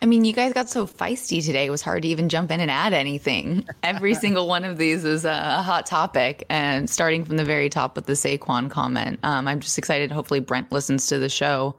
I 0.00 0.06
mean, 0.06 0.24
you 0.24 0.32
guys 0.32 0.52
got 0.52 0.68
so 0.68 0.86
feisty 0.86 1.44
today. 1.44 1.66
It 1.66 1.70
was 1.70 1.82
hard 1.82 2.02
to 2.02 2.08
even 2.08 2.28
jump 2.28 2.50
in 2.50 2.60
and 2.60 2.70
add 2.70 2.92
anything. 2.92 3.66
Every 3.82 4.14
single 4.24 4.48
one 4.48 4.64
of 4.64 4.78
these 4.78 5.04
is 5.04 5.24
a, 5.24 5.62
hot 5.62 5.86
topic. 5.86 6.44
And 6.48 6.88
starting 6.88 7.24
from 7.24 7.36
the 7.36 7.44
very 7.44 7.68
top 7.68 7.96
with 7.96 8.06
the 8.06 8.12
Saquon 8.14 8.70
comment, 8.70 9.18
um, 9.22 9.48
I'm 9.48 9.60
just 9.60 9.76
excited. 9.76 10.10
Hopefully, 10.10 10.40
Brent 10.40 10.70
listens 10.72 11.06
to 11.08 11.18
the 11.18 11.28
show, 11.28 11.76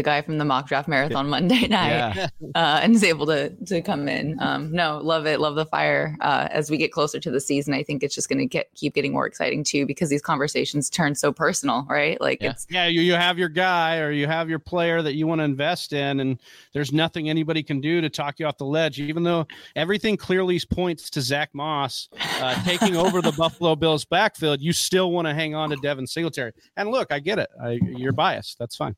the 0.00 0.04
guy 0.04 0.22
from 0.22 0.38
the 0.38 0.44
mock 0.46 0.66
draft 0.66 0.88
marathon 0.88 1.28
Monday 1.36 1.66
night, 1.68 1.90
Yeah. 2.16 2.28
uh, 2.54 2.80
and 2.82 2.94
is 2.94 3.04
able 3.04 3.26
to 3.26 3.50
to 3.66 3.82
come 3.82 4.08
in. 4.08 4.40
Um, 4.40 4.72
no, 4.72 4.98
love 5.02 5.26
it, 5.26 5.40
love 5.40 5.56
the 5.56 5.66
fire. 5.66 6.16
Uh, 6.22 6.48
as 6.50 6.70
we 6.70 6.78
get 6.78 6.90
closer 6.90 7.20
to 7.20 7.30
the 7.30 7.40
season, 7.40 7.74
I 7.74 7.82
think 7.82 8.02
it's 8.02 8.14
just 8.14 8.28
going 8.30 8.38
to 8.38 8.46
get 8.46 8.70
keep 8.74 8.94
getting 8.94 9.12
more 9.12 9.26
exciting 9.26 9.62
too 9.62 9.84
because 9.84 10.08
these 10.08 10.22
conversations 10.22 10.88
turn 10.88 11.14
so 11.14 11.32
personal, 11.32 11.86
right? 11.88 12.18
Like 12.20 12.40
Yeah. 12.42 12.50
it's 12.52 12.66
Yeah, 12.70 12.86
you, 12.86 13.02
you 13.02 13.12
have 13.12 13.38
your 13.38 13.50
guy 13.50 13.98
or 13.98 14.10
you 14.10 14.26
have 14.26 14.48
your 14.48 14.58
player 14.58 15.02
that 15.02 15.14
you 15.14 15.26
want 15.26 15.40
to 15.40 15.44
invest 15.44 15.92
in, 15.92 16.20
and 16.20 16.38
there's 16.72 16.92
nothing 16.92 17.28
anybody 17.28 17.62
can 17.62 17.80
do 17.80 18.00
to 18.00 18.08
talk 18.08 18.38
you 18.38 18.46
off 18.46 18.56
the 18.56 18.64
ledge, 18.64 18.98
even 19.00 19.22
though 19.22 19.46
everything 19.76 20.16
clearly 20.16 20.58
points 20.70 21.10
to 21.10 21.20
Zach 21.20 21.50
Moss 21.52 22.08
uh, 22.40 22.62
taking 22.64 22.96
over 22.96 23.20
the 23.20 23.32
Buffalo 23.32 23.76
Bills 23.76 24.04
backfield. 24.04 24.60
You 24.60 24.72
still 24.72 25.10
want 25.12 25.26
to 25.28 25.34
hang 25.34 25.54
on 25.54 25.70
to 25.70 25.76
Devin 25.76 26.06
Singletary. 26.06 26.52
And 26.76 26.90
look, 26.90 27.12
I 27.12 27.18
get 27.18 27.38
it. 27.38 27.48
I, 27.62 27.78
you're 27.82 28.12
biased. 28.12 28.58
That's 28.58 28.76
fine. 28.76 28.94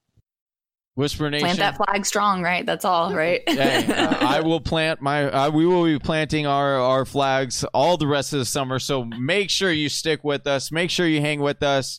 Whisper 0.95 1.31
Nation. 1.31 1.47
plant 1.47 1.59
that 1.59 1.77
flag 1.77 2.05
strong, 2.05 2.43
right? 2.43 2.67
That's 2.67 2.85
all, 2.85 3.15
right? 3.15 3.41
Hey, 3.49 3.87
uh, 3.93 4.27
I 4.27 4.41
will 4.41 4.61
plant 4.61 5.01
my. 5.01 5.25
Uh, 5.25 5.51
we 5.51 5.65
will 5.65 5.85
be 5.85 5.99
planting 5.99 6.47
our 6.47 6.75
our 6.79 7.05
flags 7.07 7.65
all 7.73 7.97
the 7.97 8.07
rest 8.07 8.33
of 8.35 8.39
the 8.39 8.45
summer. 8.45 8.79
So 8.79 9.05
make 9.05 9.49
sure 9.49 9.73
you 9.73 9.89
stick 9.89 10.23
with 10.23 10.47
us. 10.47 10.71
Make 10.71 10.91
sure 10.91 11.07
you 11.07 11.21
hang 11.23 11.41
with 11.41 11.63
us. 11.63 11.99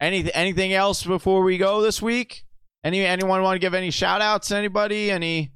Any 0.00 0.30
anything 0.34 0.74
else 0.74 1.02
before 1.04 1.42
we 1.42 1.56
go 1.56 1.80
this 1.80 2.02
week? 2.02 2.44
Any 2.82 3.04
anyone 3.06 3.42
want 3.42 3.54
to 3.56 3.58
give 3.60 3.72
any 3.72 3.90
shout 3.90 4.20
outs? 4.20 4.50
Anybody? 4.50 5.10
Any? 5.10 5.52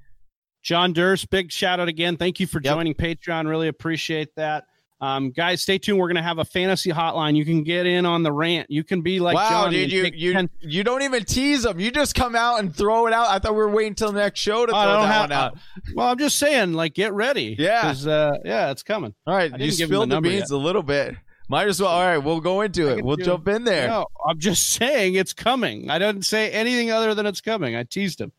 John 0.63 0.93
Durst, 0.93 1.29
big 1.31 1.53
shout 1.53 1.81
out 1.81 1.89
again. 1.89 2.17
Thank 2.17 2.41
you 2.41 2.47
for 2.47 2.61
Yep. 2.63 2.75
joining 2.75 2.95
Patreon. 2.95 3.47
Really 3.49 3.69
appreciate 3.69 4.35
that. 4.37 4.65
Um, 5.01 5.31
guys, 5.31 5.63
stay 5.63 5.79
tuned. 5.79 5.99
We're 5.99 6.09
going 6.09 6.17
to 6.17 6.23
have 6.23 6.39
a 6.39 6.45
fantasy 6.45 6.91
hotline. 6.91 7.37
You 7.37 7.45
can 7.45 7.63
get 7.63 7.87
in 7.87 8.05
on 8.05 8.23
the 8.25 8.33
rant. 8.33 8.69
You 8.71 8.83
can 8.83 9.01
be 9.01 9.21
like, 9.21 9.37
wow, 9.37 9.49
Johnny 9.65 9.87
dude, 9.87 10.15
you 10.15 10.29
you 10.29 10.33
10 10.33 10.51
you 10.61 10.83
don't 10.83 11.03
even 11.03 11.25
tease 11.25 11.63
them. 11.63 11.79
You 11.79 11.91
just 11.93 12.15
come 12.17 12.35
out 12.35 12.59
and 12.61 12.75
throw 12.75 13.07
it 13.07 13.13
out. 13.13 13.29
I 13.29 13.39
thought 13.39 13.53
we 13.53 13.59
were 13.59 13.71
waiting 13.71 13.95
till 13.95 14.11
the 14.11 14.19
next 14.19 14.41
show 14.41 14.67
to 14.67 14.73
throw 14.73 14.81
that 14.81 15.07
have- 15.07 15.21
one 15.23 15.33
out. 15.33 15.59
Well, 15.95 16.09
I'm 16.09 16.19
just 16.19 16.37
saying, 16.39 16.73
like, 16.73 16.95
get 16.95 17.13
ready. 17.13 17.55
Yeah, 17.59 17.95
Uh, 18.07 18.33
yeah, 18.45 18.71
it's 18.73 18.83
coming. 18.83 19.15
All 19.27 19.35
right, 19.35 19.53
you 19.53 19.59
didn't 19.59 19.79
give 19.79 19.89
him 19.89 19.89
the 19.91 19.95
spilled 19.95 20.03
the, 20.11 20.15
number 20.15 20.29
beans 20.31 20.51
a 20.51 20.57
little 20.57 20.83
bit. 20.83 21.15
Might 21.51 21.69
as 21.69 21.81
well. 21.81 21.91
All 21.91 22.05
right, 22.05 22.19
we'll 22.19 22.41
go 22.41 22.61
into 22.61 22.89
it. 22.89 23.03
We'll 23.03 23.17
do- 23.17 23.25
jump 23.25 23.49
in 23.49 23.65
there. 23.65 23.89
No, 23.89 24.07
I'm 24.29 24.39
just 24.39 24.69
saying 24.73 25.15
it's 25.15 25.33
coming. 25.33 25.89
I 25.91 25.99
didn't 25.99 26.23
say 26.27 26.51
anything 26.51 26.91
other 26.91 27.15
than 27.15 27.25
it's 27.25 27.41
coming. 27.41 27.75
I 27.77 27.85
teased 27.85 28.21
him. 28.21 28.33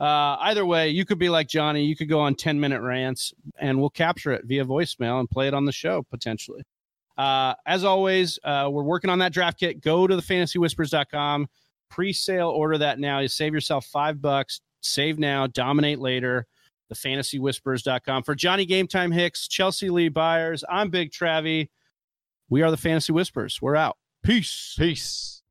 Uh, 0.00 0.36
either 0.40 0.64
way, 0.64 0.88
you 0.88 1.04
could 1.04 1.18
be 1.18 1.28
like 1.28 1.46
Johnny. 1.46 1.84
You 1.84 1.94
could 1.94 2.08
go 2.08 2.20
on 2.20 2.34
10 2.34 2.58
minute 2.58 2.80
rants 2.80 3.34
and 3.58 3.78
we'll 3.78 3.90
capture 3.90 4.32
it 4.32 4.46
via 4.46 4.64
voicemail 4.64 5.20
and 5.20 5.28
play 5.28 5.46
it 5.46 5.52
on 5.52 5.66
the 5.66 5.72
show 5.72 6.02
potentially. 6.10 6.62
Uh, 7.18 7.54
as 7.66 7.84
always, 7.84 8.38
uh, 8.44 8.66
we're 8.72 8.82
working 8.82 9.10
on 9.10 9.18
that 9.18 9.32
draft 9.32 9.60
kit. 9.60 9.82
Go 9.82 10.06
to 10.06 10.16
thefantasywhispers.com, 10.16 11.48
pre 11.90 12.14
sale, 12.14 12.48
order 12.48 12.78
that 12.78 12.98
now. 12.98 13.18
You 13.18 13.28
save 13.28 13.52
yourself 13.52 13.84
five 13.84 14.22
bucks. 14.22 14.62
Save 14.80 15.18
now, 15.18 15.46
dominate 15.46 15.98
later. 15.98 16.46
Thefantasywhispers.com. 16.90 18.22
For 18.22 18.34
Johnny 18.34 18.64
Game 18.64 18.86
Time 18.86 19.12
Hicks, 19.12 19.48
Chelsea 19.48 19.90
Lee 19.90 20.08
Byers, 20.08 20.64
I'm 20.68 20.88
Big 20.88 21.10
Travie. 21.10 21.68
We 22.48 22.62
are 22.62 22.70
the 22.70 22.78
Fantasy 22.78 23.12
Whispers. 23.12 23.60
We're 23.60 23.76
out. 23.76 23.98
Peace. 24.22 24.74
Peace. 24.78 25.42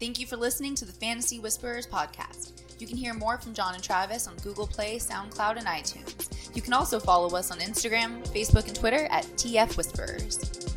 Thank 0.00 0.18
you 0.18 0.26
for 0.26 0.36
listening 0.36 0.74
to 0.74 0.84
the 0.84 0.92
Fantasy 0.92 1.38
Whisperers 1.38 1.86
podcast. 1.86 2.52
You 2.84 2.88
can 2.88 2.98
hear 2.98 3.14
more 3.14 3.38
from 3.38 3.54
John 3.54 3.72
and 3.72 3.82
Travis 3.82 4.28
on 4.28 4.36
Google 4.42 4.66
Play, 4.66 4.98
SoundCloud, 4.98 5.56
and 5.56 5.66
iTunes. 5.66 6.54
You 6.54 6.60
can 6.60 6.74
also 6.74 7.00
follow 7.00 7.34
us 7.34 7.50
on 7.50 7.56
Instagram, 7.60 8.22
Facebook, 8.28 8.66
and 8.66 8.76
Twitter 8.76 9.08
at 9.10 9.24
TF 9.38 9.78
Whisperers. 9.78 10.73